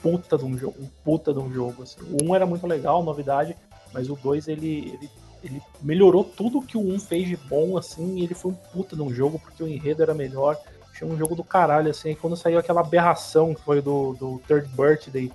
puta 0.02 0.36
de 0.38 0.44
um 0.44 0.56
jogo, 0.56 0.76
um 0.80 0.88
puta 1.04 1.32
de 1.32 1.38
um 1.38 1.52
jogo. 1.52 1.82
Assim. 1.82 2.00
O 2.02 2.24
1 2.30 2.34
era 2.34 2.46
muito 2.46 2.66
legal, 2.66 3.02
novidade, 3.02 3.56
mas 3.92 4.08
o 4.08 4.16
2 4.16 4.48
ele, 4.48 4.92
ele, 4.94 5.10
ele 5.44 5.62
melhorou 5.82 6.24
tudo 6.24 6.62
que 6.62 6.76
o 6.76 6.80
1 6.94 6.98
fez 7.00 7.28
de 7.28 7.36
bom, 7.36 7.76
assim, 7.76 8.18
e 8.18 8.24
ele 8.24 8.34
foi 8.34 8.52
um 8.52 8.54
puta 8.54 8.96
de 8.96 9.02
um 9.02 9.12
jogo, 9.12 9.38
porque 9.38 9.62
o 9.62 9.68
enredo 9.68 10.02
era 10.02 10.14
melhor. 10.14 10.56
Achei 10.92 11.06
um 11.06 11.16
jogo 11.18 11.34
do 11.34 11.44
caralho, 11.44 11.90
assim, 11.90 12.10
e 12.10 12.16
quando 12.16 12.36
saiu 12.36 12.58
aquela 12.58 12.80
aberração 12.80 13.54
que 13.54 13.60
foi 13.62 13.82
do, 13.82 14.14
do 14.14 14.38
Third 14.48 14.66
Birthday, 14.74 15.30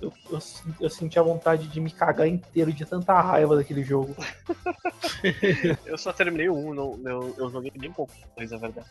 eu, 0.00 0.12
eu, 0.30 0.38
eu 0.80 0.90
senti 0.90 1.18
a 1.18 1.22
vontade 1.22 1.68
de 1.68 1.80
me 1.80 1.90
cagar 1.90 2.26
inteiro 2.26 2.72
de 2.72 2.84
tanta 2.84 3.20
raiva 3.20 3.56
daquele 3.56 3.82
jogo. 3.84 4.14
Eu 5.86 5.96
só 5.96 6.12
terminei 6.12 6.48
o 6.48 6.54
1, 6.54 6.74
não, 6.74 7.00
eu, 7.06 7.34
eu 7.38 7.50
joguei 7.50 7.70
bem 7.74 7.90
pouco, 7.90 8.12
mas 8.36 8.52
é 8.52 8.58
verdade. 8.58 8.86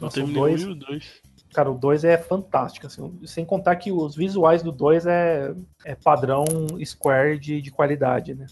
Eu 0.00 0.04
Nossa, 0.04 0.20
o 0.20 0.24
terminei 0.24 0.40
dois- 0.42 0.64
o 0.64 0.66
1 0.66 0.68
e 0.68 0.72
o 0.72 0.74
2. 0.74 1.22
Cara, 1.52 1.70
o 1.70 1.78
2 1.78 2.04
é 2.04 2.18
fantástico, 2.18 2.86
assim, 2.86 3.18
sem 3.24 3.44
contar 3.44 3.76
que 3.76 3.90
os 3.90 4.14
visuais 4.14 4.62
do 4.62 4.70
2 4.70 5.06
é, 5.06 5.54
é 5.84 5.94
padrão 5.94 6.44
Square 6.84 7.38
de, 7.38 7.60
de 7.60 7.70
qualidade, 7.70 8.34
né? 8.34 8.46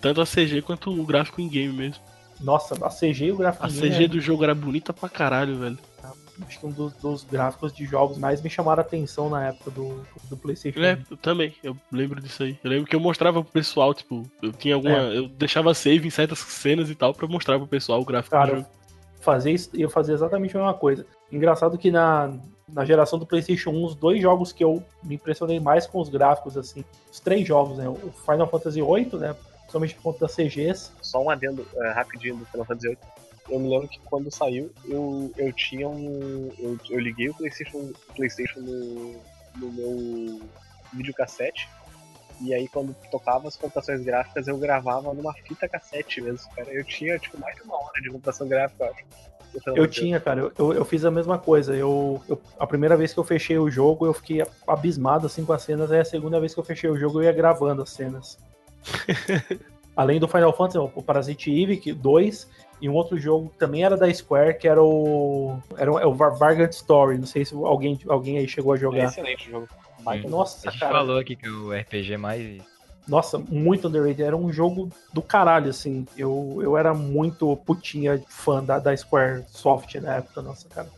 Tanto 0.00 0.20
a 0.20 0.24
CG 0.24 0.62
quanto 0.62 0.90
o 0.90 1.04
gráfico 1.04 1.40
em 1.40 1.48
game 1.48 1.72
mesmo. 1.72 2.02
Nossa, 2.40 2.74
a 2.84 2.90
CG 2.90 3.26
e 3.26 3.32
o 3.32 3.36
gráfico 3.36 3.64
A 3.64 3.68
CG 3.68 4.04
é, 4.04 4.08
do 4.08 4.20
jogo 4.20 4.44
era 4.44 4.54
bonita 4.54 4.92
pra 4.92 5.08
caralho, 5.08 5.58
velho. 5.58 5.78
acho 6.46 6.60
que 6.60 6.66
um 6.66 6.70
dos, 6.70 6.92
dos 6.94 7.24
gráficos 7.24 7.72
de 7.72 7.86
jogos 7.86 8.18
mais 8.18 8.42
me 8.42 8.50
chamaram 8.50 8.82
a 8.82 8.86
atenção 8.86 9.30
na 9.30 9.48
época 9.48 9.70
do, 9.70 10.06
do 10.28 10.36
PlayStation. 10.36 10.80
É, 10.80 10.98
eu 11.10 11.16
também, 11.16 11.54
eu 11.62 11.76
lembro 11.90 12.20
disso 12.20 12.42
aí. 12.42 12.58
Eu 12.62 12.70
lembro 12.70 12.86
que 12.86 12.94
eu 12.94 13.00
mostrava 13.00 13.42
pro 13.42 13.52
pessoal, 13.52 13.94
tipo, 13.94 14.30
eu 14.42 14.52
tinha 14.52 14.74
alguma. 14.74 14.98
É. 14.98 15.18
Eu 15.18 15.28
deixava 15.28 15.72
save 15.72 16.06
em 16.06 16.10
certas 16.10 16.38
cenas 16.40 16.90
e 16.90 16.94
tal 16.94 17.14
pra 17.14 17.26
mostrar 17.26 17.58
pro 17.58 17.66
pessoal 17.66 18.00
o 18.00 18.04
gráfico 18.04 18.36
do 18.36 18.38
Cara, 18.38 18.56
jogo. 18.56 18.68
Fazer 19.26 19.50
isso, 19.50 19.70
eu 19.74 19.90
fazia 19.90 20.14
exatamente 20.14 20.56
a 20.56 20.60
mesma 20.60 20.74
coisa. 20.74 21.04
Engraçado 21.32 21.76
que 21.76 21.90
na, 21.90 22.32
na 22.68 22.84
geração 22.84 23.18
do 23.18 23.26
PlayStation 23.26 23.70
1, 23.70 23.84
os 23.84 23.94
dois 23.96 24.22
jogos 24.22 24.52
que 24.52 24.62
eu 24.62 24.80
me 25.02 25.16
impressionei 25.16 25.58
mais 25.58 25.84
com 25.84 26.00
os 26.00 26.08
gráficos, 26.08 26.56
assim, 26.56 26.84
os 27.10 27.18
três 27.18 27.46
jogos, 27.46 27.76
né? 27.76 27.88
O 27.88 28.12
Final 28.24 28.46
Fantasy 28.48 28.80
VIII, 28.80 29.18
né? 29.18 29.34
Principalmente 29.62 29.96
por 29.96 30.02
conta 30.04 30.20
das 30.20 30.36
CGs. 30.36 30.92
Só 31.02 31.20
um 31.20 31.28
adendo 31.28 31.66
é, 31.74 31.90
rapidinho 31.90 32.36
do 32.36 32.46
Final 32.46 32.64
Fantasy 32.64 32.88
VIII. 32.88 32.98
Eu 33.48 33.58
me 33.58 33.68
lembro 33.68 33.88
que 33.88 33.98
quando 34.04 34.30
saiu, 34.32 34.70
eu, 34.84 35.32
eu 35.36 35.52
tinha 35.52 35.88
um. 35.88 36.52
Eu, 36.58 36.78
eu 36.88 37.00
liguei 37.00 37.28
o 37.28 37.34
PlayStation, 37.34 37.92
PlayStation 38.14 38.60
no, 38.60 39.12
no 39.56 39.72
meu 39.72 40.40
videocassete. 40.92 41.68
E 42.40 42.52
aí 42.54 42.68
quando 42.68 42.94
tocava 43.10 43.48
as 43.48 43.56
computações 43.56 44.02
gráficas, 44.02 44.46
eu 44.48 44.56
gravava 44.58 45.12
numa 45.14 45.32
fita 45.32 45.68
cassete 45.68 46.20
mesmo, 46.20 46.48
cara. 46.54 46.70
Eu 46.72 46.84
tinha 46.84 47.18
tipo 47.18 47.38
mais 47.40 47.56
de 47.56 47.62
uma 47.62 47.76
hora 47.76 48.00
de 48.02 48.10
computação 48.10 48.46
gráfica, 48.46 48.84
eu 48.84 48.90
acho. 48.90 49.04
Eu 49.74 49.86
tinha, 49.86 50.20
cara, 50.20 50.52
eu- 50.58 50.72
eu, 50.74 50.84
fiz 50.84 51.02
a 51.06 51.10
mesma 51.10 51.38
coisa. 51.38 51.74
Eu, 51.74 52.20
eu- 52.28 52.38
a 52.58 52.66
primeira 52.66 52.94
vez 52.94 53.14
que 53.14 53.18
eu 53.18 53.24
fechei 53.24 53.56
o 53.56 53.70
jogo, 53.70 54.04
eu 54.04 54.12
fiquei 54.12 54.44
abismado 54.66 55.26
assim 55.26 55.46
com 55.46 55.52
as 55.54 55.62
cenas. 55.62 55.90
Aí 55.90 56.00
a 56.00 56.04
segunda 56.04 56.38
vez 56.38 56.52
que 56.52 56.60
eu 56.60 56.64
fechei 56.64 56.90
o 56.90 56.96
jogo, 56.98 57.20
eu 57.20 57.24
ia 57.24 57.32
gravando 57.32 57.80
as 57.82 57.88
cenas. 57.90 58.38
Além 59.96 60.20
do 60.20 60.28
Final 60.28 60.54
Fantasy, 60.54 60.78
o 60.78 61.02
Parasite 61.02 61.50
Eve 61.50 61.78
que- 61.78 61.92
2 61.94 62.46
e 62.80 62.88
um 62.88 62.94
outro 62.94 63.18
jogo 63.18 63.48
que 63.50 63.58
também 63.58 63.84
era 63.84 63.96
da 63.96 64.12
Square, 64.12 64.58
que 64.58 64.68
era 64.68 64.82
o 64.82 65.58
era 65.76 65.92
o, 65.92 65.98
é 65.98 66.06
o 66.06 66.14
Vargant 66.14 66.72
Story. 66.72 67.18
Não 67.18 67.26
sei 67.26 67.44
se 67.44 67.54
alguém, 67.54 67.98
alguém 68.08 68.38
aí 68.38 68.48
chegou 68.48 68.72
a 68.72 68.76
É 68.76 68.78
jogar. 68.80 69.04
excelente 69.04 69.48
o 69.48 69.50
jogo. 69.52 69.68
Baita 70.00 70.28
Nossa, 70.28 70.68
A 70.68 70.70
gente 70.70 70.80
cara. 70.80 70.92
falou 70.92 71.18
aqui 71.18 71.34
que 71.36 71.48
o 71.48 71.72
RPG 71.72 72.16
mais. 72.16 72.62
Nossa, 73.08 73.38
muito 73.38 73.88
underrated. 73.88 74.22
Era 74.22 74.36
um 74.36 74.52
jogo 74.52 74.90
do 75.12 75.22
caralho, 75.22 75.70
assim. 75.70 76.06
Eu, 76.16 76.58
eu 76.60 76.76
era 76.76 76.92
muito 76.92 77.56
putinha 77.58 78.22
fã 78.28 78.62
da, 78.62 78.78
da 78.78 78.96
Square 78.96 79.44
Soft 79.48 79.94
na 79.96 80.16
época, 80.16 80.42
nossa, 80.42 80.68
cara. 80.68 80.88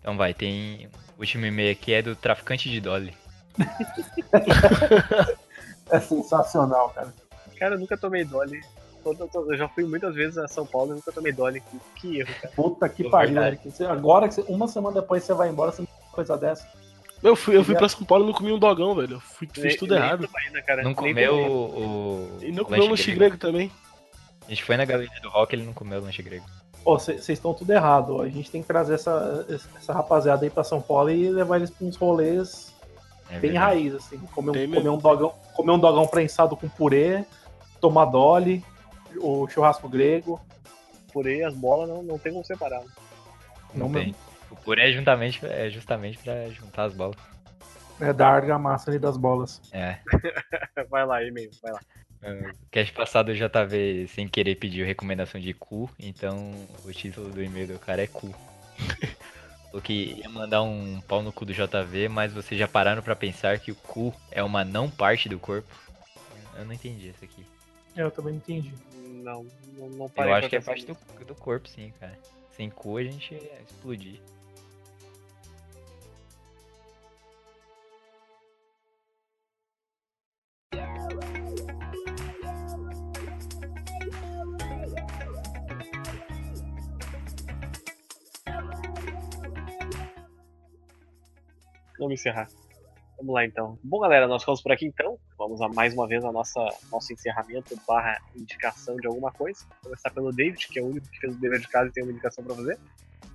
Então 0.00 0.16
vai, 0.16 0.32
tem. 0.32 0.88
O 1.16 1.20
último 1.20 1.46
e-mail 1.46 1.72
aqui 1.72 1.92
é 1.92 2.02
do 2.02 2.14
traficante 2.14 2.70
de 2.70 2.80
Dolly. 2.80 3.12
É 5.88 6.00
sensacional, 6.00 6.88
cara. 6.90 7.14
Cara, 7.58 7.74
eu 7.76 7.78
nunca 7.78 7.96
tomei 7.96 8.24
Dolly. 8.24 8.60
Todo- 9.14 9.28
todo- 9.28 9.52
Eu 9.52 9.56
já 9.56 9.68
fui 9.68 9.84
muitas 9.84 10.14
vezes 10.14 10.36
a 10.36 10.48
São 10.48 10.66
Paulo 10.66 10.90
e 10.92 10.94
nunca 10.96 11.12
tomei 11.12 11.30
Dolly. 11.32 11.60
Que, 11.60 11.78
que 12.00 12.18
erro, 12.20 12.34
cara. 12.40 12.52
Puta 12.56 12.88
que 12.88 13.06
É 13.06 13.08
pariu, 13.10 13.34
verdade. 13.34 13.56
Eric. 13.56 13.70
Você- 13.70 13.84
Agora, 13.84 14.26
que 14.26 14.34
você- 14.34 14.44
uma 14.48 14.66
semana 14.66 15.00
depois 15.00 15.22
você 15.22 15.32
vai 15.32 15.48
embora, 15.48 15.70
você 15.70 15.82
não 15.82 15.88
uma 16.02 16.12
coisa 16.12 16.36
dessa. 16.36 16.66
Eu 17.22 17.36
fui, 17.36 17.56
eu 17.56 17.64
fui 17.64 17.74
pra 17.74 17.88
São 17.88 18.04
Paulo 18.04 18.24
e 18.24 18.26
não 18.26 18.34
comi 18.34 18.52
um 18.52 18.58
dogão, 18.58 18.94
velho. 18.94 19.14
Eu 19.14 19.20
fui, 19.20 19.48
fiz 19.52 19.62
Nem- 19.64 19.76
tudo 19.76 19.94
nem 19.94 20.02
errado. 20.02 20.26
Tubaína, 20.26 20.62
cara. 20.62 20.82
Não 20.82 20.94
comeu 20.94 21.34
o. 21.34 22.36
o 22.38 22.38
E 22.42 22.50
não 22.52 22.62
o 22.62 22.66
comeu 22.66 22.84
um 22.84 22.90
lanche 22.90 23.12
grego 23.14 23.36
também. 23.38 23.70
A 24.46 24.50
gente 24.50 24.62
foi 24.64 24.76
na 24.76 24.84
galeria 24.84 25.20
do 25.22 25.28
rock 25.28 25.54
ele 25.54 25.64
não 25.64 25.72
comeu 25.72 25.98
o 26.00 26.02
lanche 26.02 26.22
grego. 26.22 26.44
Pô, 26.84 26.98
vocês 26.98 27.28
estão 27.28 27.54
tudo 27.54 27.70
errado. 27.72 28.16
ó. 28.16 28.22
A 28.22 28.28
gente 28.28 28.50
tem 28.50 28.60
que 28.60 28.68
trazer 28.68 28.94
essa, 28.94 29.46
essa 29.76 29.92
rapaziada 29.92 30.44
aí 30.44 30.50
pra 30.50 30.62
São 30.62 30.80
Paulo 30.80 31.10
e 31.10 31.28
levar 31.30 31.56
eles 31.56 31.70
pra 31.70 31.86
uns 31.86 31.96
rolês 31.96 32.72
É 33.28 33.38
bem 33.40 33.52
verdade. 33.52 33.58
raiz, 33.58 33.94
assim. 33.94 34.18
Comer 34.34 34.50
um, 34.50 34.74
comer, 34.74 34.88
um 34.90 34.98
dogão, 34.98 35.32
comer 35.54 35.72
um 35.72 35.78
dogão 35.78 36.06
prensado 36.06 36.56
com 36.56 36.68
purê, 36.68 37.24
tomar 37.80 38.04
dolly, 38.04 38.62
o 39.20 39.48
churrasco 39.48 39.88
grego. 39.88 40.40
Purê 41.12 41.38
e 41.38 41.44
as 41.44 41.54
bolas 41.54 41.88
não, 41.88 42.02
não 42.02 42.18
tem 42.18 42.32
como 42.32 42.44
separar. 42.44 42.82
Não 43.74 43.88
Não 43.88 43.92
tem. 43.92 44.14
O 44.50 44.56
puré 44.56 44.90
é, 44.90 44.92
juntamente, 44.92 45.44
é 45.44 45.70
justamente 45.70 46.18
pra 46.18 46.48
juntar 46.50 46.84
as 46.84 46.94
bolas. 46.94 47.16
É 48.00 48.12
da 48.12 48.28
argamassa 48.28 48.90
ali 48.90 48.98
das 48.98 49.16
bolas. 49.16 49.60
É. 49.72 49.98
Vai 50.90 51.06
lá, 51.06 51.22
e-mail, 51.22 51.50
vai 51.62 51.72
lá. 51.72 51.80
O 52.22 52.70
cast 52.70 52.92
passado 52.92 53.30
o 53.30 53.34
JV 53.34 54.06
sem 54.08 54.26
querer 54.26 54.56
pediu 54.56 54.84
recomendação 54.84 55.40
de 55.40 55.54
cu, 55.54 55.88
então 55.98 56.52
o 56.84 56.92
título 56.92 57.30
do 57.30 57.42
e-mail 57.42 57.68
do 57.68 57.78
cara 57.78 58.02
é 58.02 58.06
cu. 58.06 58.34
Falou 59.76 59.82
que 59.82 60.14
ia 60.18 60.28
mandar 60.28 60.62
um 60.62 61.00
pau 61.02 61.22
no 61.22 61.32
cu 61.32 61.44
do 61.44 61.52
JV, 61.52 62.08
mas 62.08 62.32
vocês 62.32 62.58
já 62.58 62.66
pararam 62.66 63.02
pra 63.02 63.14
pensar 63.14 63.58
que 63.58 63.70
o 63.70 63.74
cu 63.74 64.14
é 64.30 64.42
uma 64.42 64.64
não 64.64 64.90
parte 64.90 65.28
do 65.28 65.38
corpo? 65.38 65.68
Eu 66.56 66.64
não 66.64 66.72
entendi 66.72 67.08
isso 67.08 67.22
aqui. 67.22 67.44
É, 67.94 68.02
eu 68.02 68.10
também 68.10 68.36
entendi. 68.36 68.72
Não, 69.22 69.46
não, 69.76 69.88
não 69.90 70.08
parei 70.08 70.32
Eu 70.32 70.36
acho 70.36 70.48
que 70.48 70.56
é 70.56 70.60
parte 70.60 70.86
do, 70.86 70.96
do 71.24 71.34
corpo, 71.34 71.68
sim, 71.68 71.92
cara. 71.98 72.18
Sem 72.50 72.70
cu 72.70 72.96
a 72.96 73.02
gente 73.02 73.34
ia 73.34 73.60
explodir. 73.62 74.20
Vamos 91.98 92.20
encerrar. 92.20 92.48
Vamos 93.18 93.34
lá 93.34 93.44
então. 93.44 93.78
Bom, 93.82 94.00
galera, 94.00 94.28
nós 94.28 94.42
ficamos 94.42 94.60
por 94.60 94.72
aqui 94.72 94.86
então. 94.86 95.18
Vamos 95.38 95.60
a 95.62 95.68
mais 95.68 95.94
uma 95.94 96.06
vez 96.06 96.24
a 96.24 96.30
nossa 96.30 96.60
nosso 96.92 97.12
encerramento 97.12 97.78
barra 97.86 98.18
indicação 98.34 98.96
de 98.96 99.06
alguma 99.06 99.32
coisa. 99.32 99.60
Vou 99.82 99.90
começar 99.90 100.10
pelo 100.10 100.32
David, 100.32 100.68
que 100.68 100.78
é 100.78 100.82
o 100.82 100.86
único 100.86 101.08
que 101.08 101.18
fez 101.18 101.34
o 101.34 101.40
dever 101.40 101.60
de 101.60 101.68
casa 101.68 101.88
e 101.88 101.92
tem 101.92 102.02
uma 102.02 102.12
indicação 102.12 102.44
pra 102.44 102.54
fazer. 102.54 102.78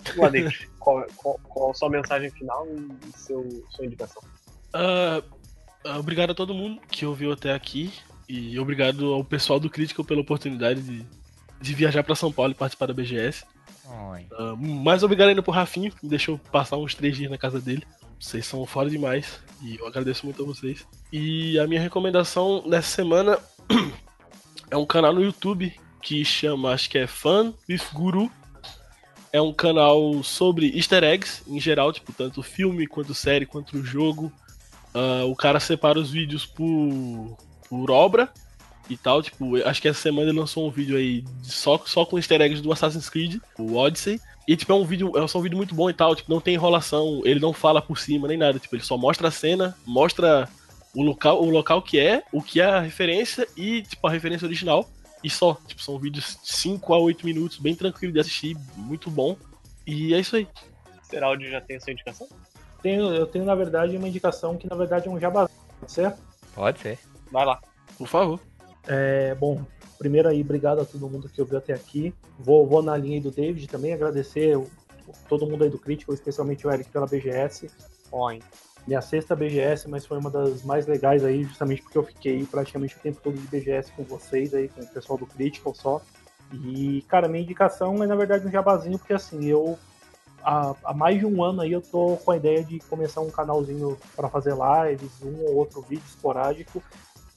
Vamos 0.05 0.21
lá, 0.21 0.29
David. 0.29 0.69
qual, 0.79 1.05
qual, 1.15 1.39
qual 1.43 1.71
a 1.71 1.73
sua 1.73 1.89
mensagem 1.89 2.29
final 2.29 2.67
e 2.67 3.17
seu, 3.17 3.65
sua 3.69 3.85
indicação? 3.85 4.21
Ah, 4.73 5.23
obrigado 5.97 6.31
a 6.31 6.35
todo 6.35 6.53
mundo 6.53 6.79
que 6.89 7.05
ouviu 7.05 7.31
até 7.31 7.53
aqui. 7.53 7.91
E 8.29 8.57
obrigado 8.59 9.13
ao 9.13 9.25
pessoal 9.25 9.59
do 9.59 9.69
Critical 9.69 10.05
pela 10.05 10.21
oportunidade 10.21 10.81
de, 10.81 11.05
de 11.59 11.73
viajar 11.73 12.03
pra 12.03 12.15
São 12.15 12.31
Paulo 12.31 12.51
e 12.51 12.55
participar 12.55 12.85
da 12.85 12.93
BGS. 12.93 13.45
Ai. 13.89 14.25
Ah, 14.31 14.55
mais 14.55 15.03
obrigado 15.03 15.29
ainda 15.29 15.43
pro 15.43 15.51
Rafinho, 15.51 15.91
que 15.91 16.03
me 16.03 16.09
deixou 16.09 16.37
passar 16.37 16.77
uns 16.77 16.95
três 16.95 17.17
dias 17.17 17.29
na 17.29 17.37
casa 17.37 17.59
dele. 17.59 17.85
Vocês 18.21 18.45
são 18.45 18.63
fora 18.67 18.87
demais 18.87 19.39
e 19.63 19.77
eu 19.77 19.87
agradeço 19.87 20.25
muito 20.25 20.43
a 20.43 20.45
vocês. 20.45 20.85
E 21.11 21.57
a 21.57 21.65
minha 21.65 21.81
recomendação 21.81 22.63
nessa 22.67 22.87
semana 22.87 23.39
é 24.69 24.77
um 24.77 24.85
canal 24.85 25.11
no 25.11 25.23
YouTube 25.23 25.73
que 26.03 26.23
chama, 26.23 26.71
acho 26.71 26.87
que 26.87 26.99
é 26.99 27.07
Fun 27.07 27.51
with 27.67 27.81
Guru. 27.91 28.31
é 29.33 29.41
um 29.41 29.51
canal 29.51 30.21
sobre 30.23 30.67
easter 30.77 31.03
eggs 31.03 31.41
em 31.47 31.59
geral, 31.59 31.91
tipo, 31.91 32.13
tanto 32.13 32.43
filme, 32.43 32.85
quanto 32.85 33.15
série, 33.15 33.47
quanto 33.47 33.83
jogo. 33.83 34.31
Uh, 34.93 35.25
o 35.25 35.35
cara 35.35 35.59
separa 35.59 35.97
os 35.97 36.11
vídeos 36.11 36.45
por, 36.45 37.37
por 37.67 37.89
obra 37.89 38.31
e 38.87 38.95
tal. 38.97 39.23
Tipo, 39.23 39.57
acho 39.65 39.81
que 39.81 39.87
essa 39.87 39.99
semana 39.99 40.29
ele 40.29 40.39
lançou 40.39 40.67
um 40.67 40.71
vídeo 40.71 40.95
aí 40.95 41.23
só, 41.41 41.81
só 41.85 42.05
com 42.05 42.19
easter 42.19 42.39
eggs 42.39 42.61
do 42.61 42.71
Assassin's 42.71 43.09
Creed, 43.09 43.39
o 43.57 43.77
Odyssey. 43.77 44.21
E, 44.47 44.55
tipo, 44.55 44.71
é 44.71 44.75
um 44.75 44.83
vídeo, 44.83 45.11
é 45.15 45.27
só 45.27 45.39
um 45.39 45.41
vídeo 45.41 45.57
muito 45.57 45.75
bom 45.75 45.89
e 45.89 45.93
tal, 45.93 46.15
tipo, 46.15 46.31
não 46.31 46.41
tem 46.41 46.55
enrolação, 46.55 47.21
ele 47.23 47.39
não 47.39 47.53
fala 47.53 47.81
por 47.81 47.97
cima 47.97 48.27
nem 48.27 48.37
nada, 48.37 48.59
tipo, 48.59 48.75
ele 48.75 48.83
só 48.83 48.97
mostra 48.97 49.27
a 49.27 49.31
cena, 49.31 49.77
mostra 49.85 50.49
o 50.95 51.03
local, 51.03 51.41
o 51.41 51.49
local 51.49 51.81
que 51.81 51.99
é, 51.99 52.23
o 52.31 52.41
que 52.41 52.59
é 52.59 52.65
a 52.65 52.79
referência 52.79 53.47
e, 53.55 53.83
tipo, 53.83 54.05
a 54.07 54.11
referência 54.11 54.45
original. 54.45 54.89
E 55.23 55.29
só, 55.29 55.57
tipo, 55.67 55.81
são 55.81 55.99
vídeos 55.99 56.39
5 56.43 56.93
a 56.93 56.97
8 56.97 57.25
minutos, 57.25 57.57
bem 57.57 57.75
tranquilo 57.75 58.13
de 58.13 58.19
assistir, 58.19 58.57
muito 58.75 59.09
bom. 59.09 59.37
E 59.85 60.13
é 60.13 60.19
isso 60.19 60.35
aí. 60.35 60.47
Seraldi 61.03 61.49
já 61.49 61.61
tem 61.61 61.77
a 61.77 61.79
sua 61.79 61.93
indicação? 61.93 62.27
Tenho, 62.81 63.13
eu 63.13 63.27
tenho, 63.27 63.45
na 63.45 63.53
verdade, 63.53 63.95
uma 63.95 64.07
indicação 64.07 64.57
que, 64.57 64.67
na 64.67 64.75
verdade, 64.75 65.07
é 65.07 65.11
um 65.11 65.19
jabá. 65.19 65.47
Pode 65.79 65.91
ser? 65.91 66.15
Pode 66.55 66.79
ser. 66.79 66.99
Vai 67.31 67.45
lá. 67.45 67.59
Por 67.97 68.07
favor. 68.07 68.39
É, 68.87 69.35
bom, 69.35 69.63
primeiro 70.01 70.27
aí, 70.27 70.41
obrigado 70.41 70.81
a 70.81 70.85
todo 70.85 71.07
mundo 71.07 71.29
que 71.29 71.39
ouviu 71.39 71.59
até 71.59 71.73
aqui. 71.73 72.11
Vou, 72.39 72.65
vou 72.65 72.81
na 72.81 72.97
linha 72.97 73.17
aí 73.17 73.21
do 73.21 73.29
David 73.29 73.67
também, 73.67 73.93
agradecer 73.93 74.59
todo 75.29 75.45
mundo 75.45 75.63
aí 75.63 75.69
do 75.69 75.77
Crítico, 75.77 76.11
especialmente 76.11 76.65
o 76.65 76.71
Eric 76.71 76.89
pela 76.89 77.05
BGS. 77.05 77.69
Oi. 78.11 78.39
Minha 78.87 78.99
sexta 78.99 79.35
BGS, 79.35 79.87
mas 79.87 80.03
foi 80.03 80.17
uma 80.17 80.31
das 80.31 80.63
mais 80.63 80.87
legais 80.87 81.23
aí, 81.23 81.43
justamente 81.43 81.83
porque 81.83 81.99
eu 81.99 82.03
fiquei 82.03 82.43
praticamente 82.47 82.97
o 82.97 82.99
tempo 82.99 83.21
todo 83.21 83.37
de 83.37 83.47
BGS 83.47 83.91
com 83.91 84.03
vocês 84.03 84.55
aí, 84.55 84.69
com 84.69 84.81
o 84.81 84.87
pessoal 84.87 85.19
do 85.19 85.27
Critical 85.27 85.75
só. 85.75 86.01
E, 86.51 87.03
cara, 87.07 87.27
minha 87.27 87.43
indicação 87.43 88.03
é 88.03 88.07
na 88.07 88.15
verdade 88.15 88.47
um 88.47 88.51
jabazinho, 88.51 88.97
porque 88.97 89.13
assim, 89.13 89.45
eu 89.45 89.77
há, 90.43 90.73
há 90.83 90.93
mais 90.95 91.19
de 91.19 91.27
um 91.27 91.43
ano 91.43 91.61
aí 91.61 91.71
eu 91.71 91.81
tô 91.81 92.17
com 92.17 92.31
a 92.31 92.37
ideia 92.37 92.63
de 92.63 92.79
começar 92.79 93.21
um 93.21 93.29
canalzinho 93.29 93.95
para 94.15 94.27
fazer 94.29 94.55
lives, 94.55 95.11
um 95.21 95.45
ou 95.45 95.57
outro 95.57 95.79
vídeo 95.81 96.03
esporádico. 96.07 96.81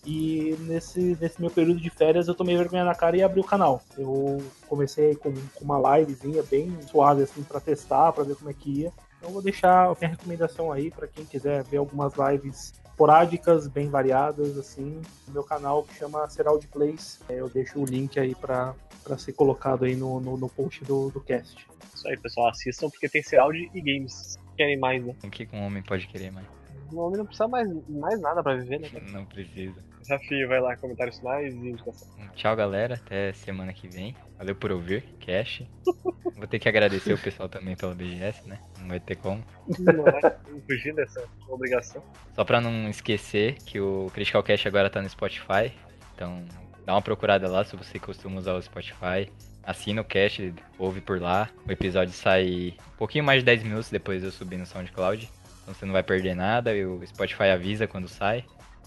E 0.05 0.57
nesse, 0.61 1.17
nesse 1.21 1.41
meu 1.41 1.51
período 1.51 1.81
de 1.81 1.91
férias 1.91 2.29
eu 2.29 2.35
tomei 2.35 2.57
vergonha 2.57 2.85
na 2.85 2.95
cara 2.95 3.17
e 3.17 3.23
abri 3.23 3.41
o 3.41 3.45
canal. 3.45 3.83
Eu 3.97 4.43
comecei 4.69 5.15
com, 5.15 5.33
com 5.33 5.65
uma 5.65 5.99
livezinha 5.99 6.43
bem 6.43 6.77
suave 6.83 7.23
assim 7.23 7.43
para 7.43 7.61
testar, 7.61 8.13
para 8.13 8.25
ver 8.25 8.37
como 8.37 8.51
é 8.51 8.55
que 8.55 8.83
ia. 8.83 8.93
Então 9.19 9.33
vou 9.33 9.41
deixar 9.41 9.87
a 9.87 9.97
minha 9.99 10.11
recomendação 10.11 10.71
aí 10.71 10.91
para 10.91 11.07
quem 11.07 11.25
quiser 11.25 11.65
ver 11.65 11.79
algumas 11.79 12.13
lives 12.15 12.75
esporádicas, 12.95 13.67
bem 13.67 13.89
variadas, 13.89 14.57
assim, 14.57 15.03
no 15.27 15.35
meu 15.35 15.43
canal 15.43 15.83
que 15.83 15.95
chama 15.95 16.29
Seraldi 16.29 16.69
Plays. 16.69 17.21
É, 17.29 17.41
eu 17.41 17.49
deixo 17.49 17.81
o 17.81 17.85
link 17.85 18.21
aí 18.21 18.35
para 18.35 18.75
ser 19.19 19.33
colocado 19.33 19.85
aí 19.85 19.97
no, 19.97 20.21
no, 20.21 20.37
no, 20.37 20.49
post 20.49 20.85
do, 20.85 21.11
do 21.11 21.21
cast. 21.21 21.67
Isso 21.93 22.07
aí, 22.07 22.17
pessoal, 22.17 22.51
assistam 22.51 22.89
porque 22.89 23.09
tem 23.09 23.23
Seraldi 23.23 23.69
e 23.75 23.81
games. 23.81 24.37
Querem 24.57 24.79
mais, 24.79 25.05
né? 25.05 25.17
O 25.25 25.31
que 25.31 25.49
um 25.53 25.63
homem 25.63 25.83
pode 25.83 26.07
querer 26.07 26.31
mais? 26.31 26.47
Um 26.93 26.99
homem 26.99 27.19
não 27.19 27.27
precisa 27.27 27.49
mais, 27.49 27.69
mais 27.89 28.21
nada 28.21 28.43
para 28.43 28.57
viver, 28.57 28.81
né? 28.81 28.89
Não 29.11 29.25
precisa. 29.25 29.75
Desafio, 30.01 30.49
vai 30.49 30.61
lá, 30.61 30.77
comentários 30.77 31.19
finais 31.19 31.55
e 31.55 31.57
indicação. 31.57 32.09
Tchau, 32.35 32.55
galera. 32.55 32.95
Até 32.95 33.33
semana 33.33 33.73
que 33.73 33.89
vem. 33.89 34.15
Valeu 34.37 34.55
por 34.55 34.71
ouvir, 34.71 35.03
Cash. 35.25 35.63
Vou 36.37 36.47
ter 36.47 36.59
que 36.59 36.69
agradecer 36.69 37.13
o 37.13 37.19
pessoal 37.19 37.49
também 37.49 37.75
pela 37.75 37.95
BGS, 37.95 38.47
né? 38.47 38.59
Não 38.81 38.89
vai 38.89 39.01
ter 39.01 39.17
como. 39.17 39.43
Não 39.79 40.05
vai 40.05 40.21
fugir 40.67 40.95
dessa 40.95 41.25
obrigação. 41.49 42.03
Só 42.35 42.45
pra 42.45 42.61
não 42.61 42.89
esquecer 42.91 43.55
que 43.65 43.81
o 43.81 44.11
Critical 44.13 44.43
Cash 44.43 44.67
agora 44.67 44.91
tá 44.91 45.01
no 45.01 45.09
Spotify. 45.09 45.73
Então, 46.15 46.45
dá 46.85 46.93
uma 46.93 47.03
procurada 47.03 47.49
lá 47.49 47.65
se 47.65 47.77
você 47.77 47.99
costuma 47.99 48.39
usar 48.39 48.55
o 48.55 48.63
Spotify. 48.63 49.31
Assina 49.63 50.03
o 50.03 50.05
cast, 50.05 50.55
ouve 50.79 51.01
por 51.01 51.21
lá. 51.21 51.49
O 51.67 51.73
episódio 51.73 52.13
sai 52.13 52.75
um 52.95 52.97
pouquinho 52.99 53.25
mais 53.25 53.41
de 53.41 53.47
10 53.47 53.63
minutos 53.63 53.89
depois 53.89 54.23
eu 54.23 54.31
subir 54.31 54.59
no 54.59 54.67
SoundCloud. 54.67 55.31
Então 55.65 55.75
você 55.75 55.85
não 55.85 55.93
vai 55.93 56.03
perder 56.03 56.37
nada. 56.37 56.75
E 56.77 56.87
o 56.87 57.05
Spotify 57.07 57.45
avisa 57.45 57.89
quando 57.89 58.07
sai. 58.07 58.45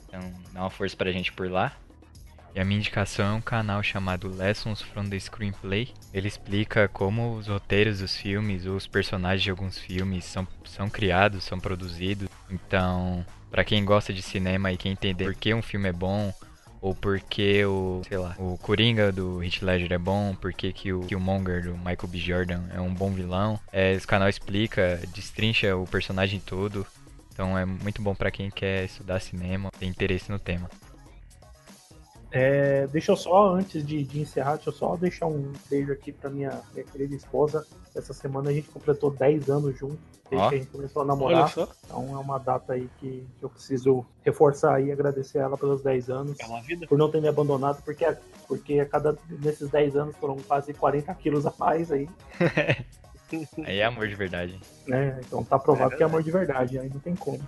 Então 0.07 0.21
dá 0.53 0.61
uma 0.61 0.69
força 0.69 0.95
pra 0.95 1.11
gente 1.11 1.33
por 1.33 1.49
lá. 1.49 1.75
E 2.55 2.59
a 2.59 2.65
minha 2.65 2.79
indicação 2.79 3.27
é 3.27 3.33
um 3.33 3.41
canal 3.41 3.83
chamado 3.83 4.33
Lessons 4.33 4.81
from 4.81 5.09
the 5.09 5.19
Screenplay. 5.19 5.89
Ele 6.13 6.27
explica 6.27 6.87
como 6.87 7.35
os 7.35 7.47
roteiros 7.47 7.99
dos 7.99 8.15
filmes, 8.15 8.65
os 8.65 8.87
personagens 8.87 9.43
de 9.43 9.51
alguns 9.51 9.77
filmes 9.77 10.25
são, 10.25 10.47
são 10.65 10.89
criados, 10.89 11.43
são 11.43 11.59
produzidos. 11.59 12.27
Então, 12.49 13.23
para 13.51 13.63
quem 13.63 13.85
gosta 13.85 14.11
de 14.11 14.21
cinema 14.21 14.71
e 14.71 14.77
quer 14.77 14.89
entender 14.89 15.25
por 15.25 15.35
que 15.35 15.53
um 15.53 15.61
filme 15.61 15.89
é 15.89 15.93
bom, 15.93 16.33
ou 16.81 16.93
porque 16.93 17.65
o, 17.65 18.01
sei 18.07 18.17
lá, 18.17 18.35
o 18.37 18.57
Coringa 18.57 19.11
do 19.11 19.43
Heath 19.43 19.61
Ledger 19.61 19.93
é 19.93 19.97
bom, 19.97 20.35
porque 20.35 20.71
que 20.71 20.93
o 20.93 21.01
Killmonger 21.01 21.63
do 21.63 21.77
Michael 21.77 22.07
B. 22.07 22.17
Jordan 22.17 22.63
é 22.73 22.79
um 22.79 22.93
bom 22.93 23.11
vilão. 23.11 23.59
É, 23.71 23.93
esse 23.93 24.07
canal 24.07 24.29
explica, 24.29 24.99
destrincha 25.13 25.75
o 25.75 25.85
personagem 25.85 26.39
todo. 26.39 26.85
Então 27.33 27.57
é 27.57 27.65
muito 27.65 28.01
bom 28.01 28.15
para 28.15 28.31
quem 28.31 28.49
quer 28.49 28.85
estudar 28.85 29.19
cinema, 29.19 29.69
tem 29.79 29.89
interesse 29.89 30.31
no 30.31 30.39
tema. 30.39 30.69
É, 32.31 32.87
deixa 32.87 33.11
eu 33.11 33.15
só, 33.15 33.55
antes 33.55 33.85
de, 33.85 34.03
de, 34.03 34.19
encerrar, 34.19 34.55
deixa 34.55 34.69
eu 34.69 34.73
só 34.73 34.95
deixar 34.95 35.27
um 35.27 35.53
beijo 35.69 35.93
aqui 35.93 36.11
pra 36.11 36.29
minha, 36.29 36.61
minha 36.73 36.85
querida 36.85 37.15
esposa. 37.15 37.65
Essa 37.95 38.13
semana 38.13 38.49
a 38.49 38.53
gente 38.53 38.69
completou 38.69 39.11
10 39.11 39.49
anos 39.49 39.77
juntos, 39.77 39.99
desde 40.29 40.45
oh. 40.45 40.49
que 40.49 40.55
a 40.55 40.57
gente 40.57 40.69
começou 40.69 41.01
a 41.01 41.05
namorar. 41.05 41.49
Então 41.85 42.15
é 42.15 42.17
uma 42.19 42.37
data 42.37 42.73
aí 42.73 42.89
que, 42.99 43.25
que 43.39 43.43
eu 43.43 43.49
preciso 43.49 44.05
reforçar 44.23 44.81
e 44.81 44.91
agradecer 44.91 45.37
ela 45.37 45.57
pelos 45.57 45.81
10 45.81 46.09
anos. 46.09 46.37
É. 46.39 46.85
Por 46.85 46.97
não 46.97 47.09
ter 47.09 47.21
me 47.21 47.29
abandonado, 47.29 47.81
porque, 47.83 48.05
porque 48.47 48.79
a 48.79 48.85
cada, 48.85 49.17
nesses 49.29 49.69
10 49.69 49.95
anos 49.95 50.15
foram 50.17 50.35
quase 50.35 50.73
40 50.73 51.13
quilos 51.15 51.45
a 51.45 51.53
mais 51.57 51.91
aí. 51.91 52.09
aí 53.65 53.79
é 53.79 53.85
amor 53.85 54.07
de 54.07 54.15
verdade. 54.15 54.59
É, 54.89 55.17
então 55.25 55.45
tá 55.45 55.57
provado 55.57 55.93
é 55.93 55.97
que 55.97 56.03
é 56.03 56.05
amor 56.05 56.21
de 56.21 56.31
verdade, 56.31 56.77
aí 56.77 56.89
não 56.89 56.99
tem 56.99 57.15
como. 57.15 57.39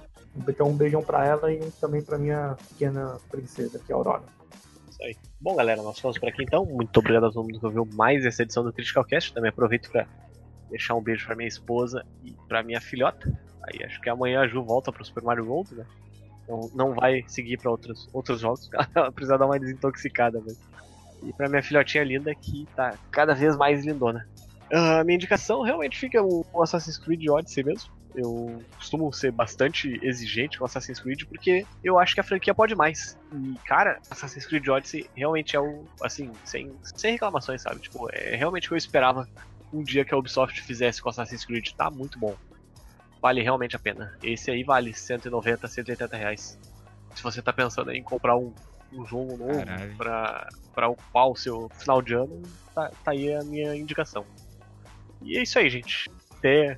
Então 0.48 0.70
um 0.70 0.76
beijão 0.76 1.04
pra 1.04 1.26
ela 1.26 1.52
e 1.52 1.60
também 1.82 2.02
pra 2.02 2.18
minha 2.18 2.56
pequena 2.70 3.18
princesa, 3.30 3.78
que 3.78 3.92
é 3.92 3.96
a 3.96 3.98
Aurora. 3.98 4.39
Aí. 5.02 5.16
Bom, 5.40 5.56
galera, 5.56 5.82
nós 5.82 5.96
ficamos 5.96 6.18
por 6.18 6.30
aqui 6.30 6.44
então. 6.44 6.66
Muito 6.66 6.98
obrigado 7.00 7.26
a 7.26 7.32
todo 7.32 7.44
mundo 7.44 7.60
que 7.60 7.66
ouviu 7.66 7.88
mais 7.94 8.26
essa 8.26 8.44
edição 8.44 8.64
do 8.64 8.74
Critical 8.74 9.06
Cast. 9.06 9.34
Também 9.34 9.50
aproveito 9.50 9.90
para 9.90 10.06
deixar 10.70 10.96
um 10.96 11.02
beijo 11.02 11.26
para 11.26 11.36
minha 11.36 11.48
esposa 11.48 12.06
e 12.24 12.36
para 12.48 12.64
minha 12.64 12.82
filhota. 12.82 13.32
Aí 13.64 13.84
acho 13.84 14.00
que 14.02 14.10
amanhã 14.10 14.42
a 14.42 14.48
Ju 14.48 14.64
volta 14.64 14.92
pro 14.92 15.04
Super 15.04 15.24
Mario 15.24 15.46
World, 15.46 15.76
né? 15.76 15.86
Então 16.44 16.70
não 16.74 16.94
vai 16.94 17.24
seguir 17.28 17.58
para 17.58 17.72
outros, 17.72 18.10
outros 18.12 18.42
jogos. 18.42 18.70
Ela 18.94 19.12
precisa 19.12 19.38
dar 19.38 19.46
uma 19.46 19.60
desintoxicada 19.60 20.42
mesmo. 20.42 20.64
E 21.24 21.34
pra 21.34 21.50
minha 21.50 21.64
filhotinha 21.64 22.04
linda 22.04 22.34
que 22.36 22.68
tá 22.76 22.98
cada 23.12 23.34
vez 23.34 23.56
mais 23.56 23.86
lindona. 23.86 24.28
Uh, 24.72 25.04
minha 25.06 25.16
indicação 25.16 25.62
realmente 25.62 25.98
fica 25.98 26.22
o 26.22 26.46
Assassin's 26.62 26.98
Creed 26.98 27.28
Odyssey 27.30 27.64
mesmo. 27.64 27.92
Eu 28.16 28.64
costumo 28.76 29.12
ser 29.14 29.32
bastante 29.32 30.00
exigente 30.02 30.58
com 30.58 30.66
Assassin's 30.66 31.00
Creed 31.00 31.24
porque 31.26 31.66
eu 31.84 32.00
acho 32.00 32.16
que 32.16 32.20
a 32.20 32.24
franquia 32.24 32.54
pode 32.54 32.76
mais. 32.76 33.18
E, 33.32 33.56
cara, 33.66 34.00
Assassin's 34.10 34.46
Creed 34.46 34.68
Odyssey 34.68 35.10
realmente 35.16 35.56
é 35.56 35.60
o, 35.60 35.86
assim, 36.02 36.32
sem, 36.44 36.72
sem 36.96 37.14
reclamações, 37.14 37.62
sabe? 37.62 37.80
Tipo, 37.80 38.10
é 38.12 38.36
realmente 38.36 38.66
o 38.66 38.70
que 38.70 38.74
eu 38.74 38.78
esperava 38.78 39.28
um 39.72 39.84
dia 39.84 40.04
que 40.04 40.14
a 40.14 40.18
Ubisoft 40.18 40.62
fizesse 40.62 41.02
com 41.02 41.10
Assassin's 41.10 41.46
Creed. 41.46 41.72
Tá 41.74 41.90
muito 41.90 42.18
bom. 42.18 42.36
Vale 43.22 43.42
realmente 43.42 43.76
a 43.76 43.80
pena. 43.80 44.18
Esse 44.24 44.50
aí 44.50 44.64
vale 44.64 44.94
190, 44.94 45.68
180 45.68 46.18
reais. 46.18 46.58
Se 47.14 47.22
você 47.22 47.42
tá 47.42 47.52
pensando 47.52 47.92
em 47.92 48.02
comprar 48.02 48.38
um, 48.38 48.54
um 48.94 49.06
jogo 49.06 49.38
novo 49.38 49.64
pra, 49.98 50.48
pra 50.74 50.90
ocupar 50.90 51.28
o 51.28 51.36
seu 51.36 51.70
final 51.78 52.02
de 52.02 52.14
ano, 52.14 52.42
tá, 52.74 52.92
tá 53.04 53.12
aí 53.12 53.34
a 53.34 53.44
minha 53.44 53.76
indicação. 53.76 54.26
E 55.22 55.38
é 55.38 55.44
isso 55.44 55.60
aí, 55.60 55.70
gente. 55.70 56.10
Até 56.38 56.78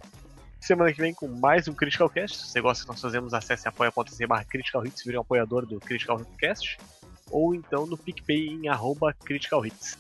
Semana 0.62 0.94
que 0.94 1.02
vem 1.02 1.12
com 1.12 1.28
mais 1.28 1.68
um 1.68 1.74
Critical 1.74 2.08
Cast. 2.08 2.38
Se 2.38 2.52
você 2.52 2.62
gosta 2.62 2.84
que 2.84 2.90
nós 2.90 3.02
fazemos, 3.02 3.34
acesse 3.34 3.68
apoia.se 3.68 4.28
barra 4.28 4.46
Critical 4.46 4.86
Hits, 4.86 5.04
vire 5.04 5.18
um 5.18 5.22
apoiador 5.22 5.66
do 5.66 5.80
Critical 5.80 6.22
Cast. 6.38 6.78
Ou 7.32 7.56
então 7.56 7.88
no 7.88 7.98
PicPay 7.98 8.50
em 8.50 8.68
arroba 8.68 9.12
Critical 9.12 9.66
Hits. 9.66 9.98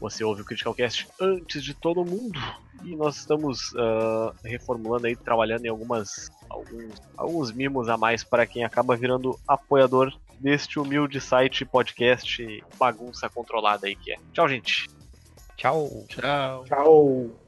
Você 0.00 0.24
ouve 0.24 0.40
o 0.40 0.44
Critical 0.46 0.74
Cast 0.74 1.06
antes 1.20 1.62
de 1.62 1.74
todo 1.74 2.06
mundo. 2.06 2.40
E 2.82 2.96
nós 2.96 3.16
estamos 3.16 3.70
uh, 3.74 4.34
reformulando 4.42 5.06
aí, 5.06 5.14
trabalhando 5.14 5.66
em 5.66 5.68
algumas 5.68 6.30
alguns, 6.48 7.02
alguns 7.14 7.52
mimos 7.52 7.90
a 7.90 7.98
mais 7.98 8.24
para 8.24 8.46
quem 8.46 8.64
acaba 8.64 8.96
virando 8.96 9.38
apoiador 9.46 10.10
deste 10.40 10.78
humilde 10.78 11.20
site 11.20 11.66
podcast 11.66 12.64
bagunça 12.78 13.28
controlada 13.28 13.86
aí 13.86 13.94
que 13.94 14.12
é. 14.12 14.16
Tchau, 14.32 14.48
gente. 14.48 14.88
Tchau. 15.54 16.06
Tchau. 16.08 16.64
Tchau. 16.64 17.47